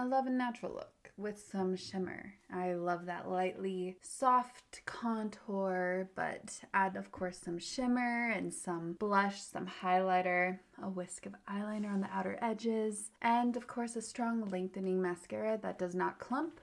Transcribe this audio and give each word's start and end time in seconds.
I 0.00 0.04
love 0.04 0.26
a 0.26 0.30
natural 0.30 0.72
look 0.72 1.12
with 1.18 1.38
some 1.52 1.76
shimmer. 1.76 2.32
I 2.50 2.72
love 2.72 3.04
that 3.04 3.28
lightly 3.28 3.98
soft 4.00 4.80
contour, 4.86 6.08
but 6.14 6.58
add, 6.72 6.96
of 6.96 7.12
course, 7.12 7.36
some 7.36 7.58
shimmer 7.58 8.30
and 8.30 8.50
some 8.50 8.94
blush, 8.94 9.42
some 9.42 9.66
highlighter, 9.66 10.60
a 10.82 10.88
whisk 10.88 11.26
of 11.26 11.34
eyeliner 11.46 11.92
on 11.92 12.00
the 12.00 12.08
outer 12.10 12.38
edges, 12.40 13.10
and, 13.20 13.58
of 13.58 13.66
course, 13.66 13.94
a 13.94 14.00
strong 14.00 14.48
lengthening 14.48 15.02
mascara 15.02 15.58
that 15.62 15.78
does 15.78 15.94
not 15.94 16.18
clump 16.18 16.62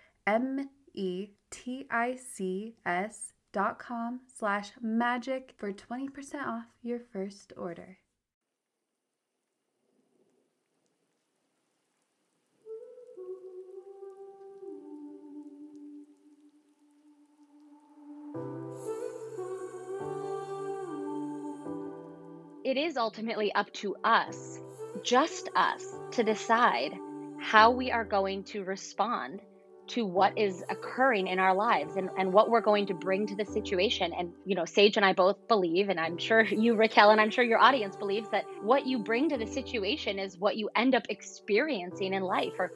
M 0.27 0.69
E 0.93 1.29
T 1.49 1.87
I 1.89 2.15
C 2.15 2.75
S 2.85 3.33
dot 3.51 3.79
com 3.79 4.21
slash 4.37 4.71
magic 4.81 5.53
for 5.57 5.73
20% 5.73 6.45
off 6.45 6.65
your 6.81 6.99
first 7.11 7.53
order. 7.57 7.97
it 22.71 22.77
is 22.77 22.95
ultimately 22.95 23.51
up 23.53 23.69
to 23.73 23.93
us, 24.05 24.57
just 25.03 25.49
us, 25.57 25.83
to 26.09 26.23
decide 26.23 26.93
how 27.37 27.69
we 27.69 27.91
are 27.91 28.05
going 28.05 28.45
to 28.45 28.63
respond 28.63 29.41
to 29.87 30.05
what 30.05 30.37
is 30.37 30.63
occurring 30.69 31.27
in 31.27 31.39
our 31.39 31.53
lives 31.53 31.97
and, 31.97 32.09
and 32.17 32.31
what 32.31 32.49
we're 32.49 32.61
going 32.61 32.85
to 32.87 32.93
bring 32.93 33.27
to 33.27 33.35
the 33.35 33.45
situation. 33.45 34.13
And, 34.17 34.31
you 34.45 34.55
know, 34.55 34.65
Sage 34.65 34.97
and 34.97 35.05
I 35.05 35.13
both 35.13 35.47
believe, 35.47 35.89
and 35.89 35.99
I'm 35.99 36.17
sure 36.17 36.41
you, 36.45 36.75
Raquel, 36.75 37.11
and 37.11 37.19
I'm 37.19 37.29
sure 37.29 37.43
your 37.43 37.59
audience 37.59 37.95
believes 37.95 38.29
that 38.29 38.45
what 38.61 38.85
you 38.85 38.99
bring 38.99 39.29
to 39.29 39.37
the 39.37 39.47
situation 39.47 40.19
is 40.19 40.37
what 40.37 40.57
you 40.57 40.69
end 40.75 40.95
up 40.95 41.03
experiencing 41.09 42.13
in 42.13 42.23
life 42.23 42.53
or 42.59 42.71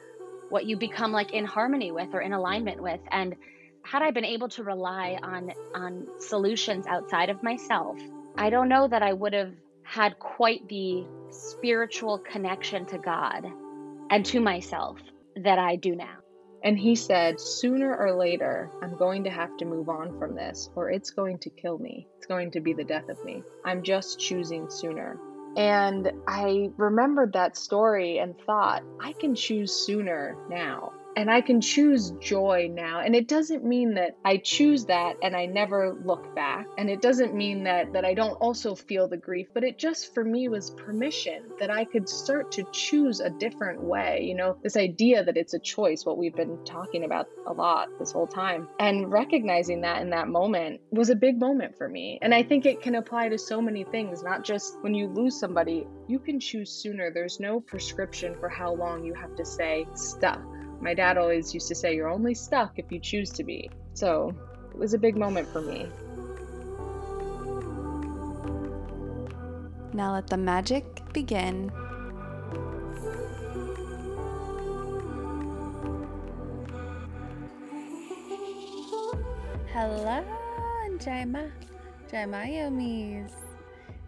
what 0.48 0.66
you 0.66 0.76
become 0.76 1.12
like 1.12 1.32
in 1.32 1.44
harmony 1.44 1.90
with 1.90 2.14
or 2.14 2.20
in 2.20 2.32
alignment 2.32 2.82
with. 2.82 3.00
And 3.10 3.34
had 3.82 4.02
I 4.02 4.10
been 4.10 4.24
able 4.24 4.48
to 4.50 4.64
rely 4.64 5.18
on 5.22 5.52
on 5.74 6.06
solutions 6.18 6.86
outside 6.86 7.30
of 7.30 7.42
myself, 7.42 7.98
I 8.36 8.50
don't 8.50 8.68
know 8.68 8.88
that 8.88 9.02
I 9.02 9.12
would 9.12 9.32
have 9.32 9.52
had 9.82 10.18
quite 10.18 10.68
the 10.68 11.06
spiritual 11.30 12.18
connection 12.18 12.84
to 12.86 12.98
God 12.98 13.46
and 14.10 14.26
to 14.26 14.40
myself 14.40 14.98
that 15.36 15.58
I 15.58 15.76
do 15.76 15.94
now. 15.94 16.25
And 16.62 16.78
he 16.78 16.94
said, 16.94 17.40
Sooner 17.40 17.96
or 17.96 18.12
later, 18.12 18.70
I'm 18.82 18.96
going 18.96 19.24
to 19.24 19.30
have 19.30 19.56
to 19.58 19.64
move 19.64 19.88
on 19.88 20.18
from 20.18 20.34
this, 20.34 20.70
or 20.74 20.90
it's 20.90 21.10
going 21.10 21.38
to 21.40 21.50
kill 21.50 21.78
me. 21.78 22.08
It's 22.16 22.26
going 22.26 22.50
to 22.52 22.60
be 22.60 22.72
the 22.72 22.84
death 22.84 23.08
of 23.08 23.24
me. 23.24 23.42
I'm 23.64 23.82
just 23.82 24.18
choosing 24.18 24.68
sooner. 24.68 25.18
And 25.56 26.12
I 26.28 26.70
remembered 26.76 27.32
that 27.32 27.56
story 27.56 28.18
and 28.18 28.34
thought, 28.44 28.82
I 29.00 29.12
can 29.14 29.34
choose 29.34 29.72
sooner 29.72 30.36
now 30.50 30.92
and 31.16 31.30
I 31.30 31.40
can 31.40 31.62
choose 31.62 32.10
joy 32.20 32.70
now. 32.70 33.00
And 33.00 33.16
it 33.16 33.26
doesn't 33.26 33.64
mean 33.64 33.94
that 33.94 34.18
I 34.24 34.36
choose 34.36 34.84
that 34.84 35.16
and 35.22 35.34
I 35.34 35.46
never 35.46 35.96
look 36.04 36.34
back. 36.34 36.66
And 36.76 36.90
it 36.90 37.00
doesn't 37.00 37.34
mean 37.34 37.64
that 37.64 37.94
that 37.94 38.04
I 38.04 38.12
don't 38.12 38.34
also 38.34 38.74
feel 38.74 39.08
the 39.08 39.16
grief, 39.16 39.48
but 39.54 39.64
it 39.64 39.78
just 39.78 40.12
for 40.12 40.22
me 40.22 40.48
was 40.48 40.70
permission 40.70 41.44
that 41.58 41.70
I 41.70 41.84
could 41.84 42.08
start 42.08 42.52
to 42.52 42.64
choose 42.70 43.20
a 43.20 43.30
different 43.30 43.82
way. 43.82 44.24
You 44.28 44.34
know, 44.34 44.58
this 44.62 44.76
idea 44.76 45.24
that 45.24 45.38
it's 45.38 45.54
a 45.54 45.58
choice, 45.58 46.04
what 46.04 46.18
we've 46.18 46.36
been 46.36 46.62
talking 46.66 47.04
about 47.04 47.28
a 47.46 47.52
lot 47.52 47.88
this 47.98 48.12
whole 48.12 48.26
time. 48.26 48.68
And 48.78 49.10
recognizing 49.10 49.80
that 49.80 50.02
in 50.02 50.10
that 50.10 50.28
moment 50.28 50.80
was 50.90 51.08
a 51.08 51.16
big 51.16 51.40
moment 51.40 51.78
for 51.78 51.88
me. 51.88 52.18
And 52.20 52.34
I 52.34 52.42
think 52.42 52.66
it 52.66 52.82
can 52.82 52.96
apply 52.96 53.30
to 53.30 53.38
so 53.38 53.62
many 53.62 53.84
things, 53.84 54.22
not 54.22 54.44
just 54.44 54.76
when 54.82 54.94
you 54.94 55.08
lose 55.08 55.38
somebody, 55.38 55.86
you 56.08 56.18
can 56.18 56.38
choose 56.38 56.70
sooner. 56.70 57.10
There's 57.10 57.40
no 57.40 57.60
prescription 57.60 58.36
for 58.38 58.50
how 58.50 58.74
long 58.74 59.02
you 59.02 59.14
have 59.14 59.34
to 59.36 59.44
stay 59.46 59.86
stuck 59.94 60.42
my 60.80 60.94
dad 60.94 61.18
always 61.18 61.52
used 61.54 61.68
to 61.68 61.74
say, 61.74 61.94
You're 61.94 62.08
only 62.08 62.34
stuck 62.34 62.78
if 62.78 62.90
you 62.90 62.98
choose 63.00 63.30
to 63.32 63.44
be. 63.44 63.70
So 63.94 64.34
it 64.70 64.78
was 64.78 64.94
a 64.94 64.98
big 64.98 65.16
moment 65.16 65.48
for 65.48 65.60
me. 65.60 65.86
Now 69.92 70.12
let 70.12 70.26
the 70.26 70.36
magic 70.36 70.84
begin. 71.12 71.70
Hello, 79.72 80.24
and 80.84 81.00
Jaima, 81.00 81.50
Jaima 82.10 82.46
Yomis. 82.46 83.32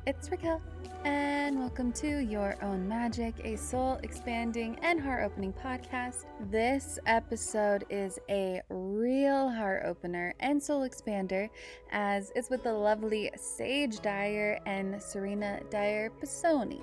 It's 0.06 0.30
Raquel 0.30 0.62
and 1.04 1.58
welcome 1.58 1.92
to 1.92 2.18
Your 2.18 2.56
Own 2.62 2.88
Magic, 2.88 3.34
a 3.44 3.56
soul 3.56 4.00
expanding 4.02 4.78
and 4.82 5.00
heart 5.00 5.24
opening 5.24 5.52
podcast. 5.52 6.24
This 6.50 6.98
episode 7.06 7.84
is 7.88 8.18
a 8.28 8.62
real 8.68 9.48
heart 9.48 9.82
opener 9.84 10.34
and 10.40 10.62
soul 10.62 10.88
expander, 10.88 11.48
as 11.92 12.32
it's 12.34 12.50
with 12.50 12.64
the 12.64 12.72
lovely 12.72 13.30
Sage 13.36 14.00
Dyer 14.00 14.58
and 14.66 15.00
Serena 15.00 15.60
Dyer 15.70 16.10
Pisoni, 16.20 16.82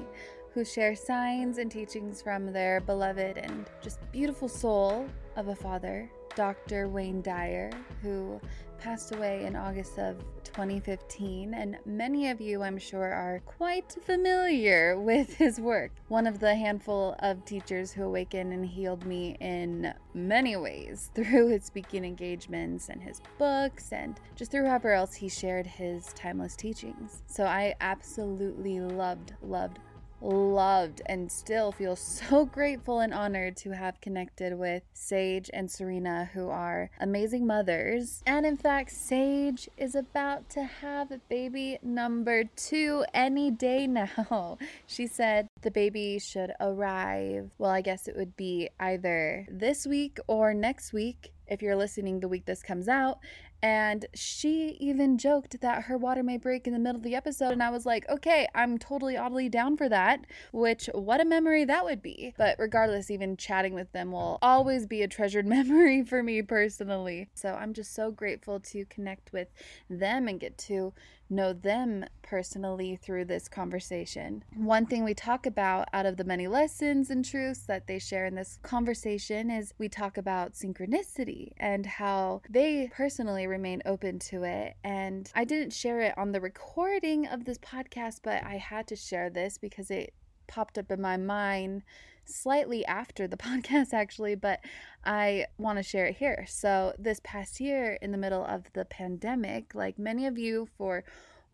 who 0.53 0.63
share 0.63 0.95
signs 0.95 1.57
and 1.57 1.69
teachings 1.69 2.21
from 2.21 2.53
their 2.53 2.79
beloved 2.81 3.37
and 3.37 3.69
just 3.81 3.99
beautiful 4.11 4.47
soul 4.47 5.07
of 5.35 5.49
a 5.49 5.55
father, 5.55 6.09
Dr. 6.35 6.87
Wayne 6.87 7.21
Dyer, 7.21 7.69
who 8.01 8.39
passed 8.77 9.13
away 9.13 9.45
in 9.45 9.55
August 9.55 9.97
of 9.97 10.17
2015, 10.43 11.53
and 11.53 11.77
many 11.85 12.29
of 12.29 12.39
you, 12.39 12.63
I'm 12.63 12.77
sure, 12.77 13.11
are 13.11 13.41
quite 13.45 13.95
familiar 14.05 14.99
with 14.99 15.33
his 15.37 15.59
work. 15.59 15.91
One 16.07 16.27
of 16.27 16.39
the 16.39 16.55
handful 16.55 17.15
of 17.19 17.43
teachers 17.45 17.91
who 17.91 18.03
awakened 18.03 18.53
and 18.53 18.65
healed 18.65 19.05
me 19.05 19.37
in 19.39 19.93
many 20.13 20.55
ways 20.55 21.09
through 21.15 21.49
his 21.49 21.65
speaking 21.65 22.05
engagements 22.05 22.89
and 22.89 23.01
his 23.01 23.21
books, 23.37 23.91
and 23.91 24.19
just 24.35 24.51
through 24.51 24.67
however 24.67 24.93
else 24.93 25.15
he 25.15 25.29
shared 25.29 25.67
his 25.67 26.13
timeless 26.13 26.55
teachings. 26.55 27.23
So 27.27 27.45
I 27.45 27.75
absolutely 27.81 28.79
loved, 28.79 29.33
loved, 29.41 29.79
loved 30.21 31.01
and 31.05 31.31
still 31.31 31.71
feel 31.71 31.95
so 31.95 32.45
grateful 32.57 32.99
and 32.99 33.13
honored 33.13 33.57
to 33.57 33.71
have 33.71 34.01
connected 34.01 34.57
with 34.57 34.83
Sage 34.93 35.49
and 35.53 35.69
Serena, 35.69 36.29
who 36.33 36.49
are 36.49 36.89
amazing 36.99 37.45
mothers. 37.45 38.23
And 38.25 38.45
in 38.45 38.57
fact, 38.57 38.91
Sage 38.91 39.69
is 39.77 39.95
about 39.95 40.49
to 40.51 40.63
have 40.63 41.11
baby 41.29 41.77
number 41.81 42.43
two 42.55 43.05
any 43.13 43.51
day 43.51 43.87
now. 43.95 44.57
She 44.87 45.07
said 45.07 45.47
the 45.61 45.71
baby 45.71 46.19
should 46.19 46.51
arrive. 46.59 47.51
Well, 47.57 47.71
I 47.71 47.81
guess 47.81 48.07
it 48.07 48.15
would 48.15 48.35
be 48.35 48.69
either 48.79 49.47
this 49.49 49.85
week 49.85 50.19
or 50.27 50.53
next 50.53 50.93
week 50.93 51.31
if 51.47 51.61
you're 51.61 51.75
listening 51.75 52.19
the 52.19 52.27
week 52.27 52.45
this 52.45 52.63
comes 52.63 52.87
out. 52.87 53.19
And 53.61 54.05
she 54.13 54.77
even 54.79 55.17
joked 55.17 55.61
that 55.61 55.83
her 55.83 55.97
water 55.97 56.21
may 56.21 56.37
break 56.37 56.67
in 56.67 56.73
the 56.73 56.79
middle 56.79 56.97
of 56.97 57.03
the 57.03 57.15
episode. 57.15 57.51
And 57.51 57.63
I 57.63 57.69
was 57.69 57.85
like, 57.85 58.07
okay, 58.09 58.47
I'm 58.53 58.77
totally, 58.77 59.17
oddly 59.17 59.49
down 59.49 59.75
for 59.77 59.89
that. 59.89 60.25
Which, 60.51 60.89
what 60.93 61.21
a 61.21 61.25
memory 61.25 61.65
that 61.65 61.83
would 61.83 62.01
be. 62.01 62.33
But 62.37 62.57
regardless, 62.59 63.09
even 63.09 63.37
chatting 63.37 63.73
with 63.73 63.91
them 63.91 64.11
will 64.11 64.37
always 64.41 64.85
be 64.85 65.01
a 65.01 65.07
treasured 65.07 65.45
memory 65.47 66.03
for 66.03 66.21
me 66.21 66.41
personally. 66.41 67.29
So 67.33 67.53
I'm 67.53 67.73
just 67.73 67.93
so 67.93 68.11
grateful 68.11 68.59
to 68.59 68.85
connect 68.85 69.33
with 69.33 69.47
them 69.89 70.27
and 70.27 70.39
get 70.39 70.57
to 70.59 70.93
know 71.29 71.53
them 71.53 72.05
personally 72.21 72.95
through 72.95 73.25
this 73.25 73.47
conversation. 73.47 74.43
One 74.55 74.85
thing 74.85 75.03
we 75.03 75.13
talk 75.13 75.45
about 75.45 75.87
out 75.93 76.05
of 76.05 76.17
the 76.17 76.23
many 76.23 76.47
lessons 76.47 77.09
and 77.09 77.23
truths 77.23 77.61
that 77.61 77.87
they 77.87 77.99
share 77.99 78.25
in 78.25 78.35
this 78.35 78.59
conversation 78.63 79.49
is 79.49 79.73
we 79.77 79.89
talk 79.89 80.17
about 80.17 80.53
synchronicity 80.53 81.51
and 81.57 81.85
how 81.85 82.41
they 82.49 82.91
personally 82.93 83.47
remain 83.47 83.81
open 83.85 84.19
to 84.19 84.43
it. 84.43 84.75
And 84.83 85.31
I 85.35 85.45
didn't 85.45 85.73
share 85.73 86.01
it 86.01 86.17
on 86.17 86.31
the 86.31 86.41
recording 86.41 87.27
of 87.27 87.45
this 87.45 87.57
podcast, 87.59 88.19
but 88.23 88.43
I 88.43 88.57
had 88.57 88.87
to 88.87 88.95
share 88.95 89.29
this 89.29 89.57
because 89.57 89.91
it 89.91 90.13
popped 90.47 90.77
up 90.77 90.91
in 90.91 91.01
my 91.01 91.17
mind 91.17 91.83
slightly 92.25 92.85
after 92.85 93.27
the 93.27 93.37
podcast, 93.37 93.93
actually, 93.93 94.35
but 94.35 94.59
I 95.03 95.45
want 95.57 95.77
to 95.77 95.83
share 95.83 96.05
it 96.05 96.17
here. 96.17 96.45
So, 96.47 96.93
this 96.97 97.19
past 97.23 97.59
year, 97.59 97.97
in 98.01 98.11
the 98.11 98.17
middle 98.17 98.43
of 98.43 98.71
the 98.73 98.85
pandemic, 98.85 99.75
like 99.75 99.99
many 99.99 100.25
of 100.25 100.37
you, 100.37 100.67
for 100.77 101.03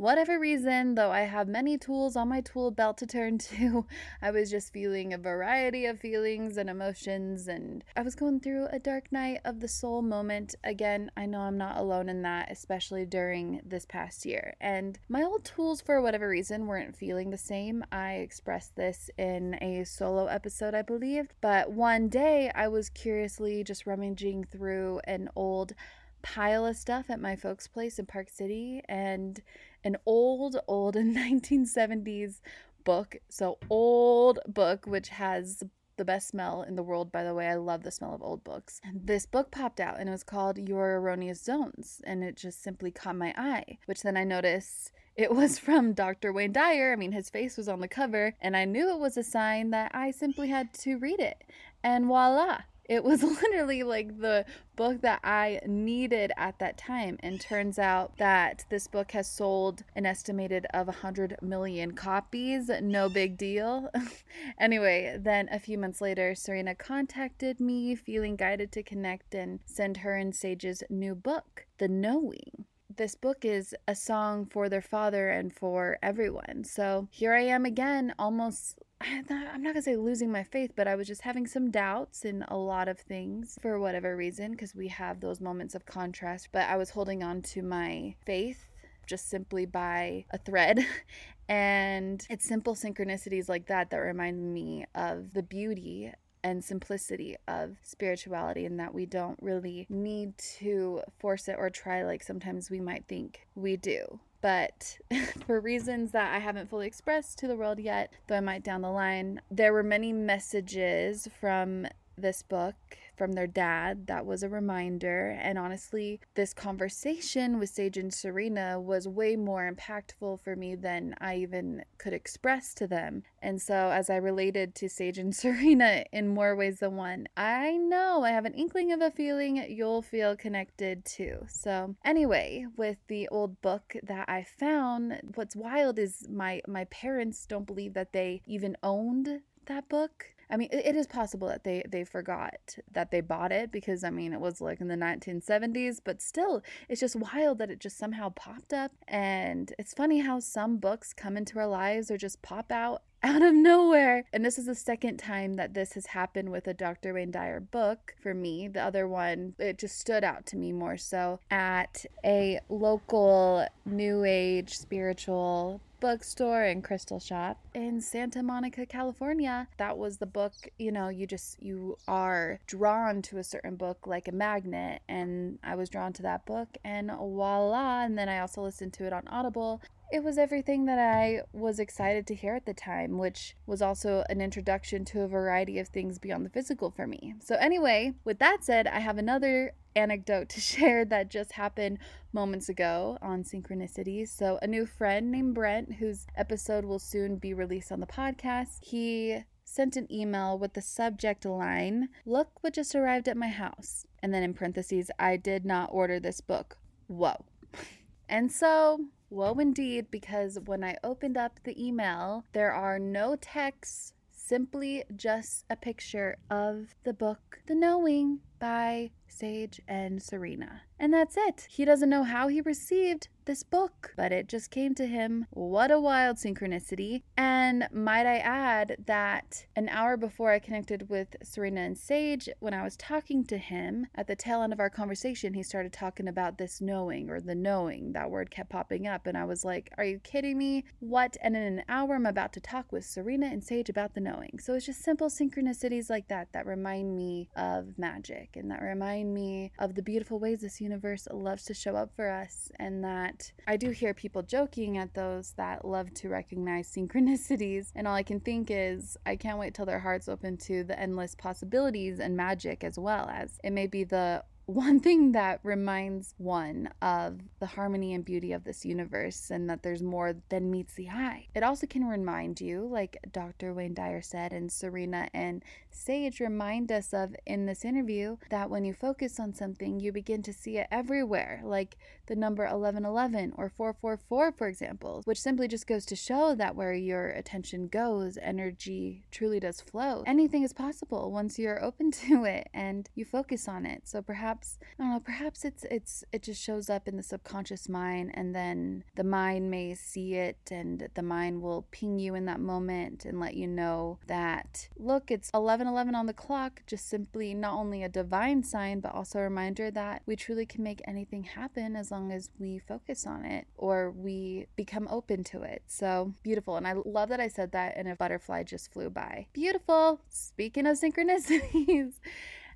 whatever 0.02 0.40
reason, 0.40 0.96
though 0.96 1.12
I 1.12 1.22
have 1.22 1.48
many 1.48 1.78
tools 1.78 2.16
on 2.16 2.28
my 2.28 2.42
tool 2.42 2.72
belt 2.72 2.98
to 2.98 3.06
turn 3.06 3.38
to, 3.50 3.86
I 4.20 4.32
was 4.32 4.50
just 4.50 4.74
feeling 4.74 5.14
a 5.14 5.18
variety 5.18 5.86
of 5.86 6.00
feelings 6.00 6.58
and 6.58 6.70
emotions, 6.72 7.48
and 7.48 7.84
I 7.96 8.02
was 8.02 8.16
going 8.16 8.40
through 8.40 8.68
a 8.72 8.80
dark 8.80 9.12
night 9.12 9.42
of 9.46 9.60
the 9.60 9.68
soul 9.68 10.02
moment. 10.02 10.56
Again, 10.64 11.12
I 11.16 11.28
know 11.28 11.42
I'm 11.42 11.58
not 11.58 11.78
alone 11.78 12.10
in 12.10 12.24
that, 12.24 12.52
especially 12.52 13.06
during 13.06 13.62
this 13.64 13.86
past 13.86 14.26
year. 14.26 14.56
And 14.60 14.98
my 15.08 15.22
old 15.22 15.46
tools, 15.46 15.82
for 15.82 16.02
whatever 16.02 16.28
reason, 16.28 16.66
weren't 16.66 16.98
feeling 16.98 17.30
the 17.30 17.38
same. 17.38 17.86
I 17.92 18.14
expressed 18.14 18.76
this 18.76 19.12
in 19.20 19.62
a 19.62 19.84
solo 19.84 20.26
episode, 20.26 20.74
I 20.74 20.82
believe, 20.82 21.28
but 21.42 21.72
one 21.72 22.10
day 22.10 22.52
I 22.56 22.70
was 22.70 22.90
curiously 22.90 23.64
just 23.64 23.86
rummaging 23.86 24.46
through 24.46 25.02
an 25.04 25.30
old 25.36 25.74
pile 26.22 26.66
of 26.66 26.76
stuff 26.76 27.10
at 27.10 27.20
my 27.20 27.36
folks' 27.36 27.68
place 27.68 28.00
in 28.00 28.06
Park 28.06 28.30
City 28.30 28.82
and 28.88 29.42
an 29.84 29.98
old, 30.06 30.58
old 30.68 30.96
1970s 30.96 32.42
book. 32.84 33.18
So, 33.30 33.58
old 33.70 34.40
book, 34.48 34.86
which 34.86 35.10
has 35.10 35.64
the 35.98 36.06
best 36.06 36.30
smell 36.30 36.64
in 36.64 36.76
the 36.76 36.84
world, 36.84 37.12
by 37.12 37.24
the 37.24 37.34
way. 37.34 37.48
I 37.48 37.56
love 37.56 37.84
the 37.84 37.92
smell 37.92 38.16
of 38.16 38.24
old 38.24 38.44
books. 38.44 38.82
This 38.92 39.26
book 39.26 39.52
popped 39.52 39.80
out 39.80 40.00
and 40.00 40.10
it 40.10 40.12
was 40.12 40.24
called 40.24 40.58
Your 40.58 40.96
Erroneous 40.98 41.42
Zones. 41.42 42.02
And 42.06 42.24
it 42.24 42.36
just 42.36 42.64
simply 42.64 42.90
caught 42.90 43.16
my 43.16 43.34
eye, 43.38 43.78
which 43.86 44.02
then 44.02 44.18
I 44.18 44.24
noticed 44.24 44.92
it 45.16 45.32
was 45.36 45.60
from 45.60 45.94
Dr. 45.94 46.34
Wayne 46.34 46.54
Dyer. 46.54 46.94
I 46.94 46.96
mean, 46.96 47.12
his 47.12 47.30
face 47.30 47.58
was 47.58 47.68
on 47.68 47.82
the 47.82 47.88
cover, 47.88 48.34
and 48.42 48.58
I 48.58 48.66
knew 48.66 48.90
it 48.90 49.00
was 49.00 49.18
a 49.18 49.24
sign 49.24 49.70
that 49.72 49.92
I 49.94 50.12
simply 50.12 50.50
had 50.50 50.74
to 50.76 50.98
read 50.98 51.20
it. 51.20 51.44
And 51.84 52.06
voila, 52.06 52.62
it 52.92 53.06
was 53.06 53.24
literally 53.42 53.84
like 53.84 54.20
the 54.20 54.44
book 54.76 55.00
that 55.00 55.22
I 55.24 55.62
needed 55.66 56.34
at 56.36 56.60
that 56.60 56.78
time. 56.78 57.18
And 57.22 57.40
turns 57.40 57.80
out 57.80 58.18
that 58.18 58.66
this 58.70 58.88
book 58.88 59.14
has 59.14 59.32
sold 59.32 59.86
an 59.96 60.06
estimated 60.06 60.68
of 60.74 60.88
100 60.88 61.38
million 61.42 61.94
copies. 61.94 62.70
No 62.82 63.08
big 63.08 63.38
deal. 63.38 63.90
anyway, 64.60 65.18
then 65.18 65.48
a 65.54 65.60
few 65.60 65.78
months 65.78 66.02
later, 66.02 66.36
Serena 66.36 66.76
contacted 66.76 67.62
me, 67.62 67.96
feeling 67.96 68.36
guided 68.36 68.74
to 68.74 68.84
connect 68.84 69.34
and 69.34 69.62
send 69.66 69.98
her 69.98 70.18
and 70.18 70.36
Sage's 70.36 70.84
new 70.90 71.16
book, 71.16 71.68
The 71.78 71.88
Knowing 71.88 72.66
this 72.98 73.16
book 73.16 73.46
is 73.46 73.74
a 73.88 73.96
song 73.96 74.46
for 74.46 74.68
their 74.68 74.82
father 74.82 75.30
and 75.30 75.54
for 75.54 75.98
everyone. 76.04 76.64
So 76.66 77.08
here 77.10 77.34
I 77.34 77.44
am 77.44 77.64
again, 77.64 78.14
almost 78.20 78.80
I'm 79.30 79.64
not 79.64 79.74
gonna 79.74 79.82
say 79.82 79.96
losing 79.96 80.32
my 80.32 80.44
faith, 80.44 80.72
but 80.76 80.88
I 80.88 80.96
was 80.96 81.08
just 81.08 81.22
having 81.22 81.48
some 81.48 81.72
doubts 81.72 82.26
in 82.26 82.44
a 82.48 82.58
lot 82.58 82.88
of 82.88 83.00
things 83.00 83.58
for 83.62 83.80
whatever 83.80 84.16
reason, 84.16 84.52
because 84.52 84.76
we 84.76 84.88
have 84.90 85.20
those 85.20 85.42
moments 85.42 85.76
of 85.76 85.86
contrast. 85.86 86.50
But 86.52 86.70
I 86.70 86.78
was 86.78 86.92
holding 86.92 87.24
on 87.24 87.42
to 87.44 87.62
my 87.62 88.16
faith 88.26 88.68
just 89.08 89.30
simply 89.30 89.66
by 89.66 90.26
a 90.32 90.38
thread. 90.38 90.86
and 91.50 92.26
it's 92.30 92.48
simple 92.48 92.76
synchronicities 92.76 93.50
like 93.50 93.68
that 93.68 93.90
that 93.90 93.98
remind 93.98 94.54
me 94.54 94.86
of 94.96 95.34
the 95.34 95.44
beauty 95.44 96.12
and 96.44 96.64
simplicity 96.64 97.36
of 97.48 97.78
spirituality 97.84 98.66
and 98.66 98.80
that 98.80 98.94
we 98.94 99.06
don't 99.06 99.38
really 99.42 99.86
need 99.90 100.38
to 100.38 101.02
force 101.20 101.48
it 101.48 101.56
or 101.58 101.70
try 101.70 102.04
like 102.04 102.24
sometimes 102.24 102.70
we 102.70 102.80
might 102.80 103.06
think 103.08 103.48
we 103.56 103.78
do. 103.78 104.20
But 104.42 104.98
for 105.46 105.60
reasons 105.60 106.12
that 106.12 106.34
I 106.34 106.40
haven't 106.40 106.70
fully 106.70 106.88
expressed 106.88 107.38
to 107.40 107.48
the 107.48 107.56
world 107.56 107.80
yet, 107.80 108.12
though 108.28 108.36
I 108.36 108.42
might 108.42 108.64
down 108.64 108.82
the 108.82 108.90
line, 108.90 109.42
there 109.50 109.74
were 109.74 109.84
many 109.84 110.12
messages 110.12 111.28
from 111.40 111.88
this 112.18 112.44
book 112.44 112.76
from 113.22 113.34
their 113.34 113.46
dad. 113.46 114.08
That 114.08 114.26
was 114.26 114.42
a 114.42 114.50
reminder. 114.50 115.38
And 115.40 115.60
honestly, 115.60 116.20
this 116.34 116.56
conversation 116.56 117.60
with 117.60 117.70
Sage 117.70 117.96
and 117.96 118.12
Serena 118.12 118.80
was 118.80 119.08
way 119.08 119.36
more 119.36 119.72
impactful 119.72 120.40
for 120.42 120.56
me 120.56 120.74
than 120.74 121.14
I 121.22 121.36
even 121.36 121.84
could 122.00 122.14
express 122.14 122.74
to 122.74 122.88
them. 122.88 123.22
And 123.40 123.62
so, 123.62 123.92
as 123.92 124.10
I 124.10 124.16
related 124.16 124.74
to 124.74 124.90
Sage 124.90 125.20
and 125.20 125.36
Serena 125.44 126.04
in 126.12 126.30
more 126.30 126.56
ways 126.56 126.80
than 126.80 126.96
one, 126.96 127.28
I 127.38 127.78
know 127.78 128.24
I 128.24 128.32
have 128.32 128.46
an 128.46 128.56
inkling 128.56 128.92
of 128.92 129.02
a 129.02 129.12
feeling 129.12 129.64
you'll 129.70 130.02
feel 130.02 130.36
connected 130.36 131.06
to. 131.18 131.46
So, 131.48 131.96
anyway, 132.04 132.66
with 132.76 132.98
the 133.08 133.28
old 133.28 133.62
book 133.62 133.98
that 134.02 134.28
I 134.30 134.42
found, 134.42 135.34
what's 135.36 135.56
wild 135.56 136.00
is 136.00 136.26
my 136.28 136.62
my 136.68 136.86
parents 136.86 137.46
don't 137.46 137.68
believe 137.68 137.94
that 137.94 138.14
they 138.14 138.42
even 138.48 138.76
owned 138.82 139.42
that 139.68 139.88
book. 139.90 140.26
I 140.52 140.58
mean, 140.58 140.68
it 140.72 140.96
is 140.98 141.08
possible 141.08 141.48
that 141.48 141.64
they 141.64 141.84
they 141.88 142.04
forgot 142.04 142.78
that 142.92 143.10
they 143.10 143.22
bought 143.22 143.54
it 143.54 143.72
because 143.72 144.04
I 144.04 144.10
mean, 144.10 144.34
it 144.34 144.42
was 144.42 144.60
like 144.60 144.82
in 144.82 144.90
the 144.90 144.96
1970s, 144.96 146.02
but 146.04 146.22
still, 146.22 146.62
it's 146.90 147.00
just 147.00 147.16
wild 147.16 147.58
that 147.60 147.72
it 147.72 147.80
just 147.80 147.98
somehow 147.98 148.30
popped 148.30 148.74
up. 148.74 148.92
And 149.08 149.74
it's 149.80 149.94
funny 149.94 150.20
how 150.20 150.40
some 150.40 150.78
books 150.78 151.14
come 151.14 151.38
into 151.38 151.58
our 151.58 151.68
lives 151.68 152.12
or 152.12 152.18
just 152.18 152.42
pop 152.42 152.72
out 152.72 153.02
out 153.24 153.42
of 153.42 153.54
nowhere. 153.54 154.26
And 154.34 154.44
this 154.44 154.58
is 154.58 154.66
the 154.66 154.76
second 154.76 155.18
time 155.18 155.54
that 155.54 155.74
this 155.74 155.94
has 155.94 156.08
happened 156.08 156.50
with 156.50 156.68
a 156.68 156.74
Dr. 156.74 157.14
Wayne 157.14 157.32
Dyer 157.32 157.60
book 157.60 158.16
for 158.22 158.34
me. 158.34 158.68
The 158.68 158.82
other 158.82 159.08
one, 159.08 159.54
it 159.60 159.78
just 159.78 160.00
stood 160.00 160.24
out 160.24 160.46
to 160.48 160.58
me 160.58 160.72
more 160.72 160.98
so 160.98 161.40
at 161.52 162.06
a 162.26 162.60
local 162.68 163.66
new 163.86 164.24
age 164.26 164.76
spiritual 164.76 165.82
bookstore 166.02 166.64
and 166.64 166.84
crystal 166.84 167.20
shop 167.20 167.60
in 167.74 168.02
Santa 168.02 168.44
Monica, 168.44 168.86
California. 168.86 169.68
That 169.78 169.98
was 169.98 170.18
the 170.18 170.26
book, 170.26 170.54
you 170.78 170.92
know, 170.92 171.08
you 171.08 171.26
just 171.26 171.62
you 171.62 171.98
are 172.08 172.60
drawn 172.68 173.22
to 173.24 173.38
a 173.38 173.44
certain 173.44 173.78
book 173.78 174.06
like 174.06 174.28
a 174.28 174.34
magnet 174.34 175.02
and 175.08 175.60
I 175.64 175.76
was 175.76 175.90
drawn 175.90 176.12
to 176.14 176.24
that 176.24 176.46
book 176.46 176.78
and 176.84 177.10
voila, 177.10 178.04
and 178.04 178.18
then 178.18 178.28
I 178.28 178.40
also 178.40 178.62
listened 178.64 178.92
to 178.94 179.06
it 179.06 179.14
on 179.14 179.28
Audible 179.30 179.82
it 180.12 180.24
was 180.26 180.38
everything 180.38 180.86
that 180.86 181.00
I 181.00 181.44
was 181.54 181.80
excited 181.80 182.28
to 182.28 182.36
hear 182.36 182.54
at 182.56 182.66
the 182.66 182.74
time, 182.74 183.18
which 183.18 183.56
was 183.66 183.82
also 183.82 184.26
an 184.30 184.42
introduction 184.42 185.06
to 185.06 185.22
a 185.22 185.28
variety 185.28 185.80
of 185.80 185.88
things 185.88 186.20
beyond 186.20 186.46
the 186.46 186.50
physical 186.50 186.92
for 186.92 187.08
me. 187.08 187.36
So, 187.40 187.56
anyway, 187.56 188.14
with 188.26 188.38
that 188.40 188.58
said, 188.64 188.88
I 188.88 189.00
have 189.00 189.18
another 189.18 189.72
anecdote 189.96 190.50
to 190.50 190.62
share 190.72 191.06
that 191.06 191.30
just 191.30 191.54
happened 191.54 192.00
moments 192.34 192.70
ago 192.70 193.18
on 193.22 193.44
Synchronicities. 193.44 194.30
So, 194.30 194.60
a 194.62 194.68
new 194.68 194.86
friend 194.86 195.32
named 195.32 195.56
Brent, 195.56 195.96
whose 195.96 196.28
episode 196.36 196.86
will 196.86 197.00
soon 197.00 197.38
be 197.38 197.54
released 197.54 197.92
on 197.92 198.00
the 198.00 198.06
podcast, 198.06 198.84
he 198.84 199.44
sent 199.72 199.96
an 199.96 200.12
email 200.12 200.58
with 200.58 200.74
the 200.74 200.82
subject 200.82 201.46
line 201.46 202.10
Look 202.26 202.62
what 202.62 202.74
just 202.74 202.94
arrived 202.94 203.30
at 203.30 203.38
my 203.38 203.48
house. 203.48 204.06
And 204.22 204.34
then 204.34 204.44
in 204.44 204.54
parentheses, 204.54 205.10
I 205.18 205.38
did 205.38 205.66
not 205.66 205.90
order 205.92 206.20
this 206.20 206.42
book. 206.42 206.78
Whoa. 207.08 207.46
and 208.30 208.52
so, 208.52 209.06
whoa 209.30 209.54
indeed, 209.54 210.12
because 210.12 210.60
when 210.66 210.84
I 210.84 210.98
opened 211.04 211.38
up 211.38 211.60
the 211.64 211.82
email, 211.82 212.44
there 212.54 212.74
are 212.74 213.00
no 213.00 213.38
texts, 213.40 214.14
simply 214.30 215.06
just 215.16 215.66
a 215.70 215.78
picture 215.78 216.36
of 216.50 216.94
the 217.04 217.14
book, 217.14 217.62
The 217.68 217.76
Knowing 217.76 218.40
by 218.60 219.12
Sage 219.42 219.82
and 219.88 220.22
Serena. 220.22 220.84
And 221.00 221.12
that's 221.12 221.36
it. 221.36 221.66
He 221.68 221.84
doesn't 221.84 222.12
know 222.12 222.24
how 222.24 222.48
he 222.48 222.62
received 222.62 223.28
this 223.46 223.64
book, 223.64 224.14
but 224.16 224.32
it 224.32 224.48
just 224.48 224.70
came 224.70 224.94
to 224.94 225.08
him. 225.08 225.48
What 225.50 225.90
a 225.90 226.00
wild 226.00 226.38
synchronicity. 226.38 227.24
And 227.36 227.88
might 227.92 228.28
I 228.28 228.38
add 228.38 228.98
that 229.08 229.66
an 229.76 229.90
hour 229.90 230.16
before 230.16 230.52
I 230.52 230.60
connected 230.60 231.10
with 231.10 231.36
Serena 231.42 231.82
and 231.82 231.98
Sage, 231.98 232.50
when 232.60 232.76
I 232.76 232.84
was 232.84 232.96
talking 232.96 233.44
to 233.46 233.58
him 233.58 234.06
at 234.14 234.28
the 234.28 234.36
tail 234.36 234.62
end 234.62 234.74
of 234.74 234.80
our 234.80 234.92
conversation, 234.92 235.56
he 235.56 235.64
started 235.64 235.92
talking 235.92 236.28
about 236.28 236.60
this 236.60 236.82
knowing 236.82 237.32
or 237.32 237.42
the 237.42 237.56
knowing. 237.56 238.14
That 238.14 238.30
word 238.30 238.52
kept 238.52 238.70
popping 238.70 239.08
up. 239.08 239.26
And 239.26 239.36
I 239.36 239.46
was 239.46 239.66
like, 239.66 239.92
Are 239.98 240.06
you 240.06 240.20
kidding 240.20 240.58
me? 240.58 240.86
What? 241.00 241.36
And 241.42 241.56
in 241.56 241.64
an 241.64 241.84
hour, 241.90 242.14
I'm 242.14 242.28
about 242.28 242.54
to 242.54 242.60
talk 242.60 242.92
with 242.92 243.06
Serena 243.06 243.48
and 243.48 243.64
Sage 243.64 243.90
about 243.90 244.14
the 244.14 244.22
knowing. 244.22 244.60
So 244.60 244.76
it's 244.76 244.86
just 244.86 245.04
simple 245.04 245.30
synchronicities 245.30 246.12
like 246.12 246.28
that 246.28 246.54
that 246.54 246.68
remind 246.68 247.16
me 247.16 247.50
of 247.56 247.98
magic 247.98 248.56
and 248.56 248.70
that 248.70 248.84
remind 248.84 249.31
me 249.34 249.72
of 249.80 249.96
the 249.96 250.02
beautiful 250.02 250.40
ways 250.40 250.62
this 250.62 250.82
universe 250.82 251.28
loves 251.32 251.64
to 251.66 251.74
show 251.74 251.96
up 251.96 252.16
for 252.16 252.30
us 252.30 252.72
and 252.78 253.04
that 253.04 253.52
I 253.68 253.78
do 253.78 253.92
hear 253.92 254.14
people 254.14 254.42
joking 254.42 254.98
at 254.98 255.14
those 255.14 255.54
that 255.58 255.86
love 255.86 256.14
to 256.16 256.30
recognize 256.30 256.92
synchronicities. 256.96 257.92
And 257.96 258.08
all 258.08 258.16
I 258.16 258.24
can 258.24 258.40
think 258.40 258.68
is, 258.70 259.18
I 259.26 259.36
can't 259.36 259.58
wait 259.60 259.74
till 259.74 259.86
their 259.86 260.00
hearts 260.00 260.28
open 260.28 260.58
to 260.58 260.84
the 260.84 261.00
endless 261.00 261.36
possibilities 261.36 262.20
and 262.20 262.36
magic 262.36 262.84
as 262.84 262.98
well 262.98 263.30
as 263.30 263.60
it 263.64 263.72
may 263.72 263.88
be 263.88 264.04
the 264.04 264.44
one 264.66 265.00
thing 265.00 265.34
that 265.34 265.60
reminds 265.64 266.34
one 266.38 266.90
of 267.02 267.40
the 267.60 267.66
harmony 267.66 268.14
and 268.14 268.24
beauty 268.24 268.54
of 268.54 268.64
this 268.64 268.86
universe 268.86 269.50
and 269.50 269.70
that 269.70 269.84
there's 269.84 270.02
more 270.02 270.36
than 270.50 270.72
meets 270.72 270.94
the 270.94 271.10
eye. 271.10 271.48
It 271.54 271.64
also 271.64 271.88
can 271.88 272.06
remind 272.06 272.62
you, 272.62 272.88
like 272.90 273.18
Dr. 273.32 273.74
Wayne 273.74 273.94
Dyer 273.94 274.22
said, 274.22 274.54
and 274.54 274.72
Serena 274.72 275.28
and 275.34 275.64
Sage 275.92 276.40
remind 276.40 276.92
us 276.92 277.14
of 277.14 277.36
in 277.46 277.66
this 277.66 277.86
interview, 277.86 278.38
that 278.50 278.70
when 278.70 278.84
you 278.86 278.94
focus 278.94 279.40
on 279.40 279.54
something, 279.54 280.00
you 280.00 280.12
begin 280.12 280.42
to 280.44 280.54
see 280.54 280.78
it 280.78 280.88
everywhere, 280.92 281.62
like 281.64 281.98
the 282.28 282.36
number 282.36 282.64
1111 282.64 283.54
or 283.58 283.70
444, 283.70 284.52
for 284.52 284.68
example, 284.68 285.22
which 285.26 285.40
simply 285.40 285.68
just 285.68 285.88
goes 285.88 286.06
to 286.06 286.16
show 286.16 286.56
that 286.56 286.76
where 286.76 286.94
your 286.94 287.30
attention 287.30 287.88
goes, 287.88 288.38
energy 288.42 289.26
truly 289.32 289.60
does 289.60 289.82
flow. 289.82 290.24
Anything 290.26 290.64
is 290.64 290.74
possible 290.74 291.32
once 291.32 291.60
you're 291.60 291.84
open 291.84 292.12
to 292.28 292.46
it 292.46 292.70
and 292.74 293.10
you 293.16 293.26
focus 293.26 293.68
on 293.68 293.86
it. 293.86 294.08
So 294.08 294.22
perhaps 294.22 294.80
I 294.98 295.04
don't 295.04 295.12
know, 295.12 295.20
perhaps 295.20 295.66
it's 295.66 295.86
it's 295.92 296.24
it 296.32 296.44
just 296.44 296.62
shows 296.62 296.90
up 296.90 297.08
in 297.08 297.18
the 297.18 297.24
subconscious 297.24 297.90
mind 297.90 298.32
and 298.34 298.56
then 298.56 299.04
the 299.16 299.24
mind 299.24 299.70
may 299.70 299.94
see 299.96 300.36
it 300.36 300.58
and 300.72 301.10
the 301.14 301.24
mind 301.24 301.62
will 301.62 301.86
ping 301.92 302.20
you 302.20 302.36
in 302.36 302.46
that 302.46 302.60
moment 302.60 303.26
and 303.26 303.40
let 303.40 303.56
you 303.56 303.68
know 303.68 304.20
that 304.28 304.88
look, 304.98 305.32
it's 305.32 305.50
11:11 305.88 306.16
on 306.16 306.26
the 306.26 306.34
clock, 306.34 306.84
just 306.88 307.08
simply 307.08 307.54
not 307.54 307.74
only 307.74 308.04
a 308.04 308.10
divine 308.10 308.64
sign 308.64 309.00
but 309.00 309.14
also 309.14 309.40
a 309.40 309.44
reminder 309.44 309.92
that 309.92 310.22
we 310.26 310.36
truly 310.36 310.66
can 310.66 310.84
make 310.84 311.02
anything 311.06 311.44
happen 311.44 311.96
as 311.96 312.12
long 312.12 312.32
as 312.32 312.50
we 312.60 312.80
focus 312.80 313.26
on 313.26 313.46
it 313.46 313.68
or 313.76 314.12
we 314.12 314.68
become 314.76 315.08
open 315.10 315.44
to 315.46 315.62
it. 315.64 315.84
So, 315.88 316.34
beautiful. 316.44 316.78
And 316.78 316.88
I 316.88 316.94
love 316.94 317.30
that 317.30 317.40
I 317.40 317.48
said 317.48 317.72
that 317.72 317.94
and 317.98 318.08
a 318.08 318.16
butterfly 318.16 318.64
just 318.64 318.92
flew 318.92 319.10
by. 319.10 319.48
Beautiful. 319.54 320.22
Speaking 320.30 320.88
of 320.88 321.00
synchronicities. 321.00 322.14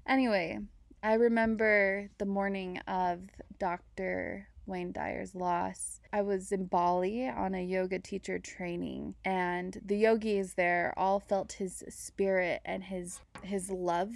Anyway, 0.07 0.59
I 1.01 1.13
remember 1.15 2.11
the 2.19 2.25
morning 2.25 2.77
of 2.87 3.21
Dr. 3.57 4.47
Wayne 4.67 4.91
Dyer's 4.91 5.35
loss. 5.35 5.99
I 6.11 6.21
was 6.21 6.51
in 6.51 6.65
Bali 6.65 7.27
on 7.27 7.53
a 7.53 7.63
yoga 7.63 7.99
teacher 7.99 8.39
training 8.39 9.15
and 9.23 9.79
the 9.85 9.97
yogis 9.97 10.53
there 10.53 10.93
all 10.97 11.19
felt 11.19 11.53
his 11.53 11.83
spirit 11.89 12.61
and 12.65 12.83
his 12.83 13.21
his 13.43 13.69
love. 13.69 14.11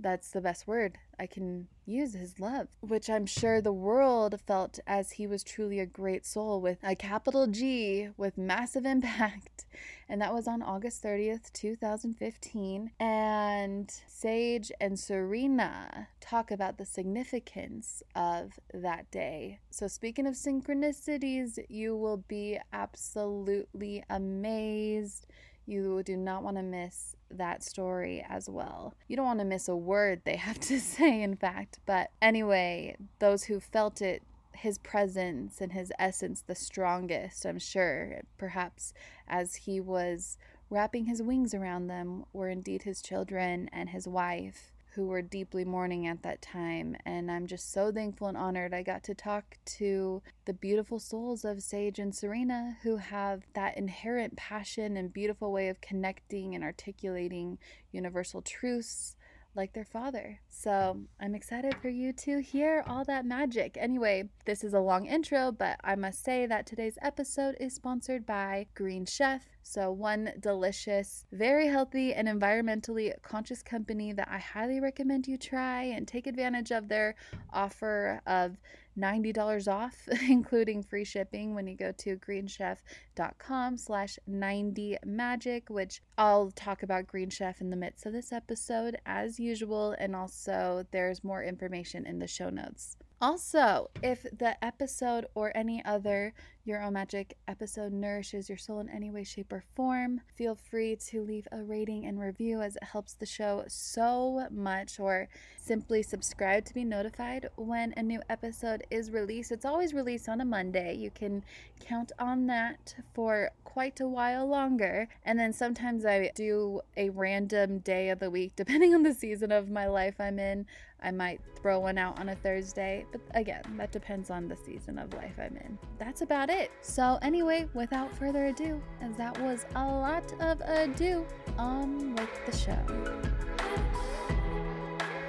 That's 0.00 0.30
the 0.30 0.40
best 0.40 0.66
word 0.66 0.98
I 1.18 1.26
can 1.26 1.68
use 1.86 2.14
his 2.14 2.40
love, 2.40 2.68
which 2.80 3.10
I'm 3.10 3.26
sure 3.26 3.60
the 3.60 3.72
world 3.72 4.40
felt 4.46 4.78
as 4.86 5.12
he 5.12 5.26
was 5.26 5.42
truly 5.42 5.78
a 5.78 5.86
great 5.86 6.24
soul 6.24 6.60
with 6.60 6.78
a 6.82 6.94
capital 6.94 7.46
G 7.46 8.08
with 8.16 8.38
massive 8.38 8.86
impact 8.94 9.66
and 10.10 10.20
that 10.20 10.34
was 10.34 10.48
on 10.48 10.60
August 10.60 11.04
30th, 11.04 11.52
2015. 11.52 12.90
And 12.98 13.90
Sage 14.08 14.72
and 14.80 14.98
Serena 14.98 16.08
talk 16.20 16.50
about 16.50 16.78
the 16.78 16.84
significance 16.84 18.02
of 18.16 18.58
that 18.74 19.08
day. 19.12 19.60
So, 19.70 19.86
speaking 19.86 20.26
of 20.26 20.34
synchronicities, 20.34 21.60
you 21.68 21.96
will 21.96 22.24
be 22.26 22.58
absolutely 22.72 24.02
amazed. 24.10 25.28
You 25.64 26.02
do 26.02 26.16
not 26.16 26.42
want 26.42 26.56
to 26.56 26.64
miss 26.64 27.14
that 27.30 27.62
story 27.62 28.24
as 28.28 28.48
well. 28.48 28.94
You 29.08 29.16
don't 29.16 29.26
want 29.26 29.38
to 29.40 29.44
miss 29.44 29.68
a 29.68 29.76
word 29.76 30.22
they 30.24 30.36
have 30.36 30.58
to 30.60 30.80
say, 30.80 31.22
in 31.22 31.36
fact. 31.36 31.78
But 31.86 32.10
anyway, 32.20 32.96
those 33.18 33.44
who 33.44 33.60
felt 33.60 34.02
it 34.02 34.22
his 34.54 34.78
presence 34.78 35.60
and 35.60 35.72
his 35.72 35.92
essence 35.98 36.42
the 36.46 36.54
strongest, 36.54 37.46
I'm 37.46 37.58
sure, 37.58 38.20
perhaps 38.36 38.92
as 39.26 39.54
he 39.54 39.80
was 39.80 40.36
wrapping 40.68 41.06
his 41.06 41.22
wings 41.22 41.54
around 41.54 41.86
them, 41.86 42.24
were 42.32 42.48
indeed 42.48 42.82
his 42.82 43.00
children 43.00 43.70
and 43.72 43.88
his 43.88 44.06
wife, 44.06 44.72
who 44.94 45.06
were 45.06 45.22
deeply 45.22 45.64
mourning 45.64 46.06
at 46.06 46.22
that 46.22 46.42
time. 46.42 46.96
And 47.04 47.30
I'm 47.30 47.46
just 47.46 47.72
so 47.72 47.92
thankful 47.92 48.26
and 48.26 48.36
honored 48.36 48.74
I 48.74 48.82
got 48.82 49.02
to 49.04 49.14
talk 49.14 49.56
to 49.76 50.22
the 50.44 50.52
beautiful 50.52 50.98
souls 50.98 51.44
of 51.44 51.62
Sage 51.62 51.98
and 51.98 52.14
Serena, 52.14 52.76
who 52.82 52.96
have 52.96 53.42
that 53.54 53.76
inherent 53.76 54.36
passion 54.36 54.96
and 54.96 55.12
beautiful 55.12 55.52
way 55.52 55.68
of 55.68 55.80
connecting 55.80 56.54
and 56.54 56.64
articulating 56.64 57.58
universal 57.92 58.42
truths 58.42 59.16
like 59.54 59.72
their 59.72 59.84
father. 59.84 60.40
So 60.48 61.00
I'm 61.20 61.34
excited 61.34 61.74
for 61.80 61.88
you 61.88 62.12
to 62.12 62.40
hear 62.40 62.84
all 62.86 63.04
that 63.04 63.24
magic. 63.24 63.76
Anyway, 63.78 64.28
this 64.44 64.62
is 64.62 64.74
a 64.74 64.80
long 64.80 65.06
intro, 65.06 65.52
but 65.52 65.78
I 65.82 65.96
must 65.96 66.22
say 66.24 66.46
that 66.46 66.66
today's 66.66 66.98
episode 67.02 67.56
is 67.58 67.74
sponsored 67.74 68.24
by 68.26 68.66
Green 68.74 69.06
Chef. 69.06 69.42
So, 69.62 69.92
one 69.92 70.32
delicious, 70.40 71.26
very 71.32 71.68
healthy, 71.68 72.14
and 72.14 72.26
environmentally 72.26 73.12
conscious 73.22 73.62
company 73.62 74.12
that 74.12 74.28
I 74.30 74.38
highly 74.38 74.80
recommend 74.80 75.28
you 75.28 75.36
try 75.36 75.82
and 75.82 76.08
take 76.08 76.26
advantage 76.26 76.72
of 76.72 76.88
their 76.88 77.14
offer 77.52 78.20
of 78.26 78.56
$90 79.00 79.72
off, 79.72 80.08
including 80.28 80.82
free 80.82 81.04
shipping 81.04 81.54
when 81.54 81.66
you 81.66 81.76
go 81.76 81.92
to 81.92 82.16
greenchef.com 82.16 83.76
slash 83.76 84.18
90magic, 84.28 85.70
which 85.70 86.02
I'll 86.18 86.50
talk 86.50 86.82
about 86.82 87.06
Green 87.06 87.30
Chef 87.30 87.60
in 87.60 87.70
the 87.70 87.76
midst 87.76 88.06
of 88.06 88.12
this 88.12 88.32
episode 88.32 88.98
as 89.06 89.40
usual. 89.40 89.94
And 89.98 90.14
also 90.14 90.84
there's 90.90 91.24
more 91.24 91.42
information 91.42 92.06
in 92.06 92.18
the 92.18 92.26
show 92.26 92.50
notes. 92.50 92.96
Also, 93.22 93.90
if 94.02 94.24
the 94.32 94.56
episode 94.64 95.26
or 95.34 95.54
any 95.54 95.84
other 95.84 96.32
Your 96.64 96.82
Own 96.82 96.94
Magic 96.94 97.36
episode 97.46 97.92
nourishes 97.92 98.48
your 98.48 98.56
soul 98.56 98.80
in 98.80 98.88
any 98.88 99.10
way, 99.10 99.24
shape, 99.24 99.52
or 99.52 99.62
form, 99.74 100.22
feel 100.34 100.54
free 100.54 100.96
to 101.08 101.22
leave 101.22 101.46
a 101.52 101.62
rating 101.62 102.06
and 102.06 102.18
review 102.18 102.62
as 102.62 102.76
it 102.76 102.84
helps 102.84 103.12
the 103.12 103.26
show 103.26 103.64
so 103.68 104.46
much, 104.50 104.98
or 104.98 105.28
simply 105.58 106.02
subscribe 106.02 106.64
to 106.64 106.72
be 106.72 106.82
notified 106.82 107.50
when 107.56 107.92
a 107.94 108.02
new 108.02 108.22
episode 108.30 108.84
is 108.90 109.10
released. 109.10 109.52
It's 109.52 109.66
always 109.66 109.92
released 109.92 110.26
on 110.26 110.40
a 110.40 110.46
Monday. 110.46 110.94
You 110.94 111.10
can 111.10 111.44
count 111.78 112.12
on 112.18 112.46
that 112.46 112.94
for 113.12 113.50
quite 113.64 114.00
a 114.00 114.08
while 114.08 114.46
longer. 114.46 115.08
And 115.24 115.38
then 115.38 115.52
sometimes 115.52 116.04
I 116.04 116.30
do 116.34 116.80
a 116.96 117.10
random 117.10 117.78
day 117.78 118.08
of 118.08 118.18
the 118.18 118.30
week, 118.30 118.52
depending 118.56 118.94
on 118.94 119.02
the 119.02 119.14
season 119.14 119.52
of 119.52 119.68
my 119.68 119.86
life 119.86 120.16
I'm 120.18 120.38
in. 120.38 120.66
I 121.02 121.10
might 121.10 121.40
throw 121.60 121.78
one 121.80 121.98
out 121.98 122.18
on 122.18 122.28
a 122.28 122.34
Thursday, 122.34 123.06
but 123.12 123.20
again, 123.34 123.62
that 123.76 123.92
depends 123.92 124.30
on 124.30 124.48
the 124.48 124.56
season 124.56 124.98
of 124.98 125.12
life 125.14 125.34
I'm 125.38 125.56
in. 125.56 125.78
That's 125.98 126.22
about 126.22 126.50
it. 126.50 126.70
So, 126.80 127.18
anyway, 127.22 127.68
without 127.74 128.14
further 128.16 128.46
ado, 128.46 128.82
as 129.00 129.16
that 129.16 129.38
was 129.40 129.66
a 129.74 129.84
lot 129.84 130.32
of 130.40 130.60
ado, 130.62 131.26
on 131.58 132.14
with 132.14 132.46
the 132.46 132.56
show. 132.56 132.78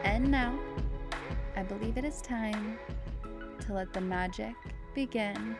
And 0.03 0.29
now, 0.29 0.57
I 1.55 1.63
believe 1.63 1.97
it 1.97 2.05
is 2.05 2.21
time 2.21 2.77
to 3.61 3.73
let 3.73 3.93
the 3.93 4.01
magic 4.01 4.55
begin 4.93 5.55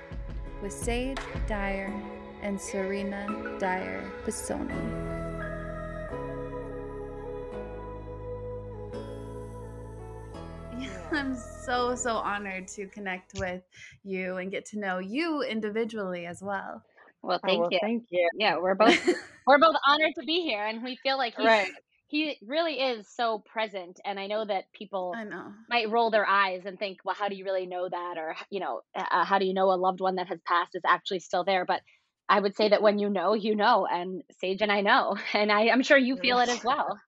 with 0.62 0.74
Sage 0.74 1.18
Dyer 1.48 1.94
and 2.42 2.60
Serena 2.60 3.58
Dyer 3.60 4.04
Pisoni. 4.26 5.21
I'm 11.14 11.36
so, 11.36 11.96
so 11.96 12.16
honored 12.16 12.68
to 12.70 12.88
connect 12.88 13.38
with 13.38 13.62
you 14.04 14.38
and 14.38 14.50
get 14.50 14.66
to 14.68 14.80
know 14.80 15.00
you 15.00 15.42
individually 15.42 16.26
as 16.26 16.42
well. 16.42 16.82
Well, 17.22 17.40
thank 17.46 17.58
oh, 17.58 17.62
well, 17.62 17.70
you. 17.72 17.80
Thank 17.82 18.06
you. 18.10 18.30
Yeah, 18.38 18.58
we're 18.58 18.76
both 18.76 18.98
we're 19.48 19.60
both 19.60 19.76
honored 19.88 20.14
to 20.20 20.26
be 20.26 20.42
here, 20.42 20.66
and 20.66 20.84
we 20.84 20.98
feel 21.04 21.18
like 21.18 21.36
he's, 21.36 21.46
right. 21.46 21.72
he 22.08 22.38
really 22.42 22.76
is 22.76 23.08
so 23.08 23.40
present. 23.40 24.00
And 24.06 24.20
I 24.20 24.28
know 24.28 24.46
that 24.46 24.72
people 24.74 25.14
I 25.16 25.24
know. 25.24 25.52
might 25.70 25.90
roll 25.90 26.10
their 26.10 26.26
eyes 26.26 26.62
and 26.66 26.80
think, 26.80 27.00
"Well, 27.04 27.16
how 27.16 27.28
do 27.28 27.36
you 27.36 27.46
really 27.46 27.68
know 27.68 27.88
that?" 27.88 28.18
Or 28.18 28.36
you 28.50 28.60
know, 28.60 28.82
uh, 28.96 29.24
how 29.26 29.38
do 29.38 29.46
you 29.46 29.54
know 29.54 29.72
a 29.72 29.76
loved 29.76 30.00
one 30.00 30.16
that 30.16 30.28
has 30.28 30.40
passed 30.48 30.76
is 30.76 30.82
actually 30.88 31.20
still 31.20 31.44
there? 31.44 31.66
But 31.66 31.82
I 32.28 32.40
would 32.40 32.56
say 32.56 32.70
that 32.70 32.82
when 32.82 32.98
you 32.98 33.10
know, 33.10 33.34
you 33.34 33.56
know, 33.56 33.86
and 33.86 34.24
Sage 34.40 34.62
and 34.62 34.72
I 34.72 34.82
know, 34.82 35.18
and 35.34 35.52
I, 35.52 35.70
I'm 35.70 35.84
sure 35.84 35.98
you 35.98 36.16
feel 36.16 36.40
it 36.40 36.50
as 36.50 36.64
well. 36.64 37.00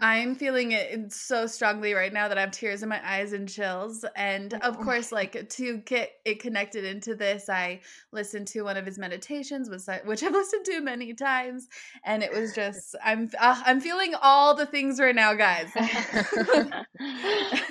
I'm 0.00 0.34
feeling 0.34 0.72
it 0.72 1.12
so 1.12 1.46
strongly 1.46 1.92
right 1.92 2.12
now 2.12 2.28
that 2.28 2.38
I 2.38 2.40
have 2.40 2.50
tears 2.50 2.82
in 2.82 2.88
my 2.88 3.00
eyes 3.04 3.32
and 3.32 3.48
chills. 3.48 4.04
And 4.16 4.54
of 4.62 4.78
course, 4.78 5.12
like 5.12 5.48
to 5.48 5.78
get 5.78 6.12
it 6.24 6.40
connected 6.40 6.84
into 6.84 7.14
this, 7.14 7.48
I 7.48 7.80
listened 8.12 8.46
to 8.48 8.62
one 8.62 8.76
of 8.76 8.86
his 8.86 8.98
meditations, 8.98 9.68
which 9.68 9.88
I've 9.88 10.04
listened 10.32 10.64
to 10.66 10.80
many 10.80 11.12
times, 11.12 11.68
and 12.04 12.22
it 12.22 12.32
was 12.32 12.54
just 12.54 12.96
I'm 13.04 13.30
uh, 13.38 13.62
I'm 13.64 13.80
feeling 13.80 14.14
all 14.20 14.54
the 14.54 14.66
things 14.66 14.98
right 14.98 15.14
now, 15.14 15.34
guys. 15.34 15.68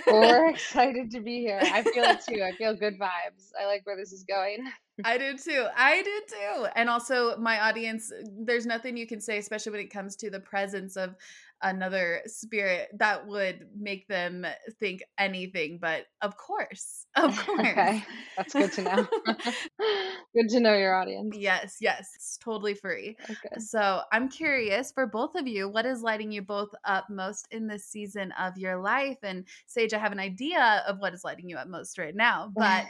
We're 0.08 0.50
excited 0.50 1.12
to 1.12 1.22
be 1.22 1.40
here. 1.40 1.60
I 1.62 1.84
feel 1.84 2.04
it 2.04 2.22
too. 2.28 2.44
I 2.44 2.52
feel 2.58 2.76
good 2.76 3.00
vibes. 3.00 3.52
I 3.60 3.66
like 3.66 3.86
where 3.86 3.98
this 3.98 4.12
is 4.12 4.24
going. 4.24 4.66
I 5.04 5.18
do 5.18 5.38
too. 5.38 5.66
I 5.78 6.02
do 6.02 6.22
too. 6.28 6.68
And 6.76 6.90
also 6.90 7.38
my 7.38 7.60
audience, 7.62 8.12
there's 8.38 8.66
nothing 8.66 8.98
you 8.98 9.08
can 9.08 9.22
say, 9.22 9.38
especially 9.38 9.72
when 9.72 9.82
it 9.82 9.94
comes 9.94 10.16
to 10.18 10.30
the 10.30 10.40
presence 10.40 10.98
of 10.98 11.16
another 11.62 12.22
spirit 12.26 12.90
that 12.98 13.28
would 13.28 13.68
make 13.78 14.08
them 14.08 14.46
think 14.80 15.02
anything 15.18 15.78
but 15.82 16.06
of 16.22 16.38
course 16.38 17.06
of 17.16 17.38
course. 17.46 17.60
Okay 17.60 18.04
that's 18.38 18.54
good 18.54 18.72
to 18.74 18.82
know. 18.84 19.08
Good 20.36 20.50
to 20.50 20.60
know 20.60 20.76
your 20.76 20.96
audience. 20.96 21.36
Yes 21.36 21.78
yes 21.82 22.12
it's 22.16 22.38
totally 22.38 22.74
free. 22.74 23.18
Oh, 23.22 23.34
okay. 23.34 23.60
so 23.60 24.02
i'm 24.12 24.30
curious 24.30 24.92
for 24.92 25.08
both 25.08 25.36
of 25.36 25.48
you 25.48 25.68
what 25.68 25.86
is 25.86 26.02
lighting 26.02 26.32
you 26.32 26.42
both 26.42 26.70
up 26.86 27.10
most 27.10 27.48
in 27.52 27.68
this 27.68 27.86
season 27.86 28.32
of 28.40 28.58
your 28.58 28.78
life? 28.78 29.18
And 29.24 29.46
sage 29.68 29.94
i 29.94 29.98
have 29.98 30.12
an 30.12 30.20
idea 30.20 30.84
of 30.88 31.00
what 31.00 31.14
is 31.14 31.24
lighting 31.24 31.50
you 31.50 31.58
up 31.58 31.68
most 31.68 31.98
right 31.98 32.16
now 32.16 32.52
but 32.56 32.86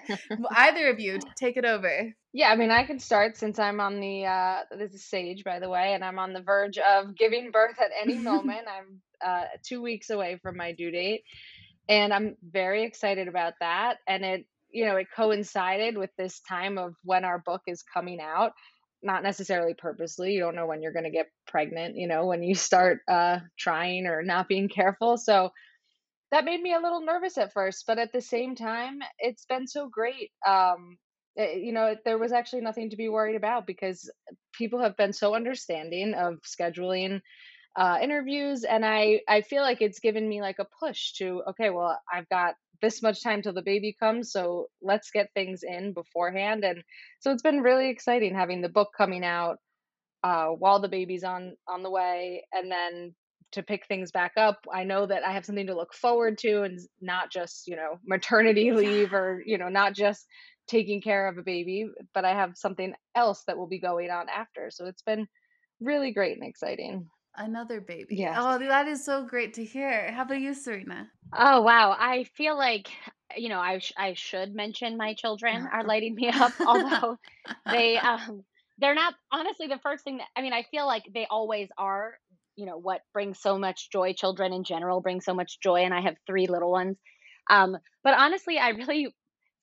either 0.55 0.89
of 0.89 0.99
you 0.99 1.19
take 1.35 1.57
it 1.57 1.65
over 1.65 2.13
yeah, 2.33 2.49
I 2.49 2.55
mean, 2.55 2.71
I 2.71 2.83
can 2.83 2.99
start 2.99 3.37
since 3.37 3.57
I'm 3.59 3.79
on 3.79 3.99
the 3.99 4.25
uh 4.25 4.59
this 4.77 4.93
is 4.93 5.05
Sage, 5.05 5.43
by 5.43 5.59
the 5.59 5.69
way, 5.69 5.93
and 5.93 6.03
I'm 6.03 6.19
on 6.19 6.33
the 6.33 6.41
verge 6.41 6.77
of 6.77 7.15
giving 7.17 7.51
birth 7.51 7.77
at 7.79 7.91
any 7.99 8.19
moment. 8.19 8.67
I'm 8.67 9.01
uh 9.25 9.45
2 9.67 9.81
weeks 9.81 10.09
away 10.09 10.39
from 10.41 10.57
my 10.57 10.73
due 10.73 10.91
date, 10.91 11.23
and 11.87 12.13
I'm 12.13 12.35
very 12.43 12.83
excited 12.83 13.27
about 13.27 13.53
that. 13.61 13.97
And 14.07 14.23
it, 14.23 14.45
you 14.71 14.85
know, 14.85 14.97
it 14.97 15.07
coincided 15.15 15.97
with 15.97 16.11
this 16.17 16.41
time 16.41 16.77
of 16.77 16.95
when 17.03 17.25
our 17.25 17.39
book 17.39 17.61
is 17.67 17.83
coming 17.83 18.19
out. 18.21 18.53
Not 19.01 19.23
necessarily 19.23 19.73
purposely. 19.75 20.33
You 20.33 20.41
don't 20.41 20.55
know 20.55 20.67
when 20.67 20.81
you're 20.81 20.93
going 20.93 21.05
to 21.05 21.11
get 21.11 21.27
pregnant, 21.47 21.95
you 21.95 22.07
know, 22.07 22.25
when 22.27 22.43
you 22.43 22.55
start 22.55 22.99
uh 23.09 23.39
trying 23.57 24.05
or 24.07 24.21
not 24.23 24.47
being 24.47 24.69
careful. 24.69 25.17
So 25.17 25.51
that 26.31 26.45
made 26.45 26.61
me 26.61 26.73
a 26.73 26.79
little 26.79 27.01
nervous 27.01 27.37
at 27.37 27.53
first, 27.53 27.85
but 27.87 27.97
at 27.99 28.11
the 28.13 28.21
same 28.21 28.55
time, 28.55 28.99
it's 29.19 29.45
been 29.45 29.67
so 29.67 29.87
great. 29.89 30.31
Um, 30.47 30.97
you 31.39 31.71
know, 31.71 31.95
there 32.05 32.17
was 32.17 32.31
actually 32.31 32.61
nothing 32.61 32.89
to 32.89 32.97
be 32.97 33.09
worried 33.09 33.35
about 33.35 33.65
because 33.65 34.09
people 34.53 34.81
have 34.81 34.97
been 34.97 35.13
so 35.13 35.35
understanding 35.35 36.13
of 36.13 36.39
scheduling 36.41 37.21
uh, 37.75 37.97
interviews, 38.01 38.63
and 38.63 38.85
I 38.85 39.21
I 39.27 39.41
feel 39.41 39.61
like 39.61 39.81
it's 39.81 39.99
given 39.99 40.27
me 40.27 40.41
like 40.41 40.59
a 40.59 40.67
push 40.79 41.13
to 41.13 41.43
okay, 41.49 41.69
well, 41.69 41.99
I've 42.11 42.27
got 42.29 42.55
this 42.81 43.01
much 43.01 43.23
time 43.23 43.41
till 43.41 43.53
the 43.53 43.61
baby 43.61 43.95
comes, 43.99 44.31
so 44.31 44.67
let's 44.81 45.11
get 45.11 45.29
things 45.33 45.63
in 45.63 45.93
beforehand, 45.93 46.63
and 46.63 46.83
so 47.19 47.31
it's 47.31 47.43
been 47.43 47.61
really 47.61 47.89
exciting 47.89 48.35
having 48.35 48.61
the 48.61 48.69
book 48.69 48.89
coming 48.97 49.23
out 49.23 49.57
uh, 50.23 50.47
while 50.47 50.79
the 50.79 50.89
baby's 50.89 51.23
on 51.23 51.55
on 51.67 51.83
the 51.83 51.91
way, 51.91 52.43
and 52.51 52.71
then 52.71 53.15
to 53.51 53.63
pick 53.63 53.87
things 53.87 54.11
back 54.11 54.33
up 54.37 54.59
i 54.71 54.83
know 54.83 55.05
that 55.07 55.23
i 55.23 55.31
have 55.31 55.45
something 55.45 55.65
to 55.67 55.75
look 55.75 55.93
forward 55.93 56.37
to 56.37 56.61
and 56.61 56.79
not 57.01 57.31
just 57.31 57.67
you 57.67 57.75
know 57.75 57.97
maternity 58.05 58.71
leave 58.73 59.11
or 59.13 59.41
you 59.45 59.57
know 59.57 59.69
not 59.69 59.93
just 59.95 60.27
taking 60.69 61.01
care 61.01 61.27
of 61.27 61.37
a 61.37 61.41
baby, 61.41 61.89
but 62.13 62.23
I 62.23 62.33
have 62.33 62.55
something 62.55 62.93
else 63.15 63.43
that 63.47 63.57
will 63.57 63.67
be 63.67 63.79
going 63.79 64.11
on 64.11 64.29
after. 64.29 64.69
So 64.69 64.85
it's 64.85 65.01
been 65.01 65.27
really 65.81 66.11
great 66.11 66.37
and 66.37 66.47
exciting. 66.47 67.09
Another 67.35 67.81
baby. 67.81 68.15
Yeah. 68.15 68.35
Oh, 68.37 68.57
that 68.59 68.87
is 68.87 69.03
so 69.03 69.25
great 69.25 69.55
to 69.55 69.65
hear. 69.65 70.11
How 70.11 70.23
about 70.23 70.39
you, 70.39 70.53
Serena? 70.53 71.09
Oh, 71.33 71.61
wow. 71.61 71.95
I 71.97 72.25
feel 72.35 72.57
like, 72.57 72.89
you 73.35 73.49
know, 73.49 73.59
I, 73.59 73.79
sh- 73.79 73.93
I 73.97 74.13
should 74.13 74.53
mention 74.55 74.97
my 74.97 75.13
children 75.13 75.67
are 75.71 75.83
lighting 75.85 76.15
me 76.15 76.29
up, 76.29 76.53
although 76.65 77.17
they, 77.71 77.97
um, 78.09 78.43
they're 78.77 78.95
not 78.95 79.15
honestly 79.31 79.67
the 79.67 79.79
first 79.79 80.03
thing 80.03 80.17
that, 80.17 80.27
I 80.35 80.41
mean, 80.41 80.53
I 80.53 80.63
feel 80.69 80.85
like 80.85 81.03
they 81.13 81.27
always 81.29 81.69
are, 81.77 82.13
you 82.55 82.65
know, 82.65 82.77
what 82.77 83.01
brings 83.13 83.39
so 83.39 83.57
much 83.57 83.89
joy. 83.89 84.13
Children 84.13 84.53
in 84.53 84.63
general 84.63 85.01
bring 85.01 85.21
so 85.21 85.33
much 85.33 85.59
joy. 85.61 85.81
And 85.81 85.93
I 85.93 86.01
have 86.01 86.15
three 86.27 86.47
little 86.47 86.71
ones. 86.71 86.97
Um, 87.49 87.77
but 88.03 88.13
honestly, 88.13 88.59
I 88.59 88.69
really 88.69 89.15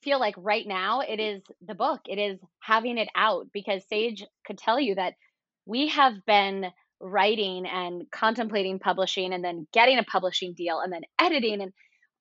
feel 0.07 0.21
like 0.21 0.37
right 0.39 0.69
now 0.69 1.01
it 1.01 1.19
is 1.19 1.43
the 1.67 1.75
book, 1.75 2.03
it 2.07 2.17
is 2.17 2.39
having 2.61 2.97
it 2.97 3.09
out 3.17 3.49
because 3.53 3.83
Sage 3.89 4.25
could 4.47 4.57
tell 4.57 4.79
you 4.79 4.95
that 4.95 5.15
we 5.67 5.89
have 5.89 6.15
been 6.25 6.67
writing 7.01 7.67
and 7.67 8.05
contemplating 8.13 8.79
publishing 8.79 9.33
and 9.33 9.43
then 9.43 9.67
getting 9.73 9.99
a 9.99 10.05
publishing 10.05 10.55
deal 10.55 10.79
and 10.79 10.93
then 10.93 11.03
editing 11.21 11.61
and 11.61 11.73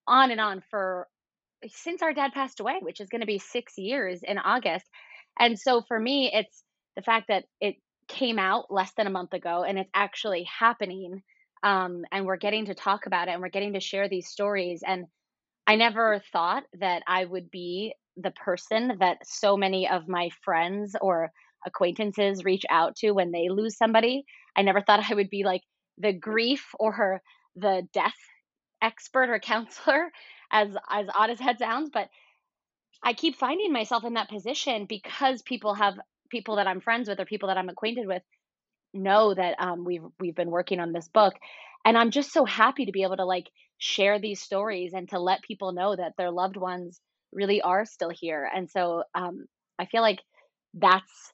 on 0.08 0.32
and 0.32 0.41
on 0.41 0.63
for 0.71 1.08
since 1.67 2.02
our 2.02 2.12
dad 2.12 2.32
passed 2.34 2.60
away, 2.60 2.80
which 2.82 3.00
is 3.00 3.10
going 3.10 3.21
to 3.21 3.28
be 3.28 3.38
six 3.38 3.78
years 3.78 4.21
in 4.24 4.39
August. 4.39 4.86
And 5.39 5.60
so 5.60 5.84
for 5.88 6.00
me, 6.00 6.32
it's 6.34 6.63
the 6.95 7.04
fact 7.04 7.28
that 7.28 7.45
it 7.62 7.76
came 8.08 8.39
out 8.39 8.71
less 8.71 8.91
than 8.98 9.06
a 9.06 9.12
month 9.12 9.34
ago 9.34 9.63
and 9.63 9.78
it's 9.78 9.91
actually 9.93 10.48
happening. 10.60 11.21
Um, 11.62 12.04
and 12.12 12.26
we're 12.26 12.38
getting 12.38 12.65
to 12.65 12.74
talk 12.74 13.06
about 13.06 13.28
it 13.28 13.32
and 13.34 13.43
we're 13.43 13.50
getting 13.50 13.74
to 13.74 13.80
share 13.80 14.10
these 14.10 14.28
stories. 14.28 14.82
And 14.86 15.06
I 15.67 15.75
never 15.75 16.21
thought 16.32 16.63
that 16.80 17.04
I 17.08 17.25
would 17.25 17.49
be 17.49 17.93
the 18.17 18.32
person 18.32 18.97
that 18.99 19.17
so 19.25 19.58
many 19.58 19.89
of 19.89 20.08
my 20.08 20.30
friends 20.43 20.95
or 21.01 21.32
acquaintances 21.65 22.45
reach 22.45 22.63
out 22.69 22.95
to 22.97 23.12
when 23.12 23.32
they 23.32 23.49
lose 23.49 23.78
somebody. 23.78 24.25
I 24.56 24.62
never 24.62 24.82
thought 24.82 25.04
I 25.10 25.15
would 25.15 25.30
be 25.30 25.43
like 25.43 25.62
the 25.97 26.13
grief 26.13 26.65
or 26.80 27.21
the 27.56 27.88
death 27.93 28.13
expert 28.82 29.30
or 29.30 29.39
counselor 29.54 30.12
as 30.51 30.69
as 30.89 31.08
odd 31.17 31.32
as 31.32 31.39
that 31.39 31.60
sounds, 31.60 31.89
but 31.91 32.10
I 33.04 33.13
keep 33.13 33.36
finding 33.36 33.71
myself 33.73 34.04
in 34.04 34.13
that 34.13 34.30
position 34.30 34.86
because 34.86 35.41
people 35.41 35.73
have 35.75 35.95
people 36.30 36.58
that 36.58 36.67
I'm 36.67 36.82
friends 36.82 37.10
with 37.10 37.19
or 37.19 37.25
people 37.25 37.47
that 37.47 37.58
I'm 37.58 37.69
acquainted 37.69 38.08
with 38.08 38.23
know 38.93 39.34
that 39.34 39.56
um, 39.60 39.86
we've 39.86 40.04
we've 40.19 40.36
been 40.36 40.51
working 40.51 40.80
on 40.80 40.93
this 40.93 41.08
book, 41.08 41.36
and 41.86 41.97
I'm 41.97 42.12
just 42.12 42.32
so 42.32 42.45
happy 42.45 42.86
to 42.86 42.91
be 42.91 43.04
able 43.04 43.17
to 43.17 43.25
like 43.25 43.49
share 43.77 44.19
these 44.19 44.41
stories 44.41 44.93
and 44.93 45.09
to 45.09 45.19
let 45.19 45.41
people 45.43 45.71
know 45.73 45.95
that 45.95 46.13
their 46.17 46.31
loved 46.31 46.57
ones 46.57 46.99
really 47.31 47.61
are 47.61 47.85
still 47.85 48.09
here. 48.11 48.49
And 48.53 48.69
so 48.69 49.03
um, 49.13 49.45
I 49.79 49.85
feel 49.85 50.01
like 50.01 50.21
that's 50.73 51.33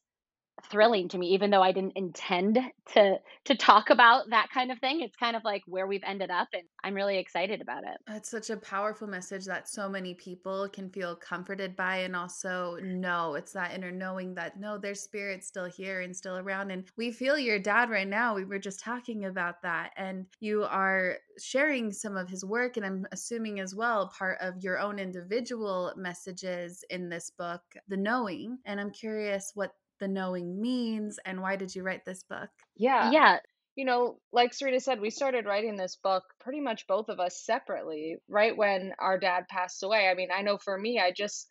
thrilling 0.69 1.07
to 1.07 1.17
me 1.17 1.27
even 1.27 1.49
though 1.49 1.61
i 1.61 1.71
didn't 1.71 1.95
intend 1.95 2.59
to 2.93 3.17
to 3.45 3.55
talk 3.55 3.89
about 3.89 4.29
that 4.29 4.49
kind 4.53 4.71
of 4.71 4.79
thing. 4.79 5.01
It's 5.01 5.15
kind 5.15 5.35
of 5.35 5.43
like 5.43 5.63
where 5.65 5.87
we've 5.87 6.03
ended 6.05 6.29
up 6.29 6.49
and 6.53 6.63
i'm 6.83 6.93
really 6.93 7.17
excited 7.17 7.61
about 7.61 7.83
it. 7.83 7.97
It's 8.09 8.29
such 8.29 8.49
a 8.49 8.57
powerful 8.57 9.07
message 9.07 9.45
that 9.45 9.67
so 9.67 9.89
many 9.89 10.13
people 10.13 10.69
can 10.69 10.89
feel 10.89 11.15
comforted 11.15 11.75
by 11.75 11.97
and 11.97 12.15
also 12.15 12.77
know. 12.81 13.35
It's 13.35 13.53
that 13.53 13.73
inner 13.73 13.91
knowing 13.91 14.35
that 14.35 14.59
no 14.59 14.77
their 14.77 14.95
spirit's 14.95 15.47
still 15.47 15.65
here 15.65 16.01
and 16.01 16.15
still 16.15 16.37
around 16.37 16.71
and 16.71 16.85
we 16.97 17.11
feel 17.11 17.37
your 17.37 17.59
dad 17.59 17.89
right 17.89 18.07
now. 18.07 18.35
We 18.35 18.45
were 18.45 18.59
just 18.59 18.79
talking 18.79 19.25
about 19.25 19.61
that 19.63 19.91
and 19.97 20.25
you 20.39 20.63
are 20.63 21.17
sharing 21.39 21.91
some 21.91 22.17
of 22.17 22.29
his 22.29 22.45
work 22.45 22.77
and 22.77 22.85
i'm 22.85 23.05
assuming 23.11 23.59
as 23.59 23.73
well 23.73 24.11
part 24.17 24.37
of 24.41 24.61
your 24.61 24.79
own 24.79 24.99
individual 24.99 25.93
messages 25.95 26.83
in 26.89 27.09
this 27.09 27.31
book 27.31 27.61
the 27.87 27.97
knowing 27.97 28.57
and 28.65 28.79
i'm 28.79 28.91
curious 28.91 29.51
what 29.55 29.73
the 30.01 30.09
knowing 30.09 30.59
means 30.59 31.19
and 31.25 31.41
why 31.41 31.55
did 31.55 31.73
you 31.73 31.83
write 31.83 32.03
this 32.03 32.23
book? 32.23 32.49
Yeah. 32.75 33.11
Yeah. 33.11 33.37
You 33.75 33.85
know, 33.85 34.19
like 34.33 34.53
Serena 34.53 34.81
said, 34.81 34.99
we 34.99 35.11
started 35.11 35.45
writing 35.45 35.77
this 35.77 35.95
book 36.03 36.23
pretty 36.41 36.59
much 36.59 36.87
both 36.87 37.07
of 37.07 37.21
us 37.21 37.41
separately, 37.45 38.17
right 38.27 38.57
when 38.57 38.91
our 38.99 39.17
dad 39.17 39.45
passed 39.47 39.81
away. 39.83 40.09
I 40.09 40.15
mean, 40.15 40.27
I 40.35 40.41
know 40.41 40.57
for 40.57 40.77
me, 40.77 40.99
I 40.99 41.11
just, 41.15 41.47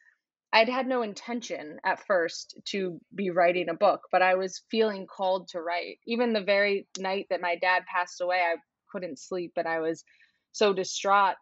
I'd 0.52 0.68
had 0.68 0.86
no 0.86 1.00
intention 1.00 1.78
at 1.82 2.04
first 2.06 2.58
to 2.66 3.00
be 3.14 3.30
writing 3.30 3.70
a 3.70 3.74
book, 3.74 4.02
but 4.12 4.20
I 4.20 4.34
was 4.34 4.64
feeling 4.70 5.06
called 5.06 5.48
to 5.48 5.62
write. 5.62 5.98
Even 6.06 6.34
the 6.34 6.42
very 6.42 6.86
night 6.98 7.28
that 7.30 7.40
my 7.40 7.56
dad 7.56 7.84
passed 7.86 8.20
away, 8.20 8.40
I 8.40 8.56
couldn't 8.92 9.18
sleep 9.18 9.52
and 9.56 9.68
I 9.68 9.78
was 9.80 10.04
so 10.52 10.74
distraught. 10.74 11.36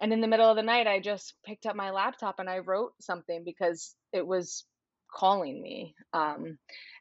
And 0.00 0.12
in 0.12 0.20
the 0.20 0.28
middle 0.28 0.48
of 0.48 0.56
the 0.56 0.62
night, 0.62 0.86
I 0.86 1.00
just 1.00 1.34
picked 1.44 1.66
up 1.66 1.76
my 1.76 1.90
laptop 1.90 2.36
and 2.38 2.48
I 2.48 2.58
wrote 2.58 2.92
something 3.00 3.42
because 3.44 3.94
it 4.12 4.26
was 4.26 4.64
calling 5.12 5.60
me. 5.62 5.94
Um, 6.12 6.58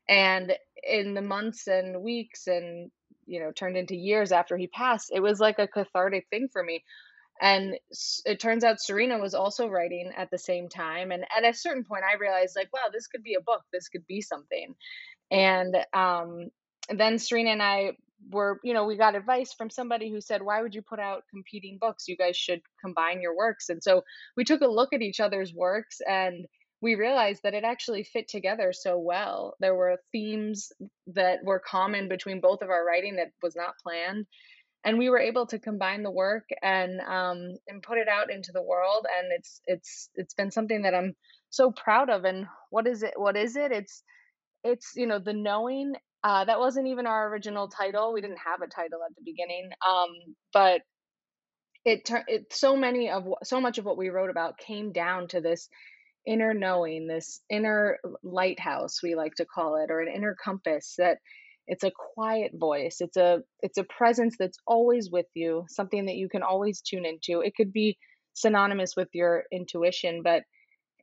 and 0.07 0.53
in 0.83 1.13
the 1.13 1.21
months 1.21 1.67
and 1.67 2.01
weeks 2.01 2.47
and 2.47 2.91
you 3.25 3.39
know 3.39 3.51
turned 3.51 3.77
into 3.77 3.95
years 3.95 4.31
after 4.31 4.57
he 4.57 4.67
passed, 4.67 5.11
it 5.13 5.21
was 5.21 5.39
like 5.39 5.59
a 5.59 5.67
cathartic 5.67 6.27
thing 6.29 6.47
for 6.51 6.63
me. 6.63 6.83
And 7.41 7.75
it 8.25 8.39
turns 8.39 8.63
out 8.63 8.79
Serena 8.79 9.19
was 9.19 9.33
also 9.33 9.67
writing 9.67 10.11
at 10.15 10.31
the 10.31 10.37
same 10.37 10.69
time. 10.69 11.11
And 11.11 11.25
at 11.35 11.43
a 11.43 11.53
certain 11.53 11.83
point, 11.83 12.03
I 12.09 12.15
realized, 12.15 12.55
like, 12.55 12.71
wow, 12.71 12.87
this 12.93 13.07
could 13.07 13.23
be 13.23 13.33
a 13.33 13.41
book. 13.41 13.61
This 13.73 13.89
could 13.89 14.07
be 14.07 14.21
something. 14.21 14.73
And 15.31 15.75
um, 15.93 16.49
then 16.89 17.19
Serena 17.19 17.49
and 17.51 17.61
I 17.61 17.91
were, 18.31 18.59
you 18.63 18.73
know, 18.73 18.85
we 18.85 18.95
got 18.95 19.15
advice 19.15 19.53
from 19.53 19.69
somebody 19.69 20.09
who 20.09 20.21
said, 20.21 20.41
why 20.41 20.61
would 20.61 20.73
you 20.73 20.81
put 20.81 20.99
out 20.99 21.23
competing 21.29 21.77
books? 21.79 22.07
You 22.07 22.15
guys 22.15 22.37
should 22.37 22.61
combine 22.81 23.21
your 23.21 23.35
works. 23.35 23.69
And 23.69 23.83
so 23.83 24.03
we 24.37 24.45
took 24.45 24.61
a 24.61 24.67
look 24.67 24.93
at 24.93 25.01
each 25.01 25.19
other's 25.19 25.53
works 25.53 25.99
and 26.07 26.45
we 26.81 26.95
realized 26.95 27.43
that 27.43 27.53
it 27.53 27.63
actually 27.63 28.03
fit 28.03 28.27
together 28.27 28.73
so 28.73 28.97
well. 28.97 29.55
There 29.59 29.75
were 29.75 29.97
themes 30.11 30.71
that 31.07 31.39
were 31.43 31.59
common 31.65 32.07
between 32.09 32.41
both 32.41 32.61
of 32.61 32.69
our 32.69 32.85
writing 32.85 33.15
that 33.15 33.31
was 33.41 33.55
not 33.55 33.77
planned 33.81 34.25
and 34.85 34.99
we 34.99 35.09
were 35.09 35.19
able 35.19 35.47
to 35.47 35.59
combine 35.59 36.03
the 36.03 36.11
work 36.11 36.47
and 36.61 37.01
um, 37.01 37.57
and 37.67 37.81
put 37.81 37.97
it 37.97 38.07
out 38.07 38.31
into 38.31 38.51
the 38.53 38.61
world 38.61 39.05
and 39.17 39.27
it's 39.35 39.59
it's 39.65 40.09
it's 40.15 40.33
been 40.35 40.51
something 40.51 40.83
that 40.83 40.93
i'm 40.93 41.13
so 41.49 41.71
proud 41.71 42.09
of 42.09 42.23
and 42.23 42.45
what 42.69 42.87
is 42.87 43.03
it 43.03 43.13
what 43.17 43.35
is 43.35 43.55
it 43.55 43.71
it's 43.71 44.03
it's 44.63 44.93
you 44.95 45.07
know 45.07 45.19
the 45.19 45.33
knowing 45.33 45.93
uh, 46.23 46.45
that 46.45 46.59
wasn't 46.59 46.87
even 46.87 47.05
our 47.05 47.29
original 47.29 47.67
title 47.67 48.13
we 48.13 48.21
didn't 48.21 48.39
have 48.45 48.61
a 48.61 48.67
title 48.67 48.99
at 49.03 49.15
the 49.15 49.21
beginning 49.25 49.69
um, 49.87 50.09
but 50.53 50.81
it 51.83 52.09
it 52.27 52.51
so 52.51 52.75
many 52.75 53.09
of 53.09 53.25
so 53.43 53.61
much 53.61 53.77
of 53.77 53.85
what 53.85 53.97
we 53.97 54.09
wrote 54.09 54.29
about 54.29 54.57
came 54.57 54.91
down 54.91 55.27
to 55.27 55.41
this 55.41 55.69
inner 56.25 56.53
knowing 56.53 57.07
this 57.07 57.41
inner 57.49 57.99
lighthouse 58.23 59.01
we 59.03 59.15
like 59.15 59.35
to 59.35 59.45
call 59.45 59.75
it 59.75 59.91
or 59.91 59.99
an 60.01 60.13
inner 60.13 60.35
compass 60.43 60.95
that 60.97 61.19
it's 61.67 61.83
a 61.83 61.91
quiet 62.13 62.51
voice 62.53 62.97
it's 62.99 63.17
a 63.17 63.41
it's 63.61 63.77
a 63.77 63.83
presence 63.83 64.35
that's 64.37 64.57
always 64.67 65.09
with 65.09 65.27
you 65.33 65.65
something 65.69 66.05
that 66.05 66.15
you 66.15 66.29
can 66.29 66.43
always 66.43 66.81
tune 66.81 67.05
into. 67.05 67.41
It 67.41 67.55
could 67.55 67.73
be 67.73 67.97
synonymous 68.33 68.95
with 68.95 69.09
your 69.13 69.43
intuition 69.51 70.21
but 70.23 70.43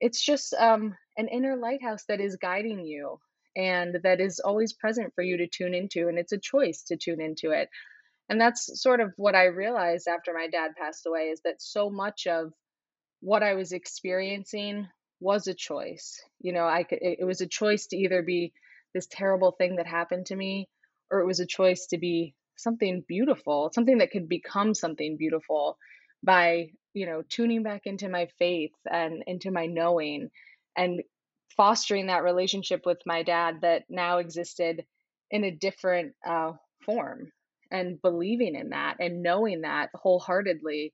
it's 0.00 0.24
just 0.24 0.52
um, 0.54 0.96
an 1.16 1.28
inner 1.28 1.56
lighthouse 1.56 2.04
that 2.08 2.20
is 2.20 2.36
guiding 2.36 2.84
you 2.84 3.18
and 3.56 3.98
that 4.02 4.20
is 4.20 4.40
always 4.40 4.72
present 4.72 5.14
for 5.14 5.22
you 5.22 5.36
to 5.36 5.46
tune 5.46 5.74
into 5.74 6.08
and 6.08 6.18
it's 6.18 6.32
a 6.32 6.38
choice 6.38 6.82
to 6.84 6.96
tune 6.96 7.20
into 7.20 7.50
it. 7.50 7.68
And 8.28 8.40
that's 8.40 8.80
sort 8.80 9.00
of 9.00 9.12
what 9.16 9.34
i 9.34 9.44
realized 9.44 10.08
after 10.08 10.32
my 10.32 10.48
dad 10.48 10.72
passed 10.78 11.06
away 11.06 11.28
is 11.28 11.40
that 11.44 11.60
so 11.60 11.90
much 11.90 12.26
of 12.26 12.52
what 13.20 13.42
i 13.42 13.54
was 13.54 13.72
experiencing 13.72 14.88
was 15.22 15.46
a 15.46 15.54
choice 15.54 16.20
you 16.40 16.52
know 16.52 16.66
i 16.66 16.82
could 16.82 16.98
it 17.00 17.24
was 17.24 17.40
a 17.40 17.46
choice 17.46 17.86
to 17.86 17.96
either 17.96 18.22
be 18.22 18.52
this 18.94 19.06
terrible 19.10 19.52
thing 19.52 19.76
that 19.76 19.86
happened 19.86 20.26
to 20.26 20.36
me 20.36 20.68
or 21.10 21.20
it 21.20 21.26
was 21.26 21.40
a 21.40 21.46
choice 21.46 21.86
to 21.86 21.98
be 21.98 22.34
something 22.56 23.04
beautiful 23.06 23.70
something 23.72 23.98
that 23.98 24.10
could 24.10 24.28
become 24.28 24.74
something 24.74 25.16
beautiful 25.16 25.78
by 26.22 26.70
you 26.94 27.06
know 27.06 27.22
tuning 27.28 27.62
back 27.62 27.82
into 27.84 28.08
my 28.08 28.26
faith 28.38 28.72
and 28.90 29.22
into 29.26 29.50
my 29.50 29.66
knowing 29.66 30.28
and 30.76 31.02
fostering 31.56 32.06
that 32.06 32.22
relationship 32.22 32.82
with 32.84 32.98
my 33.06 33.22
dad 33.22 33.58
that 33.62 33.84
now 33.88 34.18
existed 34.18 34.84
in 35.30 35.44
a 35.44 35.50
different 35.50 36.14
uh, 36.26 36.52
form 36.84 37.30
and 37.70 38.00
believing 38.02 38.54
in 38.54 38.70
that 38.70 38.96
and 39.00 39.22
knowing 39.22 39.62
that 39.62 39.88
wholeheartedly 39.94 40.92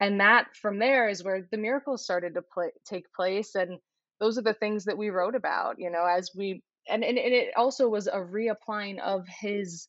and 0.00 0.20
that 0.20 0.46
from 0.56 0.78
there 0.78 1.08
is 1.08 1.22
where 1.22 1.46
the 1.50 1.58
miracles 1.58 2.04
started 2.04 2.34
to 2.34 2.42
play, 2.42 2.70
take 2.86 3.12
place 3.12 3.54
and 3.54 3.78
those 4.18 4.36
are 4.38 4.42
the 4.42 4.54
things 4.54 4.84
that 4.84 4.98
we 4.98 5.10
wrote 5.10 5.34
about 5.34 5.76
you 5.78 5.90
know 5.90 6.04
as 6.04 6.30
we 6.36 6.62
and, 6.88 7.04
and, 7.04 7.18
and 7.18 7.32
it 7.32 7.50
also 7.56 7.88
was 7.88 8.06
a 8.06 8.16
reapplying 8.16 9.00
of 9.00 9.26
his 9.28 9.88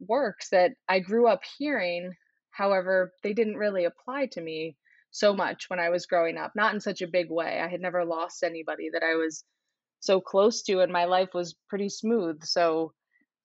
works 0.00 0.48
that 0.50 0.72
I 0.88 1.00
grew 1.00 1.28
up 1.28 1.40
hearing. 1.58 2.12
However, 2.50 3.12
they 3.22 3.32
didn't 3.32 3.56
really 3.56 3.84
apply 3.84 4.26
to 4.32 4.40
me 4.40 4.76
so 5.10 5.32
much 5.34 5.68
when 5.68 5.80
I 5.80 5.90
was 5.90 6.06
growing 6.06 6.36
up, 6.36 6.52
not 6.54 6.74
in 6.74 6.80
such 6.80 7.02
a 7.02 7.08
big 7.08 7.30
way. 7.30 7.60
I 7.60 7.68
had 7.68 7.80
never 7.80 8.04
lost 8.04 8.42
anybody 8.42 8.90
that 8.92 9.02
I 9.02 9.14
was 9.14 9.44
so 10.00 10.20
close 10.20 10.62
to, 10.62 10.80
and 10.80 10.92
my 10.92 11.06
life 11.06 11.30
was 11.34 11.56
pretty 11.68 11.88
smooth. 11.88 12.42
So, 12.44 12.92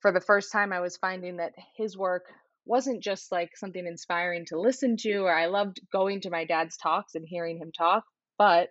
for 0.01 0.11
the 0.11 0.21
first 0.21 0.51
time, 0.51 0.73
I 0.73 0.81
was 0.81 0.97
finding 0.97 1.37
that 1.37 1.53
his 1.77 1.97
work 1.97 2.25
wasn't 2.65 3.03
just 3.03 3.31
like 3.31 3.57
something 3.57 3.85
inspiring 3.85 4.45
to 4.47 4.59
listen 4.59 4.97
to, 4.97 5.19
or 5.19 5.33
I 5.33 5.47
loved 5.47 5.81
going 5.91 6.21
to 6.21 6.29
my 6.29 6.45
dad's 6.45 6.77
talks 6.77 7.15
and 7.15 7.25
hearing 7.27 7.57
him 7.57 7.71
talk, 7.71 8.03
but 8.37 8.69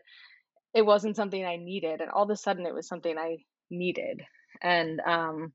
it 0.75 0.83
wasn't 0.87 1.17
something 1.17 1.45
I 1.45 1.57
needed. 1.57 2.01
And 2.01 2.11
all 2.11 2.25
of 2.25 2.31
a 2.31 2.37
sudden, 2.37 2.67
it 2.67 2.75
was 2.75 2.89
something 2.89 3.17
I 3.19 3.39
needed 3.71 4.23
and 4.61 5.01
um 5.01 5.53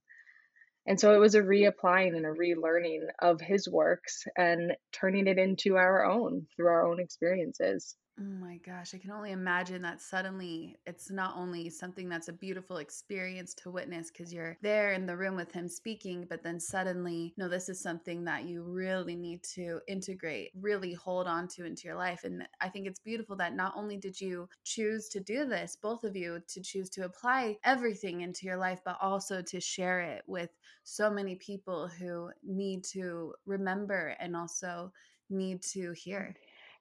and 0.85 0.99
so 0.99 1.13
it 1.13 1.19
was 1.19 1.35
a 1.35 1.41
reapplying 1.41 2.15
and 2.15 2.25
a 2.25 2.31
relearning 2.31 3.01
of 3.21 3.41
his 3.41 3.67
works 3.67 4.23
and 4.37 4.73
turning 4.93 5.27
it 5.27 5.37
into 5.37 5.75
our 5.75 6.05
own 6.05 6.47
through 6.55 6.67
our 6.67 6.89
own 6.89 6.99
experiences 6.99 7.95
Oh 8.19 8.23
my 8.23 8.57
gosh, 8.57 8.95
I 8.95 8.97
can 8.97 9.11
only 9.11 9.31
imagine 9.31 9.83
that 9.83 10.01
suddenly 10.01 10.75
it's 10.87 11.11
not 11.11 11.35
only 11.37 11.69
something 11.69 12.09
that's 12.09 12.29
a 12.29 12.33
beautiful 12.33 12.77
experience 12.77 13.53
to 13.55 13.69
witness 13.69 14.09
because 14.09 14.33
you're 14.33 14.57
there 14.63 14.93
in 14.93 15.05
the 15.05 15.15
room 15.15 15.35
with 15.35 15.51
him 15.51 15.67
speaking, 15.67 16.25
but 16.27 16.41
then 16.41 16.59
suddenly, 16.59 17.35
no, 17.37 17.47
this 17.47 17.69
is 17.69 17.79
something 17.79 18.23
that 18.25 18.45
you 18.45 18.63
really 18.63 19.15
need 19.15 19.43
to 19.53 19.81
integrate, 19.87 20.49
really 20.59 20.93
hold 20.93 21.27
on 21.27 21.47
to 21.49 21.65
into 21.65 21.87
your 21.87 21.95
life. 21.95 22.23
And 22.23 22.47
I 22.59 22.69
think 22.69 22.87
it's 22.87 22.99
beautiful 22.99 23.35
that 23.35 23.55
not 23.55 23.73
only 23.75 23.97
did 23.97 24.19
you 24.19 24.49
choose 24.63 25.09
to 25.09 25.19
do 25.19 25.45
this, 25.45 25.75
both 25.79 26.03
of 26.03 26.15
you, 26.15 26.41
to 26.47 26.59
choose 26.61 26.89
to 26.91 27.05
apply 27.05 27.57
everything 27.63 28.21
into 28.21 28.47
your 28.47 28.57
life, 28.57 28.81
but 28.83 28.97
also 28.99 29.43
to 29.43 29.59
share 29.61 29.99
it 30.01 30.23
with 30.25 30.49
so 30.83 31.11
many 31.11 31.35
people 31.35 31.87
who 31.87 32.31
need 32.43 32.83
to 32.85 33.35
remember 33.45 34.15
and 34.19 34.35
also 34.35 34.91
need 35.29 35.61
to 35.61 35.91
hear. 35.91 36.35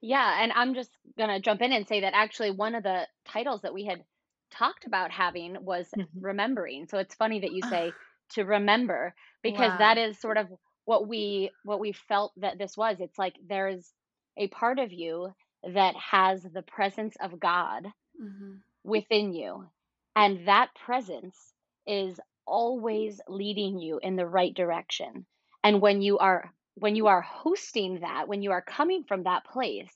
Yeah, 0.07 0.43
and 0.43 0.53
I'm 0.53 0.75
just 0.75 0.91
gonna 1.19 1.41
jump 1.41 1.63
in 1.63 1.73
and 1.73 1.87
say 1.89 2.01
that 2.01 2.15
actually 2.15 2.51
one 2.53 2.75
of 2.75 2.85
the 2.85 3.09
titles 3.27 3.63
that 3.63 3.75
we 3.75 3.85
had 3.85 4.05
talked 4.51 4.87
about 4.87 5.11
having 5.11 5.65
was 5.65 5.93
Mhm. 5.97 6.27
remembering. 6.27 6.87
So 6.87 6.99
it's 6.99 7.15
funny 7.17 7.41
that 7.41 7.53
you 7.53 7.63
say 7.63 7.97
to 8.31 8.45
remember 8.45 9.15
because 9.43 9.77
Wow. 9.77 9.79
that 9.79 9.99
is 9.99 10.21
sort 10.21 10.39
of 10.39 10.49
what 10.85 11.09
we 11.09 11.51
what 11.63 11.81
we 11.81 11.93
felt 11.93 12.33
that 12.39 12.59
this 12.59 12.77
was. 12.77 13.01
It's 13.01 13.19
like 13.19 13.37
there's 13.47 13.93
a 14.37 14.49
part 14.49 14.79
of 14.79 14.93
you 14.93 15.35
that 15.65 15.97
has 15.97 16.43
the 16.45 16.63
presence 16.63 17.17
of 17.21 17.41
God 17.41 17.93
hmm 18.19 18.63
within 18.85 19.33
you. 19.33 19.69
And 20.17 20.49
that 20.49 20.75
presence 20.75 21.55
is 21.87 22.21
always 22.47 23.21
leading 23.29 23.79
you 23.79 23.99
in 24.03 24.17
the 24.17 24.27
right 24.27 24.55
direction. 24.55 25.27
And 25.63 25.81
when 25.83 26.03
you 26.03 26.19
are 26.19 26.53
when 26.77 26.97
you 26.97 27.07
are 27.09 27.23
hosting 27.23 28.01
that, 28.01 28.29
when 28.29 28.43
you 28.43 28.53
are 28.53 28.63
coming 28.63 29.05
from 29.09 29.25
that 29.25 29.45
place, 29.45 29.93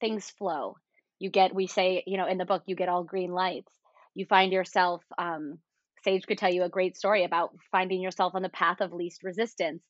things 0.00 0.30
flow. 0.30 0.76
You 1.18 1.30
get 1.30 1.54
we 1.54 1.66
say, 1.66 2.04
you 2.06 2.16
know, 2.16 2.26
in 2.28 2.38
the 2.38 2.44
book 2.44 2.62
you 2.66 2.76
get 2.76 2.88
all 2.88 3.04
green 3.04 3.32
lights. 3.32 3.72
You 4.14 4.26
find 4.26 4.52
yourself 4.52 5.02
um 5.18 5.58
Sage 6.04 6.26
could 6.26 6.38
tell 6.38 6.52
you 6.52 6.62
a 6.62 6.68
great 6.68 6.96
story 6.96 7.24
about 7.24 7.50
finding 7.72 8.00
yourself 8.00 8.34
on 8.34 8.42
the 8.42 8.48
path 8.48 8.80
of 8.80 8.92
least 8.92 9.24
resistance. 9.24 9.82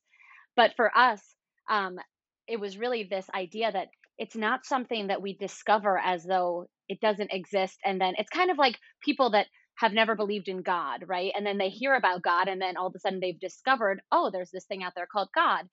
But 0.55 0.71
for 0.75 0.95
us, 0.97 1.21
um, 1.69 1.99
it 2.47 2.59
was 2.59 2.77
really 2.77 3.03
this 3.03 3.27
idea 3.33 3.71
that 3.71 3.89
it's 4.17 4.35
not 4.35 4.65
something 4.65 5.07
that 5.07 5.21
we 5.21 5.33
discover 5.37 5.97
as 5.97 6.23
though 6.23 6.65
it 6.89 6.99
doesn't 6.99 7.31
exist. 7.31 7.77
And 7.85 8.01
then 8.01 8.15
it's 8.17 8.29
kind 8.29 8.51
of 8.51 8.57
like 8.57 8.77
people 9.03 9.31
that 9.31 9.47
have 9.77 9.93
never 9.93 10.15
believed 10.15 10.49
in 10.49 10.61
God, 10.61 11.05
right? 11.07 11.31
And 11.35 11.45
then 11.45 11.57
they 11.57 11.69
hear 11.69 11.95
about 11.95 12.23
God, 12.23 12.47
and 12.47 12.61
then 12.61 12.75
all 12.75 12.87
of 12.87 12.95
a 12.95 12.99
sudden 12.99 13.19
they've 13.21 13.39
discovered, 13.39 14.01
oh, 14.11 14.29
there's 14.31 14.51
this 14.51 14.65
thing 14.65 14.83
out 14.83 14.93
there 14.95 15.07
called 15.07 15.29
God. 15.33 15.67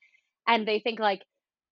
And 0.47 0.67
they 0.67 0.79
think, 0.81 0.99
like, 1.01 1.23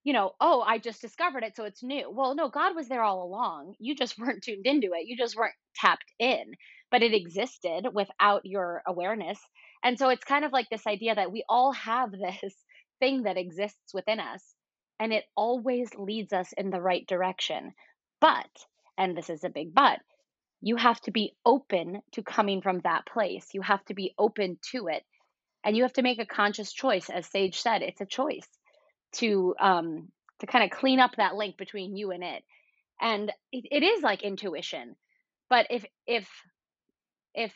you 0.03 0.13
know, 0.13 0.33
oh, 0.39 0.61
I 0.61 0.77
just 0.77 1.01
discovered 1.01 1.43
it, 1.43 1.55
so 1.55 1.63
it's 1.65 1.83
new. 1.83 2.11
Well, 2.11 2.35
no, 2.35 2.49
God 2.49 2.75
was 2.75 2.87
there 2.87 3.01
all 3.01 3.23
along. 3.23 3.73
You 3.79 3.95
just 3.95 4.17
weren't 4.19 4.43
tuned 4.43 4.65
into 4.65 4.93
it. 4.93 5.07
You 5.07 5.17
just 5.17 5.35
weren't 5.35 5.55
tapped 5.75 6.11
in, 6.19 6.53
but 6.91 7.03
it 7.03 7.13
existed 7.13 7.87
without 7.91 8.45
your 8.45 8.83
awareness. 8.87 9.39
And 9.83 9.97
so 9.97 10.09
it's 10.09 10.23
kind 10.23 10.45
of 10.45 10.53
like 10.53 10.67
this 10.69 10.87
idea 10.87 11.15
that 11.15 11.31
we 11.31 11.43
all 11.49 11.71
have 11.73 12.11
this 12.41 12.55
thing 12.99 13.23
that 13.23 13.37
exists 13.37 13.93
within 13.93 14.19
us 14.19 14.41
and 14.99 15.11
it 15.11 15.25
always 15.35 15.89
leads 15.97 16.31
us 16.33 16.53
in 16.53 16.69
the 16.69 16.81
right 16.81 17.05
direction. 17.07 17.73
But, 18.21 18.49
and 18.97 19.17
this 19.17 19.29
is 19.29 19.43
a 19.43 19.49
big 19.49 19.73
but, 19.73 19.99
you 20.61 20.77
have 20.77 21.01
to 21.01 21.11
be 21.11 21.35
open 21.45 22.01
to 22.13 22.23
coming 22.23 22.61
from 22.61 22.79
that 22.81 23.05
place. 23.05 23.47
You 23.53 23.61
have 23.61 23.83
to 23.85 23.93
be 23.93 24.13
open 24.17 24.57
to 24.71 24.87
it. 24.87 25.03
And 25.63 25.75
you 25.75 25.83
have 25.83 25.93
to 25.93 26.01
make 26.03 26.19
a 26.19 26.25
conscious 26.25 26.71
choice. 26.71 27.09
As 27.09 27.25
Sage 27.25 27.59
said, 27.59 27.81
it's 27.81 28.01
a 28.01 28.05
choice 28.05 28.47
to 29.15 29.55
um 29.59 30.09
to 30.39 30.47
kind 30.47 30.63
of 30.63 30.77
clean 30.77 30.99
up 30.99 31.15
that 31.17 31.35
link 31.35 31.57
between 31.57 31.95
you 31.95 32.11
and 32.11 32.23
it. 32.23 32.43
And 33.01 33.31
it, 33.51 33.65
it 33.71 33.83
is 33.83 34.03
like 34.03 34.23
intuition. 34.23 34.95
But 35.49 35.67
if 35.69 35.85
if 36.07 36.29
if 37.33 37.53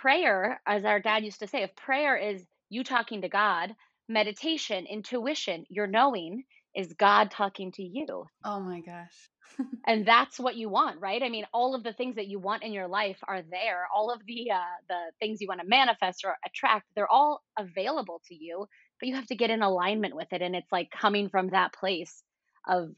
prayer, 0.00 0.60
as 0.66 0.84
our 0.84 1.00
dad 1.00 1.24
used 1.24 1.40
to 1.40 1.46
say, 1.46 1.62
if 1.62 1.74
prayer 1.76 2.16
is 2.16 2.44
you 2.68 2.84
talking 2.84 3.22
to 3.22 3.28
God, 3.28 3.74
meditation, 4.08 4.86
intuition, 4.86 5.64
your 5.68 5.86
knowing 5.86 6.44
is 6.74 6.92
God 6.92 7.30
talking 7.30 7.72
to 7.72 7.82
you. 7.82 8.26
Oh 8.44 8.60
my 8.60 8.80
gosh. 8.80 9.30
And 9.86 10.04
that's 10.04 10.38
what 10.38 10.56
you 10.56 10.68
want, 10.68 11.00
right? 11.00 11.22
I 11.22 11.28
mean, 11.28 11.46
all 11.54 11.74
of 11.74 11.84
the 11.84 11.92
things 11.92 12.16
that 12.16 12.26
you 12.26 12.38
want 12.38 12.64
in 12.64 12.72
your 12.72 12.88
life 12.88 13.18
are 13.26 13.42
there. 13.42 13.86
All 13.94 14.10
of 14.10 14.20
the 14.26 14.50
uh, 14.50 14.76
the 14.88 14.98
things 15.20 15.40
you 15.40 15.48
want 15.48 15.60
to 15.60 15.66
manifest 15.66 16.24
or 16.24 16.36
attract, 16.44 16.86
they're 16.94 17.10
all 17.10 17.42
available 17.58 18.20
to 18.28 18.34
you. 18.34 18.66
But 19.00 19.08
you 19.08 19.14
have 19.16 19.26
to 19.26 19.36
get 19.36 19.50
in 19.50 19.62
alignment 19.62 20.16
with 20.16 20.32
it, 20.32 20.42
and 20.42 20.56
it's 20.56 20.72
like 20.72 20.90
coming 20.90 21.28
from 21.28 21.50
that 21.50 21.72
place 21.72 22.22
of 22.66 22.90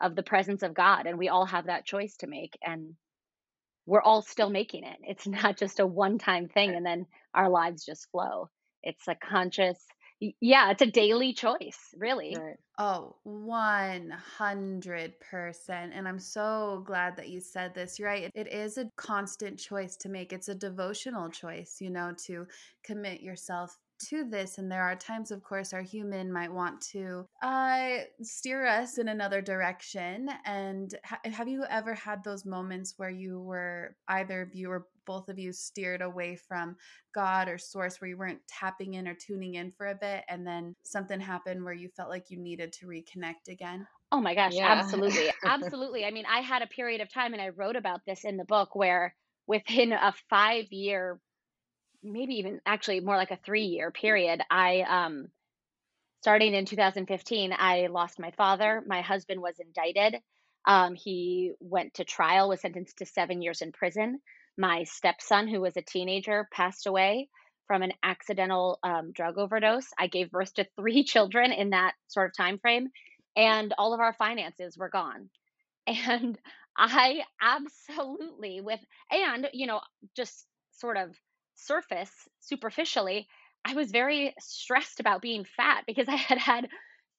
of 0.00 0.14
the 0.14 0.22
presence 0.22 0.62
of 0.62 0.74
God 0.74 1.06
and 1.06 1.18
we 1.18 1.28
all 1.28 1.46
have 1.46 1.66
that 1.66 1.86
choice 1.86 2.16
to 2.18 2.26
make 2.26 2.58
and 2.62 2.94
we're 3.86 4.02
all 4.02 4.20
still 4.22 4.50
making 4.50 4.84
it. 4.84 4.98
It's 5.02 5.26
not 5.26 5.56
just 5.56 5.80
a 5.80 5.86
one-time 5.86 6.48
thing 6.48 6.74
and 6.74 6.84
then 6.84 7.06
our 7.34 7.48
lives 7.48 7.84
just 7.84 8.10
flow. 8.10 8.50
It's 8.82 9.08
a 9.08 9.14
conscious 9.14 9.78
yeah, 10.40 10.70
it's 10.70 10.80
a 10.80 10.86
daily 10.86 11.34
choice, 11.34 11.94
really. 11.98 12.34
Right. 12.38 12.56
Oh, 12.78 13.16
100%. 13.26 15.10
And 15.68 16.08
I'm 16.08 16.18
so 16.18 16.82
glad 16.86 17.16
that 17.16 17.28
you 17.28 17.38
said 17.38 17.74
this. 17.74 17.98
You're 17.98 18.08
right. 18.08 18.30
It 18.34 18.50
is 18.50 18.78
a 18.78 18.90
constant 18.96 19.58
choice 19.58 19.94
to 19.96 20.08
make. 20.08 20.32
It's 20.32 20.48
a 20.48 20.54
devotional 20.54 21.28
choice, 21.28 21.76
you 21.80 21.90
know, 21.90 22.14
to 22.26 22.46
commit 22.82 23.20
yourself 23.20 23.76
to 23.98 24.24
this 24.28 24.58
and 24.58 24.70
there 24.70 24.82
are 24.82 24.94
times 24.96 25.30
of 25.30 25.42
course 25.42 25.72
our 25.72 25.82
human 25.82 26.32
might 26.32 26.52
want 26.52 26.80
to 26.80 27.26
uh 27.42 27.98
steer 28.20 28.66
us 28.66 28.98
in 28.98 29.08
another 29.08 29.40
direction 29.40 30.28
and 30.44 30.94
ha- 31.04 31.20
have 31.24 31.48
you 31.48 31.64
ever 31.64 31.94
had 31.94 32.22
those 32.22 32.44
moments 32.44 32.94
where 32.96 33.10
you 33.10 33.40
were 33.40 33.96
either 34.08 34.42
of 34.42 34.54
you 34.54 34.70
or 34.70 34.86
both 35.06 35.28
of 35.28 35.38
you 35.38 35.52
steered 35.52 36.02
away 36.02 36.36
from 36.36 36.76
god 37.14 37.48
or 37.48 37.58
source 37.58 38.00
where 38.00 38.08
you 38.08 38.18
weren't 38.18 38.46
tapping 38.48 38.94
in 38.94 39.08
or 39.08 39.14
tuning 39.14 39.54
in 39.54 39.72
for 39.72 39.86
a 39.86 39.94
bit 39.94 40.24
and 40.28 40.46
then 40.46 40.74
something 40.84 41.20
happened 41.20 41.62
where 41.64 41.74
you 41.74 41.88
felt 41.88 42.10
like 42.10 42.30
you 42.30 42.38
needed 42.38 42.72
to 42.72 42.86
reconnect 42.86 43.48
again 43.48 43.86
Oh 44.12 44.20
my 44.20 44.34
gosh, 44.34 44.56
Yeah. 44.56 44.62
absolutely. 44.62 45.32
Absolutely. 45.44 46.04
I 46.04 46.10
mean, 46.10 46.26
I 46.26 46.40
had 46.40 46.62
a 46.62 46.66
period 46.66 47.00
of 47.00 47.08
time 47.12 47.32
and 47.32 47.42
I 47.42 47.48
wrote 47.50 47.76
about 47.76 48.02
this 48.06 48.24
in 48.24 48.36
the 48.36 48.44
book 48.44 48.74
where 48.74 49.14
within 49.46 49.92
a 49.92 50.12
5 50.30 50.72
year 50.72 51.20
maybe 52.12 52.34
even 52.34 52.60
actually 52.66 53.00
more 53.00 53.16
like 53.16 53.30
a 53.30 53.38
3 53.44 53.62
year 53.62 53.90
period, 53.90 54.42
I 54.50 54.82
um 54.82 55.28
starting 56.22 56.54
in 56.54 56.64
2015, 56.66 57.52
I 57.56 57.86
lost 57.86 58.18
my 58.18 58.32
father. 58.32 58.82
My 58.86 59.00
husband 59.00 59.40
was 59.40 59.58
indicted. 59.58 60.16
Um, 60.66 60.94
he 60.94 61.52
went 61.60 61.94
to 61.94 62.04
trial, 62.04 62.48
was 62.48 62.60
sentenced 62.60 62.98
to 62.98 63.06
seven 63.06 63.42
years 63.42 63.62
in 63.62 63.72
prison. 63.72 64.20
My 64.58 64.84
stepson, 64.84 65.46
who 65.48 65.60
was 65.60 65.76
a 65.76 65.82
teenager, 65.82 66.48
passed 66.52 66.86
away 66.86 67.28
from 67.68 67.82
an 67.82 67.92
accidental 68.02 68.78
um, 68.82 69.12
drug 69.12 69.38
overdose. 69.38 69.86
I 69.98 70.08
gave 70.08 70.30
birth 70.30 70.54
to 70.54 70.66
three 70.76 71.04
children 71.12 71.52
in 71.52 71.70
that 71.70 71.94
sort 72.08 72.30
of 72.30 72.36
time 72.36 72.58
frame, 72.58 72.88
and 73.36 73.72
all 73.78 73.94
of 73.94 74.00
our 74.00 74.12
finances 74.12 74.76
were 74.76 74.90
gone. 74.90 75.30
And 75.88 76.36
I 76.76 77.22
absolutely, 77.40 78.60
with, 78.60 78.80
and, 79.10 79.48
you 79.52 79.68
know, 79.68 79.80
just 80.16 80.44
sort 80.72 80.96
of 80.96 81.16
surface, 81.56 82.10
superficially, 82.40 83.28
I 83.64 83.74
was 83.74 83.90
very 83.90 84.34
stressed 84.38 85.00
about 85.00 85.22
being 85.22 85.44
fat 85.44 85.84
because 85.86 86.08
I 86.08 86.16
had 86.16 86.38
had 86.38 86.68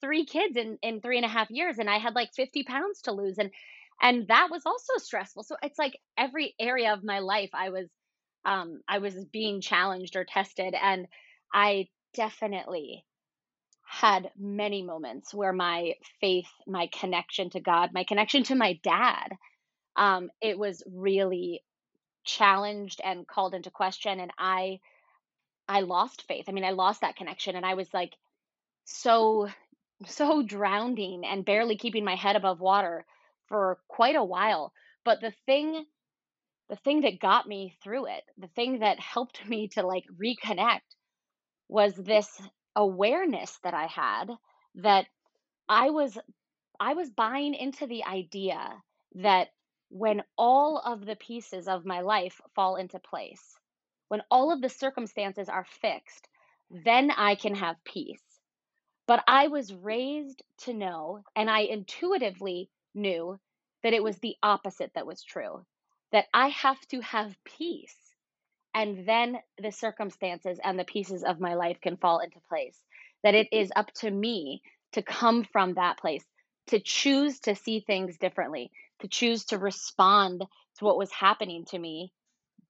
three 0.02 0.26
kids 0.26 0.56
in, 0.56 0.78
in 0.82 1.02
three 1.02 1.17
and 1.17 1.26
a 1.26 1.30
half 1.30 1.50
years 1.50 1.80
and 1.80 1.89
I 1.89 1.97
had 1.97 2.15
like 2.15 2.34
50 2.34 2.63
pounds 2.63 3.02
to 3.04 3.12
lose. 3.12 3.38
And, 3.38 3.52
and 4.02 4.28
that 4.28 4.50
was 4.52 4.63
also 4.65 4.93
stressful. 4.97 5.43
So 5.43 5.58
it's 5.62 5.80
like 5.80 5.97
every 6.17 6.56
area 6.60 6.93
of 6.93 7.04
my 7.04 7.19
life, 7.19 7.50
I 7.54 7.69
was, 7.69 7.88
um, 8.45 8.82
I 8.88 9.00
was 9.00 9.15
being 9.34 9.60
challenged 9.60 10.15
or 10.15 10.23
tested. 10.23 10.76
And 10.80 11.08
I 11.54 11.88
definitely 12.13 13.04
had 13.84 14.30
many 14.38 14.84
moments 14.84 15.34
where 15.34 15.54
my 15.54 15.93
faith, 16.21 16.50
my 16.67 16.89
connection 16.93 17.50
to 17.52 17.60
God, 17.60 17.89
my 17.93 18.04
connection 18.04 18.43
to 18.43 18.56
my 18.56 18.80
dad, 18.84 19.30
um, 19.95 20.30
it 20.41 20.60
was 20.60 20.84
really 20.86 21.63
challenged 22.28 23.02
and 23.04 23.28
called 23.28 23.56
into 23.56 23.72
question. 23.72 24.20
And 24.20 24.32
I, 24.38 24.82
I 25.68 25.82
lost 25.82 26.24
faith. 26.28 26.46
I 26.50 26.54
mean, 26.54 26.66
I 26.66 26.72
lost 26.72 27.02
that 27.02 27.16
connection, 27.18 27.56
and 27.56 27.66
I 27.66 27.76
was 27.76 27.94
like 27.94 28.13
so, 28.86 29.50
so 30.06 30.44
drowning 30.44 31.26
and 31.26 31.46
barely 31.46 31.78
keeping 31.78 32.06
my 32.06 32.16
head 32.16 32.36
above 32.36 32.62
water 32.62 33.06
for 33.48 33.80
quite 33.88 34.16
a 34.16 34.24
while. 34.24 34.74
But 35.06 35.22
the 35.22 35.34
thing, 35.48 35.86
the 36.70 36.78
thing 36.78 37.02
that 37.02 37.20
got 37.20 37.48
me 37.48 37.76
through 37.84 38.08
it, 38.08 38.24
the 38.38 38.50
thing 38.50 38.80
that 38.80 39.00
helped 39.00 39.46
me 39.50 39.70
to 39.70 39.86
like 39.86 40.06
reconnect 40.22 40.82
was 41.70 41.96
this 41.96 42.42
awareness 42.76 43.58
that 43.63 43.74
I 43.74 43.88
had 43.88 44.32
that 44.76 45.08
I 45.70 45.90
was 45.90 46.18
I 46.80 46.94
was 46.94 47.10
buying 47.10 47.56
into 47.56 47.88
the 47.88 48.06
idea 48.06 48.60
that 49.16 49.50
when 49.89 50.23
all 50.38 50.80
of 50.80 51.06
the 51.06 51.15
pieces 51.15 51.67
of 51.67 51.86
my 51.86 52.02
life 52.02 52.41
fall 52.56 52.76
into 52.76 53.00
place, 53.00 53.56
when 54.10 54.21
all 54.32 54.52
of 54.52 54.62
the 54.62 54.69
circumstances 54.69 55.50
are 55.50 55.65
fixed, 55.82 56.28
then 56.69 57.12
I 57.12 57.36
can 57.36 57.56
have 57.56 57.84
peace. 57.86 58.23
But 59.08 59.23
I 59.28 59.47
was 59.47 59.73
raised 59.73 60.43
to 60.60 60.73
know, 60.73 61.23
and 61.36 61.50
I 61.50 61.62
intuitively 61.62 62.69
knew 62.95 63.39
that 63.84 63.93
it 63.93 64.04
was 64.04 64.17
the 64.19 64.36
opposite 64.43 64.91
that 64.95 65.08
was 65.08 65.23
true, 65.23 65.65
that 66.12 66.26
I 66.34 66.50
have 66.50 66.80
to 66.89 67.02
have 67.02 67.36
peace 67.45 67.95
and 68.73 69.08
then 69.08 69.38
the 69.62 69.71
circumstances 69.71 70.60
and 70.63 70.80
the 70.80 70.86
pieces 70.86 71.23
of 71.23 71.39
my 71.39 71.56
life 71.56 71.82
can 71.82 71.97
fall 71.97 72.19
into 72.19 72.39
place. 72.50 72.78
That 73.23 73.36
it 73.36 73.47
is 73.52 73.71
up 73.76 73.91
to 73.95 74.12
me 74.12 74.62
to 74.93 75.02
come 75.02 75.43
from 75.43 75.73
that 75.73 75.97
place, 76.00 76.23
to 76.67 76.80
choose 76.80 77.39
to 77.41 77.56
see 77.56 77.80
things 77.80 78.17
differently, 78.17 78.71
to 79.01 79.08
choose 79.08 79.45
to 79.45 79.58
respond 79.58 80.41
to 80.77 80.86
what 80.86 80.97
was 80.97 81.12
happening 81.12 81.65
to 81.65 81.80
me 81.80 82.12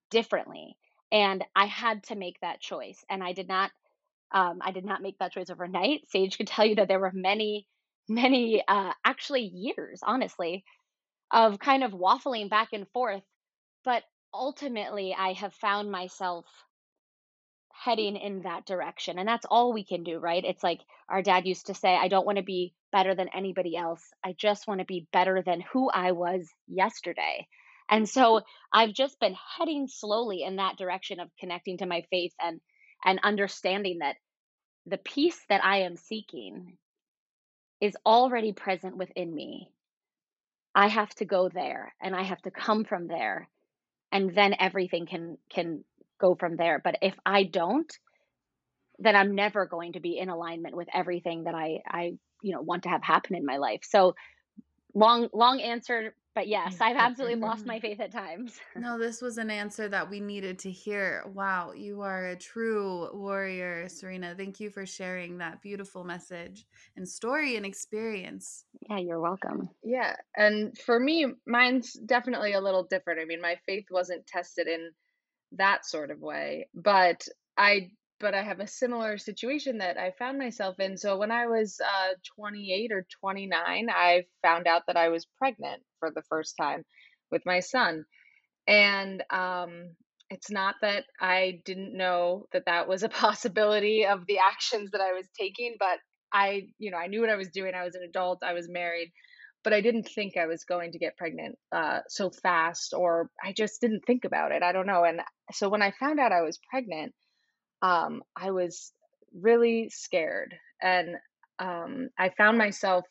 differently. 0.09 0.77
And 1.11 1.43
I 1.55 1.65
had 1.65 2.03
to 2.05 2.15
make 2.15 2.39
that 2.41 2.59
choice. 2.59 3.03
And 3.09 3.23
I 3.23 3.33
did 3.33 3.47
not 3.47 3.71
um, 4.31 4.59
I 4.61 4.71
did 4.71 4.85
not 4.85 5.01
make 5.01 5.17
that 5.19 5.31
choice 5.31 5.49
overnight. 5.49 6.09
Sage 6.09 6.37
could 6.37 6.47
tell 6.47 6.65
you 6.65 6.75
that 6.75 6.87
there 6.87 6.99
were 6.99 7.11
many, 7.13 7.65
many, 8.09 8.61
uh, 8.67 8.91
actually 9.05 9.43
years, 9.43 10.01
honestly, 10.03 10.65
of 11.31 11.59
kind 11.59 11.83
of 11.83 11.91
waffling 11.91 12.49
back 12.49 12.69
and 12.73 12.87
forth. 12.89 13.23
But 13.85 14.03
ultimately, 14.33 15.15
I 15.17 15.33
have 15.33 15.53
found 15.53 15.89
myself 15.91 16.45
heading 17.83 18.15
in 18.15 18.41
that 18.41 18.65
direction. 18.65 19.19
And 19.19 19.27
that's 19.27 19.45
all 19.49 19.73
we 19.73 19.83
can 19.83 20.03
do, 20.03 20.19
right? 20.19 20.43
It's 20.43 20.63
like 20.63 20.81
our 21.09 21.21
dad 21.21 21.45
used 21.45 21.67
to 21.67 21.73
say, 21.73 21.95
I 21.95 22.07
don't 22.07 22.25
want 22.25 22.37
to 22.37 22.43
be 22.43 22.73
better 22.91 23.15
than 23.15 23.29
anybody 23.33 23.75
else. 23.75 24.03
I 24.23 24.35
just 24.37 24.67
want 24.67 24.79
to 24.79 24.85
be 24.85 25.07
better 25.11 25.41
than 25.45 25.61
who 25.73 25.89
I 25.89 26.11
was 26.11 26.47
yesterday. 26.67 27.47
And 27.89 28.07
so 28.07 28.41
I've 28.73 28.93
just 28.93 29.19
been 29.19 29.35
heading 29.57 29.87
slowly 29.87 30.43
in 30.43 30.57
that 30.57 30.77
direction 30.77 31.19
of 31.19 31.29
connecting 31.39 31.77
to 31.77 31.85
my 31.85 32.03
faith 32.09 32.33
and 32.41 32.59
and 33.05 33.19
understanding 33.23 33.99
that 33.99 34.15
the 34.87 34.97
peace 34.97 35.39
that 35.49 35.63
I 35.63 35.81
am 35.81 35.97
seeking 35.97 36.77
is 37.79 37.95
already 38.05 38.53
present 38.53 38.97
within 38.97 39.33
me. 39.33 39.69
I 40.73 40.87
have 40.87 41.13
to 41.15 41.25
go 41.25 41.47
there 41.47 41.93
and 42.01 42.15
I 42.15 42.23
have 42.23 42.41
to 42.41 42.51
come 42.51 42.83
from 42.83 43.07
there 43.07 43.47
and 44.11 44.33
then 44.33 44.55
everything 44.59 45.05
can 45.05 45.37
can 45.49 45.83
go 46.19 46.35
from 46.35 46.55
there. 46.55 46.79
But 46.83 46.97
if 47.01 47.15
I 47.25 47.43
don't, 47.43 47.91
then 48.99 49.15
I'm 49.15 49.35
never 49.35 49.65
going 49.65 49.93
to 49.93 49.99
be 49.99 50.17
in 50.17 50.29
alignment 50.29 50.75
with 50.75 50.87
everything 50.93 51.43
that 51.43 51.55
I 51.55 51.79
I 51.87 52.13
you 52.41 52.53
know 52.53 52.61
want 52.61 52.83
to 52.83 52.89
have 52.89 53.03
happen 53.03 53.35
in 53.35 53.45
my 53.45 53.57
life. 53.57 53.81
So 53.83 54.15
long 54.93 55.27
long 55.33 55.59
answer 55.61 56.15
but 56.33 56.47
yes 56.47 56.77
mm, 56.77 56.81
i've 56.81 56.95
absolutely 56.97 57.35
lost 57.35 57.65
my 57.65 57.79
faith 57.79 57.99
at 57.99 58.11
times 58.11 58.57
No, 58.75 58.97
this 58.97 59.21
was 59.21 59.37
an 59.37 59.51
answer 59.51 59.87
that 59.89 60.09
we 60.09 60.19
needed 60.19 60.59
to 60.59 60.71
hear. 60.71 61.23
Wow, 61.33 61.73
you 61.73 62.01
are 62.01 62.27
a 62.27 62.35
true 62.35 63.09
warrior, 63.13 63.89
Serena. 63.89 64.33
Thank 64.35 64.59
you 64.59 64.69
for 64.69 64.85
sharing 64.85 65.39
that 65.39 65.61
beautiful 65.61 66.03
message 66.03 66.65
and 66.95 67.07
story 67.07 67.57
and 67.57 67.65
experience. 67.65 68.65
yeah 68.89 68.97
you're 68.99 69.19
welcome 69.19 69.69
Yeah. 69.83 70.15
And 70.35 70.77
for 70.77 70.99
me, 70.99 71.25
mine's 71.45 71.93
definitely 71.93 72.53
a 72.53 72.61
little 72.61 72.83
different. 72.83 73.19
I 73.19 73.25
mean, 73.25 73.41
my 73.41 73.57
faith 73.65 73.85
wasn't 73.91 74.25
tested 74.27 74.67
in 74.67 74.91
that 75.53 75.85
sort 75.85 76.11
of 76.11 76.19
way, 76.19 76.69
but 76.73 77.21
I 77.57 77.91
but 78.19 78.33
I 78.33 78.41
have 78.43 78.59
a 78.59 78.67
similar 78.67 79.17
situation 79.19 79.77
that 79.79 79.97
I 79.97 80.11
found 80.17 80.39
myself 80.39 80.79
in. 80.79 80.97
So 80.97 81.17
when 81.17 81.31
I 81.31 81.47
was 81.47 81.79
uh 81.83 82.13
28 82.35 82.91
or 82.91 83.05
29, 83.21 83.89
I 83.89 84.25
found 84.43 84.67
out 84.67 84.83
that 84.87 84.97
I 84.97 85.09
was 85.09 85.27
pregnant 85.37 85.83
for 85.99 86.11
the 86.11 86.23
first 86.29 86.55
time 86.59 86.83
with 87.31 87.43
my 87.45 87.59
son. 87.59 88.05
And 88.67 89.23
um 89.31 89.95
it's 90.29 90.51
not 90.51 90.75
that 90.81 91.05
I 91.21 91.61
didn't 91.65 91.95
know 91.95 92.47
that 92.51 92.65
that 92.65 92.87
was 92.87 93.03
a 93.03 93.09
possibility 93.25 94.05
of 94.05 94.25
the 94.27 94.39
actions 94.39 94.91
that 94.91 95.01
I 95.01 95.13
was 95.13 95.27
taking, 95.39 95.75
but 95.79 95.99
I, 96.33 96.67
you 96.77 96.91
know, 96.91 96.97
I 96.97 97.07
knew 97.07 97.21
what 97.21 97.29
I 97.29 97.35
was 97.37 97.49
doing. 97.49 97.73
I 97.73 97.85
was 97.85 97.95
an 97.95 98.03
adult, 98.03 98.39
I 98.43 98.53
was 98.53 98.67
married 98.69 99.11
but 99.67 99.73
I 99.73 99.81
didn't 99.81 100.07
think 100.07 100.37
I 100.37 100.45
was 100.45 100.63
going 100.63 100.93
to 100.93 100.97
get 100.97 101.17
pregnant 101.17 101.57
uh, 101.73 101.99
so 102.07 102.29
fast, 102.29 102.93
or 102.93 103.29
I 103.43 103.51
just 103.51 103.81
didn't 103.81 104.05
think 104.07 104.23
about 104.23 104.53
it. 104.53 104.63
I 104.63 104.71
don't 104.71 104.87
know. 104.87 105.03
And 105.03 105.19
so 105.51 105.67
when 105.67 105.81
I 105.81 105.91
found 105.91 106.21
out 106.21 106.31
I 106.31 106.39
was 106.39 106.57
pregnant, 106.71 107.13
um, 107.81 108.23
I 108.33 108.51
was 108.51 108.93
really 109.37 109.89
scared, 109.89 110.55
and 110.81 111.17
um, 111.59 112.07
I 112.17 112.29
found 112.29 112.57
myself 112.57 113.03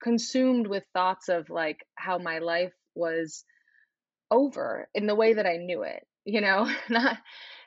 consumed 0.00 0.68
with 0.68 0.84
thoughts 0.92 1.28
of 1.28 1.50
like 1.50 1.84
how 1.96 2.18
my 2.18 2.38
life 2.38 2.74
was 2.94 3.44
over 4.30 4.88
in 4.94 5.08
the 5.08 5.16
way 5.16 5.34
that 5.34 5.46
I 5.46 5.56
knew 5.56 5.82
it. 5.82 6.06
You 6.24 6.42
know, 6.42 6.72
not 6.88 7.16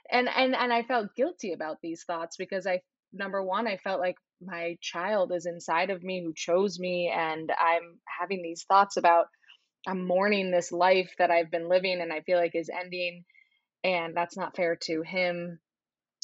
and 0.09 0.29
and 0.29 0.55
and 0.55 0.71
I 0.71 0.83
felt 0.83 1.15
guilty 1.17 1.51
about 1.51 1.79
these 1.83 2.05
thoughts 2.05 2.37
because 2.37 2.65
I 2.65 2.79
number 3.11 3.43
one, 3.43 3.67
I 3.67 3.75
felt 3.75 3.99
like 3.99 4.15
my 4.41 4.77
child 4.81 5.31
is 5.33 5.45
inside 5.45 5.89
of 5.89 6.03
me 6.03 6.23
who 6.23 6.33
chose 6.35 6.79
me, 6.79 7.11
and 7.13 7.51
I'm 7.51 7.99
having 8.19 8.41
these 8.41 8.65
thoughts 8.67 8.97
about 8.97 9.27
I'm 9.87 10.05
mourning 10.05 10.51
this 10.51 10.71
life 10.71 11.13
that 11.17 11.31
I've 11.31 11.49
been 11.49 11.69
living 11.69 12.01
and 12.01 12.11
I 12.11 12.21
feel 12.21 12.37
like 12.37 12.55
is 12.55 12.69
ending, 12.69 13.23
and 13.83 14.15
that's 14.15 14.37
not 14.37 14.55
fair 14.55 14.77
to 14.83 15.01
him. 15.01 15.59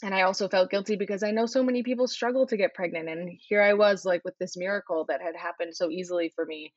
And 0.04 0.14
I 0.14 0.24
also 0.24 0.50
felt 0.50 0.70
guilty 0.70 0.98
because 0.98 1.24
I 1.24 1.32
know 1.32 1.46
so 1.46 1.64
many 1.64 1.82
people 1.82 2.08
struggle 2.08 2.46
to 2.48 2.58
get 2.58 2.74
pregnant, 2.74 3.10
and 3.10 3.30
here 3.48 3.62
I 3.62 3.74
was 3.74 4.06
like 4.06 4.22
with 4.26 4.38
this 4.40 4.58
miracle 4.58 5.06
that 5.08 5.22
had 5.22 5.36
happened 5.36 5.76
so 5.76 5.90
easily 5.90 6.32
for 6.36 6.46
me, 6.46 6.74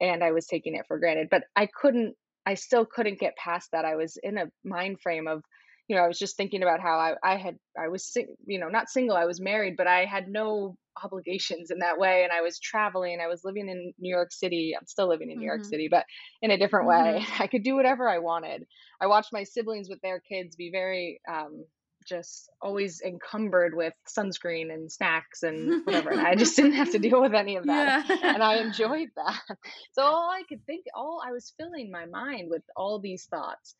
and 0.00 0.24
I 0.24 0.32
was 0.32 0.46
taking 0.46 0.74
it 0.74 0.86
for 0.88 0.98
granted. 0.98 1.28
But 1.30 1.44
I 1.54 1.66
couldn't, 1.66 2.14
I 2.46 2.54
still 2.54 2.84
couldn't 2.84 3.20
get 3.20 3.36
past 3.36 3.70
that. 3.72 3.84
I 3.84 3.96
was 3.96 4.18
in 4.22 4.38
a 4.38 4.46
mind 4.64 5.00
frame 5.00 5.28
of 5.28 5.44
you 5.88 5.96
know, 5.96 6.02
I 6.02 6.08
was 6.08 6.18
just 6.18 6.36
thinking 6.36 6.62
about 6.62 6.80
how 6.80 6.98
I, 6.98 7.14
I 7.22 7.36
had, 7.36 7.58
I 7.78 7.88
was, 7.88 8.16
you 8.46 8.58
know, 8.58 8.68
not 8.68 8.88
single, 8.88 9.16
I 9.16 9.26
was 9.26 9.40
married, 9.40 9.76
but 9.76 9.86
I 9.86 10.06
had 10.06 10.28
no 10.28 10.76
obligations 11.02 11.70
in 11.70 11.80
that 11.80 11.98
way. 11.98 12.22
And 12.22 12.32
I 12.32 12.40
was 12.40 12.58
traveling, 12.58 13.20
I 13.20 13.26
was 13.26 13.44
living 13.44 13.68
in 13.68 13.92
New 13.98 14.14
York 14.14 14.32
City. 14.32 14.74
I'm 14.78 14.86
still 14.86 15.08
living 15.08 15.30
in 15.30 15.38
New 15.38 15.42
mm-hmm. 15.42 15.48
York 15.48 15.64
City, 15.64 15.88
but 15.90 16.06
in 16.40 16.50
a 16.50 16.58
different 16.58 16.88
mm-hmm. 16.88 17.16
way. 17.16 17.26
I 17.38 17.46
could 17.46 17.64
do 17.64 17.74
whatever 17.74 18.08
I 18.08 18.18
wanted. 18.18 18.66
I 19.00 19.06
watched 19.06 19.32
my 19.32 19.42
siblings 19.44 19.88
with 19.88 20.00
their 20.00 20.20
kids 20.20 20.56
be 20.56 20.70
very, 20.70 21.20
um, 21.28 21.64
just 22.06 22.50
always 22.60 23.00
encumbered 23.00 23.74
with 23.74 23.94
sunscreen 24.06 24.72
and 24.72 24.92
snacks 24.92 25.42
and 25.42 25.84
whatever. 25.86 26.10
and 26.10 26.20
I 26.20 26.34
just 26.34 26.54
didn't 26.54 26.72
have 26.72 26.92
to 26.92 26.98
deal 26.98 27.20
with 27.20 27.34
any 27.34 27.56
of 27.56 27.66
that. 27.66 28.04
Yeah. 28.14 28.34
And 28.34 28.42
I 28.42 28.56
enjoyed 28.62 29.08
that. 29.16 29.58
So 29.92 30.02
all 30.02 30.30
I 30.30 30.42
could 30.48 30.64
think, 30.66 30.84
all 30.94 31.22
I 31.26 31.32
was 31.32 31.52
filling 31.58 31.90
my 31.90 32.06
mind 32.06 32.48
with 32.50 32.62
all 32.76 32.98
these 32.98 33.24
thoughts. 33.24 33.74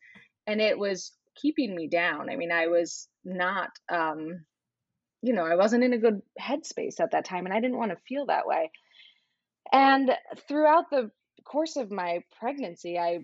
And 0.47 0.61
it 0.61 0.77
was 0.77 1.11
keeping 1.35 1.75
me 1.75 1.87
down. 1.87 2.29
I 2.29 2.35
mean, 2.35 2.51
I 2.51 2.67
was 2.67 3.07
not, 3.23 3.69
um, 3.89 4.45
you 5.21 5.33
know, 5.33 5.45
I 5.45 5.55
wasn't 5.55 5.83
in 5.83 5.93
a 5.93 5.97
good 5.97 6.21
headspace 6.39 6.99
at 6.99 7.11
that 7.11 7.25
time, 7.25 7.45
and 7.45 7.53
I 7.53 7.59
didn't 7.59 7.77
want 7.77 7.91
to 7.91 7.97
feel 8.07 8.27
that 8.27 8.47
way. 8.47 8.71
And 9.71 10.11
throughout 10.47 10.89
the 10.89 11.11
course 11.43 11.75
of 11.75 11.91
my 11.91 12.23
pregnancy, 12.39 12.97
I 12.99 13.19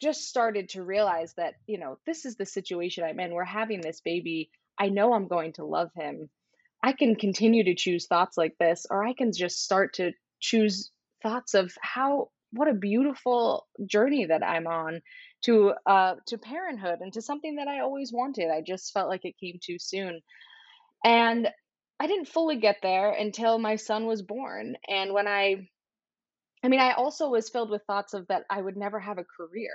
just 0.00 0.28
started 0.28 0.70
to 0.70 0.82
realize 0.82 1.34
that, 1.34 1.54
you 1.66 1.78
know, 1.78 1.98
this 2.06 2.24
is 2.24 2.36
the 2.36 2.46
situation 2.46 3.04
I'm 3.04 3.20
in. 3.20 3.32
We're 3.32 3.44
having 3.44 3.80
this 3.80 4.00
baby. 4.00 4.50
I 4.78 4.88
know 4.88 5.12
I'm 5.12 5.28
going 5.28 5.52
to 5.54 5.64
love 5.64 5.90
him. 5.94 6.28
I 6.82 6.92
can 6.92 7.14
continue 7.14 7.64
to 7.64 7.74
choose 7.74 8.06
thoughts 8.06 8.36
like 8.36 8.56
this, 8.58 8.86
or 8.90 9.04
I 9.04 9.12
can 9.12 9.32
just 9.32 9.62
start 9.62 9.94
to 9.94 10.12
choose 10.40 10.90
thoughts 11.22 11.54
of 11.54 11.72
how, 11.80 12.30
what 12.52 12.68
a 12.68 12.74
beautiful 12.74 13.66
journey 13.86 14.26
that 14.26 14.44
I'm 14.44 14.66
on 14.66 15.02
to 15.42 15.74
uh 15.86 16.14
to 16.26 16.38
parenthood 16.38 17.00
and 17.00 17.12
to 17.12 17.22
something 17.22 17.56
that 17.56 17.68
I 17.68 17.80
always 17.80 18.12
wanted. 18.12 18.50
I 18.50 18.62
just 18.66 18.92
felt 18.92 19.08
like 19.08 19.24
it 19.24 19.38
came 19.40 19.58
too 19.62 19.78
soon. 19.78 20.20
And 21.04 21.48
I 22.00 22.06
didn't 22.06 22.28
fully 22.28 22.56
get 22.56 22.76
there 22.82 23.12
until 23.12 23.58
my 23.58 23.76
son 23.76 24.06
was 24.06 24.22
born. 24.22 24.76
And 24.88 25.12
when 25.12 25.28
I 25.28 25.68
I 26.64 26.68
mean, 26.68 26.80
I 26.80 26.92
also 26.92 27.28
was 27.28 27.50
filled 27.50 27.70
with 27.70 27.82
thoughts 27.86 28.14
of 28.14 28.26
that 28.28 28.44
I 28.50 28.60
would 28.60 28.76
never 28.76 29.00
have 29.00 29.18
a 29.18 29.24
career. 29.24 29.72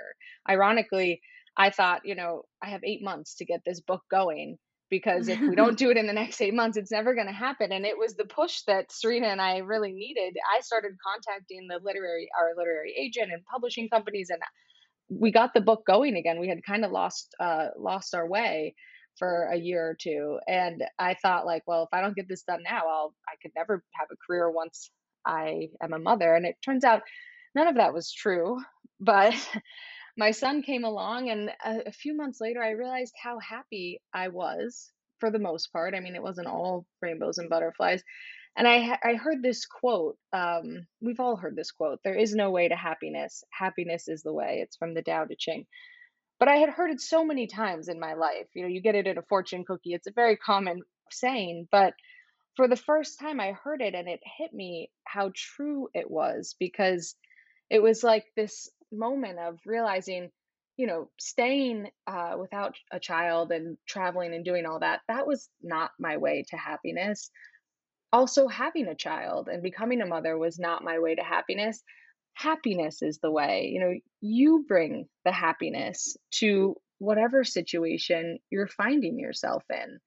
Ironically, 0.48 1.20
I 1.56 1.70
thought, 1.70 2.02
you 2.04 2.14
know, 2.14 2.44
I 2.62 2.70
have 2.70 2.82
8 2.84 3.02
months 3.02 3.36
to 3.36 3.44
get 3.44 3.60
this 3.66 3.80
book 3.80 4.02
going 4.10 4.58
because 4.90 5.28
if 5.28 5.40
we 5.46 5.54
don't 5.54 5.78
do 5.78 5.90
it 5.90 5.96
in 5.96 6.06
the 6.06 6.12
next 6.12 6.40
eight 6.40 6.54
months, 6.54 6.76
it's 6.76 6.90
never 6.90 7.14
going 7.14 7.26
to 7.26 7.32
happen. 7.32 7.72
And 7.72 7.84
it 7.84 7.98
was 7.98 8.14
the 8.14 8.24
push 8.24 8.62
that 8.66 8.90
Serena 8.90 9.28
and 9.28 9.40
I 9.40 9.58
really 9.58 9.92
needed. 9.92 10.36
I 10.56 10.60
started 10.60 10.92
contacting 11.04 11.68
the 11.68 11.80
literary, 11.82 12.28
our 12.38 12.54
literary 12.56 12.94
agent 12.98 13.32
and 13.32 13.44
publishing 13.44 13.88
companies, 13.88 14.30
and 14.30 14.40
we 15.08 15.30
got 15.32 15.54
the 15.54 15.60
book 15.60 15.84
going 15.86 16.16
again. 16.16 16.40
We 16.40 16.48
had 16.48 16.64
kind 16.64 16.84
of 16.84 16.92
lost 16.92 17.34
uh, 17.40 17.68
lost 17.78 18.14
our 18.14 18.26
way 18.28 18.74
for 19.18 19.48
a 19.52 19.56
year 19.56 19.82
or 19.88 19.96
two, 20.00 20.38
and 20.46 20.84
I 20.98 21.14
thought 21.14 21.46
like, 21.46 21.62
well, 21.66 21.84
if 21.84 21.88
I 21.92 22.00
don't 22.00 22.16
get 22.16 22.28
this 22.28 22.42
done 22.42 22.62
now, 22.62 22.82
I'll 22.88 23.14
I 23.28 23.34
could 23.42 23.52
never 23.56 23.82
have 23.98 24.08
a 24.12 24.16
career 24.26 24.50
once 24.50 24.90
I 25.26 25.68
am 25.82 25.92
a 25.92 25.98
mother. 25.98 26.34
And 26.34 26.46
it 26.46 26.56
turns 26.64 26.84
out 26.84 27.02
none 27.54 27.68
of 27.68 27.76
that 27.76 27.94
was 27.94 28.12
true, 28.12 28.58
but. 29.00 29.34
my 30.20 30.32
son 30.32 30.62
came 30.62 30.82
along 30.82 31.30
and 31.30 31.48
a, 31.64 31.88
a, 31.90 31.92
few 31.92 32.12
months 32.16 32.40
later 32.40 32.60
i 32.60 32.70
realized 32.70 33.14
how 33.22 33.38
happy 33.38 34.00
i 34.12 34.26
was 34.26 34.90
for 35.20 35.30
the 35.30 35.38
most 35.38 35.72
part 35.72 35.94
i 35.94 36.00
mean 36.00 36.16
it 36.16 36.22
wasn't 36.22 36.48
all 36.48 36.84
rainbows 37.00 37.38
and 37.38 37.48
butterflies 37.48 38.02
and 38.58 38.68
I 38.68 38.98
I 39.04 39.14
heard 39.14 39.42
this 39.42 39.64
quote. 39.66 40.18
Um, 40.32 40.86
we've 41.00 41.20
all 41.20 41.36
heard 41.36 41.56
this 41.56 41.70
quote. 41.70 42.00
There 42.04 42.16
is 42.16 42.34
no 42.34 42.50
way 42.50 42.68
to 42.68 42.76
happiness. 42.76 43.44
Happiness 43.52 44.08
is 44.08 44.22
the 44.22 44.32
way. 44.32 44.60
It's 44.62 44.76
from 44.76 44.94
the 44.94 45.02
Tao 45.02 45.24
Te 45.24 45.36
Ching. 45.38 45.66
But 46.40 46.48
I 46.48 46.56
had 46.56 46.70
heard 46.70 46.90
it 46.90 47.00
so 47.00 47.24
many 47.24 47.46
times 47.46 47.88
in 47.88 48.00
my 48.00 48.14
life. 48.14 48.48
You 48.54 48.62
know, 48.62 48.68
you 48.68 48.82
get 48.82 48.96
it 48.96 49.06
in 49.06 49.16
a 49.16 49.22
fortune 49.22 49.64
cookie. 49.64 49.94
It's 49.94 50.08
a 50.08 50.12
very 50.12 50.36
common 50.36 50.82
saying, 51.10 51.68
but 51.70 51.94
for 52.56 52.66
the 52.66 52.76
first 52.76 53.20
time 53.20 53.38
I 53.40 53.52
heard 53.52 53.80
it 53.80 53.94
and 53.94 54.08
it 54.08 54.20
hit 54.38 54.52
me 54.52 54.90
how 55.04 55.30
true 55.34 55.88
it 55.94 56.10
was 56.10 56.56
because 56.58 57.14
it 57.70 57.80
was 57.80 58.02
like 58.02 58.24
this 58.36 58.68
moment 58.90 59.38
of 59.38 59.58
realizing 59.64 60.30
you 60.76 60.86
know 60.86 61.08
staying 61.20 61.88
uh, 62.08 62.34
without 62.38 62.74
a 62.92 62.98
child 62.98 63.52
and 63.52 63.76
traveling 63.86 64.34
and 64.34 64.44
doing 64.44 64.66
all 64.66 64.80
that 64.80 65.00
that 65.06 65.26
was 65.26 65.48
not 65.62 65.92
my 66.00 66.16
way 66.16 66.44
to 66.48 66.56
happiness 66.56 67.30
also 68.12 68.48
having 68.48 68.86
a 68.86 68.94
child 68.94 69.48
and 69.48 69.62
becoming 69.62 70.00
a 70.00 70.06
mother 70.06 70.36
was 70.36 70.58
not 70.58 70.84
my 70.84 70.98
way 70.98 71.14
to 71.14 71.22
happiness. 71.22 71.82
Happiness 72.34 73.02
is 73.02 73.18
the 73.18 73.30
way 73.30 73.70
you 73.72 73.80
know 73.80 73.94
you 74.20 74.64
bring 74.68 75.08
the 75.24 75.32
happiness 75.32 76.16
to 76.32 76.76
whatever 76.98 77.44
situation 77.44 78.38
you're 78.50 78.68
finding 78.68 79.18
yourself 79.18 79.64
in. 79.70 79.98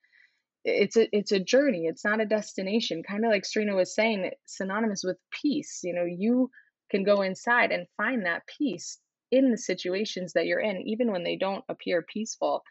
It's 0.63 0.95
a 0.95 1.15
it's 1.15 1.31
a 1.31 1.39
journey 1.39 1.87
it's 1.87 2.05
not 2.05 2.21
a 2.21 2.25
destination 2.25 3.03
kind 3.03 3.25
of 3.25 3.31
like 3.31 3.45
Serena 3.45 3.75
was 3.75 3.95
saying 3.95 4.31
synonymous 4.45 5.03
with 5.03 5.17
peace 5.31 5.81
you 5.83 5.93
know 5.93 6.05
you 6.05 6.49
can 6.89 7.03
go 7.03 7.21
inside 7.21 7.71
and 7.71 7.87
find 7.97 8.25
that 8.25 8.43
peace 8.57 8.99
in 9.31 9.49
the 9.49 9.57
situations 9.57 10.33
that 10.33 10.45
you're 10.45 10.59
in 10.59 10.81
even 10.87 11.11
when 11.11 11.23
they 11.23 11.37
don't 11.37 11.63
appear 11.69 12.01
peaceful. 12.01 12.63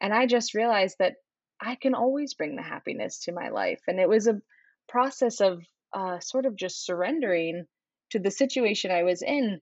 And 0.00 0.12
i 0.12 0.26
just 0.26 0.54
realized 0.54 0.96
that 0.98 1.14
i 1.60 1.76
can 1.76 1.94
always 1.94 2.34
bring 2.34 2.56
the 2.56 2.62
happiness 2.62 3.20
to 3.20 3.32
my 3.32 3.48
life 3.48 3.80
and 3.86 3.98
it 3.98 4.08
was 4.08 4.26
a 4.26 4.40
process 4.88 5.40
of 5.40 5.62
uh, 5.92 6.18
sort 6.20 6.46
of 6.46 6.56
just 6.56 6.84
surrendering 6.84 7.66
to 8.10 8.18
the 8.18 8.30
situation 8.30 8.90
I 8.90 9.02
was 9.02 9.22
in, 9.22 9.60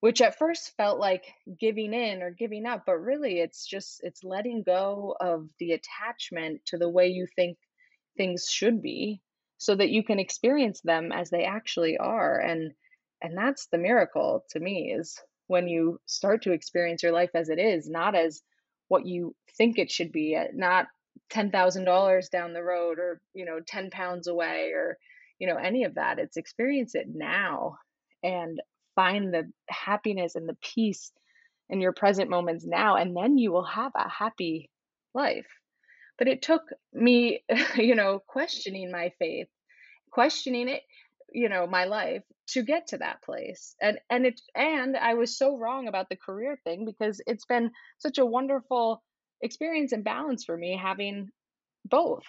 which 0.00 0.20
at 0.20 0.38
first 0.38 0.74
felt 0.76 0.98
like 0.98 1.24
giving 1.58 1.94
in 1.94 2.22
or 2.22 2.30
giving 2.30 2.66
up, 2.66 2.84
but 2.86 2.96
really 2.96 3.40
it's 3.40 3.66
just 3.66 4.00
it's 4.02 4.24
letting 4.24 4.62
go 4.62 5.16
of 5.20 5.48
the 5.58 5.72
attachment 5.72 6.60
to 6.66 6.78
the 6.78 6.88
way 6.88 7.08
you 7.08 7.26
think 7.36 7.58
things 8.16 8.48
should 8.50 8.82
be 8.82 9.20
so 9.58 9.74
that 9.74 9.90
you 9.90 10.02
can 10.04 10.18
experience 10.18 10.80
them 10.82 11.12
as 11.12 11.30
they 11.30 11.44
actually 11.44 11.96
are 11.98 12.38
and 12.38 12.72
and 13.22 13.36
that's 13.36 13.66
the 13.68 13.78
miracle 13.78 14.44
to 14.50 14.60
me 14.60 14.94
is 14.96 15.18
when 15.46 15.68
you 15.68 15.98
start 16.06 16.42
to 16.42 16.52
experience 16.52 17.02
your 17.02 17.12
life 17.12 17.30
as 17.34 17.48
it 17.48 17.58
is 17.58 17.88
not 17.88 18.14
as 18.14 18.42
what 18.88 19.06
you 19.06 19.34
think 19.56 19.78
it 19.78 19.90
should 19.90 20.12
be 20.12 20.38
not 20.54 20.86
$10,000 21.32 22.30
down 22.30 22.52
the 22.52 22.62
road 22.62 22.98
or, 22.98 23.20
you 23.34 23.44
know, 23.44 23.60
10 23.66 23.90
pounds 23.90 24.26
away 24.26 24.70
or, 24.74 24.98
you 25.38 25.46
know, 25.46 25.56
any 25.56 25.84
of 25.84 25.94
that. 25.94 26.18
It's 26.18 26.36
experience 26.36 26.94
it 26.94 27.06
now 27.08 27.78
and 28.22 28.60
find 28.94 29.32
the 29.32 29.50
happiness 29.68 30.34
and 30.34 30.48
the 30.48 30.56
peace 30.62 31.12
in 31.68 31.80
your 31.80 31.92
present 31.92 32.30
moments 32.30 32.64
now. 32.66 32.96
And 32.96 33.16
then 33.16 33.38
you 33.38 33.52
will 33.52 33.64
have 33.64 33.92
a 33.94 34.08
happy 34.08 34.70
life. 35.14 35.46
But 36.18 36.28
it 36.28 36.42
took 36.42 36.62
me, 36.92 37.44
you 37.76 37.94
know, 37.94 38.20
questioning 38.26 38.90
my 38.90 39.12
faith, 39.18 39.48
questioning 40.10 40.68
it, 40.68 40.82
you 41.32 41.48
know, 41.48 41.66
my 41.66 41.84
life 41.84 42.22
to 42.48 42.62
get 42.62 42.88
to 42.88 42.98
that 42.98 43.22
place. 43.22 43.74
And 43.82 43.98
and 44.08 44.26
it 44.26 44.40
and 44.54 44.96
I 44.96 45.14
was 45.14 45.36
so 45.36 45.58
wrong 45.58 45.88
about 45.88 46.08
the 46.08 46.16
career 46.16 46.58
thing 46.64 46.84
because 46.86 47.20
it's 47.26 47.44
been 47.44 47.70
such 47.98 48.18
a 48.18 48.26
wonderful 48.26 49.02
experience 49.42 49.92
and 49.92 50.04
balance 50.04 50.44
for 50.44 50.56
me 50.56 50.78
having 50.80 51.28
both. 51.84 52.24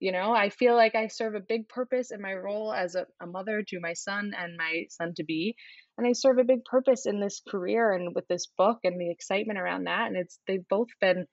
You 0.00 0.10
know, 0.10 0.32
I 0.32 0.50
feel 0.50 0.74
like 0.74 0.96
I 0.96 1.06
serve 1.06 1.36
a 1.36 1.40
big 1.40 1.68
purpose 1.68 2.10
in 2.10 2.20
my 2.20 2.34
role 2.34 2.72
as 2.72 2.96
a, 2.96 3.06
a 3.20 3.26
mother 3.26 3.62
to 3.68 3.80
my 3.80 3.92
son 3.92 4.32
and 4.36 4.56
my 4.56 4.86
son 4.90 5.14
to 5.16 5.24
be. 5.24 5.54
And 5.96 6.06
I 6.06 6.12
serve 6.12 6.38
a 6.38 6.44
big 6.44 6.64
purpose 6.64 7.06
in 7.06 7.20
this 7.20 7.40
career 7.48 7.92
and 7.92 8.12
with 8.14 8.26
this 8.26 8.48
book 8.58 8.78
and 8.82 9.00
the 9.00 9.10
excitement 9.12 9.60
around 9.60 9.84
that. 9.84 10.08
And 10.08 10.16
it's 10.16 10.40
they've 10.48 10.66
both 10.68 10.88
been 11.00 11.26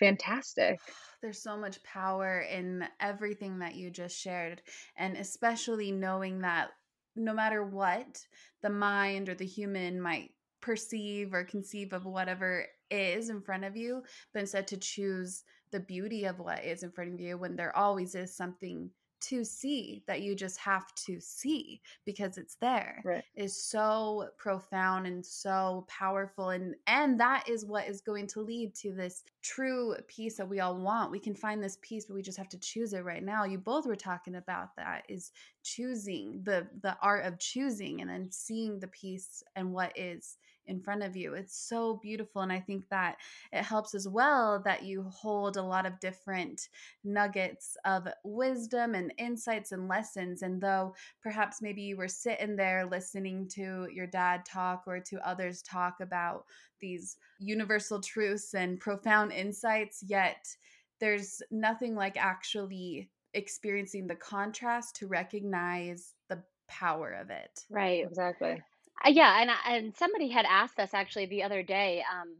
fantastic. 0.00 0.78
There's 1.20 1.42
so 1.42 1.58
much 1.58 1.82
power 1.82 2.40
in 2.40 2.84
everything 3.00 3.58
that 3.58 3.74
you 3.74 3.90
just 3.90 4.18
shared. 4.18 4.62
And 4.96 5.16
especially 5.16 5.92
knowing 5.92 6.40
that 6.40 6.70
no 7.16 7.34
matter 7.34 7.64
what 7.64 8.20
the 8.62 8.70
mind 8.70 9.28
or 9.28 9.34
the 9.34 9.46
human 9.46 10.00
might 10.00 10.30
perceive 10.60 11.34
or 11.34 11.44
conceive 11.44 11.92
of 11.92 12.06
whatever 12.06 12.66
is 12.90 13.30
in 13.30 13.40
front 13.40 13.64
of 13.64 13.76
you, 13.76 14.02
but 14.32 14.40
instead 14.40 14.66
to 14.68 14.76
choose 14.76 15.44
the 15.70 15.80
beauty 15.80 16.24
of 16.24 16.38
what 16.38 16.64
is 16.64 16.82
in 16.82 16.90
front 16.90 17.14
of 17.14 17.20
you 17.20 17.36
when 17.36 17.56
there 17.56 17.76
always 17.76 18.14
is 18.14 18.34
something 18.34 18.90
to 19.24 19.42
see 19.42 20.02
that 20.06 20.20
you 20.20 20.34
just 20.34 20.58
have 20.58 20.94
to 20.94 21.18
see 21.18 21.80
because 22.04 22.36
it's 22.36 22.56
there 22.56 23.00
right. 23.04 23.24
is 23.34 23.56
so 23.56 24.28
profound 24.36 25.06
and 25.06 25.24
so 25.24 25.86
powerful 25.88 26.50
and 26.50 26.74
and 26.86 27.18
that 27.18 27.48
is 27.48 27.64
what 27.64 27.88
is 27.88 28.02
going 28.02 28.26
to 28.26 28.40
lead 28.40 28.74
to 28.74 28.92
this 28.92 29.24
true 29.42 29.94
peace 30.08 30.36
that 30.36 30.48
we 30.48 30.60
all 30.60 30.76
want 30.76 31.10
we 31.10 31.18
can 31.18 31.34
find 31.34 31.62
this 31.62 31.78
peace 31.80 32.04
but 32.04 32.14
we 32.14 32.22
just 32.22 32.36
have 32.36 32.50
to 32.50 32.58
choose 32.58 32.92
it 32.92 33.04
right 33.04 33.24
now 33.24 33.44
you 33.44 33.56
both 33.56 33.86
were 33.86 33.96
talking 33.96 34.34
about 34.34 34.76
that 34.76 35.04
is 35.08 35.32
choosing 35.62 36.42
the 36.44 36.66
the 36.82 36.94
art 37.00 37.24
of 37.24 37.38
choosing 37.38 38.02
and 38.02 38.10
then 38.10 38.30
seeing 38.30 38.78
the 38.78 38.88
peace 38.88 39.42
and 39.56 39.72
what 39.72 39.90
is 39.96 40.36
in 40.66 40.80
front 40.80 41.02
of 41.02 41.16
you. 41.16 41.34
It's 41.34 41.56
so 41.56 41.96
beautiful. 41.96 42.42
And 42.42 42.52
I 42.52 42.60
think 42.60 42.88
that 42.88 43.16
it 43.52 43.62
helps 43.64 43.94
as 43.94 44.08
well 44.08 44.60
that 44.64 44.82
you 44.84 45.02
hold 45.04 45.56
a 45.56 45.62
lot 45.62 45.86
of 45.86 46.00
different 46.00 46.68
nuggets 47.02 47.76
of 47.84 48.08
wisdom 48.24 48.94
and 48.94 49.12
insights 49.18 49.72
and 49.72 49.88
lessons. 49.88 50.42
And 50.42 50.60
though 50.60 50.94
perhaps 51.22 51.62
maybe 51.62 51.82
you 51.82 51.96
were 51.96 52.08
sitting 52.08 52.56
there 52.56 52.86
listening 52.86 53.48
to 53.48 53.88
your 53.92 54.06
dad 54.06 54.44
talk 54.44 54.84
or 54.86 55.00
to 55.00 55.26
others 55.26 55.62
talk 55.62 56.00
about 56.00 56.44
these 56.80 57.16
universal 57.38 58.00
truths 58.00 58.54
and 58.54 58.80
profound 58.80 59.32
insights, 59.32 60.02
yet 60.06 60.56
there's 61.00 61.42
nothing 61.50 61.94
like 61.94 62.16
actually 62.16 63.10
experiencing 63.32 64.06
the 64.06 64.14
contrast 64.14 64.96
to 64.96 65.06
recognize 65.06 66.14
the 66.28 66.42
power 66.68 67.12
of 67.12 67.30
it. 67.30 67.66
Right. 67.68 68.04
Exactly. 68.04 68.62
Uh, 69.02 69.08
yeah, 69.08 69.40
and 69.40 69.50
and 69.66 69.96
somebody 69.96 70.28
had 70.28 70.44
asked 70.44 70.78
us 70.78 70.92
actually 70.94 71.26
the 71.26 71.42
other 71.42 71.62
day 71.62 72.02
um, 72.12 72.36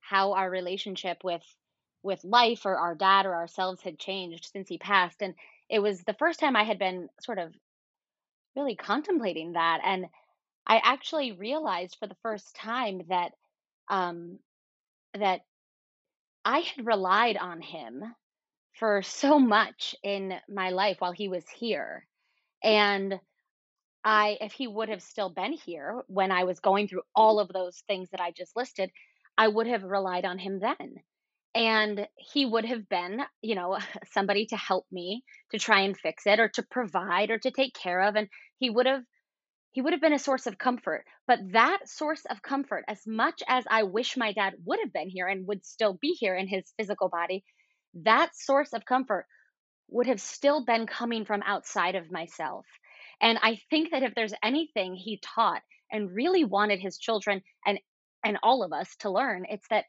how 0.00 0.32
our 0.32 0.48
relationship 0.50 1.24
with 1.24 1.42
with 2.02 2.22
life 2.24 2.64
or 2.64 2.76
our 2.76 2.94
dad 2.94 3.26
or 3.26 3.34
ourselves 3.34 3.82
had 3.82 3.98
changed 3.98 4.46
since 4.46 4.68
he 4.68 4.78
passed, 4.78 5.22
and 5.22 5.34
it 5.68 5.80
was 5.80 6.02
the 6.04 6.14
first 6.14 6.38
time 6.40 6.56
I 6.56 6.62
had 6.64 6.78
been 6.78 7.08
sort 7.20 7.38
of 7.38 7.54
really 8.56 8.76
contemplating 8.76 9.52
that, 9.52 9.80
and 9.84 10.06
I 10.66 10.78
actually 10.84 11.32
realized 11.32 11.96
for 11.98 12.06
the 12.06 12.16
first 12.22 12.54
time 12.56 13.02
that 13.08 13.32
um, 13.88 14.38
that 15.14 15.42
I 16.44 16.60
had 16.60 16.84
relied 16.86 17.36
on 17.36 17.60
him 17.60 18.14
for 18.74 19.02
so 19.02 19.38
much 19.38 19.94
in 20.02 20.40
my 20.48 20.70
life 20.70 21.00
while 21.00 21.12
he 21.12 21.28
was 21.28 21.48
here, 21.48 22.06
and 22.62 23.20
I 24.04 24.38
if 24.40 24.52
he 24.52 24.66
would 24.66 24.88
have 24.88 25.02
still 25.02 25.30
been 25.30 25.52
here 25.52 26.02
when 26.06 26.30
I 26.32 26.44
was 26.44 26.60
going 26.60 26.88
through 26.88 27.02
all 27.14 27.40
of 27.40 27.48
those 27.48 27.82
things 27.86 28.08
that 28.10 28.20
I 28.20 28.30
just 28.30 28.56
listed, 28.56 28.90
I 29.36 29.48
would 29.48 29.66
have 29.66 29.82
relied 29.82 30.24
on 30.24 30.38
him 30.38 30.60
then. 30.60 30.96
And 31.54 32.06
he 32.16 32.46
would 32.46 32.64
have 32.64 32.88
been, 32.88 33.22
you 33.42 33.54
know, 33.54 33.78
somebody 34.12 34.46
to 34.46 34.56
help 34.56 34.86
me 34.92 35.24
to 35.52 35.58
try 35.58 35.80
and 35.80 35.96
fix 35.96 36.26
it 36.26 36.40
or 36.40 36.48
to 36.50 36.62
provide 36.62 37.30
or 37.30 37.38
to 37.38 37.50
take 37.50 37.74
care 37.74 38.02
of 38.02 38.16
and 38.16 38.28
he 38.58 38.70
would 38.70 38.86
have 38.86 39.02
he 39.72 39.82
would 39.82 39.92
have 39.92 40.02
been 40.02 40.14
a 40.14 40.18
source 40.18 40.46
of 40.46 40.58
comfort. 40.58 41.04
But 41.26 41.40
that 41.52 41.88
source 41.88 42.24
of 42.30 42.42
comfort, 42.42 42.84
as 42.88 43.06
much 43.06 43.42
as 43.46 43.64
I 43.70 43.82
wish 43.84 44.16
my 44.16 44.32
dad 44.32 44.54
would 44.64 44.80
have 44.80 44.92
been 44.92 45.08
here 45.08 45.28
and 45.28 45.46
would 45.46 45.64
still 45.64 45.94
be 46.00 46.16
here 46.18 46.34
in 46.34 46.48
his 46.48 46.72
physical 46.76 47.08
body, 47.08 47.44
that 47.94 48.34
source 48.34 48.72
of 48.72 48.84
comfort 48.84 49.26
would 49.88 50.06
have 50.06 50.20
still 50.20 50.64
been 50.64 50.86
coming 50.86 51.24
from 51.24 51.42
outside 51.44 51.94
of 51.94 52.10
myself. 52.10 52.66
And 53.20 53.38
I 53.42 53.60
think 53.70 53.90
that 53.90 54.02
if 54.02 54.14
there's 54.14 54.34
anything 54.42 54.94
he 54.94 55.20
taught 55.22 55.62
and 55.90 56.14
really 56.14 56.44
wanted 56.44 56.80
his 56.80 56.98
children 56.98 57.42
and 57.66 57.78
and 58.24 58.38
all 58.42 58.64
of 58.64 58.72
us 58.72 58.94
to 58.96 59.10
learn, 59.10 59.46
it's 59.48 59.66
that 59.68 59.84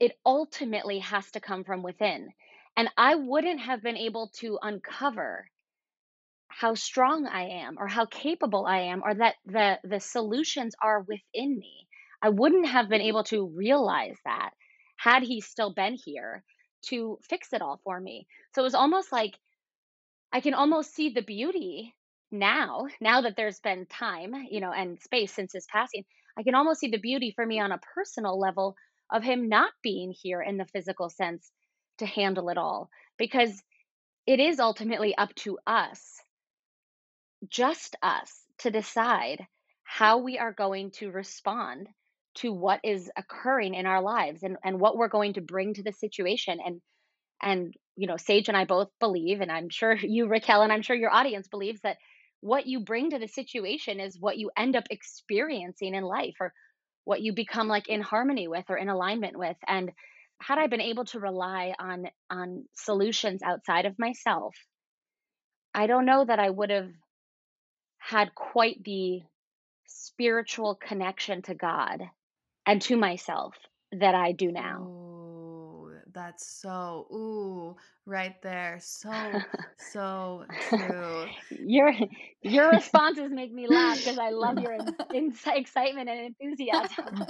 it 0.00 0.12
ultimately 0.26 0.98
has 1.00 1.30
to 1.32 1.40
come 1.40 1.64
from 1.64 1.82
within. 1.82 2.30
And 2.76 2.88
I 2.96 3.14
wouldn't 3.14 3.60
have 3.60 3.82
been 3.82 3.96
able 3.96 4.30
to 4.40 4.58
uncover 4.60 5.48
how 6.48 6.74
strong 6.74 7.26
I 7.26 7.62
am 7.64 7.76
or 7.78 7.88
how 7.88 8.06
capable 8.06 8.66
I 8.66 8.80
am 8.82 9.02
or 9.04 9.14
that 9.14 9.36
the 9.46 9.78
the 9.84 10.00
solutions 10.00 10.74
are 10.82 11.00
within 11.02 11.58
me. 11.58 11.88
I 12.22 12.30
wouldn't 12.30 12.68
have 12.68 12.88
been 12.88 13.00
able 13.02 13.24
to 13.24 13.46
realize 13.46 14.16
that 14.24 14.50
had 14.96 15.22
he 15.22 15.40
still 15.40 15.74
been 15.74 15.94
here 16.04 16.44
to 16.86 17.18
fix 17.28 17.52
it 17.52 17.62
all 17.62 17.80
for 17.84 18.00
me. 18.00 18.26
So 18.54 18.62
it 18.62 18.64
was 18.64 18.74
almost 18.74 19.12
like 19.12 19.38
I 20.34 20.40
can 20.40 20.52
almost 20.52 20.92
see 20.92 21.10
the 21.10 21.22
beauty 21.22 21.94
now, 22.32 22.88
now 23.00 23.20
that 23.20 23.36
there's 23.36 23.60
been 23.60 23.86
time, 23.86 24.34
you 24.50 24.60
know, 24.60 24.72
and 24.72 25.00
space 25.00 25.32
since 25.32 25.52
his 25.52 25.64
passing. 25.70 26.04
I 26.36 26.42
can 26.42 26.56
almost 26.56 26.80
see 26.80 26.88
the 26.88 26.98
beauty 26.98 27.32
for 27.36 27.46
me 27.46 27.60
on 27.60 27.70
a 27.70 27.80
personal 27.94 28.36
level 28.36 28.74
of 29.12 29.22
him 29.22 29.48
not 29.48 29.70
being 29.80 30.12
here 30.12 30.42
in 30.42 30.56
the 30.56 30.66
physical 30.66 31.08
sense 31.08 31.52
to 31.98 32.06
handle 32.06 32.48
it 32.48 32.58
all 32.58 32.90
because 33.16 33.62
it 34.26 34.40
is 34.40 34.58
ultimately 34.58 35.16
up 35.16 35.32
to 35.36 35.56
us, 35.68 36.20
just 37.48 37.94
us, 38.02 38.32
to 38.58 38.72
decide 38.72 39.46
how 39.84 40.18
we 40.18 40.38
are 40.38 40.52
going 40.52 40.90
to 40.90 41.12
respond 41.12 41.86
to 42.36 42.52
what 42.52 42.80
is 42.82 43.08
occurring 43.16 43.74
in 43.74 43.86
our 43.86 44.02
lives 44.02 44.42
and, 44.42 44.56
and 44.64 44.80
what 44.80 44.96
we're 44.96 45.06
going 45.06 45.34
to 45.34 45.40
bring 45.40 45.74
to 45.74 45.84
the 45.84 45.92
situation 45.92 46.58
and 46.64 46.80
and 47.40 47.74
you 47.96 48.06
know 48.06 48.16
sage 48.16 48.48
and 48.48 48.56
i 48.56 48.64
both 48.64 48.88
believe 49.00 49.40
and 49.40 49.50
i'm 49.50 49.68
sure 49.68 49.94
you 50.02 50.26
raquel 50.26 50.62
and 50.62 50.72
i'm 50.72 50.82
sure 50.82 50.96
your 50.96 51.12
audience 51.12 51.48
believes 51.48 51.80
that 51.82 51.96
what 52.40 52.66
you 52.66 52.80
bring 52.80 53.10
to 53.10 53.18
the 53.18 53.26
situation 53.26 54.00
is 54.00 54.20
what 54.20 54.36
you 54.36 54.50
end 54.54 54.76
up 54.76 54.84
experiencing 54.90 55.94
in 55.94 56.04
life 56.04 56.34
or 56.40 56.52
what 57.04 57.22
you 57.22 57.32
become 57.32 57.68
like 57.68 57.88
in 57.88 58.02
harmony 58.02 58.48
with 58.48 58.64
or 58.68 58.76
in 58.76 58.90
alignment 58.90 59.38
with. 59.38 59.56
And 59.66 59.90
had 60.40 60.58
i 60.58 60.66
been 60.66 60.80
able 60.80 61.04
to 61.06 61.20
rely 61.20 61.74
on 61.78 62.06
on 62.28 62.64
solutions 62.74 63.40
outside 63.42 63.86
of 63.86 63.98
myself 63.98 64.54
i 65.72 65.86
don't 65.86 66.04
know 66.04 66.24
that 66.24 66.40
i 66.40 66.50
would 66.50 66.70
have 66.70 66.90
had 67.98 68.34
quite 68.34 68.82
the 68.84 69.22
spiritual 69.86 70.74
connection 70.74 71.40
to 71.42 71.54
god 71.54 72.02
and 72.66 72.82
to 72.82 72.96
myself 72.96 73.54
that 73.92 74.14
i 74.14 74.32
do 74.32 74.50
now 74.50 75.13
that's 76.14 76.46
so 76.46 77.06
ooh 77.12 77.76
right 78.06 78.40
there 78.42 78.78
so 78.80 79.10
so 79.92 80.44
true. 80.68 81.26
Your 81.66 81.92
your 82.42 82.70
responses 82.70 83.30
make 83.32 83.52
me 83.52 83.66
laugh 83.66 83.96
because 83.98 84.18
i 84.18 84.30
love 84.30 84.58
your 84.58 84.72
in, 84.74 84.94
in, 85.12 85.34
excitement 85.46 86.08
and 86.08 86.34
enthusiasm. 86.40 87.26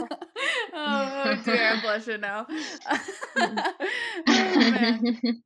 Oh, 0.75 1.23
oh 1.25 1.37
dear 1.45 1.69
i'm 1.69 1.81
blushing 1.81 2.21
now. 2.21 2.47
Oh, 4.27 4.99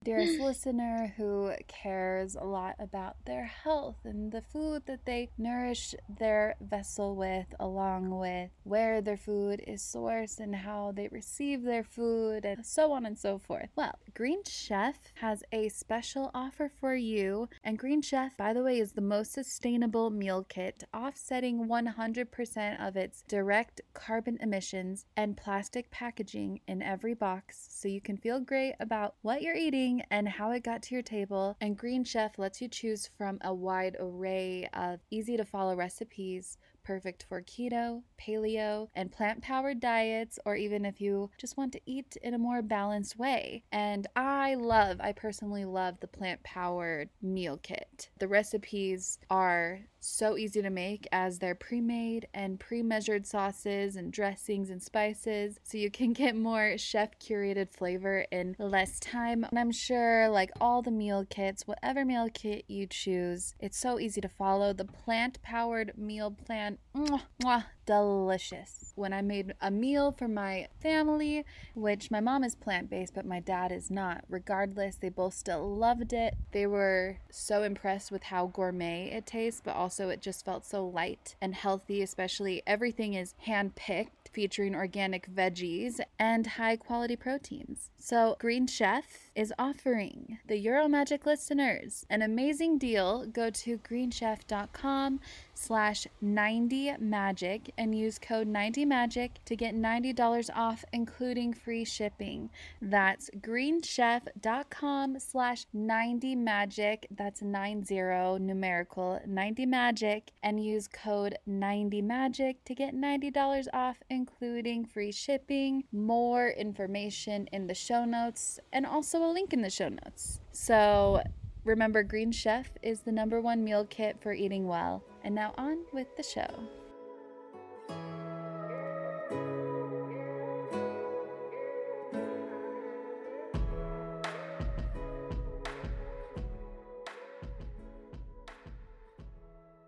dearest 0.04 0.40
listener 0.40 1.14
who 1.16 1.52
cares 1.66 2.34
a 2.34 2.44
lot 2.44 2.74
about 2.78 3.16
their 3.26 3.44
health 3.44 3.96
and 4.04 4.32
the 4.32 4.42
food 4.42 4.82
that 4.86 5.04
they 5.04 5.30
nourish 5.38 5.94
their 6.18 6.54
vessel 6.60 7.14
with 7.14 7.46
along 7.60 8.10
with 8.10 8.50
where 8.64 9.00
their 9.00 9.16
food 9.16 9.62
is 9.66 9.82
sourced 9.82 10.38
and 10.40 10.54
how 10.56 10.92
they 10.94 11.08
receive 11.08 11.62
their 11.62 11.84
food 11.84 12.44
and 12.44 12.64
so 12.64 12.92
on 12.92 13.04
and 13.04 13.18
so 13.18 13.28
so 13.28 13.38
forth. 13.38 13.68
Well, 13.76 13.98
Green 14.14 14.42
Chef 14.44 14.96
has 15.20 15.42
a 15.52 15.68
special 15.68 16.30
offer 16.34 16.70
for 16.80 16.94
you. 16.94 17.48
And 17.64 17.78
Green 17.78 18.02
Chef, 18.02 18.36
by 18.36 18.52
the 18.52 18.62
way, 18.62 18.78
is 18.78 18.92
the 18.92 19.00
most 19.00 19.32
sustainable 19.32 20.10
meal 20.10 20.44
kit, 20.48 20.84
offsetting 20.94 21.66
100% 21.66 22.86
of 22.86 22.96
its 22.96 23.22
direct 23.28 23.80
carbon 23.94 24.38
emissions 24.40 25.06
and 25.16 25.36
plastic 25.36 25.90
packaging 25.90 26.60
in 26.68 26.82
every 26.82 27.14
box 27.14 27.66
so 27.70 27.88
you 27.88 28.00
can 28.00 28.16
feel 28.16 28.40
great 28.40 28.74
about 28.80 29.14
what 29.22 29.42
you're 29.42 29.56
eating 29.56 30.02
and 30.10 30.28
how 30.28 30.50
it 30.52 30.62
got 30.62 30.82
to 30.82 30.94
your 30.94 31.02
table. 31.02 31.56
And 31.60 31.76
Green 31.76 32.04
Chef 32.04 32.38
lets 32.38 32.60
you 32.60 32.68
choose 32.68 33.10
from 33.18 33.38
a 33.42 33.52
wide 33.52 33.96
array 33.98 34.68
of 34.72 35.00
easy 35.10 35.36
to 35.36 35.44
follow 35.44 35.74
recipes 35.74 36.58
perfect 36.88 37.26
for 37.28 37.42
keto, 37.42 38.02
paleo, 38.18 38.88
and 38.94 39.12
plant 39.12 39.42
powered 39.42 39.78
diets, 39.78 40.38
or 40.46 40.56
even 40.56 40.86
if 40.86 41.02
you 41.02 41.30
just 41.36 41.58
want 41.58 41.70
to 41.70 41.80
eat 41.84 42.16
in 42.22 42.32
a 42.32 42.38
more 42.38 42.62
balanced 42.62 43.18
way. 43.18 43.62
And 43.70 44.06
I 44.16 44.54
love, 44.54 44.98
I 44.98 45.12
personally 45.12 45.66
love 45.66 46.00
the 46.00 46.08
plant 46.08 46.42
powered 46.44 47.10
meal 47.20 47.58
kit. 47.62 48.08
The 48.18 48.26
recipes 48.26 49.18
are 49.28 49.80
so 50.00 50.36
easy 50.36 50.62
to 50.62 50.70
make 50.70 51.06
as 51.12 51.38
they're 51.38 51.54
pre 51.54 51.80
made 51.80 52.28
and 52.34 52.58
pre 52.58 52.82
measured 52.82 53.26
sauces 53.26 53.96
and 53.96 54.12
dressings 54.12 54.70
and 54.70 54.82
spices, 54.82 55.58
so 55.62 55.78
you 55.78 55.90
can 55.90 56.12
get 56.12 56.36
more 56.36 56.76
chef 56.78 57.18
curated 57.18 57.70
flavor 57.70 58.26
in 58.30 58.56
less 58.58 58.98
time. 59.00 59.44
And 59.44 59.58
I'm 59.58 59.72
sure, 59.72 60.28
like 60.28 60.50
all 60.60 60.82
the 60.82 60.90
meal 60.90 61.26
kits, 61.28 61.66
whatever 61.66 62.04
meal 62.04 62.28
kit 62.32 62.64
you 62.68 62.86
choose, 62.86 63.54
it's 63.60 63.78
so 63.78 63.98
easy 63.98 64.20
to 64.20 64.28
follow. 64.28 64.72
The 64.72 64.84
plant 64.84 65.40
powered 65.42 65.96
meal 65.96 66.30
plan, 66.30 66.78
mwah, 66.96 67.22
mwah, 67.42 67.64
delicious. 67.88 68.92
When 68.96 69.14
I 69.14 69.22
made 69.22 69.54
a 69.62 69.70
meal 69.70 70.12
for 70.12 70.28
my 70.28 70.68
family, 70.78 71.46
which 71.74 72.10
my 72.10 72.20
mom 72.20 72.44
is 72.44 72.54
plant 72.54 72.90
based, 72.90 73.14
but 73.14 73.24
my 73.24 73.40
dad 73.40 73.72
is 73.72 73.90
not, 73.90 74.24
regardless, 74.28 74.96
they 74.96 75.08
both 75.08 75.32
still 75.32 75.74
loved 75.74 76.12
it. 76.12 76.34
They 76.52 76.66
were 76.66 77.16
so 77.30 77.62
impressed 77.62 78.12
with 78.12 78.24
how 78.24 78.48
gourmet 78.48 79.10
it 79.10 79.24
tastes, 79.24 79.62
but 79.64 79.74
also 79.74 80.10
it 80.10 80.20
just 80.20 80.44
felt 80.44 80.66
so 80.66 80.86
light 80.86 81.34
and 81.40 81.54
healthy, 81.54 82.02
especially 82.02 82.62
everything 82.66 83.14
is 83.14 83.34
hand 83.38 83.74
picked 83.74 84.28
featuring 84.28 84.74
organic 84.74 85.32
veggies 85.34 85.98
and 86.18 86.46
high 86.46 86.76
quality 86.76 87.16
proteins. 87.16 87.90
So, 87.98 88.36
Green 88.38 88.66
Chef 88.66 89.30
is 89.34 89.52
offering 89.58 90.38
the 90.46 90.62
Euromagic 90.64 91.24
listeners 91.24 92.04
an 92.10 92.20
amazing 92.20 92.76
deal. 92.76 93.24
Go 93.26 93.48
to 93.48 93.78
greenchef.com 93.78 95.20
slash 95.58 96.06
90magic 96.22 97.70
and 97.76 97.94
use 97.94 98.18
code 98.18 98.46
90magic 98.46 99.30
to 99.44 99.56
get 99.56 99.74
$90 99.74 100.50
off, 100.54 100.84
including 100.92 101.52
free 101.52 101.84
shipping. 101.84 102.50
That's 102.80 103.28
greenchef.com 103.40 105.18
slash 105.18 105.66
90magic. 105.74 107.04
That's 107.10 107.42
90 107.42 108.38
numerical 108.40 109.20
90magic 109.28 110.22
and 110.42 110.62
use 110.64 110.88
code 110.88 111.36
90magic 111.48 112.56
to 112.64 112.74
get 112.74 112.94
$90 112.94 113.66
off, 113.72 113.96
including 114.08 114.84
free 114.84 115.12
shipping. 115.12 115.84
More 115.92 116.50
information 116.50 117.48
in 117.52 117.66
the 117.66 117.74
show 117.74 118.04
notes 118.04 118.60
and 118.72 118.86
also 118.86 119.18
a 119.18 119.30
link 119.32 119.52
in 119.52 119.62
the 119.62 119.70
show 119.70 119.88
notes. 119.88 120.40
So 120.52 121.22
remember, 121.64 122.02
Green 122.02 122.32
Chef 122.32 122.70
is 122.82 123.00
the 123.00 123.12
number 123.12 123.40
one 123.40 123.64
meal 123.64 123.86
kit 123.88 124.16
for 124.20 124.32
eating 124.32 124.66
well. 124.66 125.02
And 125.22 125.34
now 125.34 125.54
on 125.56 125.78
with 125.92 126.08
the 126.16 126.22
show. 126.22 126.48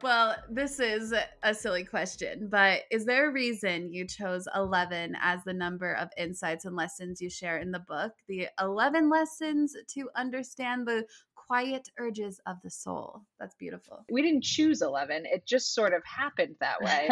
Well, 0.02 0.34
this 0.48 0.80
is 0.80 1.14
a 1.42 1.54
silly 1.54 1.84
question, 1.84 2.48
but 2.50 2.84
is 2.90 3.04
there 3.04 3.28
a 3.28 3.32
reason 3.32 3.92
you 3.92 4.06
chose 4.06 4.48
11 4.54 5.14
as 5.20 5.44
the 5.44 5.52
number 5.52 5.92
of 5.92 6.08
insights 6.16 6.64
and 6.64 6.74
lessons 6.74 7.20
you 7.20 7.28
share 7.28 7.58
in 7.58 7.70
the 7.70 7.84
book? 7.86 8.12
The 8.26 8.48
11 8.58 9.10
lessons 9.10 9.76
to 9.94 10.08
understand 10.16 10.88
the 10.88 11.04
quiet 11.50 11.88
urges 11.98 12.40
of 12.46 12.58
the 12.62 12.70
soul. 12.70 13.22
That's 13.40 13.56
beautiful. 13.56 14.04
We 14.08 14.22
didn't 14.22 14.44
choose 14.44 14.82
11, 14.82 15.24
it 15.26 15.44
just 15.44 15.74
sort 15.74 15.92
of 15.92 16.02
happened 16.04 16.54
that 16.60 16.80
way. 16.80 17.08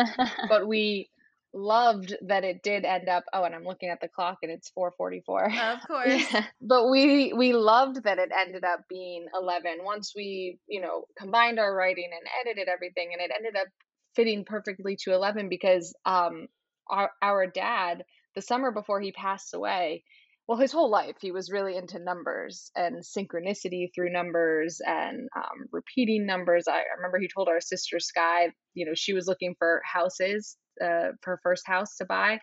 but 0.49 0.69
we 0.69 1.11
loved 1.53 2.15
that 2.29 2.45
it 2.45 2.63
did 2.63 2.85
end 2.85 3.09
up 3.09 3.25
oh 3.33 3.43
and 3.43 3.55
i'm 3.55 3.65
looking 3.65 3.89
at 3.89 4.03
the 4.03 4.07
clock 4.07 4.37
and 4.43 4.53
it's 4.53 4.69
444 4.69 5.45
of 5.47 5.79
course 5.89 6.33
yeah. 6.33 6.45
but 6.61 6.91
we 6.91 7.33
we 7.33 7.55
loved 7.55 8.05
that 8.05 8.19
it 8.19 8.31
ended 8.39 8.65
up 8.65 8.81
being 8.87 9.25
11 9.35 9.79
once 9.83 10.13
we 10.15 10.59
you 10.69 10.83
know 10.83 11.07
combined 11.19 11.59
our 11.59 11.75
writing 11.75 12.11
and 12.13 12.29
edited 12.43 12.69
everything 12.69 13.09
and 13.15 13.23
it 13.23 13.33
ended 13.35 13.57
up 13.57 13.67
fitting 14.15 14.45
perfectly 14.45 14.97
to 14.97 15.15
11 15.15 15.49
because 15.49 15.97
um 16.05 16.49
our 16.87 17.11
our 17.23 17.47
dad 17.47 18.05
the 18.35 18.43
summer 18.43 18.71
before 18.71 19.01
he 19.01 19.11
passed 19.11 19.55
away 19.55 20.05
well 20.49 20.59
his 20.59 20.73
whole 20.73 20.91
life 20.91 21.17
he 21.21 21.31
was 21.31 21.53
really 21.53 21.77
into 21.77 21.99
numbers 21.99 22.73
and 22.75 23.05
synchronicity 23.05 23.89
through 23.95 24.11
numbers 24.11 24.81
and 24.85 25.29
um, 25.37 25.67
repeating 25.71 26.27
numbers. 26.27 26.65
I, 26.67 26.83
remember 26.97 27.19
he 27.21 27.29
told 27.29 27.49
our 27.49 27.61
sister 27.61 28.01
Skye 28.01 28.49
you 28.75 28.87
know 28.87 28.95
she 28.95 29.13
was 29.13 29.29
looking 29.29 29.55
for 29.59 29.83
houses 29.85 30.57
uh, 30.83 31.13
her 31.23 31.39
first 31.43 31.63
house 31.67 31.97
to 31.99 32.05
buy 32.05 32.41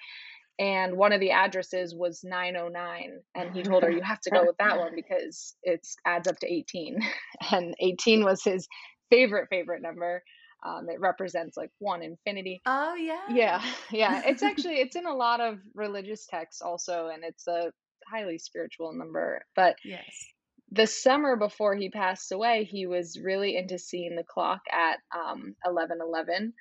and 0.58 0.96
one 0.96 1.12
of 1.12 1.20
the 1.20 1.32
addresses 1.32 1.94
was 1.94 2.22
909 2.24 3.20
and 3.36 3.54
he 3.54 3.64
told 3.64 3.84
her 3.84 3.92
you 3.92 4.02
have 4.02 4.22
to 4.22 4.30
go 4.30 4.46
with 4.46 4.58
that 4.58 4.78
one 4.78 4.92
because 4.96 5.56
it 5.64 5.86
adds 6.06 6.28
up 6.28 6.40
to 6.40 6.52
18 6.52 7.00
and 7.52 7.76
18 7.80 8.24
was 8.24 8.44
his 8.44 8.68
favorite 9.10 9.48
favorite 9.50 9.82
number. 9.82 10.24
Um, 10.66 10.90
it 10.90 11.00
represents 11.00 11.58
like 11.58 11.70
one 11.80 12.02
infinity. 12.02 12.62
Oh 12.66 12.96
yeah 12.96 13.22
yeah. 13.30 13.62
yeah 13.92 14.22
it's 14.26 14.44
actually 14.44 14.76
it's 14.76 14.96
in 14.96 15.06
a 15.06 15.14
lot 15.14 15.42
of 15.42 15.60
religious 15.74 16.26
texts 16.26 16.62
also 16.62 17.10
and 17.14 17.24
it's 17.24 17.48
a 17.48 17.72
highly 18.12 18.38
spiritual 18.38 18.94
number 18.94 19.46
but 19.56 19.76
yes 19.84 20.26
the 20.72 20.88
summer 20.88 21.36
before 21.36 21.76
he 21.76 21.90
passed 21.90 22.32
away 22.32 22.64
he 22.64 22.86
was 22.88 23.20
really 23.22 23.56
into 23.56 23.78
seeing 23.78 24.16
the 24.16 24.24
clock 24.24 24.62
at 24.72 24.98
um, 25.16 25.56
11 25.66 26.00
11 26.02 26.54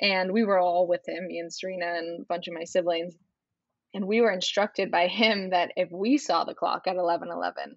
and 0.00 0.32
we 0.32 0.44
were 0.44 0.58
all 0.58 0.86
with 0.86 1.06
him, 1.06 1.26
me 1.26 1.38
and 1.38 1.52
Serena 1.52 1.94
and 1.98 2.22
a 2.22 2.24
bunch 2.24 2.48
of 2.48 2.54
my 2.54 2.64
siblings. 2.64 3.14
And 3.92 4.06
we 4.06 4.20
were 4.20 4.32
instructed 4.32 4.90
by 4.90 5.08
him 5.08 5.50
that 5.50 5.72
if 5.76 5.90
we 5.90 6.16
saw 6.16 6.44
the 6.44 6.54
clock 6.54 6.86
at 6.86 6.96
11:11, 6.96 7.76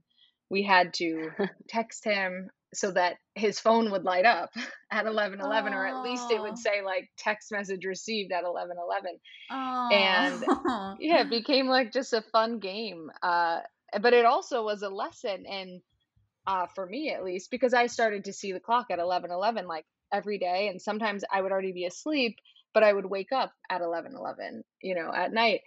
we 0.50 0.64
had 0.64 0.94
to 0.96 1.32
text 1.68 2.06
him 2.06 2.50
so 2.76 2.92
that 2.92 3.18
his 3.36 3.60
phone 3.60 3.92
would 3.92 4.04
light 4.04 4.26
up 4.26 4.52
at 4.92 5.06
11:11 5.06 5.74
or 5.74 5.86
at 5.86 6.04
least 6.04 6.32
it 6.32 6.42
would 6.42 6.58
say 6.58 6.82
like 6.82 7.10
text 7.18 7.52
message 7.52 7.86
received 7.86 8.32
at 8.32 8.44
11:11. 8.44 9.20
And 9.92 10.44
yeah, 11.00 11.22
it 11.22 11.30
became 11.30 11.68
like 11.68 11.92
just 11.92 12.14
a 12.14 12.22
fun 12.22 12.60
game. 12.60 13.12
Uh, 13.22 13.60
but 14.02 14.14
it 14.14 14.26
also 14.26 14.64
was 14.64 14.82
a 14.82 14.90
lesson 14.90 15.46
and 15.46 15.82
uh, 16.48 16.68
for 16.68 16.86
me 16.86 17.12
at 17.12 17.24
least 17.24 17.52
because 17.52 17.74
I 17.74 17.88
started 17.88 18.26
to 18.26 18.34
see 18.34 18.52
the 18.52 18.60
clock 18.60 18.88
at 18.90 19.00
11:11 19.00 19.68
like 19.68 19.86
every 20.14 20.38
day 20.38 20.68
and 20.70 20.82
sometimes 20.82 21.24
i 21.32 21.42
would 21.42 21.52
already 21.52 21.74
be 21.74 21.86
asleep 21.86 22.38
but 22.74 22.84
i 22.84 22.94
would 22.94 23.06
wake 23.06 23.32
up 23.32 23.52
at 23.70 23.82
11 23.82 24.14
11 24.16 24.64
you 24.82 24.96
know 24.96 25.12
at 25.14 25.34
night 25.34 25.62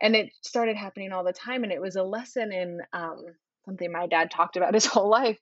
and 0.00 0.16
it 0.16 0.30
started 0.42 0.76
happening 0.76 1.12
all 1.12 1.24
the 1.24 1.32
time 1.32 1.62
and 1.62 1.72
it 1.72 1.80
was 1.80 1.96
a 1.96 2.02
lesson 2.02 2.52
in 2.52 2.80
um, 2.92 3.24
something 3.64 3.90
my 3.92 4.06
dad 4.08 4.30
talked 4.30 4.56
about 4.56 4.74
his 4.74 4.84
whole 4.84 5.08
life 5.08 5.38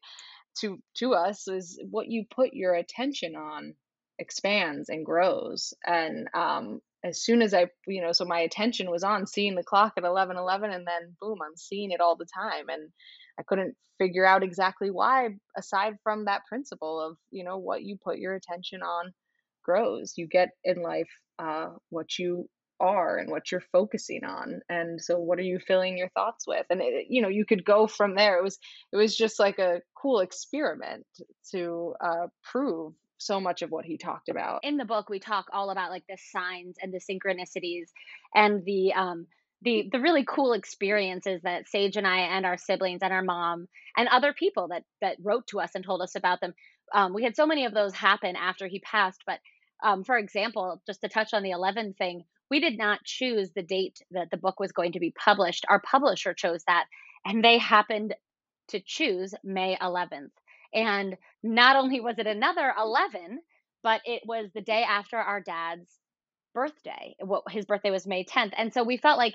to 0.61 0.79
to 0.97 1.15
us 1.15 1.49
is 1.49 1.81
what 1.91 2.09
you 2.09 2.25
put 2.35 2.53
your 2.53 2.75
attention 2.75 3.37
on 3.37 3.75
expands 4.19 4.89
and 4.89 5.07
grows 5.07 5.73
and 5.87 6.29
um, 6.35 6.81
as 7.05 7.23
soon 7.23 7.41
as 7.41 7.55
i 7.55 7.67
you 7.87 8.03
know 8.03 8.13
so 8.13 8.25
my 8.25 8.41
attention 8.41 8.91
was 8.91 9.03
on 9.03 9.27
seeing 9.27 9.55
the 9.55 9.63
clock 9.63 9.95
at 9.97 10.05
11 10.05 10.37
11 10.37 10.71
and 10.71 10.87
then 10.87 11.17
boom 11.21 11.39
i'm 11.43 11.57
seeing 11.57 11.91
it 11.91 12.01
all 12.01 12.17
the 12.17 12.27
time 12.27 12.69
and 12.69 12.91
I 13.41 13.43
couldn't 13.43 13.75
figure 13.99 14.27
out 14.27 14.43
exactly 14.43 14.91
why, 14.91 15.31
aside 15.57 15.95
from 16.03 16.27
that 16.27 16.43
principle 16.47 17.01
of, 17.01 17.17
you 17.31 17.43
know, 17.43 17.57
what 17.57 17.83
you 17.83 17.97
put 18.03 18.19
your 18.19 18.35
attention 18.35 18.83
on 18.83 19.13
grows. 19.65 20.15
You 20.17 20.29
get 20.29 20.51
in 20.63 20.83
life 20.83 21.09
uh, 21.39 21.71
what 21.89 22.19
you 22.19 22.49
are 22.81 23.19
and 23.19 23.31
what 23.31 23.51
you're 23.53 23.63
focusing 23.73 24.25
on 24.25 24.61
and 24.69 25.01
so 25.01 25.19
what 25.19 25.39
are 25.39 25.43
you 25.43 25.59
filling 25.59 25.99
your 25.99 26.09
thoughts 26.11 26.47
with 26.47 26.65
and 26.71 26.81
it, 26.81 27.07
you 27.09 27.23
know 27.23 27.29
you 27.29 27.45
could 27.45 27.65
go 27.65 27.87
from 27.87 28.15
there 28.15 28.39
it 28.39 28.43
was 28.43 28.59
it 28.93 28.97
was 28.97 29.17
just 29.17 29.39
like 29.39 29.59
a 29.59 29.81
cool 29.95 30.21
experiment 30.21 31.07
to 31.51 31.95
uh, 32.03 32.27
prove 32.43 32.93
so 33.19 33.39
much 33.39 33.61
of 33.63 33.71
what 33.71 33.85
he 33.85 33.99
talked 33.99 34.31
about 34.31 34.65
in 34.65 34.79
the 34.79 34.85
book 34.85 35.11
we 35.11 35.21
talk 35.21 35.47
all 35.53 35.71
about 35.71 35.91
like 35.91 36.05
the 36.09 36.17
signs 36.33 36.77
and 36.81 36.93
the 36.93 37.01
synchronicities 37.01 37.89
and 38.35 38.65
the 38.65 38.93
um 38.95 39.27
the 39.63 39.89
the 39.93 40.01
really 40.01 40.25
cool 40.25 40.53
experiences 40.53 41.43
that 41.43 41.69
Sage 41.69 41.97
and 41.97 42.07
I 42.07 42.21
and 42.21 42.47
our 42.47 42.57
siblings 42.57 43.01
and 43.03 43.13
our 43.13 43.23
mom 43.23 43.69
and 43.97 44.09
other 44.09 44.33
people 44.33 44.69
that 44.69 44.85
that 45.01 45.17
wrote 45.23 45.47
to 45.49 45.61
us 45.61 45.75
and 45.75 45.85
told 45.85 46.01
us 46.03 46.15
about 46.15 46.41
them. 46.41 46.55
Um, 46.95 47.13
we 47.13 47.23
had 47.23 47.37
so 47.37 47.47
many 47.47 47.67
of 47.67 47.75
those 47.75 47.95
happen 47.95 48.37
after 48.37 48.67
he 48.67 48.81
passed. 48.81 49.23
But 49.27 49.39
um, 49.83 50.05
for 50.05 50.17
example, 50.17 50.81
just 50.87 51.03
to 51.03 51.09
touch 51.09 51.33
on 51.33 51.43
the 51.43 51.51
11 51.51 51.95
thing, 51.95 52.25
we 52.51 52.61
did 52.61 52.77
not 52.77 53.05
choose 53.05 53.51
the 53.53 53.63
date 53.63 54.03
that 54.11 54.31
the 54.31 54.37
book 54.37 54.59
was 54.61 54.73
going 54.73 54.93
to 54.93 55.01
be 55.01 55.13
published. 55.13 55.65
Our 55.69 55.81
publisher 55.81 56.35
chose 56.35 56.63
that, 56.67 56.87
and 57.25 57.45
they 57.45 57.59
happened 57.59 58.15
to 58.69 58.81
choose 58.81 59.35
May 59.45 59.77
11th. 59.81 60.31
And 60.75 61.17
not 61.43 61.77
only 61.77 62.01
was 62.01 62.19
it 62.19 62.27
another 62.27 62.73
11, 62.79 63.41
but 63.83 64.01
it 64.05 64.23
was 64.27 64.51
the 64.55 64.61
day 64.61 64.85
after 64.89 65.17
our 65.17 65.41
dad's 65.41 65.89
birthday. 66.55 67.17
His 67.49 67.67
birthday 67.67 67.91
was 67.91 68.07
May 68.07 68.25
10th, 68.25 68.53
and 68.57 68.73
so 68.73 68.83
we 68.83 68.97
felt 68.97 69.19
like 69.19 69.35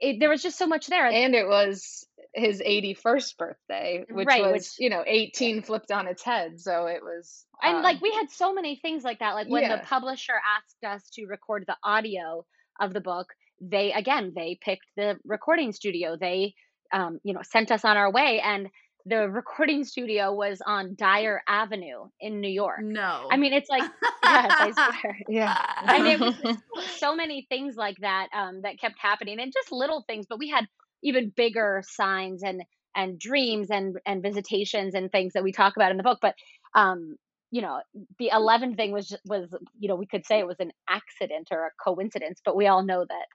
it, 0.00 0.18
there 0.18 0.30
was 0.30 0.42
just 0.42 0.58
so 0.58 0.66
much 0.66 0.86
there. 0.88 1.06
And 1.06 1.34
it 1.34 1.46
was 1.46 2.06
his 2.34 2.60
81st 2.60 3.36
birthday, 3.36 4.04
which 4.10 4.26
right, 4.26 4.42
was 4.42 4.52
which, 4.52 4.66
you 4.78 4.90
know 4.90 5.04
18 5.06 5.62
flipped 5.62 5.90
on 5.90 6.06
its 6.06 6.22
head. 6.22 6.60
So 6.60 6.86
it 6.86 7.02
was, 7.02 7.44
and 7.62 7.78
um, 7.78 7.82
like 7.82 8.00
we 8.00 8.12
had 8.12 8.30
so 8.30 8.54
many 8.54 8.76
things 8.76 9.04
like 9.04 9.18
that. 9.18 9.34
Like 9.34 9.48
when 9.48 9.62
yeah. 9.62 9.76
the 9.76 9.82
publisher 9.82 10.34
asked 10.56 10.84
us 10.84 11.08
to 11.14 11.26
record 11.26 11.64
the 11.66 11.76
audio 11.84 12.44
of 12.80 12.92
the 12.92 13.00
book, 13.00 13.28
they 13.60 13.92
again 13.92 14.32
they 14.34 14.58
picked 14.62 14.86
the 14.96 15.18
recording 15.24 15.72
studio. 15.72 16.16
They 16.18 16.54
um, 16.92 17.20
you 17.22 17.34
know 17.34 17.42
sent 17.42 17.70
us 17.70 17.84
on 17.84 17.96
our 17.96 18.10
way 18.10 18.40
and 18.44 18.68
the 19.04 19.28
recording 19.28 19.84
studio 19.84 20.32
was 20.32 20.62
on 20.64 20.94
Dyer 20.96 21.42
Avenue 21.48 22.08
in 22.20 22.40
New 22.40 22.50
York. 22.50 22.82
No. 22.82 23.26
I 23.30 23.36
mean, 23.36 23.52
it's 23.52 23.68
like, 23.68 23.82
yes, 23.82 23.90
I 24.22 24.70
swear. 24.72 25.18
Yeah. 25.28 25.56
and 25.86 26.06
it 26.06 26.20
was 26.20 26.34
so 26.98 27.14
many 27.14 27.46
things 27.48 27.76
like 27.76 27.96
that 28.00 28.28
um, 28.32 28.62
that 28.62 28.78
kept 28.78 28.96
happening 29.00 29.40
and 29.40 29.52
just 29.52 29.72
little 29.72 30.04
things, 30.06 30.26
but 30.28 30.38
we 30.38 30.48
had 30.48 30.66
even 31.02 31.32
bigger 31.34 31.82
signs 31.86 32.42
and, 32.42 32.62
and 32.94 33.18
dreams 33.18 33.70
and, 33.70 33.98
and 34.06 34.22
visitations 34.22 34.94
and 34.94 35.10
things 35.10 35.32
that 35.32 35.44
we 35.44 35.52
talk 35.52 35.76
about 35.76 35.90
in 35.90 35.96
the 35.96 36.02
book. 36.02 36.18
But, 36.20 36.34
um, 36.74 37.16
you 37.50 37.62
know, 37.62 37.80
the 38.18 38.30
11 38.32 38.76
thing 38.76 38.92
was, 38.92 39.16
was, 39.26 39.54
you 39.78 39.88
know, 39.88 39.96
we 39.96 40.06
could 40.06 40.26
say 40.26 40.38
it 40.38 40.46
was 40.46 40.60
an 40.60 40.72
accident 40.88 41.48
or 41.50 41.66
a 41.66 41.70
coincidence, 41.82 42.40
but 42.44 42.56
we 42.56 42.66
all 42.66 42.82
know 42.82 43.04
that 43.08 43.26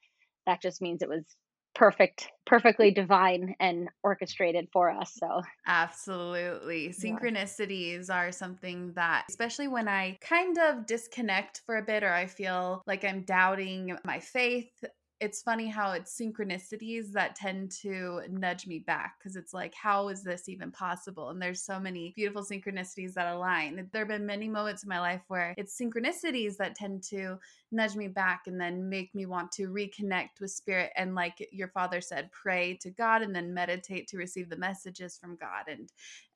that 0.48 0.62
just 0.62 0.82
means 0.82 1.02
it 1.02 1.10
was 1.10 1.24
perfect 1.78 2.30
perfectly 2.48 2.90
divine 2.90 3.54
and 3.60 3.88
orchestrated 4.04 4.68
for 4.74 4.90
us 4.90 5.14
so 5.16 5.44
absolutely 5.68 6.90
synchronicities 6.90 8.08
yeah. 8.10 8.16
are 8.16 8.32
something 8.32 8.92
that 8.94 9.26
especially 9.30 9.68
when 9.68 9.88
i 9.88 10.18
kind 10.20 10.58
of 10.58 10.88
disconnect 10.88 11.62
for 11.68 11.78
a 11.78 11.84
bit 11.84 12.04
or 12.04 12.12
i 12.12 12.26
feel 12.26 12.82
like 12.88 13.06
i'm 13.06 13.22
doubting 13.22 13.96
my 14.04 14.20
faith 14.20 14.72
it's 15.20 15.42
funny 15.42 15.68
how 15.68 15.94
it's 15.94 16.20
synchronicities 16.20 17.12
that 17.14 17.36
tend 17.36 17.72
to 17.72 18.22
nudge 18.30 18.68
me 18.68 18.80
back 18.80 19.16
because 19.18 19.36
it's 19.36 19.54
like, 19.54 19.74
how 19.74 20.10
is 20.10 20.24
this 20.24 20.48
even 20.48 20.72
possible? 20.72 21.30
And 21.30 21.42
there's 21.42 21.64
so 21.64 21.80
many 21.80 22.14
beautiful 22.16 22.44
synchronicities 22.44 23.14
that 23.14 23.34
align. 23.34 23.90
There 23.92 24.02
have 24.02 24.10
been 24.10 24.26
many 24.26 24.48
moments 24.48 24.84
in 24.84 24.90
my 24.90 25.00
life 25.00 25.22
where 25.28 25.56
it's 25.58 25.80
synchronicities 25.80 26.58
that 26.58 26.76
tend 26.76 27.04
to 27.10 27.40
nudge 27.72 27.96
me 27.96 28.08
back 28.08 28.44
and 28.46 28.62
then 28.62 28.90
make 28.90 29.14
me 29.16 29.26
want 29.26 29.52
to 29.54 29.70
reconnect 29.70 30.40
with 30.40 30.52
spirit. 30.52 30.92
And 30.96 31.16
like 31.16 31.48
your 31.52 31.70
father 31.70 32.00
said, 32.00 32.32
pray 32.32 32.78
to 32.82 32.92
God 32.92 33.24
and 33.24 33.36
then 33.36 33.54
meditate 33.54 34.08
to 34.10 34.18
receive 34.18 34.50
the 34.50 34.58
messages 34.58 35.18
from 35.18 35.36
God. 35.36 35.68
And 35.68 35.90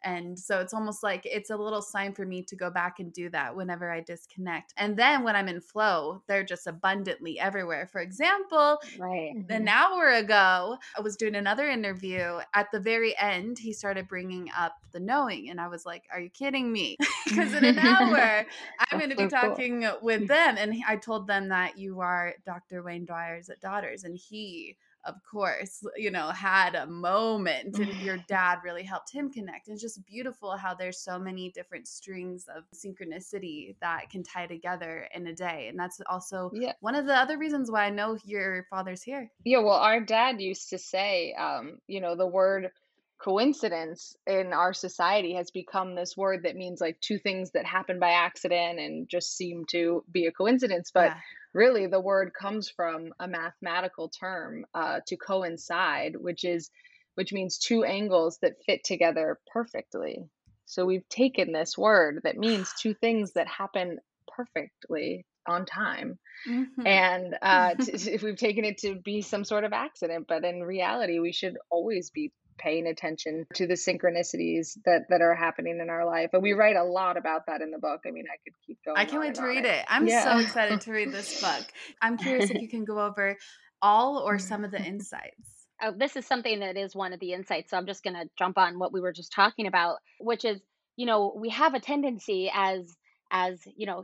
and 0.04 0.38
so 0.38 0.60
it's 0.60 0.74
almost 0.74 1.04
like 1.04 1.26
it's 1.26 1.50
a 1.50 1.58
little 1.58 1.82
sign 1.82 2.14
for 2.14 2.26
me 2.26 2.42
to 2.44 2.56
go 2.56 2.70
back 2.70 3.00
and 3.00 3.14
do 3.14 3.30
that 3.30 3.56
whenever 3.56 3.92
I 3.92 4.02
disconnect. 4.02 4.74
And 4.78 4.98
then 4.98 5.24
when 5.24 5.36
I'm 5.36 5.48
in 5.48 5.62
flow, 5.62 6.24
they're 6.28 6.44
just 6.44 6.68
abundantly 6.68 7.40
everywhere. 7.40 7.88
For 7.92 8.02
example, 8.02 8.80
right. 8.98 9.34
an 9.36 9.46
mm-hmm. 9.48 9.68
hour 9.68 10.10
ago, 10.10 10.78
I 10.98 11.02
was 11.02 11.16
doing 11.16 11.36
another 11.36 11.70
interview. 11.70 12.40
At 12.54 12.72
the 12.72 12.80
very 12.80 13.18
end, 13.18 13.60
he 13.60 13.74
started 13.74 14.08
bringing 14.08 14.50
up 14.58 14.76
the 14.92 15.00
knowing. 15.00 15.50
And 15.50 15.62
I 15.62 15.68
was 15.68 15.86
like, 15.86 16.04
Are 16.12 16.20
you 16.20 16.30
kidding 16.30 16.72
me? 16.72 16.98
Because 17.32 17.54
in 17.54 17.64
an 17.64 17.80
hour, 17.80 18.46
I'm 18.92 19.00
going 19.00 19.10
to 19.10 19.16
be 19.16 19.30
so 19.30 19.30
talking 19.30 19.84
cool. 19.84 20.00
with 20.02 20.28
them. 20.28 20.58
And 20.58 20.76
I 20.86 20.98
told 20.98 21.28
them 21.28 21.48
that 21.48 21.78
you 21.78 22.02
are 22.02 22.34
Dr. 22.46 22.84
Wayne 22.84 23.06
Dyer's 23.06 23.50
daughters. 23.62 24.04
And 24.04 24.18
he 24.18 24.76
of 25.06 25.16
course, 25.30 25.84
you 25.96 26.12
know, 26.12 26.30
had 26.30 26.76
a 26.76 26.86
moment 26.86 27.78
and 27.80 27.94
your 28.02 28.18
dad 28.28 28.60
really 28.64 28.84
helped 28.84 29.12
him 29.12 29.32
connect. 29.32 29.68
And 29.68 29.74
it's 29.74 29.82
just 29.82 30.06
beautiful 30.06 30.56
how 30.56 30.74
there's 30.74 31.00
so 31.00 31.18
many 31.18 31.50
different 31.50 31.88
strings 31.88 32.46
of 32.56 32.64
synchronicity 32.76 33.76
that 33.82 34.10
can 34.10 34.24
tie 34.24 34.48
together 34.48 35.08
in 35.14 35.28
a 35.28 35.34
day. 35.34 35.68
And 35.70 35.80
that's 35.80 36.00
also 36.08 36.52
yeah. 36.54 36.74
one 36.80 36.96
of 36.96 37.06
the 37.06 37.16
other 37.16 37.38
reasons 37.38 37.72
why 37.72 37.86
I 37.86 37.90
know 37.90 38.18
your 38.26 38.66
father's 38.70 39.02
here. 39.02 39.32
Yeah, 39.44 39.60
well, 39.60 39.76
our 39.76 40.00
dad 40.00 40.40
used 40.42 40.70
to 40.70 40.78
say, 40.78 41.34
um, 41.34 41.80
you 41.88 42.02
know, 42.02 42.16
the 42.16 42.28
word 42.28 42.72
coincidence 43.18 44.18
in 44.26 44.52
our 44.52 44.74
society 44.74 45.36
has 45.36 45.52
become 45.52 45.94
this 45.94 46.18
word 46.18 46.44
that 46.44 46.56
means 46.56 46.82
like 46.82 47.00
two 47.02 47.20
things 47.20 47.52
that 47.52 47.66
happen 47.68 48.00
by 48.00 48.10
accident 48.10 48.80
and 48.80 49.08
just 49.08 49.38
seem 49.38 49.64
to 49.70 50.04
be 50.12 50.26
a 50.26 50.32
coincidence. 50.32 50.90
But 50.92 51.10
yeah 51.10 51.18
really 51.54 51.88
the 51.88 52.00
word 52.00 52.32
comes 52.34 52.70
from 52.70 53.14
a 53.20 53.28
mathematical 53.28 54.10
term 54.10 54.66
uh, 54.74 55.00
to 55.08 55.18
coincide 55.18 56.16
which 56.16 56.44
is 56.44 56.70
which 57.16 57.34
means 57.34 57.58
two 57.58 57.84
angles 57.84 58.40
that 58.42 58.54
fit 58.66 58.84
together 58.84 59.40
perfectly 59.52 60.24
so 60.66 60.86
we've 60.86 61.08
taken 61.10 61.52
this 61.52 61.78
word 61.78 62.22
that 62.24 62.38
means 62.38 62.74
two 62.80 62.94
things 62.94 63.34
that 63.34 63.48
happen 63.48 64.00
perfectly 64.36 65.26
on 65.48 65.66
time 65.66 66.20
mm-hmm. 66.48 66.86
and 66.86 67.36
uh, 67.42 67.74
t- 67.74 68.20
we've 68.22 68.38
taken 68.38 68.64
it 68.64 68.78
to 68.78 68.96
be 68.96 69.22
some 69.22 69.44
sort 69.44 69.64
of 69.64 69.74
accident 69.74 70.26
but 70.28 70.46
in 70.46 70.62
reality 70.62 71.20
we 71.20 71.34
should 71.34 71.58
always 71.70 72.12
be 72.12 72.32
paying 72.58 72.88
attention 72.88 73.46
to 73.54 73.68
the 73.68 73.74
synchronicities 73.74 74.78
that 74.86 75.06
that 75.10 75.22
are 75.22 75.36
happening 75.36 75.80
in 75.82 75.90
our 75.90 76.06
life 76.06 76.30
and 76.34 76.42
we 76.42 76.54
write 76.54 76.76
a 76.76 76.84
lot 76.84 77.18
about 77.18 77.46
that 77.48 77.62
in 77.62 77.72
the 77.72 77.80
book 77.80 78.02
i 78.06 78.12
mean 78.12 78.26
i 78.32 78.38
could 78.44 78.54
keep 78.66 78.78
going 78.86 78.98
i 78.98 79.06
can't 79.06 79.22
wait 79.22 79.36
to 79.36 79.44
read 79.44 79.66
it, 79.66 79.66
it. 79.66 79.86
i'm 79.88 80.08
yeah. 80.08 80.24
so 80.24 80.40
excited 80.44 80.82
to 80.82 80.92
read 80.92 81.12
this 81.12 81.42
book 81.42 81.66
i'm 82.02 82.18
curious 82.18 82.50
if 82.50 82.62
you 82.62 82.70
can 82.70 82.86
go 82.86 83.00
over 83.00 83.38
all 83.82 84.18
or 84.18 84.36
mm-hmm. 84.36 84.48
some 84.48 84.64
of 84.64 84.72
the 84.72 84.82
insights 84.82 85.68
oh, 85.82 85.94
this 85.96 86.16
is 86.16 86.26
something 86.26 86.60
that 86.60 86.78
is 86.78 86.96
one 86.96 87.14
of 87.14 87.20
the 87.20 87.34
insights 87.34 87.72
so 87.72 87.78
i'm 87.78 87.88
just 87.88 88.04
going 88.04 88.16
to 88.16 88.30
jump 88.38 88.58
on 88.58 88.80
what 88.80 88.94
we 88.94 89.02
were 89.02 89.14
just 89.14 89.32
talking 89.32 89.68
about 89.68 89.98
which 90.20 90.46
is 90.46 90.62
you 90.96 91.06
know 91.06 91.34
we 91.36 91.50
have 91.50 91.74
a 91.74 91.80
tendency 91.80 92.52
as 92.54 92.96
as 93.32 93.60
you 93.76 93.86
know 93.86 94.04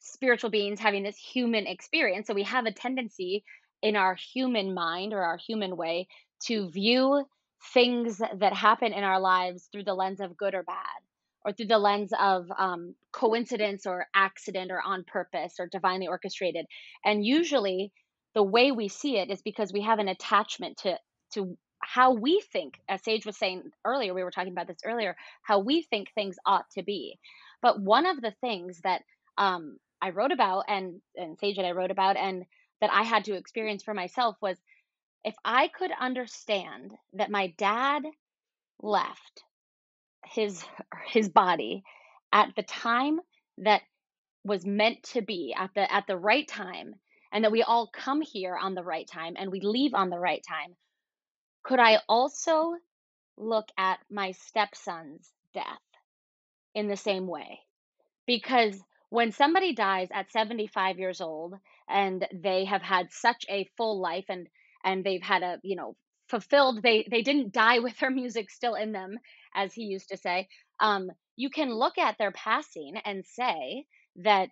spiritual 0.00 0.50
beings 0.50 0.78
having 0.78 1.02
this 1.02 1.16
human 1.16 1.66
experience 1.66 2.26
so 2.26 2.34
we 2.34 2.44
have 2.44 2.66
a 2.66 2.72
tendency 2.72 3.44
in 3.82 3.96
our 3.96 4.14
human 4.14 4.74
mind 4.74 5.12
or 5.12 5.22
our 5.22 5.36
human 5.36 5.76
way 5.76 6.06
to 6.40 6.70
view 6.70 7.24
things 7.74 8.18
that 8.18 8.52
happen 8.52 8.92
in 8.92 9.04
our 9.04 9.20
lives 9.20 9.68
through 9.70 9.84
the 9.84 9.94
lens 9.94 10.20
of 10.20 10.36
good 10.36 10.54
or 10.54 10.62
bad 10.62 10.76
or 11.44 11.52
through 11.52 11.66
the 11.66 11.78
lens 11.78 12.12
of 12.18 12.50
um, 12.56 12.94
coincidence 13.12 13.86
or 13.86 14.06
accident 14.14 14.70
or 14.70 14.80
on 14.80 15.04
purpose 15.04 15.54
or 15.58 15.66
divinely 15.66 16.06
orchestrated. 16.08 16.66
And 17.04 17.24
usually 17.24 17.92
the 18.34 18.42
way 18.42 18.70
we 18.70 18.88
see 18.88 19.18
it 19.18 19.30
is 19.30 19.42
because 19.42 19.72
we 19.72 19.82
have 19.82 19.98
an 19.98 20.08
attachment 20.08 20.78
to 20.78 20.98
to 21.34 21.56
how 21.80 22.12
we 22.12 22.42
think 22.52 22.80
as 22.88 23.02
sage 23.02 23.24
was 23.24 23.36
saying 23.36 23.62
earlier 23.84 24.12
we 24.12 24.24
were 24.24 24.30
talking 24.30 24.52
about 24.52 24.66
this 24.66 24.78
earlier 24.84 25.16
how 25.42 25.60
we 25.60 25.82
think 25.82 26.08
things 26.12 26.36
ought 26.44 26.68
to 26.72 26.82
be. 26.82 27.18
But 27.62 27.80
one 27.80 28.06
of 28.06 28.20
the 28.20 28.34
things 28.40 28.80
that 28.84 29.02
um, 29.36 29.78
i 30.00 30.10
wrote 30.10 30.32
about 30.32 30.64
and 30.68 31.00
and 31.16 31.38
sage 31.38 31.58
and 31.58 31.66
i 31.66 31.72
wrote 31.72 31.90
about 31.90 32.16
and 32.16 32.44
that 32.80 32.90
i 32.92 33.02
had 33.02 33.24
to 33.24 33.34
experience 33.34 33.82
for 33.82 33.94
myself 33.94 34.36
was 34.40 34.56
if 35.24 35.34
I 35.44 35.68
could 35.68 35.90
understand 35.98 36.92
that 37.14 37.30
my 37.30 37.48
dad 37.58 38.04
left 38.80 39.44
his 40.24 40.64
his 41.06 41.28
body 41.28 41.84
at 42.32 42.54
the 42.56 42.62
time 42.62 43.20
that 43.58 43.82
was 44.44 44.64
meant 44.64 45.02
to 45.02 45.22
be 45.22 45.54
at 45.56 45.70
the 45.74 45.92
at 45.92 46.06
the 46.06 46.16
right 46.16 46.46
time 46.46 46.94
and 47.32 47.44
that 47.44 47.52
we 47.52 47.62
all 47.62 47.88
come 47.92 48.20
here 48.20 48.56
on 48.56 48.74
the 48.74 48.84
right 48.84 49.06
time 49.06 49.34
and 49.38 49.50
we 49.50 49.60
leave 49.60 49.94
on 49.94 50.10
the 50.10 50.18
right 50.18 50.42
time 50.48 50.76
could 51.62 51.80
i 51.80 51.98
also 52.08 52.74
look 53.38 53.68
at 53.78 53.98
my 54.10 54.32
stepson's 54.32 55.32
death 55.54 55.64
in 56.74 56.88
the 56.88 56.96
same 56.96 57.26
way? 57.26 57.60
Because 58.26 58.78
when 59.10 59.32
somebody 59.32 59.74
dies 59.74 60.08
at 60.12 60.30
75 60.30 60.98
years 60.98 61.20
old 61.20 61.54
and 61.88 62.26
they 62.32 62.64
have 62.66 62.82
had 62.82 63.10
such 63.12 63.44
a 63.48 63.68
full 63.76 64.00
life 64.00 64.26
and 64.28 64.48
and 64.84 65.04
they've 65.04 65.22
had 65.22 65.42
a 65.42 65.58
you 65.62 65.76
know 65.76 65.96
fulfilled 66.28 66.82
they 66.82 67.06
they 67.10 67.22
didn't 67.22 67.52
die 67.52 67.78
with 67.80 67.98
their 67.98 68.10
music 68.10 68.50
still 68.50 68.74
in 68.74 68.92
them 68.92 69.18
as 69.54 69.72
he 69.72 69.82
used 69.84 70.08
to 70.08 70.16
say 70.16 70.48
um, 70.80 71.10
you 71.36 71.50
can 71.50 71.72
look 71.72 71.98
at 71.98 72.16
their 72.18 72.32
passing 72.32 72.94
and 73.04 73.24
say 73.24 73.84
that 74.16 74.50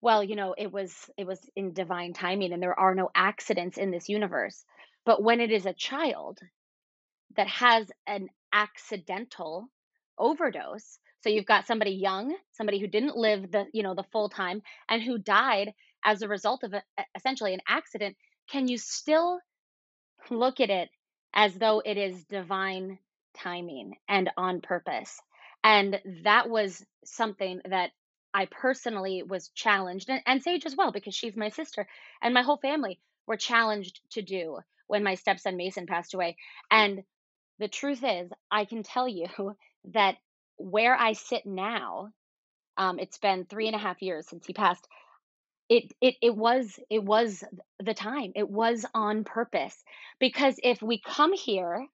well 0.00 0.22
you 0.22 0.36
know 0.36 0.54
it 0.56 0.70
was 0.72 1.10
it 1.16 1.26
was 1.26 1.40
in 1.56 1.72
divine 1.72 2.12
timing 2.12 2.52
and 2.52 2.62
there 2.62 2.78
are 2.78 2.94
no 2.94 3.10
accidents 3.14 3.78
in 3.78 3.90
this 3.90 4.08
universe. 4.08 4.64
But 5.04 5.22
when 5.22 5.40
it 5.40 5.52
is 5.52 5.66
a 5.66 5.72
child 5.72 6.40
that 7.36 7.46
has 7.48 7.90
an 8.06 8.28
accidental 8.52 9.68
overdose 10.18 10.98
so 11.20 11.28
you've 11.28 11.44
got 11.46 11.66
somebody 11.66 11.90
young 11.90 12.34
somebody 12.52 12.78
who 12.78 12.86
didn't 12.86 13.16
live 13.16 13.50
the 13.50 13.66
you 13.72 13.82
know 13.82 13.94
the 13.94 14.04
full 14.12 14.28
time 14.28 14.62
and 14.88 15.02
who 15.02 15.18
died 15.18 15.72
as 16.04 16.22
a 16.22 16.28
result 16.28 16.62
of 16.62 16.72
a, 16.72 16.82
essentially 17.14 17.52
an 17.52 17.60
accident 17.68 18.16
can 18.50 18.68
you 18.68 18.78
still 18.78 19.40
look 20.30 20.60
at 20.60 20.70
it 20.70 20.88
as 21.34 21.54
though 21.54 21.80
it 21.84 21.96
is 21.96 22.24
divine 22.24 22.98
timing 23.34 23.96
and 24.08 24.30
on 24.36 24.60
purpose? 24.60 25.20
And 25.64 26.00
that 26.24 26.48
was 26.48 26.84
something 27.04 27.60
that 27.68 27.90
I 28.32 28.46
personally 28.46 29.22
was 29.22 29.48
challenged, 29.54 30.10
and, 30.10 30.20
and 30.26 30.42
Sage 30.42 30.66
as 30.66 30.76
well, 30.76 30.92
because 30.92 31.14
she's 31.14 31.36
my 31.36 31.48
sister, 31.48 31.88
and 32.22 32.34
my 32.34 32.42
whole 32.42 32.58
family 32.58 33.00
were 33.26 33.36
challenged 33.36 34.00
to 34.10 34.22
do 34.22 34.58
when 34.86 35.02
my 35.02 35.14
stepson 35.14 35.56
Mason 35.56 35.86
passed 35.86 36.14
away. 36.14 36.36
And 36.70 37.02
the 37.58 37.68
truth 37.68 38.04
is, 38.04 38.30
I 38.50 38.66
can 38.66 38.82
tell 38.82 39.08
you 39.08 39.26
that 39.94 40.16
where 40.58 40.94
I 40.94 41.14
sit 41.14 41.46
now, 41.46 42.10
um, 42.76 42.98
it's 42.98 43.18
been 43.18 43.46
three 43.46 43.66
and 43.66 43.76
a 43.76 43.80
half 43.80 44.02
years 44.02 44.28
since 44.28 44.46
he 44.46 44.52
passed 44.52 44.86
it 45.68 45.92
it 46.00 46.14
it 46.22 46.36
was 46.36 46.78
it 46.90 47.02
was 47.02 47.42
the 47.80 47.94
time. 47.94 48.32
It 48.34 48.48
was 48.48 48.84
on 48.94 49.24
purpose. 49.24 49.76
Because 50.20 50.58
if 50.62 50.80
we 50.82 51.00
come 51.00 51.32
here 51.32 51.86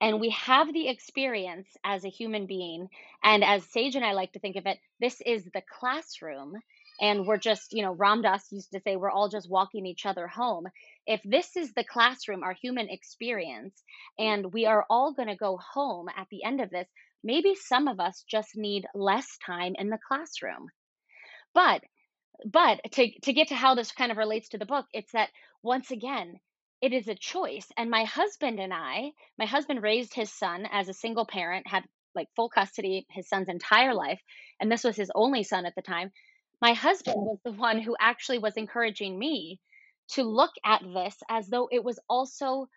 and 0.00 0.20
we 0.20 0.30
have 0.30 0.72
the 0.72 0.88
experience 0.88 1.68
as 1.84 2.04
a 2.04 2.08
human 2.08 2.46
being 2.46 2.88
and 3.22 3.44
as 3.44 3.64
sage 3.64 3.96
and 3.96 4.04
i 4.04 4.12
like 4.12 4.32
to 4.32 4.38
think 4.38 4.56
of 4.56 4.66
it 4.66 4.78
this 5.00 5.20
is 5.26 5.44
the 5.52 5.62
classroom 5.78 6.54
and 7.00 7.26
we're 7.26 7.38
just 7.38 7.72
you 7.72 7.82
know 7.82 7.92
ram 7.92 8.22
dass 8.22 8.50
used 8.52 8.70
to 8.72 8.80
say 8.80 8.96
we're 8.96 9.10
all 9.10 9.28
just 9.28 9.50
walking 9.50 9.86
each 9.86 10.06
other 10.06 10.26
home. 10.26 10.66
If 11.06 11.20
this 11.24 11.56
is 11.56 11.72
the 11.72 11.84
classroom 11.84 12.42
our 12.42 12.52
human 12.52 12.88
experience 12.88 13.82
and 14.18 14.52
we 14.52 14.66
are 14.66 14.84
all 14.90 15.12
going 15.12 15.28
to 15.28 15.36
go 15.36 15.58
home 15.58 16.08
at 16.16 16.26
the 16.30 16.44
end 16.44 16.60
of 16.60 16.70
this 16.70 16.88
maybe 17.24 17.54
some 17.54 17.88
of 17.88 17.98
us 18.00 18.24
just 18.28 18.56
need 18.56 18.86
less 18.94 19.38
time 19.44 19.74
in 19.76 19.90
the 19.90 19.98
classroom. 20.06 20.68
But 21.54 21.82
but 22.44 22.80
to 22.92 23.10
to 23.20 23.32
get 23.32 23.48
to 23.48 23.54
how 23.54 23.74
this 23.74 23.92
kind 23.92 24.12
of 24.12 24.18
relates 24.18 24.50
to 24.50 24.58
the 24.58 24.66
book 24.66 24.86
it's 24.92 25.12
that 25.12 25.30
once 25.62 25.90
again 25.90 26.38
it 26.80 26.92
is 26.92 27.08
a 27.08 27.14
choice 27.14 27.66
and 27.76 27.90
my 27.90 28.04
husband 28.04 28.60
and 28.60 28.72
i 28.72 29.10
my 29.38 29.46
husband 29.46 29.82
raised 29.82 30.14
his 30.14 30.32
son 30.32 30.66
as 30.70 30.88
a 30.88 30.94
single 30.94 31.26
parent 31.26 31.66
had 31.66 31.84
like 32.14 32.28
full 32.36 32.48
custody 32.48 33.06
his 33.10 33.28
son's 33.28 33.48
entire 33.48 33.94
life 33.94 34.20
and 34.60 34.70
this 34.70 34.84
was 34.84 34.96
his 34.96 35.10
only 35.14 35.42
son 35.42 35.66
at 35.66 35.74
the 35.74 35.82
time. 35.82 36.10
My 36.60 36.72
husband 36.72 37.16
was 37.16 37.38
the 37.44 37.52
one 37.52 37.80
who 37.80 37.96
actually 38.00 38.38
was 38.38 38.56
encouraging 38.56 39.16
me 39.18 39.60
to 40.10 40.24
look 40.24 40.50
at 40.64 40.82
this 40.82 41.16
as 41.28 41.48
though 41.48 41.68
it 41.70 41.84
was 41.84 42.00
also 42.08 42.68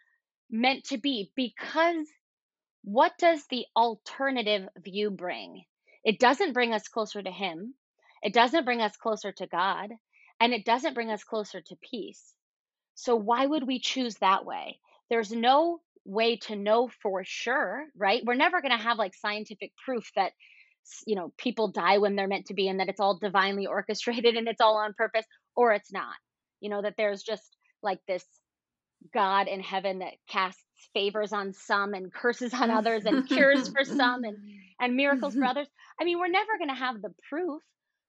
meant 0.51 0.83
to 0.85 0.97
be 0.97 1.31
because 1.35 2.05
what 2.83 3.13
does 3.17 3.43
the 3.49 3.65
alternative 3.75 4.67
view 4.77 5.09
bring? 5.09 5.63
It 6.03 6.19
doesn't 6.19 6.53
bring 6.53 6.73
us 6.73 6.87
closer 6.87 7.21
to 7.21 7.31
him 7.31 7.73
it 8.23 8.33
doesn't 8.33 8.65
bring 8.65 8.81
us 8.81 8.95
closer 8.97 9.31
to 9.31 9.47
God 9.47 9.89
and 10.39 10.53
it 10.53 10.65
doesn't 10.65 10.93
bring 10.93 11.11
us 11.11 11.23
closer 11.23 11.61
to 11.61 11.75
peace. 11.89 12.33
So 12.95 13.15
why 13.15 13.45
would 13.45 13.65
we 13.65 13.79
choose 13.79 14.15
that 14.15 14.45
way? 14.45 14.79
There's 15.09 15.31
no 15.31 15.81
way 16.05 16.37
to 16.37 16.55
know 16.55 16.89
for 17.01 17.23
sure, 17.23 17.85
right? 17.95 18.23
We're 18.25 18.35
never 18.35 18.61
going 18.61 18.77
to 18.77 18.83
have 18.83 18.97
like 18.97 19.13
scientific 19.15 19.71
proof 19.83 20.09
that 20.15 20.33
you 21.05 21.15
know 21.15 21.31
people 21.37 21.67
die 21.67 21.99
when 21.99 22.15
they're 22.15 22.27
meant 22.27 22.47
to 22.47 22.55
be 22.55 22.67
and 22.67 22.79
that 22.79 22.89
it's 22.89 22.99
all 22.99 23.19
divinely 23.19 23.67
orchestrated 23.67 24.35
and 24.35 24.47
it's 24.47 24.61
all 24.61 24.77
on 24.77 24.93
purpose 24.93 25.25
or 25.55 25.73
it's 25.73 25.91
not. 25.91 26.15
You 26.59 26.69
know 26.69 26.81
that 26.81 26.95
there's 26.97 27.23
just 27.23 27.55
like 27.83 27.99
this 28.07 28.25
God 29.13 29.47
in 29.47 29.61
heaven 29.61 29.99
that 29.99 30.13
casts 30.27 30.63
favors 30.93 31.33
on 31.33 31.53
some 31.53 31.93
and 31.93 32.11
curses 32.11 32.53
on 32.53 32.69
others 32.69 33.05
and 33.05 33.27
cures 33.27 33.69
for 33.69 33.83
some 33.83 34.23
and 34.23 34.37
and 34.79 34.95
miracles 34.95 35.35
for 35.35 35.45
others. 35.45 35.67
I 35.99 36.03
mean, 36.03 36.19
we're 36.19 36.27
never 36.27 36.57
going 36.57 36.69
to 36.69 36.75
have 36.75 37.01
the 37.01 37.13
proof, 37.29 37.61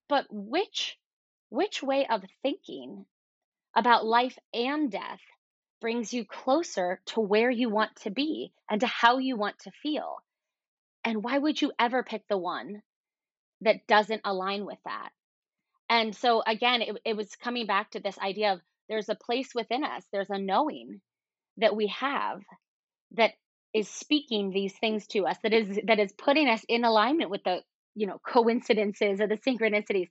but 0.09 0.27
which 0.31 0.99
which 1.51 1.83
way 1.83 2.07
of 2.07 2.25
thinking 2.43 3.05
about 3.77 4.07
life 4.07 4.39
and 4.55 4.91
death 4.91 5.21
brings 5.81 6.15
you 6.15 6.25
closer 6.25 7.01
to 7.05 7.21
where 7.21 7.51
you 7.51 7.69
want 7.69 7.95
to 7.97 8.11
be 8.11 8.53
and 8.71 8.81
to 8.81 8.87
how 8.87 9.19
you 9.19 9.37
want 9.37 9.59
to 9.61 9.71
feel? 9.83 10.17
And 11.05 11.23
why 11.23 11.37
would 11.37 11.61
you 11.61 11.73
ever 11.79 12.03
pick 12.03 12.27
the 12.29 12.39
one 12.39 12.83
that 13.61 13.87
doesn't 13.87 14.23
align 14.25 14.65
with 14.65 14.79
that? 14.85 15.11
And 15.91 16.17
so 16.17 16.43
again, 16.47 16.81
it, 16.81 16.97
it 17.05 17.17
was 17.17 17.37
coming 17.37 17.67
back 17.67 17.91
to 17.91 18.01
this 18.01 18.19
idea 18.19 18.55
of 18.55 18.61
there's 18.89 19.11
a 19.11 19.15
place 19.15 19.55
within 19.55 19.85
us, 19.85 20.05
there's 20.13 20.31
a 20.31 20.39
knowing 20.39 21.01
that 21.59 21.77
we 21.77 21.89
have 21.89 22.41
that 23.13 23.33
is 23.75 23.89
speaking 23.89 24.51
these 24.51 24.73
things 24.75 25.07
to 25.09 25.27
us 25.27 25.37
that 25.43 25.53
is 25.53 25.81
that 25.85 25.99
is 25.99 26.13
putting 26.13 26.49
us 26.49 26.65
in 26.69 26.85
alignment 26.85 27.31
with 27.31 27.43
the 27.45 27.63
you 27.95 28.07
know 28.07 28.21
coincidences 28.27 29.21
or 29.21 29.27
the 29.27 29.37
synchronicities. 29.37 30.09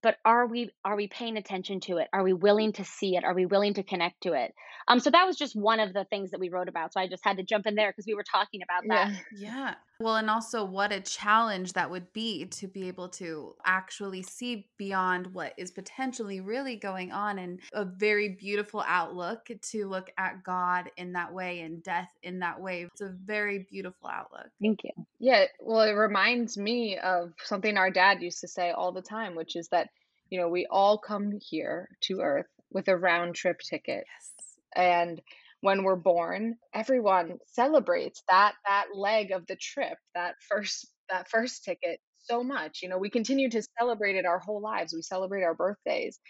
But 0.00 0.16
are 0.24 0.46
we 0.46 0.70
are 0.84 0.96
we 0.96 1.08
paying 1.08 1.36
attention 1.36 1.80
to 1.80 1.98
it? 1.98 2.08
Are 2.12 2.22
we 2.22 2.32
willing 2.32 2.72
to 2.74 2.84
see 2.84 3.16
it? 3.16 3.24
Are 3.24 3.34
we 3.34 3.46
willing 3.46 3.74
to 3.74 3.82
connect 3.82 4.22
to 4.22 4.32
it? 4.32 4.54
Um 4.86 5.00
so 5.00 5.10
that 5.10 5.26
was 5.26 5.36
just 5.36 5.56
one 5.56 5.80
of 5.80 5.92
the 5.92 6.04
things 6.04 6.30
that 6.30 6.40
we 6.40 6.48
wrote 6.48 6.68
about. 6.68 6.92
So 6.92 7.00
i 7.00 7.08
just 7.08 7.24
had 7.24 7.38
to 7.38 7.42
jump 7.42 7.66
in 7.66 7.74
there 7.74 7.90
because 7.90 8.06
we 8.06 8.14
were 8.14 8.24
talking 8.24 8.60
about 8.62 8.84
that. 8.88 9.12
Yeah. 9.32 9.50
yeah 9.50 9.74
well 10.00 10.16
and 10.16 10.30
also 10.30 10.64
what 10.64 10.92
a 10.92 11.00
challenge 11.00 11.72
that 11.72 11.90
would 11.90 12.12
be 12.12 12.44
to 12.46 12.66
be 12.66 12.88
able 12.88 13.08
to 13.08 13.54
actually 13.64 14.22
see 14.22 14.68
beyond 14.76 15.26
what 15.34 15.52
is 15.56 15.70
potentially 15.70 16.40
really 16.40 16.76
going 16.76 17.12
on 17.12 17.38
and 17.38 17.60
a 17.72 17.84
very 17.84 18.30
beautiful 18.30 18.84
outlook 18.86 19.48
to 19.62 19.86
look 19.86 20.10
at 20.18 20.42
god 20.42 20.90
in 20.96 21.12
that 21.12 21.32
way 21.32 21.60
and 21.60 21.82
death 21.82 22.10
in 22.22 22.38
that 22.38 22.60
way 22.60 22.82
it's 22.82 23.00
a 23.00 23.14
very 23.24 23.66
beautiful 23.70 24.08
outlook 24.08 24.48
thank 24.60 24.80
you 24.84 24.90
yeah 25.18 25.44
well 25.60 25.82
it 25.82 25.92
reminds 25.92 26.56
me 26.56 26.98
of 26.98 27.32
something 27.42 27.76
our 27.76 27.90
dad 27.90 28.22
used 28.22 28.40
to 28.40 28.48
say 28.48 28.70
all 28.70 28.92
the 28.92 29.02
time 29.02 29.34
which 29.34 29.56
is 29.56 29.68
that 29.68 29.88
you 30.30 30.40
know, 30.40 30.48
we 30.48 30.66
all 30.70 30.98
come 30.98 31.32
here 31.40 31.88
to 32.02 32.20
Earth 32.20 32.46
with 32.70 32.88
a 32.88 32.96
round 32.96 33.34
trip 33.34 33.60
ticket. 33.60 34.04
Yes. 34.06 34.32
And 34.76 35.20
when 35.60 35.82
we're 35.82 35.96
born, 35.96 36.56
everyone 36.74 37.38
celebrates 37.46 38.22
that 38.28 38.54
that 38.66 38.86
leg 38.94 39.32
of 39.32 39.46
the 39.46 39.56
trip, 39.56 39.98
that 40.14 40.36
first 40.48 40.86
that 41.10 41.28
first 41.30 41.64
ticket 41.64 42.00
so 42.18 42.42
much. 42.44 42.80
You 42.82 42.88
know, 42.88 42.98
we 42.98 43.10
continue 43.10 43.50
to 43.50 43.62
celebrate 43.78 44.16
it 44.16 44.26
our 44.26 44.38
whole 44.38 44.60
lives. 44.60 44.92
We 44.94 45.02
celebrate 45.02 45.42
our 45.42 45.54
birthdays. 45.54 46.20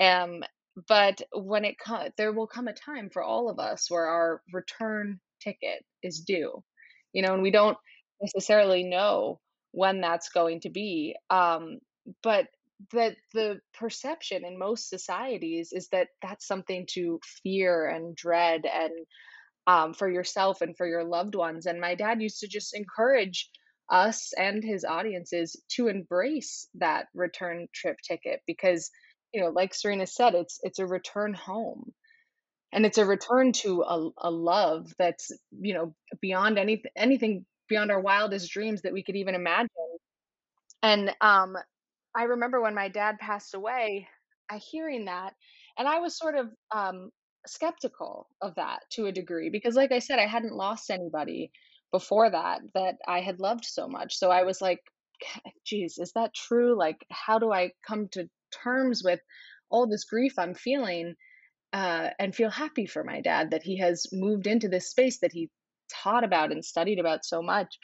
Um, 0.00 0.42
but 0.88 1.20
when 1.32 1.64
it 1.64 1.78
comes, 1.78 2.10
there 2.16 2.32
will 2.32 2.46
come 2.46 2.68
a 2.68 2.72
time 2.72 3.10
for 3.10 3.22
all 3.22 3.50
of 3.50 3.58
us 3.58 3.90
where 3.90 4.06
our 4.06 4.42
return 4.52 5.20
ticket 5.42 5.84
is 6.02 6.20
due. 6.20 6.62
You 7.12 7.22
know, 7.22 7.34
and 7.34 7.42
we 7.42 7.50
don't 7.50 7.76
necessarily 8.22 8.84
know 8.84 9.40
when 9.72 10.00
that's 10.00 10.30
going 10.30 10.60
to 10.60 10.70
be. 10.70 11.16
Um, 11.30 11.78
but 12.22 12.46
that 12.92 13.16
the 13.34 13.60
perception 13.74 14.44
in 14.44 14.58
most 14.58 14.88
societies 14.88 15.72
is 15.72 15.88
that 15.88 16.08
that's 16.22 16.46
something 16.46 16.86
to 16.90 17.20
fear 17.42 17.86
and 17.86 18.16
dread 18.16 18.66
and 18.66 18.92
um, 19.66 19.94
for 19.94 20.10
yourself 20.10 20.60
and 20.60 20.76
for 20.76 20.86
your 20.86 21.04
loved 21.04 21.34
ones. 21.34 21.66
And 21.66 21.80
my 21.80 21.94
dad 21.94 22.20
used 22.20 22.40
to 22.40 22.48
just 22.48 22.74
encourage 22.74 23.50
us 23.90 24.32
and 24.36 24.62
his 24.64 24.84
audiences 24.84 25.60
to 25.76 25.88
embrace 25.88 26.68
that 26.76 27.06
return 27.14 27.68
trip 27.74 27.96
ticket 28.06 28.40
because, 28.46 28.90
you 29.32 29.40
know, 29.40 29.50
like 29.50 29.74
Serena 29.74 30.06
said, 30.06 30.34
it's 30.34 30.58
it's 30.62 30.78
a 30.78 30.86
return 30.86 31.34
home. 31.34 31.92
And 32.74 32.86
it's 32.86 32.98
a 32.98 33.04
return 33.04 33.52
to 33.52 33.82
a, 33.82 34.10
a 34.16 34.30
love 34.30 34.92
that's, 34.98 35.30
you 35.60 35.74
know, 35.74 35.94
beyond 36.22 36.58
anything 36.58 36.90
anything 36.96 37.44
beyond 37.68 37.90
our 37.90 38.00
wildest 38.00 38.50
dreams 38.50 38.82
that 38.82 38.92
we 38.92 39.02
could 39.02 39.16
even 39.16 39.34
imagine. 39.34 39.68
And 40.82 41.14
um, 41.20 41.56
I 42.16 42.24
remember 42.24 42.60
when 42.60 42.74
my 42.74 42.88
dad 42.88 43.18
passed 43.18 43.54
away, 43.54 44.08
I 44.50 44.58
hearing 44.58 45.06
that, 45.06 45.34
and 45.78 45.88
I 45.88 46.00
was 46.00 46.18
sort 46.18 46.36
of 46.36 46.48
um, 46.74 47.10
skeptical 47.46 48.28
of 48.40 48.54
that 48.56 48.80
to 48.92 49.06
a 49.06 49.12
degree 49.12 49.50
because, 49.50 49.74
like 49.74 49.92
I 49.92 49.98
said, 49.98 50.18
I 50.18 50.26
hadn't 50.26 50.54
lost 50.54 50.90
anybody 50.90 51.50
before 51.90 52.30
that 52.30 52.60
that 52.74 52.96
I 53.06 53.20
had 53.20 53.40
loved 53.40 53.64
so 53.64 53.86
much. 53.88 54.16
So 54.16 54.30
I 54.30 54.42
was 54.42 54.60
like, 54.60 54.80
geez, 55.66 55.98
is 55.98 56.12
that 56.14 56.34
true? 56.34 56.76
Like, 56.76 57.04
how 57.10 57.38
do 57.38 57.52
I 57.52 57.70
come 57.86 58.08
to 58.12 58.28
terms 58.62 59.02
with 59.04 59.20
all 59.70 59.86
this 59.86 60.04
grief 60.04 60.38
I'm 60.38 60.54
feeling 60.54 61.14
uh, 61.72 62.10
and 62.18 62.34
feel 62.34 62.50
happy 62.50 62.86
for 62.86 63.04
my 63.04 63.20
dad 63.20 63.50
that 63.52 63.62
he 63.62 63.78
has 63.78 64.06
moved 64.12 64.46
into 64.46 64.68
this 64.68 64.90
space 64.90 65.20
that 65.20 65.32
he 65.32 65.50
taught 65.90 66.24
about 66.24 66.52
and 66.52 66.64
studied 66.64 66.98
about 66.98 67.24
so 67.24 67.42
much? 67.42 67.78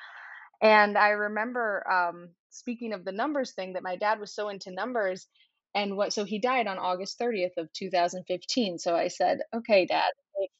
And 0.60 0.98
I 0.98 1.10
remember 1.10 1.84
um, 1.90 2.30
speaking 2.50 2.92
of 2.92 3.04
the 3.04 3.12
numbers 3.12 3.52
thing 3.54 3.74
that 3.74 3.82
my 3.82 3.96
dad 3.96 4.20
was 4.20 4.34
so 4.34 4.48
into 4.48 4.70
numbers 4.70 5.26
and 5.74 5.96
what 5.96 6.12
so 6.12 6.24
he 6.24 6.38
died 6.38 6.66
on 6.66 6.78
August 6.78 7.18
30th 7.18 7.56
of 7.58 7.72
2015. 7.72 8.78
So 8.78 8.96
I 8.96 9.08
said, 9.08 9.40
"Okay, 9.54 9.86
dad, 9.86 10.12
if 10.36 10.50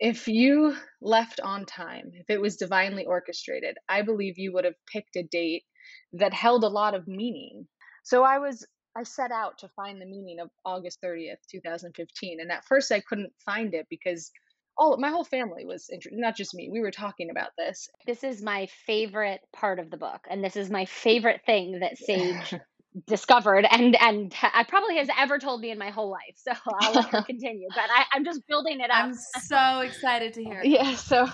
if 0.00 0.28
you 0.28 0.76
left 1.00 1.40
on 1.40 1.66
time, 1.66 2.12
if 2.14 2.30
it 2.30 2.40
was 2.40 2.56
divinely 2.56 3.04
orchestrated, 3.06 3.76
I 3.88 4.02
believe 4.02 4.38
you 4.38 4.52
would 4.52 4.64
have 4.64 4.76
picked 4.92 5.16
a 5.16 5.22
date 5.22 5.64
that 6.12 6.32
held 6.34 6.64
a 6.64 6.68
lot 6.68 6.94
of 6.94 7.08
meaning." 7.08 7.68
So 8.04 8.24
I 8.24 8.38
was 8.38 8.66
I 8.96 9.04
set 9.04 9.30
out 9.32 9.58
to 9.58 9.68
find 9.68 10.00
the 10.00 10.06
meaning 10.06 10.40
of 10.40 10.50
August 10.64 11.00
30th, 11.02 11.46
2015, 11.50 12.40
and 12.40 12.50
at 12.52 12.64
first 12.64 12.92
I 12.92 13.00
couldn't 13.00 13.32
find 13.44 13.74
it 13.74 13.86
because 13.90 14.30
all 14.76 14.96
my 14.98 15.10
whole 15.10 15.24
family 15.24 15.64
was 15.64 15.88
interested, 15.90 16.18
not 16.18 16.36
just 16.36 16.54
me. 16.54 16.70
We 16.72 16.80
were 16.80 16.90
talking 16.90 17.30
about 17.30 17.50
this. 17.56 17.88
This 18.06 18.24
is 18.24 18.42
my 18.42 18.66
favorite 18.86 19.40
part 19.52 19.78
of 19.78 19.90
the 19.90 19.96
book, 19.96 20.26
and 20.30 20.42
this 20.42 20.56
is 20.56 20.70
my 20.70 20.84
favorite 20.86 21.42
thing 21.44 21.80
that 21.80 21.98
Sage 21.98 22.60
discovered 23.06 23.64
and 23.70 23.94
and 24.00 24.34
I 24.42 24.64
probably 24.64 24.96
has 24.96 25.08
ever 25.16 25.38
told 25.38 25.60
me 25.60 25.70
in 25.70 25.78
my 25.78 25.90
whole 25.90 26.10
life. 26.10 26.34
So 26.36 26.52
I'll 26.80 26.92
let 26.92 27.08
her 27.10 27.22
continue. 27.26 27.68
But 27.74 27.84
I, 27.88 28.16
am 28.16 28.24
just 28.24 28.40
building 28.48 28.80
it 28.80 28.90
up. 28.90 29.04
I'm 29.04 29.14
so 29.14 29.80
excited 29.80 30.34
to 30.34 30.44
hear. 30.44 30.60
It. 30.60 30.68
Yeah. 30.68 30.96
So 30.96 31.28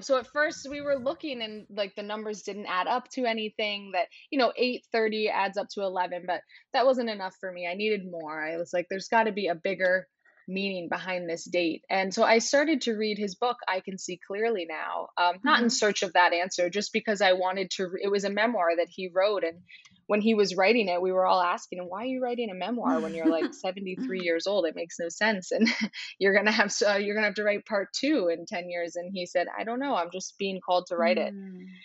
so 0.00 0.18
at 0.18 0.26
first 0.26 0.66
we 0.68 0.80
were 0.80 0.98
looking 0.98 1.42
and 1.42 1.66
like 1.70 1.94
the 1.94 2.02
numbers 2.02 2.42
didn't 2.42 2.66
add 2.66 2.86
up 2.86 3.08
to 3.10 3.24
anything 3.24 3.92
that 3.92 4.06
you 4.30 4.38
know 4.38 4.52
830 4.56 5.28
adds 5.28 5.56
up 5.56 5.68
to 5.74 5.82
11 5.82 6.24
but 6.26 6.40
that 6.72 6.84
wasn't 6.84 7.08
enough 7.08 7.36
for 7.38 7.52
me 7.52 7.68
i 7.70 7.74
needed 7.74 8.10
more 8.10 8.44
i 8.44 8.56
was 8.56 8.72
like 8.72 8.86
there's 8.90 9.06
got 9.06 9.24
to 9.24 9.32
be 9.32 9.46
a 9.46 9.54
bigger 9.54 10.08
meaning 10.46 10.88
behind 10.88 11.28
this 11.28 11.44
date. 11.44 11.84
And 11.88 12.12
so 12.12 12.22
I 12.22 12.38
started 12.38 12.82
to 12.82 12.94
read 12.94 13.18
his 13.18 13.34
book, 13.34 13.56
I 13.66 13.80
Can 13.80 13.98
See 13.98 14.20
Clearly 14.26 14.66
Now, 14.68 15.08
um, 15.16 15.40
not 15.42 15.56
mm-hmm. 15.56 15.64
in 15.64 15.70
search 15.70 16.02
of 16.02 16.12
that 16.12 16.32
answer, 16.32 16.70
just 16.70 16.92
because 16.92 17.20
I 17.20 17.32
wanted 17.32 17.70
to. 17.72 17.90
It 18.00 18.10
was 18.10 18.24
a 18.24 18.30
memoir 18.30 18.76
that 18.76 18.88
he 18.90 19.10
wrote. 19.12 19.44
And 19.44 19.60
when 20.06 20.20
he 20.20 20.34
was 20.34 20.56
writing 20.56 20.88
it, 20.88 21.00
we 21.00 21.12
were 21.12 21.26
all 21.26 21.40
asking 21.40 21.78
him, 21.78 21.86
why 21.86 22.02
are 22.02 22.06
you 22.06 22.22
writing 22.22 22.50
a 22.50 22.54
memoir 22.54 23.00
when 23.00 23.14
you're 23.14 23.30
like 23.30 23.54
73 23.54 24.20
years 24.20 24.46
old? 24.46 24.66
It 24.66 24.76
makes 24.76 24.96
no 24.98 25.08
sense. 25.08 25.50
And 25.50 25.68
you're 26.18 26.34
going 26.34 26.46
to 26.46 26.52
have, 26.52 26.72
uh, 26.86 26.96
you're 26.96 27.14
going 27.14 27.22
to 27.22 27.28
have 27.28 27.34
to 27.34 27.44
write 27.44 27.66
part 27.66 27.88
two 27.92 28.28
in 28.28 28.46
10 28.46 28.68
years. 28.68 28.96
And 28.96 29.10
he 29.12 29.26
said, 29.26 29.46
I 29.56 29.64
don't 29.64 29.80
know. 29.80 29.94
I'm 29.94 30.10
just 30.12 30.36
being 30.38 30.60
called 30.60 30.86
to 30.88 30.96
write 30.96 31.16
mm. 31.16 31.28
it. 31.28 31.34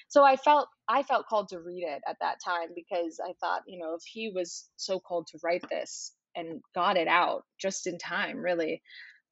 So 0.09 0.23
I 0.23 0.35
felt, 0.35 0.67
I 0.87 1.03
felt 1.03 1.27
called 1.27 1.49
to 1.49 1.59
read 1.59 1.83
it 1.83 2.01
at 2.07 2.17
that 2.21 2.37
time 2.43 2.69
because 2.75 3.19
I 3.23 3.33
thought, 3.39 3.61
you 3.67 3.79
know, 3.79 3.95
if 3.95 4.03
he 4.03 4.31
was 4.33 4.69
so 4.75 4.99
called 4.99 5.27
to 5.27 5.39
write 5.43 5.63
this, 5.69 6.13
and 6.35 6.61
got 6.75 6.97
it 6.97 7.07
out 7.07 7.43
just 7.59 7.87
in 7.87 7.97
time, 7.97 8.37
really. 8.37 8.81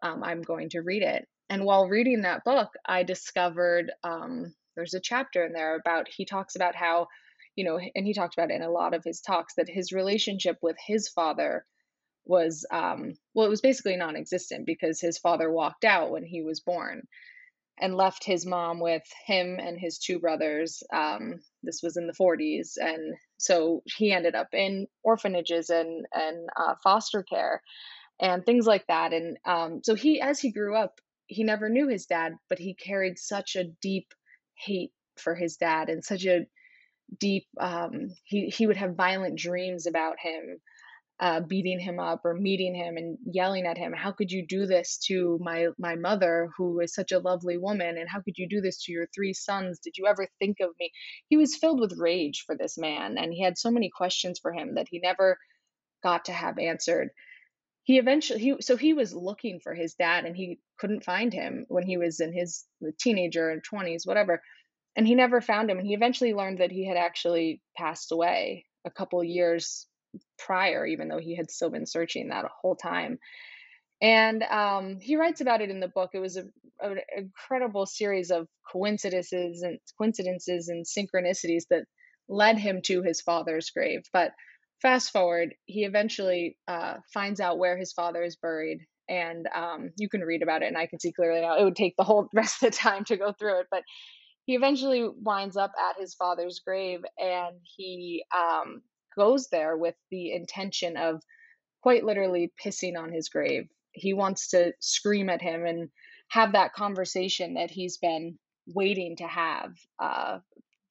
Um, 0.01 0.23
I'm 0.23 0.41
going 0.41 0.69
to 0.69 0.81
read 0.81 1.03
it. 1.03 1.27
And 1.49 1.65
while 1.65 1.87
reading 1.87 2.21
that 2.21 2.43
book, 2.43 2.69
I 2.85 3.03
discovered 3.03 3.91
um, 4.03 4.53
there's 4.75 4.93
a 4.93 4.99
chapter 4.99 5.45
in 5.45 5.53
there 5.53 5.75
about 5.75 6.07
he 6.09 6.25
talks 6.25 6.55
about 6.55 6.75
how, 6.75 7.07
you 7.55 7.63
know, 7.63 7.79
and 7.95 8.05
he 8.05 8.13
talked 8.13 8.37
about 8.37 8.51
in 8.51 8.61
a 8.61 8.69
lot 8.69 8.93
of 8.93 9.03
his 9.03 9.21
talks 9.21 9.55
that 9.55 9.69
his 9.69 9.91
relationship 9.91 10.57
with 10.61 10.75
his 10.85 11.07
father 11.09 11.65
was, 12.25 12.65
um, 12.71 13.13
well, 13.33 13.47
it 13.47 13.49
was 13.49 13.61
basically 13.61 13.95
non 13.95 14.15
existent 14.15 14.65
because 14.65 14.99
his 14.99 15.17
father 15.17 15.51
walked 15.51 15.85
out 15.85 16.11
when 16.11 16.23
he 16.23 16.41
was 16.41 16.59
born 16.59 17.07
and 17.79 17.95
left 17.95 18.23
his 18.23 18.45
mom 18.45 18.79
with 18.79 19.03
him 19.25 19.59
and 19.59 19.79
his 19.79 19.99
two 19.99 20.19
brothers. 20.19 20.83
Um, 20.93 21.41
this 21.63 21.81
was 21.83 21.97
in 21.97 22.07
the 22.07 22.13
40s, 22.13 22.77
and 22.77 23.15
so 23.37 23.83
he 23.85 24.11
ended 24.11 24.35
up 24.35 24.49
in 24.53 24.87
orphanages 25.03 25.69
and 25.69 26.05
and 26.13 26.49
uh, 26.57 26.75
foster 26.83 27.23
care 27.23 27.61
and 28.19 28.45
things 28.45 28.65
like 28.65 28.85
that. 28.87 29.13
And 29.13 29.37
um, 29.45 29.81
so 29.83 29.95
he, 29.95 30.21
as 30.21 30.39
he 30.39 30.51
grew 30.51 30.75
up, 30.75 30.99
he 31.27 31.43
never 31.43 31.69
knew 31.69 31.87
his 31.87 32.05
dad, 32.05 32.33
but 32.49 32.59
he 32.59 32.73
carried 32.73 33.19
such 33.19 33.55
a 33.55 33.65
deep 33.81 34.13
hate 34.55 34.91
for 35.17 35.35
his 35.35 35.57
dad 35.57 35.89
and 35.89 36.03
such 36.03 36.25
a 36.25 36.47
deep. 37.19 37.45
Um, 37.59 38.09
he 38.23 38.47
he 38.47 38.67
would 38.67 38.77
have 38.77 38.95
violent 38.95 39.37
dreams 39.37 39.87
about 39.87 40.15
him. 40.19 40.59
Uh, 41.19 41.39
beating 41.39 41.79
him 41.79 41.99
up 41.99 42.21
or 42.25 42.35
meeting 42.35 42.75
him 42.75 42.95
and 42.95 43.17
yelling 43.25 43.65
at 43.65 43.77
him 43.77 43.91
how 43.91 44.11
could 44.11 44.31
you 44.31 44.45
do 44.45 44.67
this 44.67 44.97
to 44.97 45.39
my 45.41 45.67
my 45.79 45.95
mother 45.95 46.49
who 46.55 46.79
is 46.79 46.93
such 46.93 47.11
a 47.11 47.19
lovely 47.19 47.57
woman? 47.57 47.97
And 47.97 48.07
how 48.07 48.21
could 48.21 48.37
you 48.37 48.47
do 48.47 48.61
this 48.61 48.83
to 48.83 48.91
your 48.91 49.07
three 49.07 49.33
sons? 49.33 49.79
Did 49.79 49.97
you 49.97 50.05
ever 50.05 50.27
think 50.39 50.57
of 50.59 50.69
me? 50.79 50.91
He 51.27 51.37
was 51.37 51.55
filled 51.55 51.79
with 51.79 51.97
rage 51.97 52.43
for 52.45 52.55
this 52.55 52.77
man 52.77 53.17
and 53.17 53.33
he 53.33 53.41
had 53.41 53.57
so 53.57 53.71
many 53.71 53.89
questions 53.89 54.39
for 54.39 54.53
him 54.53 54.75
that 54.75 54.87
he 54.89 54.99
never 54.99 55.37
got 56.03 56.25
to 56.25 56.33
have 56.33 56.59
answered. 56.59 57.09
He 57.83 57.97
eventually 57.97 58.39
he 58.39 58.55
so 58.59 58.77
he 58.77 58.93
was 58.93 59.13
looking 59.13 59.59
for 59.59 59.73
his 59.73 59.95
dad 59.95 60.25
and 60.25 60.35
he 60.35 60.59
couldn't 60.77 61.03
find 61.03 61.33
him 61.33 61.65
when 61.67 61.83
he 61.83 61.97
was 61.97 62.19
in 62.19 62.31
his 62.31 62.65
teenager 62.99 63.49
and 63.49 63.63
20s 63.63 64.05
whatever 64.05 64.43
and 64.95 65.07
he 65.07 65.15
never 65.15 65.41
found 65.41 65.71
him. 65.71 65.79
And 65.79 65.87
he 65.87 65.95
eventually 65.95 66.33
learned 66.33 66.59
that 66.59 66.71
he 66.71 66.85
had 66.85 66.97
actually 66.97 67.61
passed 67.75 68.11
away 68.11 68.65
a 68.85 68.91
couple 68.91 69.23
years 69.23 69.87
prior 70.37 70.85
even 70.85 71.07
though 71.07 71.19
he 71.19 71.35
had 71.35 71.49
still 71.49 71.69
been 71.69 71.85
searching 71.85 72.29
that 72.29 72.45
whole 72.61 72.75
time 72.75 73.17
and 73.99 74.43
um, 74.43 74.99
he 75.01 75.15
writes 75.15 75.41
about 75.41 75.61
it 75.61 75.69
in 75.69 75.79
the 75.79 75.87
book 75.87 76.11
it 76.13 76.19
was 76.19 76.37
a, 76.37 76.43
an 76.81 76.99
incredible 77.15 77.85
series 77.85 78.31
of 78.31 78.47
coincidences 78.71 79.61
and 79.61 79.79
coincidences 79.97 80.69
and 80.69 80.85
synchronicities 80.85 81.63
that 81.69 81.83
led 82.29 82.57
him 82.57 82.81
to 82.83 83.01
his 83.01 83.21
father's 83.21 83.69
grave 83.69 84.01
but 84.13 84.31
fast 84.81 85.11
forward, 85.11 85.55
he 85.65 85.83
eventually 85.85 86.57
uh, 86.67 86.95
finds 87.13 87.39
out 87.39 87.57
where 87.57 87.77
his 87.77 87.93
father 87.93 88.23
is 88.23 88.35
buried. 88.35 88.79
And 89.09 89.47
um, 89.55 89.91
you 89.97 90.09
can 90.09 90.21
read 90.21 90.43
about 90.43 90.63
it, 90.63 90.67
and 90.67 90.77
I 90.77 90.85
can 90.85 90.99
see 90.99 91.13
clearly 91.13 91.41
now. 91.41 91.57
It 91.57 91.63
would 91.63 91.77
take 91.77 91.95
the 91.97 92.03
whole 92.03 92.27
rest 92.33 92.61
of 92.61 92.71
the 92.71 92.77
time 92.77 93.05
to 93.05 93.17
go 93.17 93.31
through 93.31 93.61
it, 93.61 93.67
but 93.71 93.83
he 94.45 94.55
eventually 94.55 95.07
winds 95.07 95.57
up 95.57 95.71
at 95.89 95.99
his 95.99 96.13
father's 96.13 96.59
grave, 96.59 97.01
and 97.17 97.55
he 97.63 98.23
um, 98.35 98.81
goes 99.17 99.47
there 99.49 99.75
with 99.75 99.95
the 100.11 100.31
intention 100.31 100.95
of 100.97 101.21
quite 101.81 102.05
literally 102.05 102.53
pissing 102.63 102.97
on 102.97 103.11
his 103.11 103.29
grave. 103.29 103.67
He 103.91 104.13
wants 104.13 104.49
to 104.49 104.73
scream 104.79 105.29
at 105.29 105.41
him 105.41 105.65
and 105.65 105.89
have 106.29 106.53
that 106.53 106.73
conversation 106.73 107.55
that 107.55 107.71
he's 107.71 107.97
been 107.97 108.37
waiting 108.67 109.17
to 109.17 109.27
have 109.27 109.73
uh, 109.99 110.39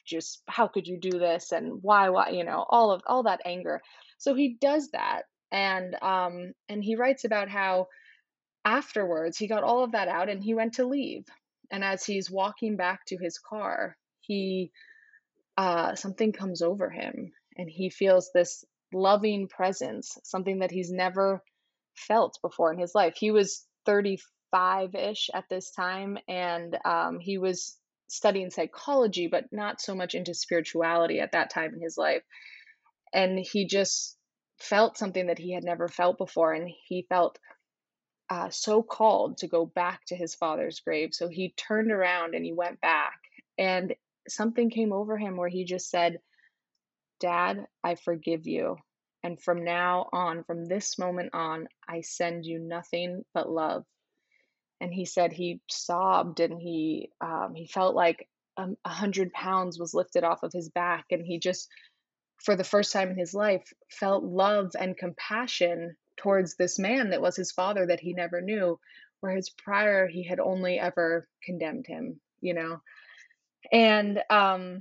just 0.07 0.43
how 0.49 0.69
could 0.69 0.87
you 0.87 0.99
do 0.99 1.19
this? 1.19 1.53
And 1.53 1.83
why 1.83 2.11
why? 2.11 2.31
You 2.31 2.45
know 2.45 2.65
all 2.69 2.93
of 2.93 3.03
all 3.07 3.25
that 3.25 3.43
anger. 3.45 3.83
So 4.19 4.35
he 4.35 4.57
does 4.61 4.91
that 4.93 5.23
and 5.53 5.97
um 6.03 6.53
and 6.69 6.83
he 6.83 6.97
writes 6.97 7.25
about 7.25 7.49
how 7.49 7.89
afterwards 8.65 9.37
he 9.37 9.47
got 9.49 9.63
all 9.65 9.85
of 9.85 9.93
that 9.93 10.09
out 10.09 10.29
and 10.29 10.43
he 10.43 10.55
went 10.55 10.75
to 10.75 10.87
leave. 10.87 11.27
And 11.71 11.85
as 11.85 12.05
he's 12.05 12.31
walking 12.31 12.77
back 12.77 13.05
to 13.07 13.19
his 13.19 13.39
car 13.39 13.97
he 14.21 14.71
uh 15.57 15.95
something 15.95 16.33
comes 16.33 16.63
over 16.63 16.91
him 16.91 17.33
and 17.57 17.69
he 17.69 17.91
feels 17.91 18.31
this 18.33 18.65
loving 18.93 19.49
presence 19.49 20.17
something 20.25 20.61
that 20.61 20.71
he's 20.71 20.91
never 20.91 21.43
felt 21.95 22.39
before 22.43 22.73
in 22.73 22.79
his 22.79 22.95
life 22.95 23.15
he 23.17 23.31
was 23.31 23.67
35 23.85 24.95
ish 24.95 25.31
at 25.35 25.45
this 25.49 25.71
time 25.71 26.19
and 26.29 26.77
um, 26.85 27.19
he 27.19 27.39
was 27.39 27.77
studying 28.09 28.51
psychology, 28.51 29.27
but 29.27 29.45
not 29.53 29.81
so 29.81 29.95
much 29.95 30.15
into 30.15 30.35
spirituality 30.35 31.21
at 31.21 31.33
that 31.33 31.51
time 31.51 31.75
in 31.75 31.81
his 31.81 31.97
life. 31.99 32.23
And 33.13 33.39
he 33.39 33.67
just 33.67 34.17
felt 34.59 34.99
something 34.99 35.27
that 35.27 35.39
he 35.39 35.53
had 35.53 35.65
never 35.65 35.89
felt 35.89 36.19
before. 36.19 36.53
And 36.53 36.71
he 36.87 37.07
felt 37.09 37.39
uh, 38.31 38.51
so 38.51 38.83
called 38.83 39.39
to 39.39 39.49
go 39.49 39.67
back 39.67 40.01
to 40.07 40.17
his 40.17 40.35
father's 40.35 40.81
grave. 40.81 41.11
So 41.13 41.29
he 41.29 41.55
turned 41.57 41.91
around 41.91 42.35
and 42.35 42.45
he 42.45 42.53
went 42.53 42.81
back. 42.81 43.19
And 43.59 43.95
something 44.29 44.71
came 44.71 44.93
over 44.93 45.17
him 45.17 45.37
where 45.37 45.49
he 45.49 45.65
just 45.65 45.91
said, 45.91 46.19
Dad, 47.21 47.67
I 47.83 47.95
forgive 47.95 48.47
you. 48.47 48.77
And 49.23 49.41
from 49.41 49.65
now 49.65 50.09
on, 50.13 50.45
from 50.45 50.67
this 50.67 50.99
moment 50.99 51.31
on, 51.33 51.69
I 51.89 52.03
send 52.03 52.47
you 52.47 52.59
nothing 52.59 53.25
but 53.35 53.51
love 53.51 53.85
and 54.81 54.93
he 54.93 55.05
said 55.05 55.33
he 55.33 55.61
sobbed 55.71 56.41
and 56.41 56.61
he 56.61 57.11
um, 57.21 57.55
he 57.55 57.67
felt 57.67 57.95
like 57.95 58.29
a 58.59 58.89
hundred 58.89 59.33
pounds 59.33 59.79
was 59.79 59.93
lifted 59.93 60.25
off 60.25 60.43
of 60.43 60.53
his 60.53 60.71
back 60.71 61.05
and 61.11 61.25
he 61.25 61.39
just 61.39 61.69
for 62.43 62.57
the 62.57 62.65
first 62.65 62.91
time 62.93 63.11
in 63.11 63.19
his 63.19 63.35
life 63.35 63.71
felt 63.91 64.25
love 64.25 64.71
and 64.79 64.97
compassion 64.97 65.95
towards 66.17 66.57
this 66.57 66.79
man 66.79 67.11
that 67.11 67.21
was 67.21 67.37
his 67.37 67.53
father 67.53 67.87
that 67.87 68.01
he 68.01 68.15
never 68.15 68.41
knew 68.41 68.79
whereas 69.21 69.51
prior 69.51 70.07
he 70.07 70.23
had 70.23 70.41
only 70.41 70.79
ever 70.79 71.29
condemned 71.43 71.87
him 71.87 72.19
you 72.41 72.55
know 72.55 72.81
and 73.73 74.23
um, 74.31 74.81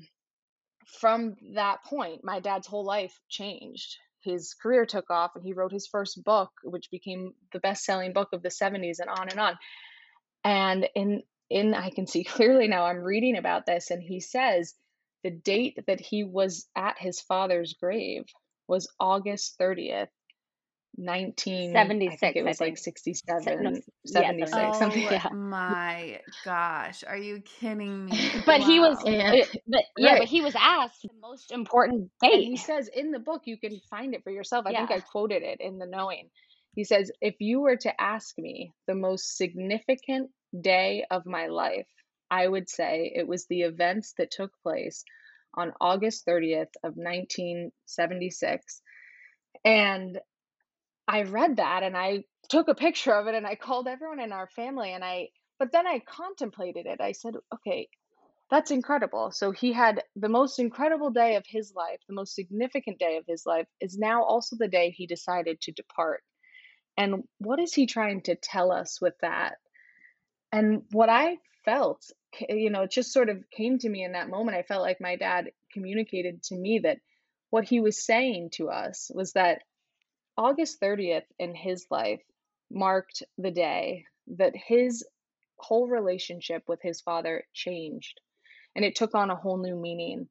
from 0.85 1.35
that 1.53 1.83
point 1.83 2.23
my 2.23 2.39
dad's 2.39 2.67
whole 2.67 2.85
life 2.85 3.19
changed. 3.29 3.97
His 4.21 4.55
career 4.55 4.85
took 4.85 5.09
off 5.11 5.31
and 5.35 5.43
he 5.43 5.53
wrote 5.53 5.71
his 5.71 5.87
first 5.87 6.23
book 6.23 6.51
which 6.63 6.91
became 6.91 7.33
the 7.53 7.59
best-selling 7.59 8.13
book 8.13 8.29
of 8.33 8.41
the 8.41 8.49
70s 8.49 8.99
and 8.99 9.09
on 9.09 9.29
and 9.29 9.39
on. 9.39 9.57
And 10.43 10.89
in 10.95 11.23
in 11.49 11.73
I 11.73 11.89
can 11.89 12.07
see 12.07 12.23
clearly 12.35 12.67
now 12.67 12.85
I'm 12.85 13.03
reading 13.03 13.37
about 13.37 13.65
this 13.65 13.91
and 13.91 14.01
he 14.01 14.19
says 14.19 14.73
the 15.23 15.31
date 15.31 15.79
that 15.87 15.99
he 15.99 16.23
was 16.23 16.67
at 16.75 16.99
his 16.99 17.19
father's 17.21 17.73
grave 17.73 18.25
was 18.67 18.91
August 18.99 19.57
30th 19.59 20.09
1976 20.97 22.13
I 22.13 22.17
think 22.17 22.35
it 22.37 22.45
was 22.45 22.61
like 22.61 22.77
67 22.77 23.63
no, 23.63 23.79
76 24.05 24.51
yeah, 24.55 24.71
something 24.71 25.07
oh 25.11 25.35
my 25.35 26.19
gosh 26.43 27.03
are 27.05 27.17
you 27.17 27.41
kidding 27.41 28.05
me 28.07 28.31
but 28.45 28.61
wow. 28.61 28.65
he 28.65 28.79
was 28.79 28.97
and, 29.05 29.21
uh, 29.21 29.45
but, 29.67 29.83
yeah 29.97 30.11
right. 30.11 30.19
but 30.19 30.27
he 30.27 30.41
was 30.41 30.55
asked 30.55 31.01
the 31.03 31.09
most 31.21 31.51
important 31.51 32.09
date 32.21 32.33
and 32.33 32.43
he 32.43 32.57
says 32.57 32.89
in 32.95 33.11
the 33.11 33.19
book 33.19 33.41
you 33.45 33.57
can 33.57 33.79
find 33.89 34.13
it 34.13 34.23
for 34.23 34.31
yourself 34.31 34.65
i 34.65 34.71
yeah. 34.71 34.85
think 34.87 34.91
i 34.91 34.99
quoted 34.99 35.43
it 35.43 35.59
in 35.59 35.77
the 35.77 35.85
knowing 35.85 36.29
he 36.75 36.83
says, 36.83 37.09
If 37.21 37.35
you 37.39 37.61
were 37.61 37.77
to 37.77 38.01
ask 38.01 38.37
me 38.37 38.73
the 38.85 38.95
most 38.95 39.37
significant 39.37 40.29
day 40.59 41.05
of 41.09 41.25
my 41.25 41.47
life, 41.47 41.87
I 42.29 42.47
would 42.47 42.69
say 42.69 43.11
it 43.15 43.27
was 43.27 43.45
the 43.45 43.61
events 43.61 44.13
that 44.17 44.31
took 44.31 44.51
place 44.61 45.05
on 45.53 45.71
August 45.79 46.25
30th 46.27 46.73
of 46.83 46.97
1976. 46.97 48.81
And 49.63 50.19
I 51.07 51.23
read 51.23 51.57
that 51.57 51.83
and 51.83 51.95
I 51.95 52.23
took 52.49 52.67
a 52.67 52.75
picture 52.75 53.13
of 53.13 53.27
it 53.27 53.35
and 53.35 53.45
I 53.45 53.55
called 53.55 53.87
everyone 53.87 54.19
in 54.19 54.31
our 54.31 54.47
family 54.55 54.91
and 54.93 55.03
I 55.03 55.29
but 55.57 55.71
then 55.71 55.87
I 55.87 55.99
contemplated 55.99 56.85
it. 56.85 56.99
I 56.99 57.13
said, 57.13 57.35
okay, 57.53 57.87
that's 58.51 58.71
incredible. 58.71 59.31
So 59.31 59.51
he 59.51 59.71
had 59.71 60.03
the 60.15 60.29
most 60.29 60.59
incredible 60.59 61.11
day 61.11 61.35
of 61.35 61.45
his 61.47 61.73
life, 61.73 61.99
the 62.07 62.13
most 62.13 62.35
significant 62.35 62.99
day 62.99 63.17
of 63.17 63.25
his 63.25 63.45
life 63.45 63.67
is 63.79 63.97
now 63.97 64.23
also 64.23 64.55
the 64.57 64.67
day 64.67 64.91
he 64.91 65.07
decided 65.07 65.61
to 65.61 65.71
depart. 65.71 66.21
And 66.97 67.23
what 67.39 67.59
is 67.59 67.73
he 67.73 67.87
trying 67.87 68.21
to 68.23 68.35
tell 68.35 68.71
us 68.71 68.99
with 69.01 69.15
that? 69.21 69.55
And 70.51 70.83
what 70.91 71.09
I 71.09 71.37
felt, 71.65 72.05
you 72.49 72.69
know, 72.69 72.83
it 72.83 72.91
just 72.91 73.11
sort 73.11 73.29
of 73.29 73.43
came 73.49 73.79
to 73.79 73.89
me 73.89 74.03
in 74.03 74.13
that 74.13 74.29
moment. 74.29 74.57
I 74.57 74.63
felt 74.63 74.83
like 74.83 75.01
my 75.01 75.15
dad 75.15 75.51
communicated 75.73 76.43
to 76.43 76.55
me 76.55 76.81
that 76.83 76.99
what 77.49 77.65
he 77.65 77.79
was 77.79 78.05
saying 78.05 78.51
to 78.53 78.69
us 78.69 79.09
was 79.13 79.33
that 79.33 79.61
August 80.37 80.81
30th 80.81 81.25
in 81.39 81.55
his 81.55 81.85
life 81.89 82.21
marked 82.71 83.23
the 83.37 83.51
day 83.51 84.05
that 84.27 84.55
his 84.55 85.05
whole 85.57 85.87
relationship 85.87 86.63
with 86.67 86.81
his 86.81 87.01
father 87.01 87.43
changed 87.53 88.19
and 88.75 88.83
it 88.83 88.95
took 88.95 89.15
on 89.15 89.29
a 89.29 89.35
whole 89.35 89.57
new 89.57 89.75
meaning. 89.75 90.27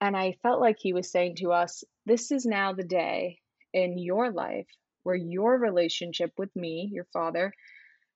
And 0.00 0.16
I 0.16 0.36
felt 0.42 0.60
like 0.60 0.76
he 0.78 0.92
was 0.92 1.10
saying 1.10 1.36
to 1.36 1.52
us, 1.52 1.84
This 2.04 2.30
is 2.30 2.44
now 2.44 2.72
the 2.72 2.84
day 2.84 3.38
in 3.72 3.98
your 3.98 4.30
life 4.30 4.66
where 5.04 5.16
your 5.16 5.58
relationship 5.58 6.32
with 6.36 6.54
me, 6.54 6.90
your 6.92 7.06
father, 7.12 7.52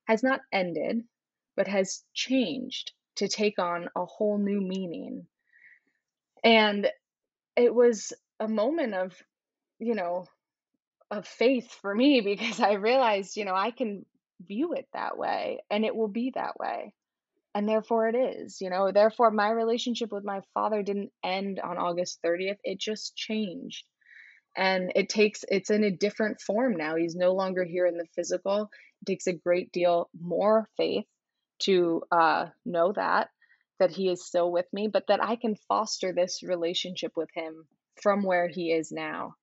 has 0.06 0.22
not 0.22 0.40
ended, 0.52 1.02
but 1.56 1.68
has 1.68 2.04
changed 2.12 2.92
to 3.16 3.28
take 3.28 3.58
on 3.58 3.88
a 3.96 4.04
whole 4.04 4.38
new 4.38 4.60
meaning. 4.60 5.26
And 6.44 6.88
it 7.56 7.74
was 7.74 8.12
a 8.38 8.46
moment 8.46 8.94
of, 8.94 9.14
you 9.78 9.94
know, 9.94 10.26
of 11.10 11.26
faith 11.26 11.70
for 11.80 11.94
me 11.94 12.20
because 12.20 12.60
I 12.60 12.74
realized, 12.74 13.36
you 13.36 13.44
know, 13.44 13.54
I 13.54 13.70
can 13.70 14.04
view 14.46 14.74
it 14.74 14.86
that 14.92 15.16
way 15.16 15.60
and 15.70 15.84
it 15.84 15.94
will 15.94 16.08
be 16.08 16.32
that 16.34 16.58
way. 16.58 16.92
And 17.54 17.66
therefore 17.66 18.08
it 18.08 18.14
is, 18.14 18.60
you 18.60 18.68
know, 18.68 18.92
therefore 18.92 19.30
my 19.30 19.50
relationship 19.50 20.12
with 20.12 20.24
my 20.24 20.42
father 20.52 20.82
didn't 20.82 21.10
end 21.24 21.58
on 21.58 21.78
August 21.78 22.20
30th. 22.22 22.58
It 22.64 22.78
just 22.78 23.16
changed 23.16 23.86
and 24.56 24.90
it 24.94 25.08
takes 25.08 25.44
it's 25.48 25.70
in 25.70 25.84
a 25.84 25.90
different 25.90 26.40
form 26.40 26.76
now 26.76 26.96
he's 26.96 27.14
no 27.14 27.34
longer 27.34 27.64
here 27.64 27.86
in 27.86 27.96
the 27.96 28.06
physical 28.14 28.70
it 29.02 29.06
takes 29.06 29.26
a 29.26 29.32
great 29.32 29.70
deal 29.70 30.08
more 30.18 30.66
faith 30.76 31.04
to 31.58 32.02
uh, 32.10 32.46
know 32.64 32.92
that 32.92 33.28
that 33.78 33.90
he 33.90 34.08
is 34.08 34.24
still 34.24 34.50
with 34.50 34.66
me 34.72 34.88
but 34.88 35.06
that 35.08 35.22
i 35.22 35.36
can 35.36 35.54
foster 35.68 36.12
this 36.12 36.42
relationship 36.42 37.12
with 37.16 37.28
him 37.34 37.66
from 38.02 38.22
where 38.22 38.48
he 38.48 38.72
is 38.72 38.90
now 38.90 39.34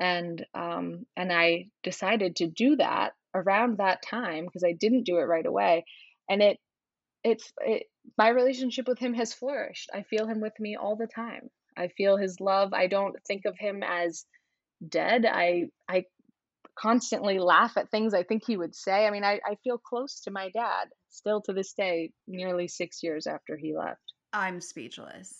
and 0.00 0.44
um, 0.54 1.06
and 1.16 1.32
i 1.32 1.66
decided 1.82 2.36
to 2.36 2.46
do 2.46 2.76
that 2.76 3.12
around 3.34 3.78
that 3.78 4.02
time 4.02 4.44
because 4.44 4.64
i 4.64 4.72
didn't 4.72 5.04
do 5.04 5.18
it 5.18 5.24
right 5.24 5.46
away 5.46 5.84
and 6.28 6.42
it 6.42 6.58
it's 7.22 7.52
it, 7.60 7.84
my 8.18 8.28
relationship 8.28 8.86
with 8.88 8.98
him 8.98 9.14
has 9.14 9.32
flourished 9.34 9.90
i 9.94 10.02
feel 10.02 10.26
him 10.26 10.40
with 10.40 10.58
me 10.60 10.76
all 10.76 10.96
the 10.96 11.06
time 11.06 11.50
I 11.76 11.88
feel 11.88 12.16
his 12.16 12.40
love. 12.40 12.72
I 12.72 12.86
don't 12.86 13.16
think 13.26 13.44
of 13.46 13.56
him 13.58 13.82
as 13.82 14.24
dead. 14.88 15.26
I 15.26 15.66
I 15.88 16.04
constantly 16.78 17.38
laugh 17.38 17.76
at 17.76 17.90
things 17.90 18.14
I 18.14 18.24
think 18.24 18.44
he 18.46 18.56
would 18.56 18.74
say. 18.74 19.06
I 19.06 19.10
mean, 19.10 19.24
I, 19.24 19.40
I 19.46 19.56
feel 19.64 19.78
close 19.78 20.22
to 20.22 20.32
my 20.32 20.50
dad 20.50 20.88
still 21.10 21.40
to 21.42 21.52
this 21.52 21.72
day, 21.74 22.12
nearly 22.26 22.68
six 22.68 23.02
years 23.02 23.26
after 23.28 23.56
he 23.56 23.76
left. 23.76 24.13
I'm 24.34 24.60
speechless. 24.60 25.38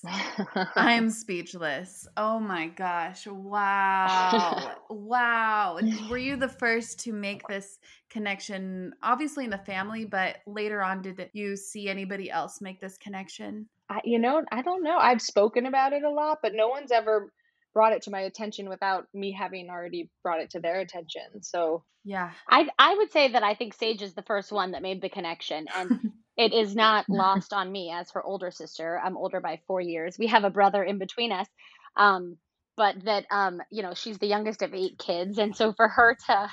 I'm 0.76 1.10
speechless. 1.10 2.06
Oh 2.16 2.38
my 2.38 2.68
gosh. 2.68 3.26
Wow. 3.26 4.76
wow. 4.88 5.80
Were 6.08 6.16
you 6.16 6.36
the 6.36 6.48
first 6.48 7.00
to 7.00 7.12
make 7.12 7.42
this 7.48 7.80
connection, 8.08 8.92
obviously 9.02 9.44
in 9.44 9.50
the 9.50 9.58
family, 9.58 10.04
but 10.04 10.36
later 10.46 10.80
on, 10.80 11.02
did 11.02 11.28
you 11.32 11.56
see 11.56 11.88
anybody 11.88 12.30
else 12.30 12.60
make 12.60 12.80
this 12.80 12.96
connection? 12.96 13.68
I, 13.90 14.00
you 14.04 14.20
know, 14.20 14.44
I 14.52 14.62
don't 14.62 14.84
know. 14.84 14.96
I've 14.96 15.20
spoken 15.20 15.66
about 15.66 15.92
it 15.92 16.04
a 16.04 16.10
lot, 16.10 16.38
but 16.40 16.52
no 16.54 16.68
one's 16.68 16.92
ever 16.92 17.32
brought 17.74 17.92
it 17.92 18.02
to 18.02 18.12
my 18.12 18.20
attention 18.20 18.68
without 18.68 19.06
me 19.12 19.32
having 19.32 19.70
already 19.70 20.08
brought 20.22 20.40
it 20.40 20.50
to 20.50 20.60
their 20.60 20.78
attention. 20.78 21.42
So 21.42 21.82
yeah, 22.04 22.30
I 22.48 22.68
I 22.78 22.94
would 22.94 23.10
say 23.10 23.32
that 23.32 23.42
I 23.42 23.54
think 23.54 23.74
Sage 23.74 24.02
is 24.02 24.14
the 24.14 24.22
first 24.22 24.52
one 24.52 24.70
that 24.70 24.82
made 24.82 25.02
the 25.02 25.08
connection, 25.08 25.66
and 25.74 26.12
it 26.36 26.52
is 26.52 26.74
not 26.74 27.06
lost 27.08 27.52
on 27.52 27.70
me 27.70 27.92
as 27.94 28.10
her 28.12 28.22
older 28.22 28.50
sister. 28.50 29.00
I'm 29.02 29.16
older 29.16 29.40
by 29.40 29.60
four 29.66 29.80
years. 29.80 30.18
We 30.18 30.28
have 30.28 30.44
a 30.44 30.50
brother 30.50 30.82
in 30.82 30.98
between 30.98 31.32
us, 31.32 31.46
um, 31.96 32.36
but 32.76 32.96
that 33.04 33.26
um, 33.30 33.60
you 33.70 33.82
know 33.82 33.94
she's 33.94 34.18
the 34.18 34.26
youngest 34.26 34.62
of 34.62 34.74
eight 34.74 34.98
kids, 34.98 35.38
and 35.38 35.56
so 35.56 35.72
for 35.72 35.88
her 35.88 36.16
to 36.26 36.50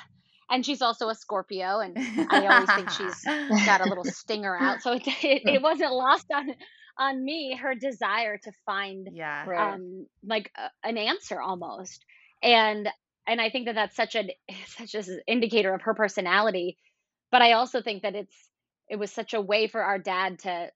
and 0.50 0.66
she's 0.66 0.82
also 0.82 1.08
a 1.08 1.14
Scorpio, 1.14 1.80
and 1.80 1.96
I 2.30 2.46
always 2.46 2.70
think 2.72 2.90
she's 2.90 3.24
got 3.64 3.80
a 3.80 3.88
little 3.88 4.04
stinger 4.04 4.54
out. 4.54 4.82
So 4.82 4.92
it, 4.92 5.02
it, 5.06 5.42
it 5.46 5.62
wasn't 5.62 5.92
lost 5.92 6.26
on 6.32 6.50
on 6.98 7.24
me 7.24 7.56
her 7.56 7.74
desire 7.74 8.36
to 8.36 8.52
find 8.66 9.08
yeah 9.12 9.46
um 9.72 10.06
like 10.22 10.50
a, 10.56 10.88
an 10.88 10.98
answer 10.98 11.40
almost 11.40 12.04
and 12.42 12.88
and 13.26 13.40
i 13.40 13.48
think 13.48 13.66
that 13.66 13.74
that's 13.74 13.96
such 13.96 14.14
an 14.14 14.30
such 14.66 14.94
an 14.94 15.20
indicator 15.26 15.72
of 15.74 15.82
her 15.82 15.94
personality 15.94 16.76
but 17.30 17.40
i 17.40 17.52
also 17.52 17.80
think 17.80 18.02
that 18.02 18.14
it's 18.14 18.36
it 18.92 19.00
was 19.00 19.12
such 19.12 19.34
a 19.34 19.42
way 19.42 19.68
for 19.68 19.82
our 19.82 19.98
dad 19.98 20.40
to 20.40 20.70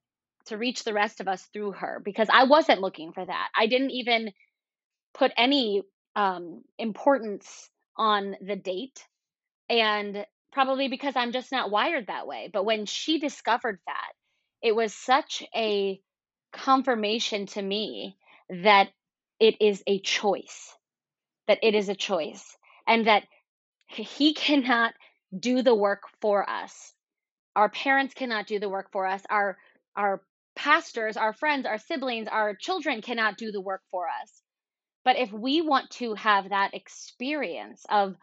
to 0.47 0.57
reach 0.57 0.85
the 0.85 0.93
rest 0.95 1.21
of 1.21 1.29
us 1.29 1.43
through 1.53 1.73
her 1.73 2.01
because 2.05 2.29
i 2.33 2.45
wasn't 2.45 2.81
looking 2.81 3.13
for 3.13 3.25
that 3.25 3.49
i 3.57 3.67
didn't 3.67 3.91
even 3.91 4.31
put 5.15 5.31
any 5.37 5.83
um 6.17 6.63
importance 6.79 7.69
on 7.97 8.35
the 8.41 8.57
date 8.57 9.05
and 9.69 10.25
probably 10.53 10.89
because 10.89 11.15
i'm 11.17 11.33
just 11.33 11.51
not 11.51 11.71
wired 11.71 12.07
that 12.07 12.27
way 12.27 12.49
but 12.53 12.65
when 12.65 12.85
she 12.87 13.19
discovered 13.19 13.79
that 13.87 14.13
it 14.63 14.75
was 14.75 14.93
such 14.95 15.43
a 15.55 16.01
confirmation 16.53 17.47
to 17.47 17.61
me 17.61 18.17
that 18.49 18.89
it 19.39 19.61
is 19.61 19.83
a 19.87 19.99
choice, 20.01 20.75
that 21.47 21.59
it 21.63 21.75
is 21.75 21.89
a 21.89 21.95
choice, 21.95 22.57
and 22.87 23.07
that 23.07 23.23
He 23.87 24.33
cannot 24.35 24.93
do 25.37 25.61
the 25.63 25.75
work 25.75 26.03
for 26.21 26.49
us. 26.49 26.93
Our 27.57 27.69
parents 27.69 28.13
cannot 28.13 28.47
do 28.47 28.59
the 28.59 28.69
work 28.69 28.91
for 28.93 29.07
us. 29.07 29.23
Our 29.29 29.57
our 29.97 30.21
pastors, 30.55 31.17
our 31.17 31.33
friends, 31.33 31.65
our 31.65 31.79
siblings, 31.79 32.29
our 32.29 32.55
children 32.55 33.01
cannot 33.01 33.37
do 33.37 33.51
the 33.51 33.61
work 33.61 33.81
for 33.91 34.05
us. 34.07 34.41
But 35.03 35.17
if 35.17 35.33
we 35.33 35.61
want 35.61 35.89
to 35.91 36.13
have 36.15 36.49
that 36.49 36.75
experience 36.75 37.85
of 37.89 38.15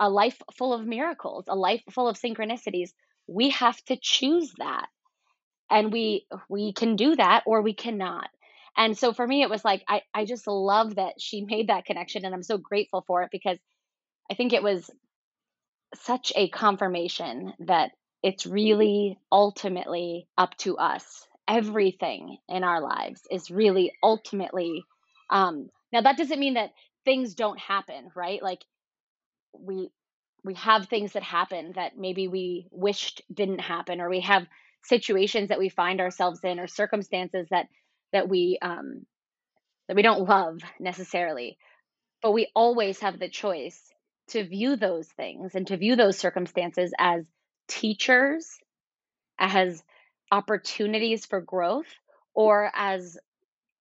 a 0.00 0.08
life 0.08 0.40
full 0.56 0.72
of 0.72 0.86
miracles, 0.86 1.46
a 1.48 1.56
life 1.56 1.82
full 1.90 2.08
of 2.08 2.18
synchronicities, 2.18 2.90
we 3.26 3.50
have 3.50 3.84
to 3.86 3.98
choose 4.00 4.54
that 4.58 4.88
and 5.70 5.92
we 5.92 6.26
we 6.48 6.72
can 6.72 6.96
do 6.96 7.16
that 7.16 7.42
or 7.46 7.62
we 7.62 7.74
cannot 7.74 8.30
and 8.76 8.96
so 8.96 9.12
for 9.12 9.26
me 9.26 9.42
it 9.42 9.50
was 9.50 9.64
like 9.64 9.84
i 9.88 10.02
i 10.14 10.24
just 10.24 10.46
love 10.46 10.96
that 10.96 11.20
she 11.20 11.44
made 11.50 11.68
that 11.68 11.84
connection 11.84 12.24
and 12.24 12.34
i'm 12.34 12.42
so 12.42 12.58
grateful 12.58 13.04
for 13.06 13.22
it 13.22 13.30
because 13.32 13.58
i 14.30 14.34
think 14.34 14.52
it 14.52 14.62
was 14.62 14.90
such 15.94 16.32
a 16.36 16.48
confirmation 16.48 17.52
that 17.60 17.92
it's 18.22 18.46
really 18.46 19.18
ultimately 19.30 20.26
up 20.36 20.56
to 20.58 20.76
us. 20.76 21.26
Everything 21.46 22.38
in 22.48 22.64
our 22.64 22.80
lives 22.80 23.22
is 23.30 23.50
really 23.50 23.92
ultimately 24.02 24.84
um 25.30 25.68
now 25.92 26.02
that 26.02 26.18
doesn't 26.18 26.40
mean 26.40 26.54
that 26.54 26.70
things 27.04 27.34
don't 27.34 27.58
happen 27.58 28.10
right? 28.14 28.42
Like 28.42 28.62
we 29.58 29.90
we 30.44 30.54
have 30.54 30.86
things 30.86 31.12
that 31.12 31.22
happen 31.22 31.72
that 31.74 31.96
maybe 31.96 32.28
we 32.28 32.66
wished 32.70 33.22
didn't 33.32 33.60
happen 33.60 34.00
or 34.00 34.08
we 34.08 34.20
have 34.20 34.46
situations 34.84 35.48
that 35.48 35.58
we 35.58 35.68
find 35.68 36.00
ourselves 36.00 36.40
in 36.44 36.60
or 36.60 36.66
circumstances 36.66 37.46
that 37.50 37.66
that 38.12 38.28
we 38.28 38.58
um 38.62 39.06
that 39.88 39.96
we 39.96 40.02
don't 40.02 40.28
love 40.28 40.58
necessarily. 40.78 41.58
But 42.22 42.32
we 42.32 42.50
always 42.54 43.00
have 43.00 43.18
the 43.18 43.28
choice 43.28 43.80
to 44.28 44.46
view 44.46 44.76
those 44.76 45.08
things 45.08 45.54
and 45.54 45.66
to 45.68 45.76
view 45.76 45.96
those 45.96 46.18
circumstances 46.18 46.92
as 46.98 47.24
teachers 47.68 48.58
as 49.38 49.82
opportunities 50.30 51.26
for 51.26 51.40
growth 51.40 51.86
or 52.34 52.70
as 52.74 53.18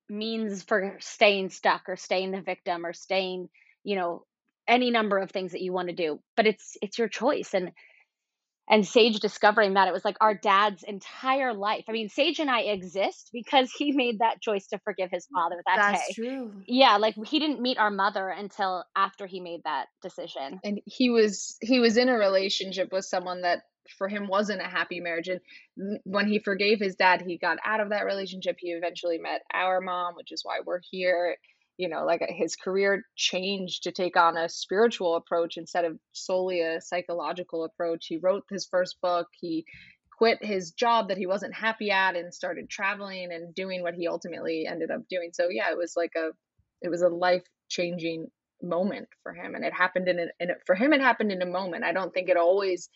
means 0.09 0.63
for 0.63 0.97
staying 0.99 1.49
stuck 1.49 1.89
or 1.89 1.95
staying 1.95 2.31
the 2.31 2.41
victim 2.41 2.85
or 2.85 2.93
staying 2.93 3.49
you 3.83 3.95
know 3.95 4.23
any 4.67 4.91
number 4.91 5.17
of 5.17 5.31
things 5.31 5.51
that 5.51 5.61
you 5.61 5.73
want 5.73 5.89
to 5.89 5.95
do 5.95 6.19
but 6.37 6.47
it's 6.47 6.77
it's 6.81 6.97
your 6.97 7.09
choice 7.09 7.53
and 7.53 7.71
and 8.69 8.83
Saje 8.83 9.19
discovering 9.19 9.75
that 9.75 9.87
it 9.87 9.93
was 9.93 10.03
like 10.03 10.17
our 10.19 10.33
dad's 10.33 10.83
entire 10.83 11.53
life. 11.53 11.85
I 11.87 11.93
mean, 11.93 12.09
Saje 12.09 12.39
and 12.39 12.49
I 12.49 12.61
exist 12.61 13.29
because 13.31 13.71
he 13.71 13.93
made 13.93 14.19
that 14.19 14.41
choice 14.41 14.67
to 14.67 14.79
forgive 14.79 15.09
his 15.09 15.25
mm, 15.25 15.39
father 15.39 15.63
that 15.65 15.77
That's 15.77 16.07
day. 16.07 16.13
true. 16.15 16.51
Yeah, 16.65 16.97
like 16.97 17.15
he 17.25 17.39
didn't 17.39 17.61
meet 17.61 17.77
our 17.77 17.91
mother 17.91 18.27
until 18.27 18.83
after 18.95 19.25
he 19.25 19.39
made 19.39 19.61
that 19.63 19.85
decision. 20.01 20.59
And 20.63 20.81
he 20.85 21.09
was 21.09 21.55
he 21.61 21.79
was 21.79 21.95
in 21.95 22.09
a 22.09 22.17
relationship 22.17 22.91
with 22.91 23.05
someone 23.05 23.41
that 23.41 23.61
for 23.97 24.07
him 24.07 24.27
wasn't 24.27 24.61
a 24.61 24.65
happy 24.65 24.99
marriage. 24.99 25.27
And 25.27 25.41
when 26.03 26.27
he 26.27 26.39
forgave 26.39 26.79
his 26.79 26.95
dad, 26.95 27.21
he 27.21 27.37
got 27.37 27.57
out 27.65 27.79
of 27.79 27.89
that 27.89 28.05
relationship. 28.05 28.57
He 28.59 28.69
eventually 28.71 29.17
met 29.17 29.41
our 29.53 29.81
mom, 29.81 30.15
which 30.15 30.31
is 30.31 30.43
why 30.43 30.59
we're 30.65 30.81
here. 30.89 31.37
You 31.77 31.89
know 31.89 32.05
like 32.05 32.25
his 32.27 32.55
career 32.55 33.03
changed 33.15 33.83
to 33.83 33.91
take 33.91 34.17
on 34.17 34.35
a 34.35 34.49
spiritual 34.49 35.15
approach 35.15 35.57
instead 35.57 35.85
of 35.85 35.99
solely 36.11 36.61
a 36.61 36.81
psychological 36.81 37.65
approach. 37.65 38.07
He 38.07 38.17
wrote 38.17 38.45
his 38.49 38.65
first 38.65 38.99
book. 38.99 39.27
He 39.39 39.63
quit 40.17 40.43
his 40.43 40.71
job 40.71 41.09
that 41.09 41.19
he 41.19 41.27
wasn't 41.27 41.53
happy 41.53 41.91
at 41.91 42.15
and 42.15 42.33
started 42.33 42.67
traveling 42.67 43.31
and 43.31 43.53
doing 43.53 43.83
what 43.83 43.93
he 43.93 44.07
ultimately 44.07 44.65
ended 44.65 44.89
up 44.89 45.07
doing. 45.07 45.29
So 45.33 45.49
yeah 45.51 45.69
it 45.69 45.77
was 45.77 45.93
like 45.95 46.13
a 46.17 46.29
it 46.81 46.89
was 46.89 47.03
a 47.03 47.09
life 47.09 47.43
changing 47.69 48.27
moment 48.61 49.07
for 49.23 49.33
him. 49.33 49.55
And 49.55 49.63
it 49.63 49.73
happened 49.73 50.07
in, 50.07 50.19
a, 50.19 50.25
in 50.39 50.51
a, 50.51 50.53
for 50.65 50.75
him 50.75 50.93
it 50.93 51.01
happened 51.01 51.31
in 51.31 51.41
a 51.41 51.45
moment. 51.45 51.83
I 51.83 51.93
don't 51.93 52.13
think 52.13 52.29
it 52.29 52.37
always 52.37 52.89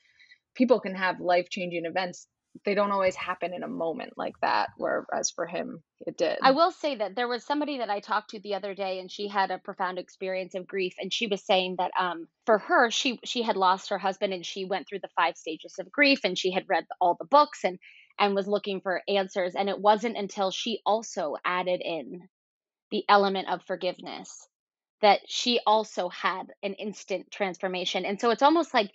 people 0.55 0.79
can 0.79 0.95
have 0.95 1.19
life 1.19 1.49
changing 1.49 1.85
events 1.85 2.27
they 2.65 2.75
don't 2.75 2.91
always 2.91 3.15
happen 3.15 3.53
in 3.53 3.63
a 3.63 3.67
moment 3.67 4.13
like 4.17 4.33
that 4.41 4.69
whereas 4.77 5.31
for 5.31 5.45
him 5.45 5.81
it 6.05 6.17
did. 6.17 6.37
I 6.41 6.51
will 6.51 6.71
say 6.71 6.95
that 6.95 7.15
there 7.15 7.27
was 7.27 7.45
somebody 7.45 7.77
that 7.77 7.89
I 7.89 7.99
talked 7.99 8.31
to 8.31 8.39
the 8.39 8.55
other 8.55 8.73
day 8.73 8.99
and 8.99 9.09
she 9.09 9.27
had 9.27 9.51
a 9.51 9.57
profound 9.57 9.99
experience 9.99 10.55
of 10.55 10.67
grief 10.67 10.93
and 10.99 11.13
she 11.13 11.27
was 11.27 11.45
saying 11.45 11.75
that 11.77 11.91
um 11.97 12.27
for 12.45 12.57
her 12.57 12.91
she 12.91 13.19
she 13.23 13.41
had 13.41 13.55
lost 13.55 13.89
her 13.89 13.97
husband 13.97 14.33
and 14.33 14.45
she 14.45 14.65
went 14.65 14.87
through 14.87 14.99
the 14.99 15.09
five 15.15 15.37
stages 15.37 15.75
of 15.79 15.91
grief 15.91 16.19
and 16.23 16.37
she 16.37 16.51
had 16.51 16.67
read 16.67 16.85
all 16.99 17.15
the 17.17 17.25
books 17.25 17.63
and 17.63 17.79
and 18.19 18.35
was 18.35 18.47
looking 18.47 18.81
for 18.81 19.01
answers 19.07 19.55
and 19.55 19.69
it 19.69 19.79
wasn't 19.79 20.17
until 20.17 20.51
she 20.51 20.81
also 20.85 21.35
added 21.45 21.81
in 21.83 22.27
the 22.91 23.05
element 23.07 23.47
of 23.47 23.63
forgiveness 23.63 24.47
that 25.01 25.21
she 25.27 25.59
also 25.65 26.09
had 26.09 26.43
an 26.61 26.73
instant 26.75 27.31
transformation. 27.31 28.05
And 28.05 28.19
so 28.21 28.29
it's 28.29 28.43
almost 28.43 28.73
like 28.73 28.91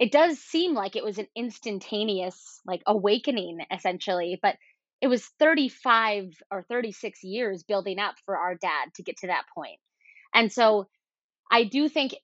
it 0.00 0.10
does 0.12 0.38
seem 0.40 0.74
like 0.74 0.96
it 0.96 1.04
was 1.04 1.18
an 1.18 1.28
instantaneous 1.36 2.60
like 2.66 2.82
awakening 2.86 3.60
essentially 3.72 4.38
but 4.42 4.56
it 5.02 5.08
was 5.08 5.24
35 5.38 6.26
or 6.50 6.62
36 6.62 7.24
years 7.24 7.62
building 7.62 8.00
up 8.00 8.16
for 8.26 8.36
our 8.36 8.54
dad 8.56 8.90
to 8.96 9.02
get 9.02 9.16
to 9.18 9.28
that 9.28 9.44
point. 9.54 9.78
And 10.34 10.52
so 10.52 10.88
i 11.50 11.64
do 11.64 11.88
think 11.88 12.14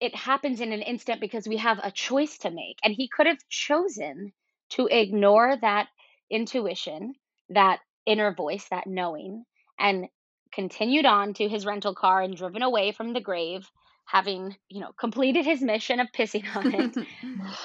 it 0.00 0.14
happens 0.14 0.60
in 0.60 0.72
an 0.72 0.82
instant 0.82 1.20
because 1.20 1.48
we 1.48 1.58
have 1.58 1.80
a 1.82 1.90
choice 1.90 2.38
to 2.38 2.50
make 2.50 2.78
and 2.84 2.94
he 2.94 3.08
could 3.08 3.26
have 3.26 3.38
chosen 3.48 4.32
to 4.70 4.88
ignore 4.90 5.56
that 5.60 5.88
intuition 6.30 7.14
that 7.50 7.80
inner 8.06 8.34
voice 8.34 8.66
that 8.70 8.86
knowing 8.86 9.44
and 9.78 10.06
continued 10.52 11.06
on 11.06 11.34
to 11.34 11.48
his 11.48 11.66
rental 11.66 11.94
car 11.94 12.22
and 12.22 12.36
driven 12.36 12.62
away 12.62 12.92
from 12.92 13.12
the 13.12 13.20
grave 13.20 13.68
having 14.04 14.54
you 14.68 14.80
know 14.80 14.92
completed 14.98 15.44
his 15.44 15.62
mission 15.62 16.00
of 16.00 16.08
pissing 16.12 16.44
on 16.56 16.74
it. 16.74 16.96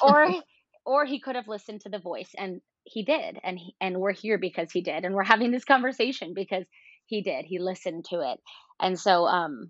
Or 0.01 0.27
or 0.85 1.05
he 1.05 1.19
could 1.19 1.35
have 1.35 1.47
listened 1.47 1.81
to 1.81 1.89
the 1.89 1.99
voice 1.99 2.31
and 2.37 2.61
he 2.83 3.03
did 3.03 3.39
and 3.43 3.57
he, 3.59 3.75
and 3.79 3.99
we're 3.99 4.13
here 4.13 4.37
because 4.37 4.71
he 4.71 4.81
did 4.81 5.05
and 5.05 5.13
we're 5.13 5.23
having 5.23 5.51
this 5.51 5.65
conversation 5.65 6.33
because 6.33 6.65
he 7.05 7.21
did 7.21 7.45
he 7.45 7.59
listened 7.59 8.05
to 8.05 8.21
it. 8.21 8.39
And 8.79 8.99
so 8.99 9.25
um 9.25 9.69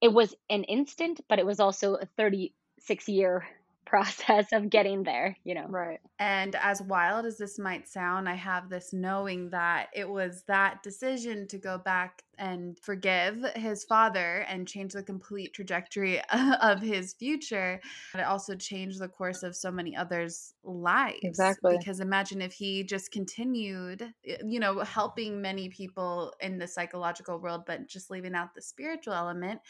it 0.00 0.12
was 0.12 0.34
an 0.48 0.64
instant 0.64 1.20
but 1.28 1.38
it 1.38 1.46
was 1.46 1.60
also 1.60 1.94
a 1.94 2.06
36 2.16 3.08
year 3.08 3.46
process 3.86 4.52
of 4.52 4.70
getting 4.70 5.02
there, 5.02 5.36
you 5.44 5.54
know. 5.54 5.66
Right. 5.68 6.00
And 6.18 6.54
as 6.56 6.82
wild 6.82 7.26
as 7.26 7.38
this 7.38 7.58
might 7.58 7.88
sound, 7.88 8.28
I 8.28 8.34
have 8.34 8.68
this 8.68 8.92
knowing 8.92 9.50
that 9.50 9.88
it 9.94 10.08
was 10.08 10.44
that 10.46 10.82
decision 10.82 11.46
to 11.48 11.58
go 11.58 11.78
back 11.78 12.22
and 12.38 12.78
forgive 12.80 13.44
his 13.54 13.84
father 13.84 14.46
and 14.48 14.66
change 14.66 14.94
the 14.94 15.02
complete 15.02 15.52
trajectory 15.52 16.20
of 16.62 16.80
his 16.80 17.14
future. 17.14 17.80
But 18.12 18.20
it 18.20 18.26
also 18.26 18.54
changed 18.54 18.98
the 18.98 19.08
course 19.08 19.42
of 19.42 19.56
so 19.56 19.70
many 19.70 19.94
others' 19.96 20.54
lives. 20.64 21.22
Exactly. 21.22 21.78
Because 21.78 22.00
imagine 22.00 22.42
if 22.42 22.52
he 22.52 22.84
just 22.84 23.10
continued, 23.10 24.12
you 24.24 24.60
know, 24.60 24.80
helping 24.80 25.40
many 25.40 25.68
people 25.68 26.34
in 26.40 26.58
the 26.58 26.66
psychological 26.66 27.38
world, 27.38 27.62
but 27.66 27.86
just 27.88 28.10
leaving 28.10 28.34
out 28.34 28.54
the 28.54 28.62
spiritual 28.62 29.14
element. 29.14 29.60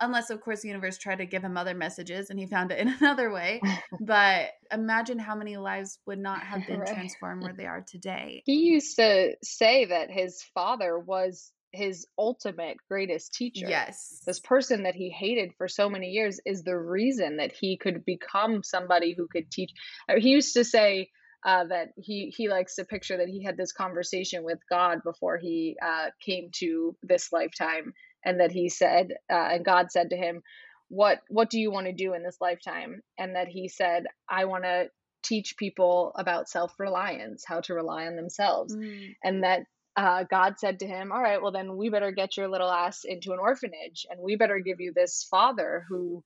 Unless, 0.00 0.30
of 0.30 0.40
course, 0.40 0.62
the 0.62 0.68
universe 0.68 0.98
tried 0.98 1.18
to 1.18 1.26
give 1.26 1.42
him 1.42 1.56
other 1.56 1.74
messages 1.74 2.30
and 2.30 2.38
he 2.38 2.46
found 2.46 2.72
it 2.72 2.78
in 2.78 2.88
another 3.00 3.30
way. 3.30 3.60
but 4.00 4.50
imagine 4.72 5.18
how 5.18 5.34
many 5.34 5.56
lives 5.56 5.98
would 6.06 6.18
not 6.18 6.42
have 6.44 6.60
been 6.66 6.78
Right. 6.78 6.94
transformed 6.94 7.42
where 7.42 7.54
they 7.54 7.66
are 7.66 7.84
today. 7.86 8.42
He 8.46 8.60
used 8.70 8.96
to 8.96 9.34
say 9.42 9.86
that 9.86 10.10
his 10.10 10.42
father 10.54 10.98
was 10.98 11.52
his 11.72 12.06
ultimate 12.16 12.78
greatest 12.88 13.34
teacher. 13.34 13.66
Yes. 13.68 14.22
This 14.26 14.40
person 14.40 14.84
that 14.84 14.94
he 14.94 15.10
hated 15.10 15.52
for 15.58 15.68
so 15.68 15.88
many 15.88 16.08
years 16.08 16.40
is 16.46 16.62
the 16.62 16.78
reason 16.78 17.36
that 17.36 17.52
he 17.52 17.76
could 17.76 18.04
become 18.04 18.62
somebody 18.62 19.14
who 19.14 19.28
could 19.28 19.50
teach. 19.50 19.72
uh, 20.08 20.14
He 20.18 20.30
used 20.30 20.54
to 20.54 20.64
say 20.64 21.10
uh, 21.44 21.64
that 21.64 21.88
he 21.96 22.32
he 22.36 22.48
likes 22.48 22.76
to 22.76 22.84
picture 22.84 23.16
that 23.18 23.28
he 23.28 23.44
had 23.44 23.56
this 23.56 23.72
conversation 23.72 24.42
with 24.42 24.58
God 24.68 25.02
before 25.04 25.38
he 25.38 25.76
uh, 25.84 26.06
came 26.24 26.50
to 26.56 26.96
this 27.02 27.32
lifetime, 27.32 27.92
and 28.24 28.40
that 28.40 28.50
he 28.50 28.68
said, 28.68 29.12
uh, 29.30 29.48
and 29.52 29.64
God 29.64 29.92
said 29.92 30.10
to 30.10 30.16
him, 30.16 30.42
"What 30.88 31.20
what 31.28 31.48
do 31.48 31.60
you 31.60 31.70
want 31.70 31.86
to 31.86 31.92
do 31.92 32.14
in 32.14 32.24
this 32.24 32.38
lifetime?" 32.40 33.02
And 33.18 33.36
that 33.36 33.48
he 33.48 33.68
said, 33.68 34.04
"I 34.28 34.46
want 34.46 34.64
to 34.64 34.90
teach 35.22 35.56
people 35.56 36.12
about 36.16 36.48
self 36.48 36.74
reliance, 36.78 37.44
how 37.46 37.60
to 37.62 37.74
rely 37.74 38.06
on 38.06 38.16
themselves." 38.16 38.74
Mm. 38.74 39.14
and 39.22 39.44
that 39.44 39.62
uh, 39.96 40.24
God 40.30 40.58
said 40.58 40.80
to 40.80 40.86
him, 40.86 41.12
All 41.12 41.22
right, 41.22 41.42
well, 41.42 41.52
then 41.52 41.76
we 41.76 41.88
better 41.88 42.12
get 42.12 42.36
your 42.36 42.48
little 42.48 42.70
ass 42.70 43.04
into 43.04 43.32
an 43.32 43.38
orphanage 43.38 44.06
and 44.08 44.20
we 44.20 44.36
better 44.36 44.58
give 44.58 44.80
you 44.80 44.92
this 44.94 45.26
father 45.30 45.84
who, 45.88 46.22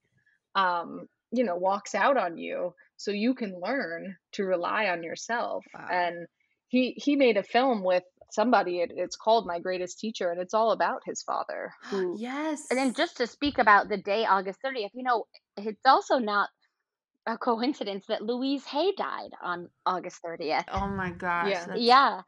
um, 0.54 1.06
you 1.30 1.44
know, 1.44 1.56
walks 1.56 1.94
out 1.94 2.16
on 2.16 2.36
you 2.36 2.74
so 2.96 3.10
you 3.10 3.34
can 3.34 3.60
learn 3.60 4.16
to 4.32 4.44
rely 4.44 4.86
on 4.86 5.02
yourself. 5.02 5.64
Wow. 5.74 5.88
And 5.90 6.26
he, 6.68 6.94
he 6.96 7.16
made 7.16 7.36
a 7.36 7.42
film 7.42 7.82
with 7.82 8.04
somebody, 8.30 8.80
it, 8.80 8.92
it's 8.94 9.16
called 9.16 9.46
My 9.46 9.58
Greatest 9.58 9.98
Teacher, 9.98 10.30
and 10.30 10.40
it's 10.40 10.54
all 10.54 10.72
about 10.72 11.02
his 11.04 11.22
father 11.22 11.72
who, 11.84 12.16
yes. 12.18 12.66
And 12.70 12.78
then 12.78 12.94
just 12.94 13.18
to 13.18 13.26
speak 13.26 13.58
about 13.58 13.88
the 13.88 13.98
day 13.98 14.24
August 14.24 14.60
30th, 14.64 14.90
you 14.94 15.02
know, 15.02 15.26
it's 15.56 15.86
also 15.86 16.18
not 16.18 16.48
a 17.26 17.38
coincidence 17.38 18.06
that 18.08 18.22
Louise 18.22 18.64
Hay 18.66 18.92
died 18.96 19.30
on 19.42 19.68
August 19.86 20.20
30th. 20.24 20.64
oh 20.72 20.88
my 20.88 21.10
gosh. 21.10 21.50
Yeah. 21.50 21.74
Yeah. 21.76 22.20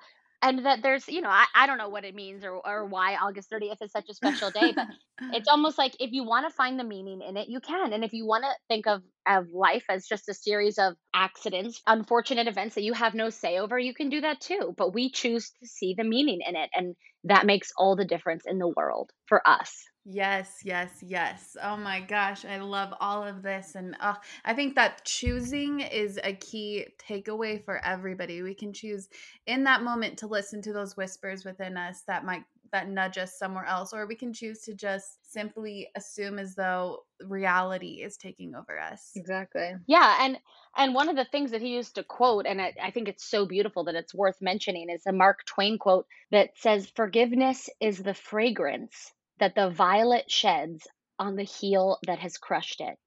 And 0.45 0.67
that 0.67 0.83
there's, 0.83 1.09
you 1.09 1.23
know, 1.23 1.31
I, 1.31 1.47
I 1.57 1.67
don't 1.67 1.79
know 1.79 1.89
what 1.91 2.05
it 2.05 2.15
means 2.15 2.45
or, 2.45 2.61
or 2.67 2.87
why 2.87 3.17
August 3.17 3.51
30th 3.51 3.83
is 3.83 3.93
such 3.93 4.11
a 4.11 4.15
special 4.15 4.53
day, 4.53 4.73
but 4.77 4.87
it's 5.33 5.49
almost 5.49 5.79
like 5.79 5.97
if 6.01 6.13
you 6.13 6.25
want 6.25 6.49
to 6.49 6.55
find 6.55 6.79
the 6.79 6.85
meaning 6.85 7.23
in 7.23 7.39
it, 7.39 7.49
you 7.49 7.61
can. 7.61 7.95
And 7.95 8.05
if 8.05 8.13
you 8.13 8.27
want 8.27 8.45
to 8.45 8.51
think 8.69 8.87
of, 8.87 9.03
of 9.27 9.47
life 9.53 9.85
as 9.89 10.07
just 10.07 10.29
a 10.29 10.35
series 10.35 10.79
of 10.79 10.95
accidents, 11.14 11.81
unfortunate 11.87 12.49
events 12.49 12.75
that 12.75 12.85
you 12.85 12.93
have 12.93 13.14
no 13.14 13.31
say 13.31 13.59
over, 13.59 13.79
you 13.79 13.95
can 13.95 14.09
do 14.09 14.20
that 14.20 14.41
too. 14.41 14.75
But 14.77 14.95
we 14.95 15.11
choose 15.11 15.51
to 15.61 15.66
see 15.66 15.95
the 15.97 16.05
meaning 16.05 16.41
in 16.47 16.57
it. 16.57 16.70
And 16.75 16.95
that 17.25 17.47
makes 17.47 17.72
all 17.77 17.97
the 17.97 18.05
difference 18.05 18.45
in 18.47 18.59
the 18.59 18.68
world 18.68 19.11
for 19.27 19.47
us. 19.49 19.85
Yes, 20.07 20.59
yes, 20.64 20.91
yes. 21.01 21.57
Oh 21.62 21.79
my 21.79 22.01
gosh, 22.01 22.45
I 22.45 22.59
love 22.59 22.93
all 23.01 23.27
of 23.27 23.43
this. 23.43 23.75
And 23.75 23.97
uh, 24.01 24.16
I 24.45 24.53
think 24.53 24.75
that 24.75 25.03
choosing 25.07 25.81
is 25.81 26.20
a 26.22 26.35
key 26.35 26.87
takeaway 27.09 27.64
for 27.64 27.83
everybody. 27.83 28.43
We 28.43 28.55
can 28.55 28.75
choose 28.75 29.09
in 29.47 29.64
that 29.64 29.83
moment 29.83 30.18
to 30.18 30.27
listen 30.27 30.61
to 30.62 30.75
those 30.75 30.95
whispers 30.95 31.47
within 31.47 31.79
us 31.79 32.03
that 32.07 32.27
might 32.27 32.43
that 32.75 32.89
nudge 32.89 33.18
us 33.18 33.39
somewhere 33.39 33.64
else, 33.64 33.93
or 33.93 34.05
we 34.05 34.16
can 34.16 34.33
choose 34.33 34.61
to 34.62 34.75
just 34.75 35.33
simply 35.33 35.89
assume 35.95 36.41
as 36.41 36.57
though 36.57 37.05
reality 37.22 38.03
is 38.03 38.16
taking 38.16 38.55
over 38.57 38.79
us. 38.79 39.12
exactly. 39.14 39.70
Yeah, 39.87 40.18
and 40.20 40.37
and 40.77 40.93
one 40.93 41.09
of 41.09 41.14
the 41.14 41.25
things 41.25 41.53
that 41.53 41.62
he 41.62 41.68
used 41.68 41.95
to 41.95 42.03
quote, 42.03 42.47
and 42.47 42.61
I, 42.61 42.75
I 42.83 42.91
think 42.91 43.09
it's 43.09 43.25
so 43.25 43.47
beautiful 43.47 43.85
that 43.85 43.95
it's 43.95 44.12
worth 44.12 44.43
mentioning, 44.43 44.91
is 44.91 45.07
a 45.07 45.12
Mark 45.12 45.47
Twain 45.47 45.79
quote 45.79 46.07
that 46.33 46.51
says, 46.57 46.91
"Forgiveness 46.97 47.70
is 47.81 47.99
the 47.99 48.14
fragrance 48.14 49.12
that 49.39 49.55
the 49.55 49.70
violet 49.70 50.29
sheds 50.29 50.87
on 51.18 51.37
the 51.37 51.45
heel 51.45 51.99
that 52.09 52.18
has 52.18 52.39
crushed 52.39 52.81
it. 52.81 52.99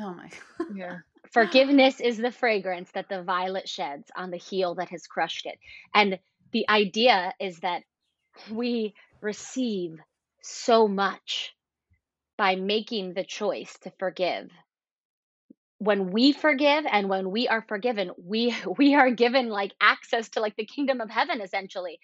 Oh 0.00 0.14
my. 0.14 0.30
Yeah. 0.74 0.98
Forgiveness 1.32 2.00
is 2.00 2.18
the 2.18 2.30
fragrance 2.30 2.90
that 2.92 3.08
the 3.08 3.22
violet 3.22 3.68
sheds 3.68 4.10
on 4.16 4.30
the 4.30 4.38
heel 4.38 4.76
that 4.76 4.90
has 4.90 5.08
crushed 5.08 5.44
it." 5.44 5.58
And 5.92 6.20
the 6.52 6.68
idea 6.70 7.34
is 7.40 7.58
that 7.60 7.82
we 8.50 8.94
receive 9.20 9.98
so 10.42 10.88
much 10.88 11.54
by 12.36 12.54
making 12.56 13.14
the 13.14 13.24
choice 13.24 13.76
to 13.82 13.92
forgive. 13.98 14.50
When 15.78 16.10
we 16.10 16.32
forgive 16.32 16.84
and 16.90 17.08
when 17.08 17.30
we 17.30 17.48
are 17.48 17.64
forgiven 17.68 18.10
we 18.16 18.54
we 18.78 18.94
are 18.94 19.10
given 19.10 19.48
like 19.48 19.72
access 19.80 20.30
to 20.30 20.40
like 20.40 20.56
the 20.56 20.66
kingdom 20.66 21.00
of 21.00 21.10
heaven 21.10 21.40
essentially. 21.40 21.98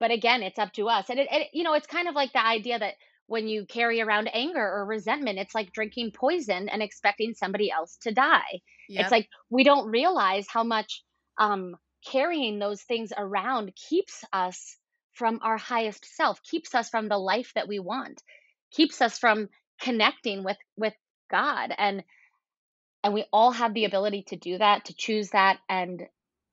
But 0.00 0.10
again 0.10 0.42
it's 0.42 0.58
up 0.58 0.72
to 0.74 0.88
us. 0.88 1.10
And 1.10 1.18
it, 1.18 1.28
it 1.30 1.48
you 1.52 1.64
know 1.64 1.74
it's 1.74 1.86
kind 1.86 2.08
of 2.08 2.14
like 2.14 2.32
the 2.32 2.44
idea 2.44 2.78
that 2.78 2.94
when 3.26 3.48
you 3.48 3.64
carry 3.66 4.00
around 4.00 4.28
anger 4.34 4.60
or 4.60 4.84
resentment 4.84 5.38
it's 5.38 5.54
like 5.54 5.72
drinking 5.72 6.12
poison 6.12 6.68
and 6.68 6.82
expecting 6.82 7.34
somebody 7.34 7.70
else 7.70 7.98
to 8.02 8.12
die. 8.12 8.60
Yep. 8.88 9.02
it's 9.02 9.12
like 9.12 9.28
we 9.50 9.64
don't 9.64 9.90
realize 9.90 10.46
how 10.48 10.64
much 10.64 11.02
um 11.38 11.76
carrying 12.04 12.58
those 12.58 12.82
things 12.82 13.12
around 13.16 13.72
keeps 13.76 14.24
us 14.32 14.76
from 15.12 15.38
our 15.42 15.56
highest 15.56 16.04
self 16.16 16.42
keeps 16.42 16.74
us 16.74 16.88
from 16.88 17.08
the 17.08 17.18
life 17.18 17.52
that 17.54 17.68
we 17.68 17.78
want 17.78 18.22
keeps 18.70 19.00
us 19.00 19.18
from 19.18 19.48
connecting 19.80 20.44
with 20.44 20.56
with 20.76 20.94
god 21.30 21.72
and 21.76 22.02
and 23.04 23.14
we 23.14 23.24
all 23.32 23.50
have 23.50 23.74
the 23.74 23.84
ability 23.84 24.22
to 24.28 24.36
do 24.36 24.58
that 24.58 24.84
to 24.86 24.94
choose 24.94 25.30
that 25.30 25.58
and 25.68 26.02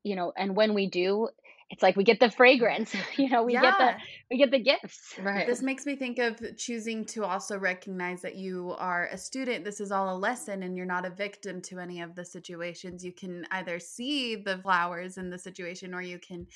you 0.04 0.16
know 0.16 0.32
and 0.36 0.56
when 0.56 0.74
we 0.74 0.90
do 0.90 1.30
it's 1.70 1.84
like 1.84 1.96
we 1.96 2.04
get 2.04 2.20
the 2.20 2.32
fragrance 2.32 2.96
you 3.18 3.30
know 3.30 3.44
we 3.44 3.54
get 3.54 3.76
the 3.78 3.94
we 4.32 4.38
get 4.38 4.52
the 4.52 4.60
gifts 4.60 5.16
Right. 5.22 5.46
This 5.46 5.62
makes 5.62 5.86
me 5.86 5.96
think 5.96 6.18
of 6.20 6.40
choosing 6.58 7.06
to 7.06 7.26
also 7.26 7.58
recognize 7.58 8.22
that 8.22 8.36
you 8.36 8.76
are 8.78 9.08
a 9.12 9.18
student. 9.18 9.66
This 9.66 9.82
is 9.82 9.92
all 9.92 10.16
a 10.16 10.18
lesson 10.18 10.64
and 10.64 10.76
you're 10.78 10.86
not 10.86 11.06
a 11.06 11.10
victim 11.10 11.62
to 11.64 11.80
any 11.80 12.02
of 12.02 12.16
the 12.16 12.24
situations. 12.24 13.04
You 13.04 13.12
can 13.12 13.46
either 13.52 13.80
see 13.80 14.36
the 14.36 14.60
flowers 14.60 15.18
in 15.18 15.30
the 15.30 15.38
situation 15.38 15.94
or 15.94 16.02
you 16.02 16.20
can 16.20 16.48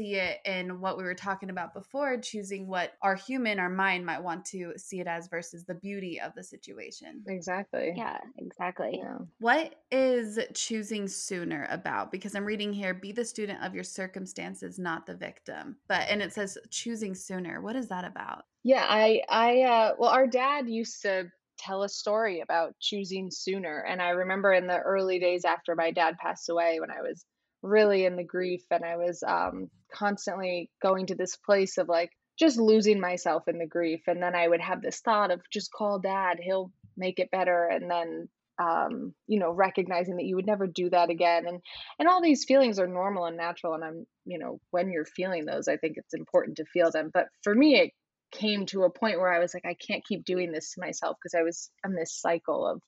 see 0.00 0.14
it 0.14 0.38
in 0.46 0.80
what 0.80 0.96
we 0.96 1.04
were 1.04 1.14
talking 1.14 1.50
about 1.50 1.74
before, 1.74 2.16
choosing 2.16 2.66
what 2.66 2.94
our 3.02 3.14
human, 3.14 3.58
our 3.58 3.68
mind 3.68 4.06
might 4.06 4.22
want 4.22 4.44
to 4.46 4.72
see 4.76 5.00
it 5.00 5.06
as 5.06 5.28
versus 5.28 5.64
the 5.64 5.74
beauty 5.74 6.18
of 6.20 6.34
the 6.34 6.42
situation. 6.42 7.22
exactly. 7.26 7.92
yeah 7.96 8.18
exactly 8.38 9.00
Yeah. 9.02 9.18
What 9.38 9.74
is 9.90 10.38
choosing 10.54 11.06
sooner 11.06 11.66
about? 11.70 12.10
Because 12.10 12.34
I'm 12.34 12.44
reading 12.44 12.72
here, 12.72 12.94
be 12.94 13.12
the 13.12 13.24
student 13.24 13.62
of 13.62 13.74
your 13.74 13.84
circumstances, 13.84 14.78
not 14.78 15.06
the 15.06 15.14
victim. 15.14 15.76
But 15.88 16.08
and 16.08 16.22
it 16.22 16.32
says 16.32 16.56
choosing 16.70 17.14
sooner. 17.14 17.60
What 17.60 17.76
is 17.76 17.88
that 17.88 18.04
about? 18.04 18.44
Yeah, 18.62 18.86
I 18.88 19.22
I 19.28 19.62
uh 19.62 19.94
well 19.98 20.10
our 20.10 20.26
dad 20.26 20.68
used 20.68 21.02
to 21.02 21.30
tell 21.58 21.82
a 21.82 21.88
story 21.88 22.40
about 22.40 22.74
choosing 22.80 23.30
sooner 23.30 23.84
and 23.86 24.00
I 24.00 24.10
remember 24.10 24.54
in 24.54 24.66
the 24.66 24.78
early 24.78 25.18
days 25.18 25.44
after 25.44 25.76
my 25.76 25.90
dad 25.90 26.16
passed 26.16 26.48
away 26.48 26.80
when 26.80 26.90
I 26.90 27.02
was 27.02 27.26
really 27.62 28.04
in 28.04 28.16
the 28.16 28.24
grief 28.24 28.62
and 28.70 28.84
I 28.84 28.96
was 28.96 29.22
um 29.26 29.68
constantly 29.92 30.70
going 30.82 31.06
to 31.06 31.14
this 31.14 31.36
place 31.36 31.78
of 31.78 31.88
like 31.88 32.10
just 32.38 32.58
losing 32.58 33.00
myself 33.00 33.48
in 33.48 33.58
the 33.58 33.66
grief 33.66 34.00
and 34.06 34.22
then 34.22 34.34
I 34.34 34.48
would 34.48 34.60
have 34.60 34.80
this 34.80 35.00
thought 35.00 35.30
of 35.30 35.42
just 35.52 35.72
call 35.72 35.98
dad, 35.98 36.38
he'll 36.40 36.72
make 36.96 37.18
it 37.18 37.30
better 37.30 37.66
and 37.66 37.90
then 37.90 38.28
um 38.60 39.14
you 39.26 39.38
know 39.38 39.52
recognizing 39.52 40.16
that 40.16 40.26
you 40.26 40.36
would 40.36 40.46
never 40.46 40.66
do 40.66 40.90
that 40.90 41.08
again 41.08 41.46
and 41.46 41.60
and 41.98 42.08
all 42.08 42.22
these 42.22 42.44
feelings 42.44 42.78
are 42.78 42.86
normal 42.86 43.24
and 43.24 43.36
natural 43.36 43.74
and 43.74 43.82
I'm 43.84 44.06
you 44.26 44.38
know 44.38 44.60
when 44.70 44.90
you're 44.90 45.06
feeling 45.06 45.46
those 45.46 45.66
I 45.66 45.76
think 45.76 45.94
it's 45.96 46.12
important 46.12 46.58
to 46.58 46.64
feel 46.66 46.90
them 46.90 47.10
but 47.12 47.28
for 47.42 47.54
me 47.54 47.76
it 47.76 47.92
came 48.30 48.66
to 48.66 48.84
a 48.84 48.90
point 48.90 49.18
where 49.18 49.32
I 49.32 49.38
was 49.38 49.54
like, 49.54 49.66
I 49.66 49.74
can't 49.74 50.04
keep 50.04 50.24
doing 50.24 50.52
this 50.52 50.74
to 50.74 50.80
myself 50.80 51.16
because 51.20 51.34
I 51.38 51.42
was 51.42 51.70
in 51.84 51.94
this 51.94 52.14
cycle 52.14 52.66
of 52.66 52.80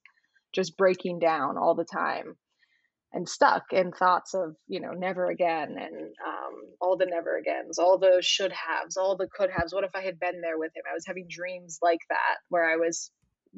just 0.53 0.77
breaking 0.77 1.19
down 1.19 1.57
all 1.57 1.75
the 1.75 1.85
time 1.85 2.37
and 3.13 3.29
stuck 3.29 3.73
in 3.73 3.93
thoughts 3.93 4.35
of, 4.35 4.57
you 4.69 4.81
know, 4.81 4.93
never 4.93 5.27
again 5.31 5.77
and 5.79 5.97
um, 6.27 6.55
all 6.81 6.97
the 6.97 7.07
never 7.07 7.37
agains, 7.37 7.79
all 7.79 7.99
the 7.99 8.21
should 8.23 8.53
haves, 8.53 8.97
all 8.97 9.17
the 9.17 9.29
could 9.29 9.51
haves. 9.51 9.73
What 9.75 9.85
if 9.85 9.95
I 9.95 10.03
had 10.03 10.19
been 10.19 10.41
there 10.41 10.59
with 10.59 10.75
him? 10.75 10.85
I 10.91 10.95
was 10.95 11.07
having 11.07 11.27
dreams 11.29 11.79
like 11.83 12.01
that 12.09 12.39
where 12.49 12.69
I 12.69 12.77
was 12.77 13.11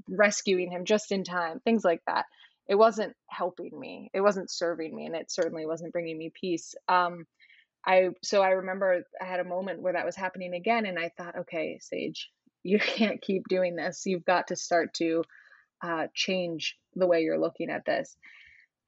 rescuing 0.08 0.70
him 0.70 0.84
just 0.84 1.12
in 1.12 1.24
time, 1.24 1.60
things 1.60 1.84
like 1.84 2.02
that. 2.06 2.26
It 2.68 2.76
wasn't 2.76 3.14
helping 3.28 3.78
me, 3.78 4.10
it 4.14 4.22
wasn't 4.22 4.50
serving 4.50 4.94
me, 4.94 5.06
and 5.06 5.14
it 5.14 5.30
certainly 5.30 5.66
wasn't 5.66 5.92
bringing 5.92 6.16
me 6.18 6.32
peace. 6.40 6.74
Um, 6.88 7.26
I 7.86 8.10
so 8.22 8.42
I 8.42 8.50
remember 8.50 9.04
I 9.20 9.24
had 9.24 9.40
a 9.40 9.44
moment 9.44 9.82
where 9.82 9.92
that 9.92 10.06
was 10.06 10.16
happening 10.16 10.54
again, 10.54 10.86
and 10.86 10.98
I 10.98 11.10
thought, 11.16 11.36
okay, 11.40 11.78
Saje, 11.82 12.20
you 12.62 12.78
can't 12.80 13.20
keep 13.22 13.44
doing 13.48 13.76
this. 13.76 14.02
You've 14.06 14.24
got 14.24 14.48
to 14.48 14.56
start 14.56 14.94
to 14.94 15.24
uh, 15.82 16.06
change 16.14 16.76
the 16.94 17.06
way 17.06 17.22
you're 17.22 17.38
looking 17.38 17.70
at 17.70 17.84
this. 17.84 18.16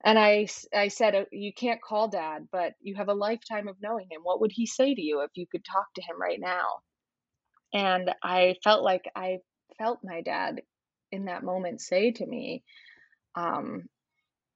And 0.07 0.21
I, 0.21 0.47
I 0.73 0.89
said, 0.89 1.17
uh, 1.17 1.25
You 1.33 1.53
can't 1.53 1.83
call 1.83 2.09
dad, 2.09 2.47
but 2.53 2.75
you 2.81 2.95
have 2.95 3.09
a 3.09 3.15
lifetime 3.15 3.67
of 3.67 3.77
knowing 3.83 4.07
him. 4.09 4.21
What 4.23 4.41
would 4.41 4.53
he 4.55 4.65
say 4.65 4.95
to 4.95 5.03
you 5.03 5.21
if 5.23 5.33
you 5.35 5.47
could 5.51 5.65
talk 5.65 5.87
to 5.97 6.03
him 6.03 6.23
right 6.23 6.39
now? 6.41 6.67
And 7.75 8.15
I 8.23 8.55
felt 8.63 8.85
like 8.85 9.11
I 9.17 9.39
felt 9.79 9.99
my 10.05 10.23
dad 10.23 10.63
in 11.11 11.25
that 11.25 11.43
moment 11.43 11.81
say 11.81 12.13
to 12.13 12.25
me, 12.25 12.63
um, 13.35 13.83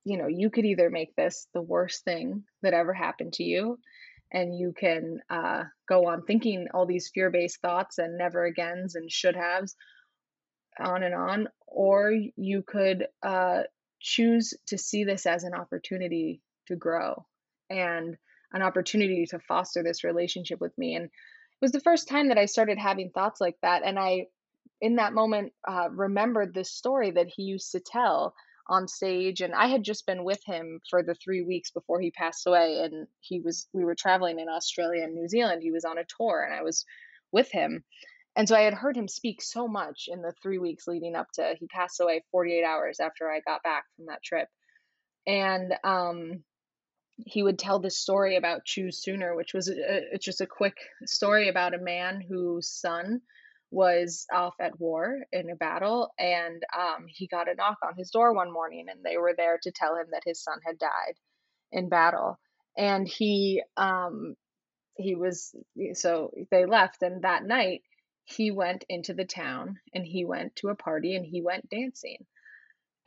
you 0.05 0.19
know, 0.19 0.29
you 0.29 0.51
could 0.51 0.65
either 0.65 0.89
make 0.89 1.17
this 1.17 1.49
the 1.53 1.61
worst 1.61 2.05
thing 2.05 2.45
that 2.63 2.73
ever 2.73 2.95
happened 2.95 3.33
to 3.35 3.43
you, 3.43 3.81
and 4.33 4.57
you 4.57 4.73
can 4.79 5.19
uh, 5.29 5.65
go 5.89 6.07
on 6.07 6.23
thinking 6.23 6.69
all 6.73 6.87
these 6.87 7.11
fear 7.13 7.29
based 7.29 7.61
thoughts 7.61 7.99
and 7.99 8.17
never 8.17 8.45
agains 8.45 8.95
and 8.95 9.11
should 9.11 9.35
haves, 9.35 9.75
on 10.79 11.03
and 11.03 11.15
on, 11.15 11.49
or 11.67 12.15
you 12.37 12.63
could 12.63 13.09
uh, 13.25 13.63
choose 14.01 14.55
to 14.67 14.79
see 14.79 15.05
this 15.05 15.27
as 15.27 15.45
an 15.45 15.55
opportunity 15.55 16.41
to 16.67 16.77
grow 16.77 17.27
and 17.69 18.17
an 18.53 18.63
opportunity 18.63 19.27
to 19.27 19.39
foster 19.39 19.83
this 19.83 20.05
relationship 20.05 20.61
with 20.61 20.77
me. 20.77 20.97
And 20.97 21.05
it 21.07 21.63
was 21.63 21.73
the 21.73 21.81
first 21.81 22.09
time 22.09 22.29
that 22.29 22.39
I 22.39 22.47
started 22.47 22.79
having 22.79 23.11
thoughts 23.11 23.41
like 23.41 23.57
that. 23.63 23.83
And 23.85 23.99
I, 23.99 24.27
in 24.81 24.97
that 24.97 25.13
moment, 25.13 25.53
uh, 25.69 25.89
remembered 25.91 26.55
this 26.55 26.71
story 26.71 27.13
that 27.13 27.29
he 27.29 27.43
used 27.43 27.73
to 27.73 27.81
tell 27.81 28.35
on 28.71 28.87
stage 28.87 29.41
and 29.41 29.53
i 29.53 29.67
had 29.67 29.83
just 29.83 30.07
been 30.07 30.23
with 30.23 30.41
him 30.47 30.81
for 30.89 31.03
the 31.03 31.15
three 31.17 31.43
weeks 31.43 31.73
before 31.73 32.01
he 32.01 32.13
passed 32.13 32.47
away 32.47 32.81
and 32.85 33.09
he 33.19 33.41
was 33.41 33.67
we 33.73 33.85
were 33.85 33.97
traveling 33.97 34.39
in 34.39 34.49
australia 34.49 35.03
and 35.03 35.13
new 35.13 35.27
zealand 35.27 35.61
he 35.61 35.73
was 35.73 35.85
on 35.85 35.99
a 35.99 36.05
tour 36.05 36.43
and 36.43 36.55
i 36.55 36.63
was 36.63 36.87
with 37.33 37.51
him 37.51 37.83
and 38.41 38.49
so 38.49 38.57
I 38.57 38.63
had 38.63 38.73
heard 38.73 38.97
him 38.97 39.07
speak 39.07 39.43
so 39.43 39.69
much 39.69 40.09
in 40.09 40.23
the 40.23 40.33
three 40.43 40.57
weeks 40.57 40.87
leading 40.89 41.15
up 41.15 41.27
to 41.35 41.55
he 41.61 41.67
passed 41.67 42.01
away 42.01 42.25
48 42.33 42.65
hours 42.65 42.99
after 42.99 43.31
I 43.31 43.41
got 43.41 43.63
back 43.63 43.85
from 43.95 44.07
that 44.07 44.23
trip. 44.23 44.49
And 45.27 45.75
um, 45.85 46.43
he 47.19 47.43
would 47.43 47.59
tell 47.59 47.81
this 47.81 47.99
story 47.99 48.37
about 48.37 48.65
Choose 48.65 49.03
Sooner, 49.03 49.37
which 49.37 49.53
was 49.53 49.69
a, 49.69 49.75
it's 50.15 50.25
just 50.25 50.41
a 50.41 50.47
quick 50.47 50.79
story 51.05 51.51
about 51.51 51.75
a 51.75 51.83
man 51.83 52.23
whose 52.27 52.67
son 52.67 53.21
was 53.71 54.25
off 54.33 54.55
at 54.59 54.81
war 54.81 55.19
in 55.33 55.51
a 55.51 55.57
battle 55.57 56.09
and 56.19 56.63
um, 56.75 57.05
he 57.09 57.27
got 57.27 57.47
a 57.47 57.55
knock 57.55 57.77
on 57.85 57.93
his 57.99 58.11
door 58.11 58.33
one 58.33 58.51
morning 58.51 58.87
and 58.89 59.05
they 59.05 59.19
were 59.19 59.35
there 59.37 59.59
to 59.63 59.71
tell 59.71 59.97
him 59.97 60.07
that 60.13 60.23
his 60.25 60.43
son 60.43 60.57
had 60.67 60.79
died 60.79 61.15
in 61.73 61.91
battle 61.91 62.39
and 62.79 63.07
he 63.07 63.63
um, 63.77 64.35
he 64.97 65.15
was 65.15 65.55
so 65.93 66.31
they 66.51 66.65
left 66.65 67.03
and 67.03 67.23
that 67.23 67.45
night 67.45 67.83
he 68.31 68.51
went 68.51 68.85
into 68.89 69.13
the 69.13 69.25
town 69.25 69.81
and 69.93 70.07
he 70.07 70.25
went 70.25 70.55
to 70.57 70.69
a 70.69 70.77
party 70.77 71.17
and 71.17 71.27
he 71.27 71.43
went 71.43 71.69
dancing. 71.69 72.27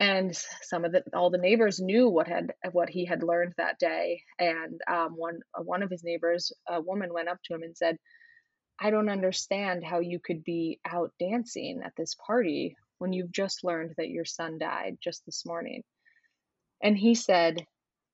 And 0.00 0.36
some 0.62 0.84
of 0.84 0.92
the 0.92 1.02
all 1.14 1.30
the 1.30 1.38
neighbors 1.38 1.80
knew 1.80 2.08
what 2.08 2.28
had 2.28 2.52
what 2.72 2.90
he 2.90 3.06
had 3.06 3.22
learned 3.22 3.54
that 3.56 3.78
day. 3.78 4.22
And 4.38 4.80
um, 4.88 5.12
one 5.16 5.40
uh, 5.58 5.62
one 5.62 5.82
of 5.82 5.90
his 5.90 6.04
neighbors 6.04 6.52
a 6.68 6.80
woman 6.80 7.12
went 7.12 7.28
up 7.28 7.38
to 7.44 7.54
him 7.54 7.62
and 7.62 7.76
said 7.76 7.96
i 8.80 8.90
don't 8.90 9.08
understand 9.08 9.84
how 9.84 10.00
you 10.00 10.18
could 10.18 10.42
be 10.42 10.80
out 10.84 11.12
dancing 11.20 11.80
at 11.84 11.92
this 11.96 12.16
party 12.26 12.76
when 12.98 13.12
you've 13.12 13.32
just 13.32 13.62
learned 13.62 13.94
that 13.96 14.08
your 14.08 14.24
son 14.24 14.58
died 14.58 14.98
just 15.02 15.24
this 15.24 15.46
morning. 15.46 15.82
And 16.82 16.98
he 16.98 17.14
said 17.14 17.64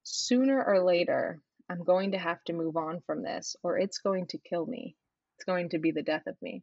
sooner 0.05 0.63
or 0.63 0.85
later 0.85 1.41
i'm 1.69 1.83
going 1.85 2.13
to 2.13 2.19
have 2.19 2.43
to 2.45 2.53
move 2.53 2.77
on 2.77 3.01
from 3.07 3.23
this 3.23 3.57
or 3.63 3.79
it's 3.79 3.99
going 3.99 4.27
to 4.29 4.39
kill 4.39 4.67
me. 4.67 4.97
It's 5.37 5.45
going 5.45 5.71
to 5.71 5.79
be 5.79 5.93
the 5.93 6.03
death 6.03 6.27
of 6.27 6.37
me 6.43 6.63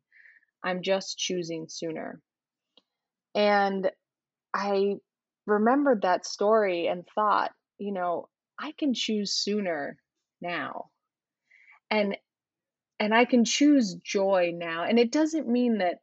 I'm 0.64 0.82
just 0.82 1.18
choosing 1.18 1.68
sooner. 1.70 2.22
And 3.36 3.92
I 4.54 4.98
remembered 5.46 6.02
that 6.04 6.26
story 6.26 6.88
and 6.88 7.08
thought, 7.16 7.52
you 7.78 7.92
know, 7.92 8.30
I 8.60 8.74
can 8.74 8.94
choose 8.94 9.34
sooner 9.34 9.98
now. 10.42 10.90
And 11.90 12.18
and 13.00 13.14
I 13.14 13.26
can 13.26 13.46
choose 13.46 13.96
joy 13.96 14.52
now. 14.56 14.84
And 14.84 15.00
it 15.00 15.12
doesn't 15.12 15.48
mean 15.48 15.80
that 15.80 16.00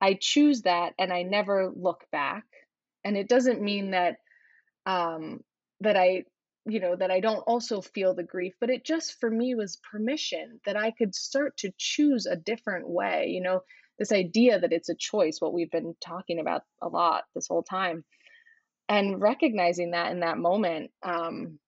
I 0.00 0.14
choose 0.20 0.62
that 0.62 0.94
and 0.98 1.12
I 1.12 1.22
never 1.22 1.72
look 1.74 2.04
back. 2.12 2.44
And 3.04 3.16
it 3.16 3.28
doesn't 3.28 3.62
mean 3.62 3.92
that 3.92 4.16
um 4.86 5.40
that 5.80 5.96
I 5.96 6.24
you 6.66 6.80
know 6.80 6.96
that 6.96 7.10
I 7.10 7.20
don't 7.20 7.40
also 7.40 7.80
feel 7.80 8.14
the 8.14 8.22
grief, 8.22 8.54
but 8.60 8.70
it 8.70 8.84
just 8.84 9.20
for 9.20 9.30
me 9.30 9.54
was 9.54 9.80
permission 9.90 10.60
that 10.66 10.76
I 10.76 10.90
could 10.90 11.14
start 11.14 11.56
to 11.58 11.72
choose 11.78 12.26
a 12.26 12.36
different 12.36 12.88
way. 12.88 13.28
You 13.28 13.42
know, 13.42 13.60
this 13.98 14.12
idea 14.12 14.58
that 14.58 14.72
it's 14.72 14.88
a 14.88 14.94
choice, 14.94 15.38
what 15.40 15.52
we've 15.52 15.70
been 15.70 15.94
talking 16.00 16.40
about 16.40 16.62
a 16.82 16.88
lot 16.88 17.24
this 17.34 17.48
whole 17.48 17.62
time. 17.62 18.04
And 18.88 19.20
recognizing 19.20 19.92
that 19.92 20.12
in 20.12 20.20
that 20.20 20.38
moment 20.38 20.90
um, 21.02 21.58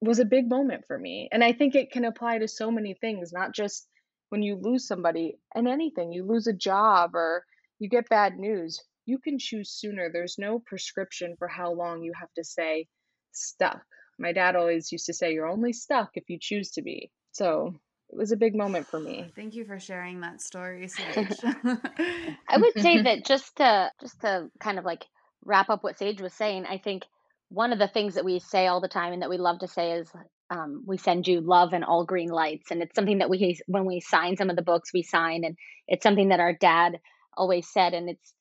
was 0.00 0.18
a 0.18 0.24
big 0.24 0.48
moment 0.48 0.84
for 0.86 0.98
me. 0.98 1.28
And 1.32 1.42
I 1.42 1.52
think 1.52 1.74
it 1.74 1.90
can 1.90 2.04
apply 2.04 2.38
to 2.38 2.48
so 2.48 2.70
many 2.70 2.94
things, 2.94 3.32
not 3.32 3.54
just 3.54 3.88
when 4.28 4.42
you 4.42 4.56
lose 4.56 4.86
somebody 4.86 5.38
and 5.54 5.68
anything, 5.68 6.12
you 6.12 6.24
lose 6.24 6.46
a 6.46 6.52
job 6.52 7.14
or 7.14 7.44
you 7.78 7.88
get 7.88 8.08
bad 8.08 8.38
news. 8.38 8.82
You 9.06 9.18
can 9.18 9.38
choose 9.38 9.70
sooner. 9.70 10.10
There's 10.10 10.36
no 10.38 10.58
prescription 10.58 11.36
for 11.38 11.48
how 11.48 11.72
long 11.72 12.02
you 12.02 12.12
have 12.18 12.32
to 12.34 12.44
say 12.44 12.88
stuck. 13.32 13.82
My 14.18 14.32
dad 14.32 14.56
always 14.56 14.90
used 14.90 15.06
to 15.06 15.14
say, 15.14 15.32
You're 15.32 15.48
only 15.48 15.72
stuck 15.72 16.10
if 16.14 16.24
you 16.28 16.38
choose 16.40 16.72
to 16.72 16.82
be. 16.82 17.10
So 17.32 17.74
it 18.10 18.16
was 18.16 18.32
a 18.32 18.36
big 18.36 18.54
moment 18.54 18.86
for 18.86 19.00
me. 19.00 19.30
Thank 19.34 19.54
you 19.54 19.64
for 19.64 19.78
sharing 19.78 20.20
that 20.20 20.40
story, 20.40 20.86
Saje. 20.86 21.40
I 22.48 22.58
would 22.58 22.78
say 22.80 23.02
that 23.02 23.24
just 23.24 23.56
to 23.56 23.90
just 24.00 24.20
to 24.20 24.48
kind 24.60 24.78
of 24.78 24.84
like 24.84 25.04
wrap 25.44 25.70
up 25.70 25.82
what 25.82 25.98
Saje 25.98 26.20
was 26.20 26.34
saying, 26.34 26.66
I 26.66 26.78
think 26.78 27.04
one 27.48 27.72
of 27.72 27.78
the 27.78 27.88
things 27.88 28.14
that 28.14 28.24
we 28.24 28.38
say 28.38 28.66
all 28.66 28.80
the 28.80 28.88
time 28.88 29.12
and 29.12 29.22
that 29.22 29.30
we 29.30 29.38
love 29.38 29.60
to 29.60 29.68
say 29.68 29.92
is 29.92 30.10
um, 30.50 30.84
we 30.86 30.96
send 30.96 31.26
you 31.26 31.40
love 31.40 31.72
and 31.72 31.84
all 31.84 32.04
green 32.04 32.28
lights, 32.28 32.70
and 32.70 32.82
it's 32.82 32.94
something 32.94 33.18
that 33.18 33.30
we 33.30 33.58
when 33.66 33.84
we 33.84 34.00
sign 34.00 34.36
some 34.36 34.50
of 34.50 34.56
the 34.56 34.62
books 34.62 34.92
we 34.92 35.02
sign, 35.02 35.44
and 35.44 35.56
it's 35.88 36.02
something 36.02 36.28
that 36.28 36.40
our 36.40 36.52
dad 36.52 37.00
always 37.36 37.68
said, 37.68 37.94
and 37.94 38.08
it's 38.08 38.34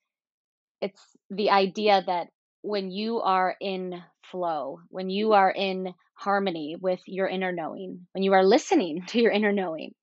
it's 0.82 1.02
the 1.30 1.50
idea 1.50 2.04
that 2.06 2.28
when 2.62 2.92
you 2.92 3.22
are 3.22 3.56
in 3.60 4.02
flow, 4.32 4.80
when 4.90 5.10
you 5.10 5.34
are 5.34 5.52
in 5.52 5.94
harmony 6.16 6.76
with 6.80 7.02
your 7.06 7.28
inner 7.28 7.52
knowing, 7.52 8.08
when 8.14 8.24
you 8.24 8.34
are 8.34 8.44
listening 8.46 9.04
to 9.08 9.22
your 9.22 9.32
inner 9.32 9.52
knowing, 9.52 9.94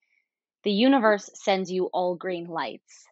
the 0.64 0.72
universe 0.72 1.28
sends 1.34 1.70
you 1.70 1.86
all 1.92 2.14
green 2.16 2.46
lights. 2.46 3.04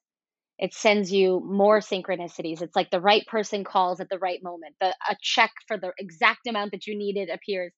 It 0.59 0.74
sends 0.74 1.10
you 1.10 1.40
more 1.44 1.81
synchronicities. 1.81 2.62
It's 2.62 2.77
like 2.77 2.90
the 2.90 3.01
right 3.01 3.27
person 3.27 3.64
calls 3.64 4.01
at 4.01 4.10
the 4.10 4.18
right 4.18 4.43
moment. 4.43 4.77
The 4.81 4.94
a 5.09 5.16
check 5.22 5.51
for 5.66 5.78
the 5.78 5.93
exact 5.98 6.47
amount 6.47 6.72
that 6.72 6.86
you 6.86 6.97
needed 6.97 7.31
appears. 7.31 7.72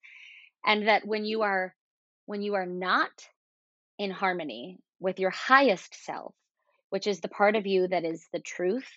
And 0.67 0.89
that 0.89 1.07
when 1.07 1.25
you 1.25 1.43
are 1.43 1.75
when 2.27 2.43
you 2.43 2.55
are 2.55 2.67
not 2.67 3.11
in 3.99 4.11
harmony 4.11 4.79
with 5.01 5.21
your 5.21 5.31
highest 5.31 6.05
self, 6.05 6.35
which 6.91 7.07
is 7.07 7.21
the 7.21 7.29
part 7.29 7.57
of 7.57 7.67
you 7.67 7.89
that 7.89 8.05
is 8.05 8.27
the 8.33 8.41
truth, 8.41 8.89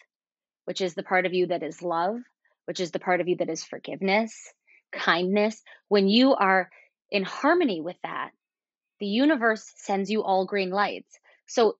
which 0.66 0.82
is 0.82 0.96
the 0.96 1.04
part 1.04 1.26
of 1.26 1.34
you 1.34 1.48
that 1.48 1.64
is 1.64 1.82
love, 1.82 2.18
which 2.66 2.80
is 2.80 2.92
the 2.92 3.00
part 3.00 3.22
of 3.22 3.28
you 3.28 3.38
that 3.38 3.50
is 3.50 3.64
forgiveness, 3.64 4.54
kindness, 4.96 5.62
when 5.88 6.08
you 6.08 6.34
are 6.34 6.70
in 7.12 7.24
harmony 7.24 7.82
with 7.82 7.98
that, 8.04 8.32
the 9.00 9.06
universe 9.06 9.72
sends 9.78 10.10
you 10.10 10.24
all 10.24 10.46
green 10.46 10.70
lights. 10.70 11.20
So 11.48 11.78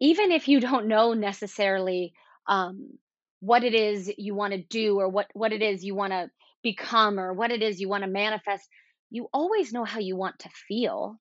even 0.00 0.30
if 0.30 0.48
you 0.48 0.60
don't 0.60 0.86
know 0.86 1.14
necessarily 1.14 2.12
um, 2.46 2.98
what 3.40 3.64
it 3.64 3.74
is 3.74 4.12
you 4.16 4.34
want 4.34 4.52
to 4.52 4.62
do 4.62 4.98
or 4.98 5.08
what, 5.08 5.26
what 5.32 5.52
it 5.52 5.62
is 5.62 5.84
you 5.84 5.94
want 5.94 6.12
to 6.12 6.30
become 6.62 7.18
or 7.18 7.32
what 7.32 7.50
it 7.50 7.62
is 7.62 7.80
you 7.80 7.88
want 7.88 8.04
to 8.04 8.10
manifest, 8.10 8.68
you 9.10 9.28
always 9.32 9.72
know 9.72 9.84
how 9.84 10.00
you 10.00 10.16
want 10.16 10.38
to 10.40 10.50
feel. 10.68 11.18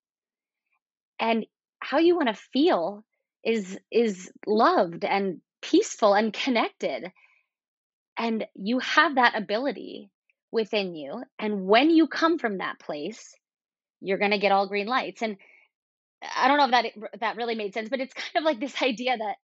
And 1.19 1.45
how 1.79 1.99
you 1.99 2.15
want 2.15 2.27
to 2.27 2.33
feel 2.53 3.03
is 3.43 3.79
is 3.91 4.31
loved 4.45 5.03
and 5.05 5.41
peaceful 5.61 6.13
and 6.13 6.33
connected. 6.33 7.11
And 8.17 8.45
you 8.55 8.79
have 8.79 9.15
that 9.15 9.35
ability 9.35 10.11
within 10.51 10.95
you. 10.95 11.23
And 11.39 11.65
when 11.65 11.89
you 11.89 12.07
come 12.07 12.39
from 12.39 12.59
that 12.59 12.79
place, 12.79 13.35
you're 14.01 14.17
going 14.17 14.31
to 14.31 14.39
get 14.39 14.51
all 14.51 14.67
green 14.67 14.87
lights. 14.87 15.21
And 15.21 15.37
I 16.35 16.47
don't 16.47 16.57
know 16.57 16.65
if 16.65 16.71
that 16.71 17.19
that 17.19 17.37
really 17.37 17.55
made 17.55 17.73
sense, 17.73 17.89
but 17.89 17.99
it's 17.99 18.13
kind 18.15 18.37
of 18.37 18.43
like 18.43 18.59
this 18.59 18.81
idea 18.81 19.17
that 19.17 19.35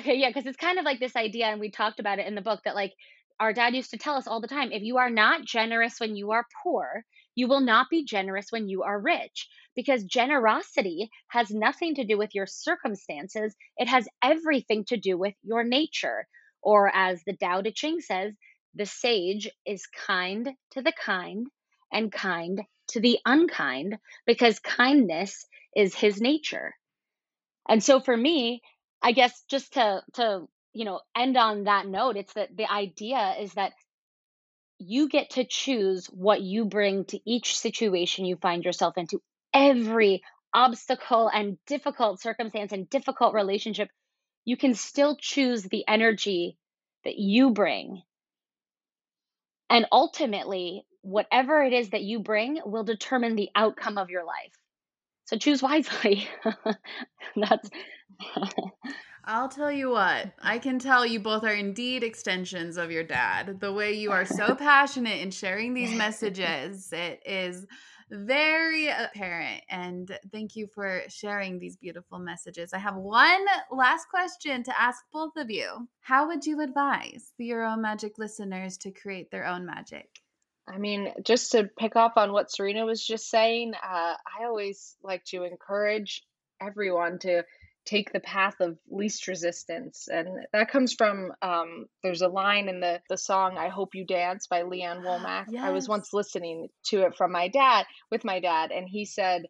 okay, 0.00 0.16
yeah, 0.16 0.28
because 0.28 0.46
it's 0.46 0.56
kind 0.56 0.78
of 0.78 0.84
like 0.84 1.00
this 1.00 1.16
idea, 1.16 1.46
and 1.46 1.60
we 1.60 1.70
talked 1.70 2.00
about 2.00 2.18
it 2.18 2.26
in 2.26 2.34
the 2.34 2.40
book 2.40 2.60
that 2.64 2.74
like 2.74 2.92
our 3.38 3.52
dad 3.52 3.74
used 3.74 3.90
to 3.90 3.98
tell 3.98 4.16
us 4.16 4.26
all 4.26 4.40
the 4.40 4.48
time: 4.48 4.72
if 4.72 4.82
you 4.82 4.98
are 4.98 5.10
not 5.10 5.44
generous 5.44 5.98
when 5.98 6.16
you 6.16 6.32
are 6.32 6.46
poor, 6.62 7.04
you 7.34 7.48
will 7.48 7.60
not 7.60 7.88
be 7.90 8.04
generous 8.04 8.46
when 8.50 8.68
you 8.68 8.82
are 8.82 9.00
rich. 9.00 9.48
Because 9.74 10.04
generosity 10.04 11.10
has 11.28 11.50
nothing 11.50 11.94
to 11.96 12.06
do 12.06 12.18
with 12.18 12.34
your 12.34 12.46
circumstances; 12.46 13.54
it 13.76 13.88
has 13.88 14.08
everything 14.22 14.84
to 14.86 14.96
do 14.96 15.18
with 15.18 15.34
your 15.42 15.64
nature. 15.64 16.26
Or 16.62 16.90
as 16.94 17.22
the 17.24 17.36
Tao 17.36 17.60
Te 17.62 17.72
Ching 17.72 18.00
says, 18.00 18.34
the 18.76 18.86
sage 18.86 19.48
is 19.64 19.86
kind 19.86 20.48
to 20.72 20.82
the 20.82 20.92
kind 20.92 21.46
and 21.92 22.12
kind 22.12 22.62
to 22.88 23.00
the 23.00 23.18
unkind 23.24 23.98
because 24.26 24.58
kindness 24.60 25.46
is 25.74 25.94
his 25.94 26.20
nature. 26.20 26.74
And 27.68 27.82
so 27.82 28.00
for 28.00 28.16
me, 28.16 28.62
I 29.02 29.12
guess 29.12 29.42
just 29.48 29.72
to 29.74 30.02
to 30.14 30.46
you 30.76 30.84
know, 30.84 31.00
end 31.16 31.38
on 31.38 31.64
that 31.64 31.86
note, 31.86 32.18
it's 32.18 32.34
that 32.34 32.54
the 32.54 32.70
idea 32.70 33.36
is 33.40 33.54
that 33.54 33.72
you 34.78 35.08
get 35.08 35.30
to 35.30 35.44
choose 35.44 36.06
what 36.08 36.42
you 36.42 36.66
bring 36.66 37.06
to 37.06 37.18
each 37.24 37.58
situation 37.58 38.26
you 38.26 38.36
find 38.36 38.62
yourself 38.62 38.98
into. 38.98 39.22
Every 39.54 40.22
obstacle 40.52 41.30
and 41.32 41.56
difficult 41.66 42.20
circumstance 42.20 42.72
and 42.72 42.90
difficult 42.90 43.32
relationship, 43.32 43.88
you 44.44 44.58
can 44.58 44.74
still 44.74 45.16
choose 45.18 45.62
the 45.62 45.82
energy 45.88 46.58
that 47.04 47.16
you 47.16 47.52
bring. 47.52 48.02
And 49.68 49.86
ultimately, 49.90 50.84
whatever 51.02 51.62
it 51.62 51.72
is 51.72 51.90
that 51.90 52.02
you 52.02 52.20
bring 52.20 52.60
will 52.64 52.84
determine 52.84 53.36
the 53.36 53.50
outcome 53.54 53.98
of 53.98 54.10
your 54.10 54.24
life. 54.24 54.52
So 55.24 55.36
choose 55.36 55.62
wisely. 55.62 56.28
That's 57.36 57.68
I'll 59.28 59.48
tell 59.48 59.72
you 59.72 59.90
what, 59.90 60.32
I 60.40 60.58
can 60.58 60.78
tell 60.78 61.04
you 61.04 61.18
both 61.18 61.42
are 61.42 61.52
indeed 61.52 62.04
extensions 62.04 62.76
of 62.76 62.92
your 62.92 63.02
dad. 63.02 63.58
The 63.58 63.72
way 63.72 63.92
you 63.92 64.12
are 64.12 64.24
so 64.24 64.54
passionate 64.58 65.20
in 65.20 65.32
sharing 65.32 65.74
these 65.74 65.92
messages, 65.98 66.92
it 66.92 67.22
is 67.26 67.66
very 68.10 68.88
apparent. 68.88 69.62
And 69.68 70.18
thank 70.32 70.56
you 70.56 70.66
for 70.66 71.02
sharing 71.08 71.58
these 71.58 71.76
beautiful 71.76 72.18
messages. 72.18 72.72
I 72.72 72.78
have 72.78 72.96
one 72.96 73.44
last 73.70 74.08
question 74.08 74.62
to 74.64 74.80
ask 74.80 75.04
both 75.12 75.36
of 75.36 75.50
you. 75.50 75.88
How 76.00 76.28
would 76.28 76.46
you 76.46 76.60
advise 76.60 77.32
the 77.38 77.46
Your 77.46 77.64
Own 77.64 77.82
Magic 77.82 78.18
listeners 78.18 78.76
to 78.78 78.90
create 78.90 79.30
their 79.30 79.46
own 79.46 79.66
magic? 79.66 80.08
I 80.68 80.78
mean, 80.78 81.12
just 81.22 81.52
to 81.52 81.70
pick 81.78 81.94
up 81.94 82.14
on 82.16 82.32
what 82.32 82.50
Serena 82.50 82.84
was 82.84 83.04
just 83.04 83.30
saying, 83.30 83.74
uh, 83.74 84.14
I 84.16 84.44
always 84.44 84.96
like 85.02 85.24
to 85.26 85.44
encourage 85.44 86.24
everyone 86.60 87.18
to 87.20 87.44
take 87.86 88.12
the 88.12 88.20
path 88.20 88.56
of 88.60 88.76
least 88.90 89.28
resistance 89.28 90.08
and 90.12 90.28
that 90.52 90.70
comes 90.70 90.92
from 90.92 91.32
um, 91.40 91.86
there's 92.02 92.22
a 92.22 92.28
line 92.28 92.68
in 92.68 92.80
the, 92.80 93.00
the 93.08 93.16
song 93.16 93.56
i 93.56 93.68
hope 93.68 93.94
you 93.94 94.04
dance 94.04 94.46
by 94.46 94.62
lee 94.62 94.82
ann 94.82 94.98
womack. 95.04 95.46
Yes. 95.48 95.64
i 95.64 95.70
was 95.70 95.88
once 95.88 96.12
listening 96.12 96.68
to 96.84 97.02
it 97.02 97.16
from 97.16 97.32
my 97.32 97.48
dad 97.48 97.86
with 98.10 98.24
my 98.24 98.40
dad 98.40 98.72
and 98.72 98.88
he 98.88 99.04
said 99.04 99.46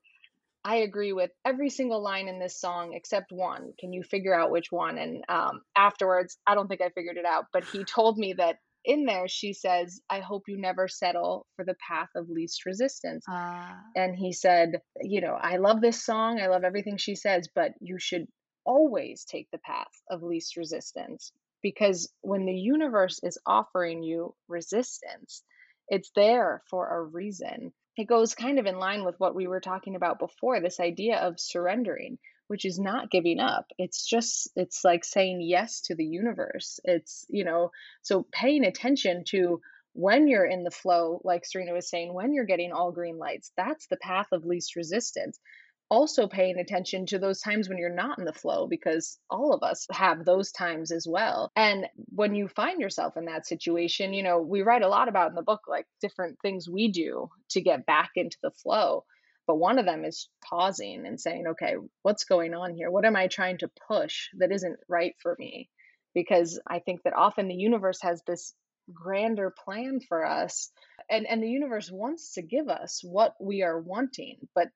i 0.64 0.76
agree 0.76 1.12
with 1.12 1.30
every 1.44 1.70
single 1.70 2.02
line 2.02 2.28
in 2.28 2.38
this 2.38 2.60
song 2.60 2.92
except 2.92 3.32
one. 3.32 3.72
Can 3.78 3.92
you 3.92 4.02
figure 4.02 4.34
out 4.34 4.50
which 4.50 4.70
one? 4.70 4.98
And 4.98 5.24
um, 5.28 5.62
afterwards 5.76 6.36
i 6.46 6.54
don't 6.54 6.68
think 6.68 6.82
i 6.82 6.90
figured 6.90 7.16
it 7.16 7.24
out 7.24 7.46
but 7.52 7.64
he 7.64 7.84
told 7.84 8.18
me 8.18 8.34
that 8.34 8.58
in 8.86 9.04
there 9.04 9.28
she 9.28 9.52
says 9.52 10.00
i 10.08 10.20
hope 10.20 10.44
you 10.48 10.56
never 10.58 10.88
settle 10.88 11.46
for 11.56 11.64
the 11.64 11.76
path 11.86 12.08
of 12.14 12.30
least 12.30 12.64
resistance. 12.64 13.24
Uh. 13.28 13.74
and 13.94 14.16
he 14.16 14.32
said 14.32 14.80
you 15.02 15.20
know 15.20 15.36
i 15.40 15.56
love 15.56 15.80
this 15.80 16.02
song 16.04 16.40
i 16.40 16.46
love 16.46 16.64
everything 16.64 16.96
she 16.96 17.14
says 17.14 17.48
but 17.54 17.72
you 17.80 17.98
should 17.98 18.26
always 18.64 19.24
take 19.24 19.48
the 19.52 19.58
path 19.58 19.92
of 20.10 20.22
least 20.22 20.56
resistance 20.56 21.32
because 21.62 22.12
when 22.22 22.46
the 22.46 22.54
universe 22.54 23.20
is 23.22 23.38
offering 23.46 24.02
you 24.02 24.34
resistance 24.48 25.42
it's 25.88 26.10
there 26.14 26.62
for 26.68 26.88
a 26.88 27.02
reason. 27.02 27.72
It 27.96 28.08
goes 28.08 28.34
kind 28.34 28.58
of 28.58 28.66
in 28.66 28.78
line 28.78 29.04
with 29.04 29.14
what 29.18 29.34
we 29.34 29.46
were 29.46 29.60
talking 29.60 29.96
about 29.96 30.18
before 30.18 30.60
this 30.60 30.80
idea 30.80 31.18
of 31.18 31.40
surrendering 31.40 32.18
which 32.48 32.64
is 32.64 32.78
not 32.78 33.10
giving 33.10 33.40
up 33.40 33.66
it's 33.78 34.06
just 34.06 34.50
it's 34.56 34.84
like 34.84 35.04
saying 35.04 35.40
yes 35.40 35.80
to 35.80 35.94
the 35.94 36.04
universe 36.04 36.80
it's 36.84 37.26
you 37.28 37.44
know 37.44 37.70
so 38.02 38.26
paying 38.32 38.64
attention 38.64 39.24
to 39.24 39.60
when 39.92 40.28
you're 40.28 40.46
in 40.46 40.62
the 40.62 40.70
flow 40.70 41.20
like 41.24 41.44
serena 41.44 41.72
was 41.72 41.88
saying 41.88 42.12
when 42.12 42.32
you're 42.32 42.44
getting 42.44 42.72
all 42.72 42.92
green 42.92 43.18
lights 43.18 43.52
that's 43.56 43.86
the 43.88 43.96
path 43.96 44.26
of 44.32 44.44
least 44.44 44.76
resistance 44.76 45.38
also 45.88 46.26
paying 46.26 46.58
attention 46.58 47.06
to 47.06 47.18
those 47.18 47.40
times 47.40 47.68
when 47.68 47.78
you're 47.78 47.94
not 47.94 48.18
in 48.18 48.24
the 48.24 48.32
flow 48.32 48.66
because 48.66 49.18
all 49.30 49.52
of 49.52 49.62
us 49.62 49.86
have 49.90 50.24
those 50.24 50.50
times 50.50 50.90
as 50.90 51.06
well. 51.08 51.52
And 51.54 51.86
when 52.08 52.34
you 52.34 52.48
find 52.48 52.80
yourself 52.80 53.16
in 53.16 53.26
that 53.26 53.46
situation, 53.46 54.12
you 54.12 54.22
know, 54.22 54.40
we 54.40 54.62
write 54.62 54.82
a 54.82 54.88
lot 54.88 55.08
about 55.08 55.30
in 55.30 55.36
the 55.36 55.42
book 55.42 55.62
like 55.68 55.86
different 56.00 56.38
things 56.42 56.68
we 56.68 56.90
do 56.90 57.28
to 57.50 57.60
get 57.60 57.86
back 57.86 58.10
into 58.16 58.36
the 58.42 58.50
flow. 58.50 59.04
But 59.46 59.56
one 59.56 59.78
of 59.78 59.86
them 59.86 60.04
is 60.04 60.28
pausing 60.44 61.06
and 61.06 61.20
saying, 61.20 61.44
okay, 61.48 61.74
what's 62.02 62.24
going 62.24 62.54
on 62.54 62.74
here? 62.74 62.90
What 62.90 63.04
am 63.04 63.16
I 63.16 63.28
trying 63.28 63.58
to 63.58 63.70
push 63.88 64.28
that 64.38 64.52
isn't 64.52 64.78
right 64.88 65.14
for 65.22 65.36
me? 65.38 65.68
Because 66.14 66.60
I 66.66 66.80
think 66.80 67.02
that 67.04 67.16
often 67.16 67.48
the 67.48 67.54
universe 67.54 68.00
has 68.02 68.22
this 68.26 68.54
grander 68.92 69.52
plan 69.64 69.98
for 70.08 70.24
us 70.24 70.70
and 71.10 71.26
and 71.26 71.42
the 71.42 71.48
universe 71.48 71.90
wants 71.90 72.34
to 72.34 72.42
give 72.42 72.68
us 72.68 73.00
what 73.02 73.34
we 73.40 73.64
are 73.64 73.80
wanting 73.80 74.36
but 74.54 74.68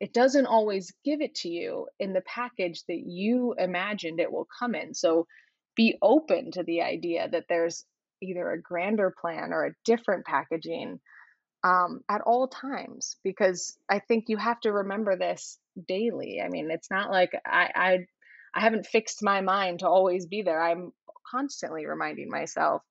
it 0.00 0.12
doesn't 0.12 0.46
always 0.46 0.92
give 1.04 1.20
it 1.20 1.34
to 1.36 1.48
you 1.48 1.88
in 1.98 2.12
the 2.12 2.22
package 2.22 2.82
that 2.88 3.00
you 3.06 3.54
imagined 3.56 4.20
it 4.20 4.32
will 4.32 4.46
come 4.58 4.74
in. 4.74 4.94
So 4.94 5.26
be 5.76 5.96
open 6.02 6.50
to 6.52 6.62
the 6.62 6.82
idea 6.82 7.28
that 7.28 7.46
there's 7.48 7.84
either 8.20 8.50
a 8.50 8.60
grander 8.60 9.14
plan 9.18 9.52
or 9.52 9.64
a 9.64 9.74
different 9.84 10.26
packaging 10.26 11.00
um, 11.64 12.02
at 12.10 12.20
all 12.20 12.46
times 12.46 13.16
because 13.24 13.76
I 13.88 13.98
think 13.98 14.26
you 14.28 14.36
have 14.36 14.60
to 14.60 14.72
remember 14.72 15.16
this 15.16 15.58
daily. 15.88 16.40
I 16.44 16.48
mean, 16.48 16.70
it's 16.70 16.90
not 16.90 17.10
like 17.10 17.32
I, 17.44 17.70
I 17.74 17.98
I 18.54 18.60
haven't 18.60 18.86
fixed 18.86 19.22
my 19.22 19.40
mind 19.40 19.80
to 19.80 19.88
always 19.88 20.26
be 20.26 20.42
there. 20.42 20.62
I'm 20.62 20.92
constantly 21.28 21.86
reminding 21.86 22.28
myself 22.28 22.82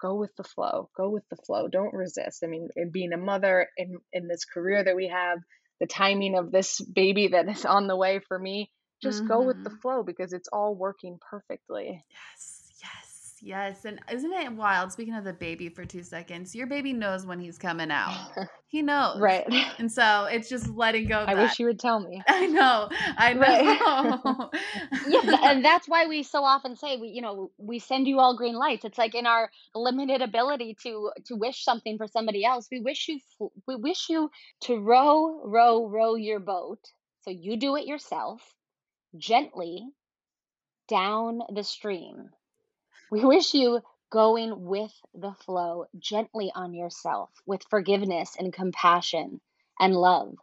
go 0.00 0.14
with 0.14 0.34
the 0.36 0.44
flow 0.44 0.88
go 0.96 1.10
with 1.10 1.24
the 1.30 1.36
flow 1.36 1.68
don't 1.68 1.94
resist 1.94 2.42
i 2.42 2.46
mean 2.46 2.68
in 2.76 2.90
being 2.90 3.12
a 3.12 3.18
mother 3.18 3.68
in 3.76 3.98
in 4.12 4.28
this 4.28 4.44
career 4.44 4.82
that 4.82 4.96
we 4.96 5.08
have 5.08 5.38
the 5.78 5.86
timing 5.86 6.36
of 6.36 6.50
this 6.50 6.80
baby 6.80 7.28
that 7.28 7.48
is 7.48 7.64
on 7.64 7.86
the 7.86 7.96
way 7.96 8.20
for 8.28 8.38
me 8.38 8.70
just 9.02 9.18
mm-hmm. 9.18 9.28
go 9.28 9.42
with 9.42 9.62
the 9.62 9.70
mm-hmm. 9.70 9.78
flow 9.80 10.02
because 10.02 10.32
it's 10.32 10.48
all 10.52 10.74
working 10.74 11.18
perfectly 11.30 12.02
yes 12.10 12.59
yes. 13.40 13.84
And 13.84 14.00
isn't 14.10 14.32
it 14.32 14.52
wild? 14.52 14.92
Speaking 14.92 15.14
of 15.14 15.24
the 15.24 15.32
baby 15.32 15.68
for 15.68 15.84
two 15.84 16.02
seconds, 16.02 16.54
your 16.54 16.66
baby 16.66 16.92
knows 16.92 17.26
when 17.26 17.40
he's 17.40 17.58
coming 17.58 17.90
out. 17.90 18.32
He 18.70 18.82
knows. 18.82 19.18
Right. 19.18 19.44
And 19.78 19.90
so 19.90 20.26
it's 20.30 20.48
just 20.48 20.68
letting 20.68 21.08
go. 21.08 21.24
I 21.26 21.34
wish 21.34 21.58
you 21.58 21.66
would 21.66 21.80
tell 21.80 21.98
me. 21.98 22.22
I 22.28 22.46
know. 22.46 22.88
I 23.18 23.32
know. 23.32 23.40
Right. 23.40 24.50
yeah, 25.08 25.50
and 25.50 25.64
that's 25.64 25.88
why 25.88 26.06
we 26.06 26.22
so 26.22 26.44
often 26.44 26.76
say 26.76 26.96
we, 26.96 27.08
you 27.08 27.20
know, 27.20 27.50
we 27.58 27.80
send 27.80 28.06
you 28.06 28.20
all 28.20 28.36
green 28.36 28.54
lights. 28.54 28.84
It's 28.84 28.96
like 28.96 29.16
in 29.16 29.26
our 29.26 29.50
limited 29.74 30.22
ability 30.22 30.76
to 30.84 31.10
to 31.26 31.34
wish 31.34 31.64
something 31.64 31.98
for 31.98 32.06
somebody 32.06 32.44
else. 32.44 32.68
We 32.70 32.78
wish 32.78 33.08
you 33.08 33.18
we 33.66 33.74
wish 33.74 34.08
you 34.08 34.30
to 34.60 34.78
row, 34.78 35.42
row, 35.44 35.88
row 35.88 36.14
your 36.14 36.38
boat. 36.38 36.78
So 37.22 37.30
you 37.30 37.56
do 37.56 37.74
it 37.74 37.88
yourself, 37.88 38.54
gently 39.18 39.84
down 40.86 41.40
the 41.52 41.64
stream 41.64 42.30
we 43.10 43.24
wish 43.24 43.54
you 43.54 43.80
going 44.10 44.64
with 44.64 44.92
the 45.14 45.32
flow 45.44 45.86
gently 45.98 46.50
on 46.54 46.74
yourself 46.74 47.30
with 47.46 47.62
forgiveness 47.70 48.36
and 48.38 48.52
compassion 48.52 49.40
and 49.78 49.94
love, 49.94 50.34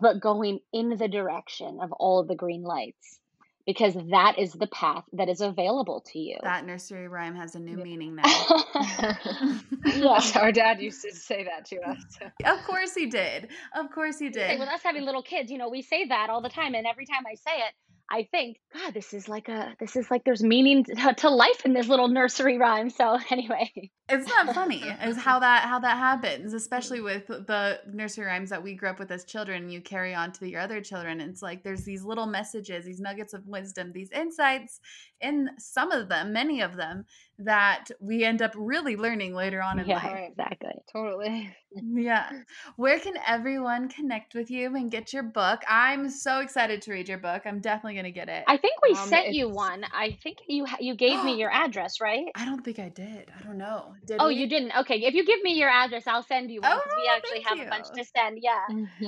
but 0.00 0.20
going 0.20 0.60
in 0.72 0.90
the 0.96 1.08
direction 1.08 1.78
of 1.80 1.92
all 1.92 2.24
the 2.24 2.36
green 2.36 2.62
lights 2.62 3.20
because 3.66 3.94
that 4.10 4.38
is 4.38 4.52
the 4.54 4.66
path 4.68 5.04
that 5.12 5.28
is 5.28 5.40
available 5.40 6.00
to 6.00 6.18
you. 6.18 6.36
That 6.42 6.66
nursery 6.66 7.08
rhyme 7.08 7.36
has 7.36 7.54
a 7.54 7.60
new 7.60 7.76
meaning 7.76 8.16
now. 8.16 8.22
yes, 9.84 10.34
our 10.36 10.50
dad 10.50 10.80
used 10.80 11.02
to 11.02 11.14
say 11.14 11.44
that 11.44 11.66
to 11.66 11.76
us. 11.82 11.98
of 12.44 12.64
course 12.64 12.94
he 12.94 13.06
did. 13.06 13.48
Of 13.76 13.90
course 13.92 14.18
he 14.18 14.30
did. 14.30 14.58
With 14.58 14.68
us 14.68 14.82
having 14.82 15.04
little 15.04 15.22
kids, 15.22 15.50
you 15.50 15.58
know, 15.58 15.68
we 15.68 15.82
say 15.82 16.06
that 16.06 16.30
all 16.30 16.40
the 16.40 16.48
time 16.48 16.74
and 16.74 16.86
every 16.86 17.06
time 17.06 17.22
I 17.30 17.34
say 17.34 17.58
it, 17.58 17.74
I 18.12 18.24
think, 18.30 18.58
God, 18.74 18.92
this 18.92 19.14
is 19.14 19.28
like 19.28 19.48
a, 19.48 19.74
this 19.78 19.94
is 19.94 20.10
like 20.10 20.24
there's 20.24 20.42
meaning 20.42 20.84
to, 20.84 21.14
to 21.18 21.30
life 21.30 21.64
in 21.64 21.72
this 21.72 21.86
little 21.86 22.08
nursery 22.08 22.58
rhyme. 22.58 22.90
So 22.90 23.18
anyway, 23.30 23.70
it's 24.08 24.28
not 24.28 24.52
funny 24.52 24.82
is 25.04 25.16
how 25.16 25.38
that 25.38 25.64
how 25.64 25.78
that 25.78 25.96
happens, 25.96 26.52
especially 26.52 27.00
with 27.00 27.28
the 27.28 27.80
nursery 27.92 28.26
rhymes 28.26 28.50
that 28.50 28.62
we 28.62 28.74
grew 28.74 28.88
up 28.88 28.98
with 28.98 29.10
as 29.12 29.24
children. 29.24 29.62
And 29.62 29.72
you 29.72 29.80
carry 29.80 30.14
on 30.14 30.32
to 30.32 30.48
your 30.48 30.60
other 30.60 30.80
children. 30.80 31.20
It's 31.20 31.42
like 31.42 31.62
there's 31.62 31.84
these 31.84 32.02
little 32.02 32.26
messages, 32.26 32.84
these 32.84 33.00
nuggets 33.00 33.32
of 33.32 33.46
wisdom, 33.46 33.92
these 33.92 34.10
insights 34.10 34.80
in 35.20 35.50
some 35.58 35.92
of 35.92 36.08
them, 36.08 36.32
many 36.32 36.62
of 36.62 36.76
them 36.76 37.04
that 37.44 37.90
we 38.00 38.24
end 38.24 38.42
up 38.42 38.52
really 38.56 38.96
learning 38.96 39.34
later 39.34 39.62
on 39.62 39.78
in 39.78 39.86
yeah, 39.86 39.96
life. 39.96 40.30
Exactly. 40.30 40.72
Totally. 40.92 41.54
yeah. 41.72 42.30
Where 42.76 42.98
can 42.98 43.14
everyone 43.26 43.88
connect 43.88 44.34
with 44.34 44.50
you 44.50 44.74
and 44.76 44.90
get 44.90 45.12
your 45.12 45.22
book? 45.22 45.60
I'm 45.68 46.10
so 46.10 46.40
excited 46.40 46.82
to 46.82 46.92
read 46.92 47.08
your 47.08 47.18
book. 47.18 47.42
I'm 47.46 47.60
definitely 47.60 47.94
going 47.94 48.04
to 48.04 48.10
get 48.10 48.28
it. 48.28 48.44
I 48.46 48.56
think 48.56 48.74
we 48.82 48.90
um, 48.90 49.08
sent 49.08 49.32
you 49.32 49.48
one. 49.48 49.84
I 49.92 50.18
think 50.22 50.38
you 50.48 50.66
you 50.80 50.94
gave 50.94 51.22
me 51.24 51.34
your 51.38 51.50
address, 51.50 52.00
right? 52.00 52.26
I 52.34 52.44
don't 52.44 52.64
think 52.64 52.78
I 52.78 52.88
did. 52.88 53.30
I 53.38 53.42
don't 53.42 53.58
know. 53.58 53.94
Did 54.06 54.18
oh, 54.20 54.28
we? 54.28 54.36
you 54.36 54.48
didn't. 54.48 54.72
Okay. 54.80 54.96
If 54.96 55.14
you 55.14 55.24
give 55.24 55.42
me 55.42 55.54
your 55.54 55.70
address, 55.70 56.06
I'll 56.06 56.22
send 56.22 56.50
you 56.50 56.60
one 56.60 56.72
oh, 56.72 56.80
we 56.96 57.10
actually 57.14 57.40
have 57.42 57.58
you. 57.58 57.64
a 57.64 57.70
bunch 57.70 57.86
to 57.96 58.04
send. 58.04 58.38
Yeah. 58.40 58.66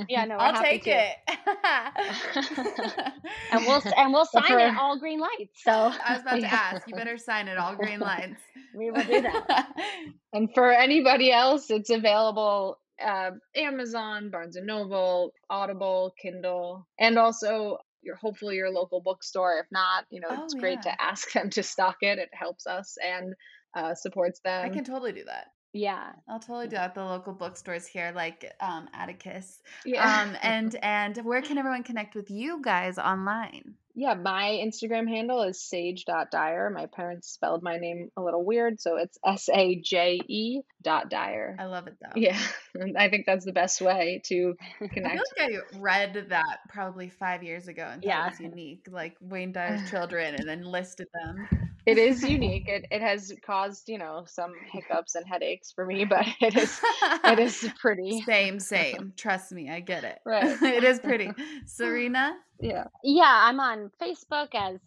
Yeah, 0.08 0.24
no, 0.24 0.36
I'll 0.36 0.62
take 0.62 0.84
to. 0.84 0.90
it. 0.90 1.16
and 3.52 3.66
we'll 3.66 3.82
and 3.96 4.12
we'll 4.12 4.24
sign 4.32 4.58
it 4.58 4.76
all 4.76 4.98
green 4.98 5.20
lights. 5.20 5.62
So 5.62 5.72
I 5.72 6.12
was 6.12 6.22
about 6.22 6.40
to 6.40 6.46
ask. 6.46 6.88
You 6.88 6.94
better 6.94 7.18
sign 7.18 7.48
it 7.48 7.58
all 7.58 7.74
green 7.76 8.00
lights. 8.00 8.21
we 8.74 8.90
will 8.90 9.02
do 9.04 9.22
that. 9.22 9.68
and 10.32 10.48
for 10.54 10.72
anybody 10.72 11.32
else, 11.32 11.70
it's 11.70 11.90
available 11.90 12.78
uh, 13.04 13.30
Amazon, 13.56 14.30
Barnes 14.30 14.56
and 14.56 14.66
Noble, 14.66 15.32
Audible, 15.50 16.14
Kindle, 16.20 16.86
and 16.98 17.18
also 17.18 17.78
your 18.02 18.16
hopefully 18.16 18.56
your 18.56 18.70
local 18.70 19.00
bookstore. 19.00 19.58
If 19.58 19.66
not, 19.70 20.04
you 20.10 20.20
know, 20.20 20.28
Oh, 20.30 20.44
it's 20.44 20.54
great 20.54 20.78
yeah. 20.84 20.92
to 20.92 21.02
ask 21.02 21.32
them 21.34 21.50
to 21.50 21.62
stock 21.62 21.96
it. 22.02 22.18
It 22.18 22.30
helps 22.32 22.66
us 22.66 22.96
and 23.04 23.34
uh, 23.74 23.94
supports 23.94 24.40
them. 24.44 24.64
I 24.64 24.68
can 24.68 24.84
totally 24.84 25.12
do 25.12 25.24
that. 25.24 25.46
Yeah. 25.72 26.12
I'll 26.28 26.38
totally 26.40 26.68
do 26.68 26.76
at 26.76 26.94
the 26.94 27.04
local 27.04 27.32
bookstores 27.32 27.86
here, 27.86 28.12
like 28.14 28.52
um, 28.60 28.88
Atticus. 28.92 29.60
yeah. 29.84 30.22
Um, 30.22 30.36
and 30.42 30.76
and 30.82 31.16
where 31.24 31.42
can 31.42 31.58
everyone 31.58 31.82
connect 31.82 32.14
with 32.14 32.30
you 32.30 32.60
guys 32.62 32.98
online? 32.98 33.74
yeah, 33.94 34.14
my 34.14 34.58
Instagram 34.64 35.06
handle 35.06 35.42
is 35.42 35.58
saje.dyer. 35.70 36.70
My 36.70 36.86
parents 36.86 37.28
spelled 37.28 37.62
my 37.62 37.76
name 37.76 38.10
a 38.16 38.22
little 38.22 38.42
weird, 38.42 38.80
so 38.80 38.96
it's 38.96 39.18
S 39.22 39.50
A 39.52 39.76
J 39.82 40.18
E 40.28 40.60
dot 40.82 41.10
dyer. 41.10 41.56
I 41.58 41.66
love 41.66 41.86
it 41.88 41.96
though. 42.00 42.18
Yeah, 42.18 42.38
I 42.96 43.10
think 43.10 43.26
that's 43.26 43.44
the 43.44 43.52
best 43.52 43.82
way 43.82 44.22
to 44.26 44.54
connect. 44.78 44.96
I 45.38 45.46
feel 45.46 45.56
like 45.60 45.64
I 45.74 45.78
read 45.78 46.26
that 46.30 46.60
probably 46.70 47.10
five 47.10 47.42
years 47.42 47.68
ago 47.68 47.82
and 47.82 48.02
thought 48.02 48.08
Yeah. 48.08 48.26
it 48.26 48.30
was 48.30 48.40
unique, 48.40 48.88
like 48.90 49.14
Wayne 49.20 49.52
Dyer's 49.52 49.90
children, 49.90 50.36
and 50.36 50.48
then 50.48 50.62
listed 50.62 51.08
them. 51.12 51.71
It 51.84 51.98
is 51.98 52.22
unique. 52.22 52.68
It, 52.68 52.86
it 52.90 53.02
has 53.02 53.32
caused, 53.44 53.88
you 53.88 53.98
know, 53.98 54.24
some 54.26 54.52
hiccups 54.72 55.14
and 55.14 55.26
headaches 55.26 55.72
for 55.72 55.84
me, 55.84 56.04
but 56.04 56.26
it 56.40 56.56
is 56.56 56.80
it 57.24 57.38
is 57.38 57.68
pretty. 57.80 58.22
Same, 58.22 58.60
same. 58.60 59.12
Trust 59.16 59.52
me, 59.52 59.70
I 59.70 59.80
get 59.80 60.04
it. 60.04 60.18
Right. 60.24 60.44
it 60.62 60.84
is 60.84 61.00
pretty. 61.00 61.30
Serena, 61.66 62.34
Yeah. 62.60 62.84
Yeah, 63.02 63.40
I'm 63.44 63.58
on 63.60 63.90
Facebook 64.00 64.54
as 64.54 64.78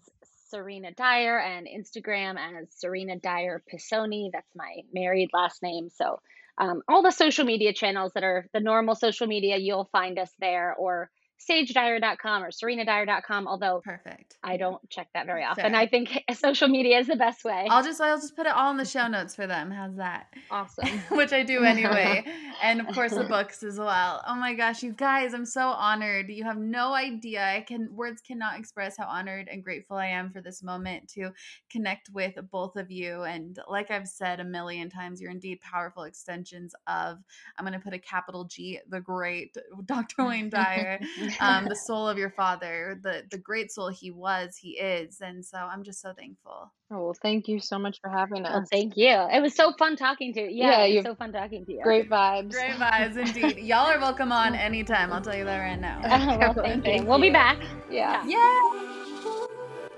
Serena 0.50 0.92
Dyer 0.92 1.40
and 1.40 1.68
Instagram 1.68 2.38
as 2.38 2.68
Serena 2.72 3.18
Dyer 3.20 3.62
Pisoni. 3.72 4.30
That's 4.32 4.56
my 4.56 4.78
married 4.94 5.30
last 5.34 5.62
name. 5.62 5.90
So 5.90 6.20
um, 6.58 6.82
all 6.88 7.02
the 7.04 7.12
social 7.12 7.46
media 7.46 7.74
channels 7.74 8.14
that 8.14 8.24
are 8.24 8.48
the 8.54 8.62
normal 8.62 8.96
social 8.96 9.28
media, 9.28 9.58
you'll 9.58 9.90
find 9.92 10.18
us 10.18 10.32
there 10.40 10.74
or 10.76 11.10
sajedyer.com 11.50 12.44
or 12.44 12.50
serenadyer.com, 12.50 13.48
although 13.48 13.82
perfect. 13.84 14.38
I 14.44 14.58
don't 14.58 14.88
check 14.90 15.08
that 15.14 15.26
very 15.26 15.44
often. 15.44 15.72
Fair. 15.72 15.76
I 15.76 15.88
think 15.88 16.24
social 16.34 16.68
media 16.68 17.00
is 17.00 17.08
the 17.08 17.16
best 17.16 17.44
way. 17.44 17.68
I'll 17.70 17.84
just 17.84 18.02
I'll 18.02 18.18
just 18.18 18.36
put 18.36 18.46
it 18.46 18.54
all 18.54 18.72
in 18.72 18.78
the 18.78 18.86
show 18.86 19.08
notes 19.08 19.36
for 19.36 19.48
them. 19.48 19.72
How's 19.72 19.96
that? 19.98 20.28
Awesome. 20.50 20.88
Which 21.12 21.34
I 21.34 21.44
do 21.44 21.64
anyway. 21.64 22.26
and 22.64 22.82
of 22.82 22.94
course 22.94 23.14
the 23.14 23.24
books 23.24 23.64
as 23.64 23.78
well. 23.78 24.24
Oh 24.28 24.36
my 24.36 24.54
gosh, 24.54 24.84
you 24.84 24.94
guys, 24.94 25.34
I'm 25.34 25.46
so 25.46 25.68
honored. 25.68 26.30
You 26.30 26.44
have 26.44 26.58
no 26.58 26.94
idea. 26.94 27.44
I 27.44 27.62
can 27.62 27.90
words 27.92 28.22
cannot 28.22 28.60
express 28.60 28.98
how 28.98 29.08
honored 29.08 29.48
and 29.52 29.64
grateful 29.64 29.98
I 29.98 30.08
am 30.08 30.32
for 30.32 30.42
this 30.42 30.64
moment 30.64 31.10
to 31.10 31.32
connect 31.70 32.10
with 32.14 32.34
both 32.52 32.76
of 32.76 32.92
you. 32.92 33.24
And 33.24 33.60
like 33.68 33.92
I've 33.92 34.08
said 34.08 34.40
a 34.40 34.44
million 34.46 34.90
times, 34.90 35.22
you're 35.22 35.32
indeed 35.32 35.60
powerful 35.62 36.04
extensions 36.04 36.74
of 36.88 37.20
I'm 37.58 37.66
gonna 37.66 37.80
put 37.80 37.94
a 37.94 38.00
capital 38.00 38.46
G, 38.46 38.80
the 38.90 39.02
great 39.02 39.56
Dr. 39.86 40.26
Wayne 40.26 40.50
Dyer. 40.50 41.00
Um, 41.40 41.66
the 41.70 41.76
soul 41.76 42.08
of 42.08 42.18
your 42.18 42.30
father, 42.32 43.00
the 43.04 43.24
the 43.32 43.38
great 43.38 43.72
soul 43.72 43.90
he 43.90 44.12
was, 44.12 44.58
he 44.58 44.72
is, 44.72 45.22
and 45.22 45.44
so 45.46 45.58
I'm 45.58 45.84
just 45.84 46.02
so 46.02 46.14
thankful. 46.14 46.72
Oh, 46.92 47.06
well, 47.06 47.16
thank 47.22 47.48
you 47.48 47.60
so 47.60 47.80
much 47.80 48.00
for 48.00 48.10
having 48.10 48.44
well, 48.44 48.58
us. 48.62 48.68
thank 48.72 48.96
you. 48.96 49.10
It 49.10 49.42
was 49.42 49.56
so 49.56 49.74
fun 49.74 49.96
talking 49.96 50.34
to 50.36 50.42
you. 50.42 50.48
Yeah, 50.52 50.70
Yeah, 50.70 50.78
it 50.78 50.84
was 50.88 50.94
you've- 50.96 51.06
so 51.08 51.16
fun 51.16 51.32
talking 51.32 51.66
to 51.66 51.74
you. 51.74 51.82
Great 51.84 52.10
vibes. 52.10 52.52
Great 52.52 52.74
vibes, 52.74 53.18
indeed. 53.18 53.58
Y'all 53.66 53.88
are 53.88 54.00
welcome 54.00 54.32
on 54.32 54.54
anytime. 54.56 55.12
I'll 55.12 55.22
tell 55.22 55.36
you 55.36 55.46
that 55.46 55.60
right 55.60 55.80
now. 55.80 56.00
well, 56.40 56.54
thank, 56.54 56.84
Thank 56.84 57.02
you. 57.02 57.08
We'll 57.08 57.20
be 57.20 57.28
you. 57.28 57.34
back. 57.34 57.58
Yeah. 57.90 58.24
Yeah. 58.28 58.92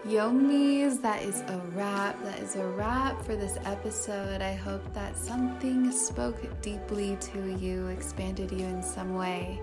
Yomis, 0.05 1.01
that 1.01 1.21
is 1.23 1.41
a 1.41 1.61
wrap. 1.73 2.21
That 2.23 2.39
is 2.39 2.55
a 2.55 2.65
wrap 2.65 3.21
for 3.25 3.35
this 3.35 3.57
episode. 3.65 4.41
I 4.41 4.53
hope 4.53 4.81
that 4.93 5.17
something 5.17 5.91
spoke 5.91 6.37
deeply 6.61 7.17
to 7.19 7.57
you, 7.59 7.87
expanded 7.87 8.51
you 8.53 8.65
in 8.65 8.81
some 8.81 9.15
way. 9.15 9.59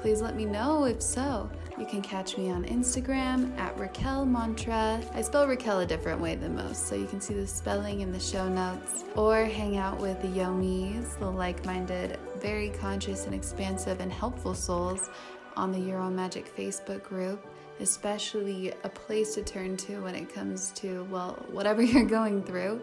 Please 0.00 0.22
let 0.22 0.36
me 0.36 0.44
know 0.44 0.84
if 0.84 1.02
so. 1.02 1.50
You 1.76 1.84
can 1.84 2.02
catch 2.02 2.38
me 2.38 2.50
on 2.50 2.64
Instagram 2.64 3.56
at 3.58 3.76
Raquel 3.78 4.24
Mantra. 4.24 5.02
I 5.12 5.22
spell 5.22 5.46
Raquel 5.46 5.80
a 5.80 5.86
different 5.86 6.20
way 6.20 6.36
than 6.36 6.54
most, 6.54 6.86
so 6.86 6.94
you 6.94 7.06
can 7.06 7.20
see 7.20 7.34
the 7.34 7.46
spelling 7.46 8.00
in 8.00 8.12
the 8.12 8.20
show 8.20 8.48
notes. 8.48 9.04
Or 9.16 9.44
hang 9.44 9.76
out 9.76 9.98
with 9.98 10.20
the 10.22 10.28
Yomis, 10.28 11.18
the 11.18 11.28
like 11.28 11.64
minded, 11.64 12.16
very 12.36 12.70
conscious 12.70 13.26
and 13.26 13.34
expansive 13.34 14.00
and 14.00 14.12
helpful 14.12 14.54
souls 14.54 15.10
on 15.56 15.72
the 15.72 15.80
Your 15.80 15.98
Own 15.98 16.14
Magic 16.14 16.56
Facebook 16.56 17.02
group, 17.02 17.44
especially 17.80 18.72
a 18.84 18.88
place 18.88 19.34
to 19.34 19.42
turn 19.42 19.76
to 19.78 20.00
when 20.00 20.14
it 20.14 20.32
comes 20.32 20.70
to, 20.72 21.04
well, 21.10 21.44
whatever 21.50 21.82
you're 21.82 22.04
going 22.04 22.42
through. 22.44 22.80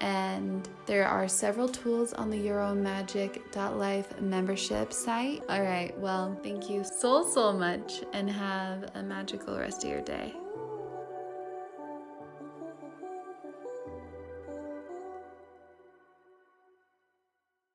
And 0.00 0.68
there 0.86 1.06
are 1.06 1.26
several 1.26 1.68
tools 1.68 2.12
on 2.12 2.30
the 2.30 2.36
Yourownmagic.life 2.36 4.20
membership 4.20 4.92
site. 4.92 5.42
All 5.48 5.62
right, 5.62 5.96
well, 5.98 6.38
thank 6.42 6.68
you 6.68 6.84
so, 6.84 7.26
so 7.28 7.52
much 7.52 8.02
and 8.12 8.30
have 8.30 8.90
a 8.94 9.02
magical 9.02 9.58
rest 9.58 9.84
of 9.84 9.90
your 9.90 10.02
day. 10.02 10.34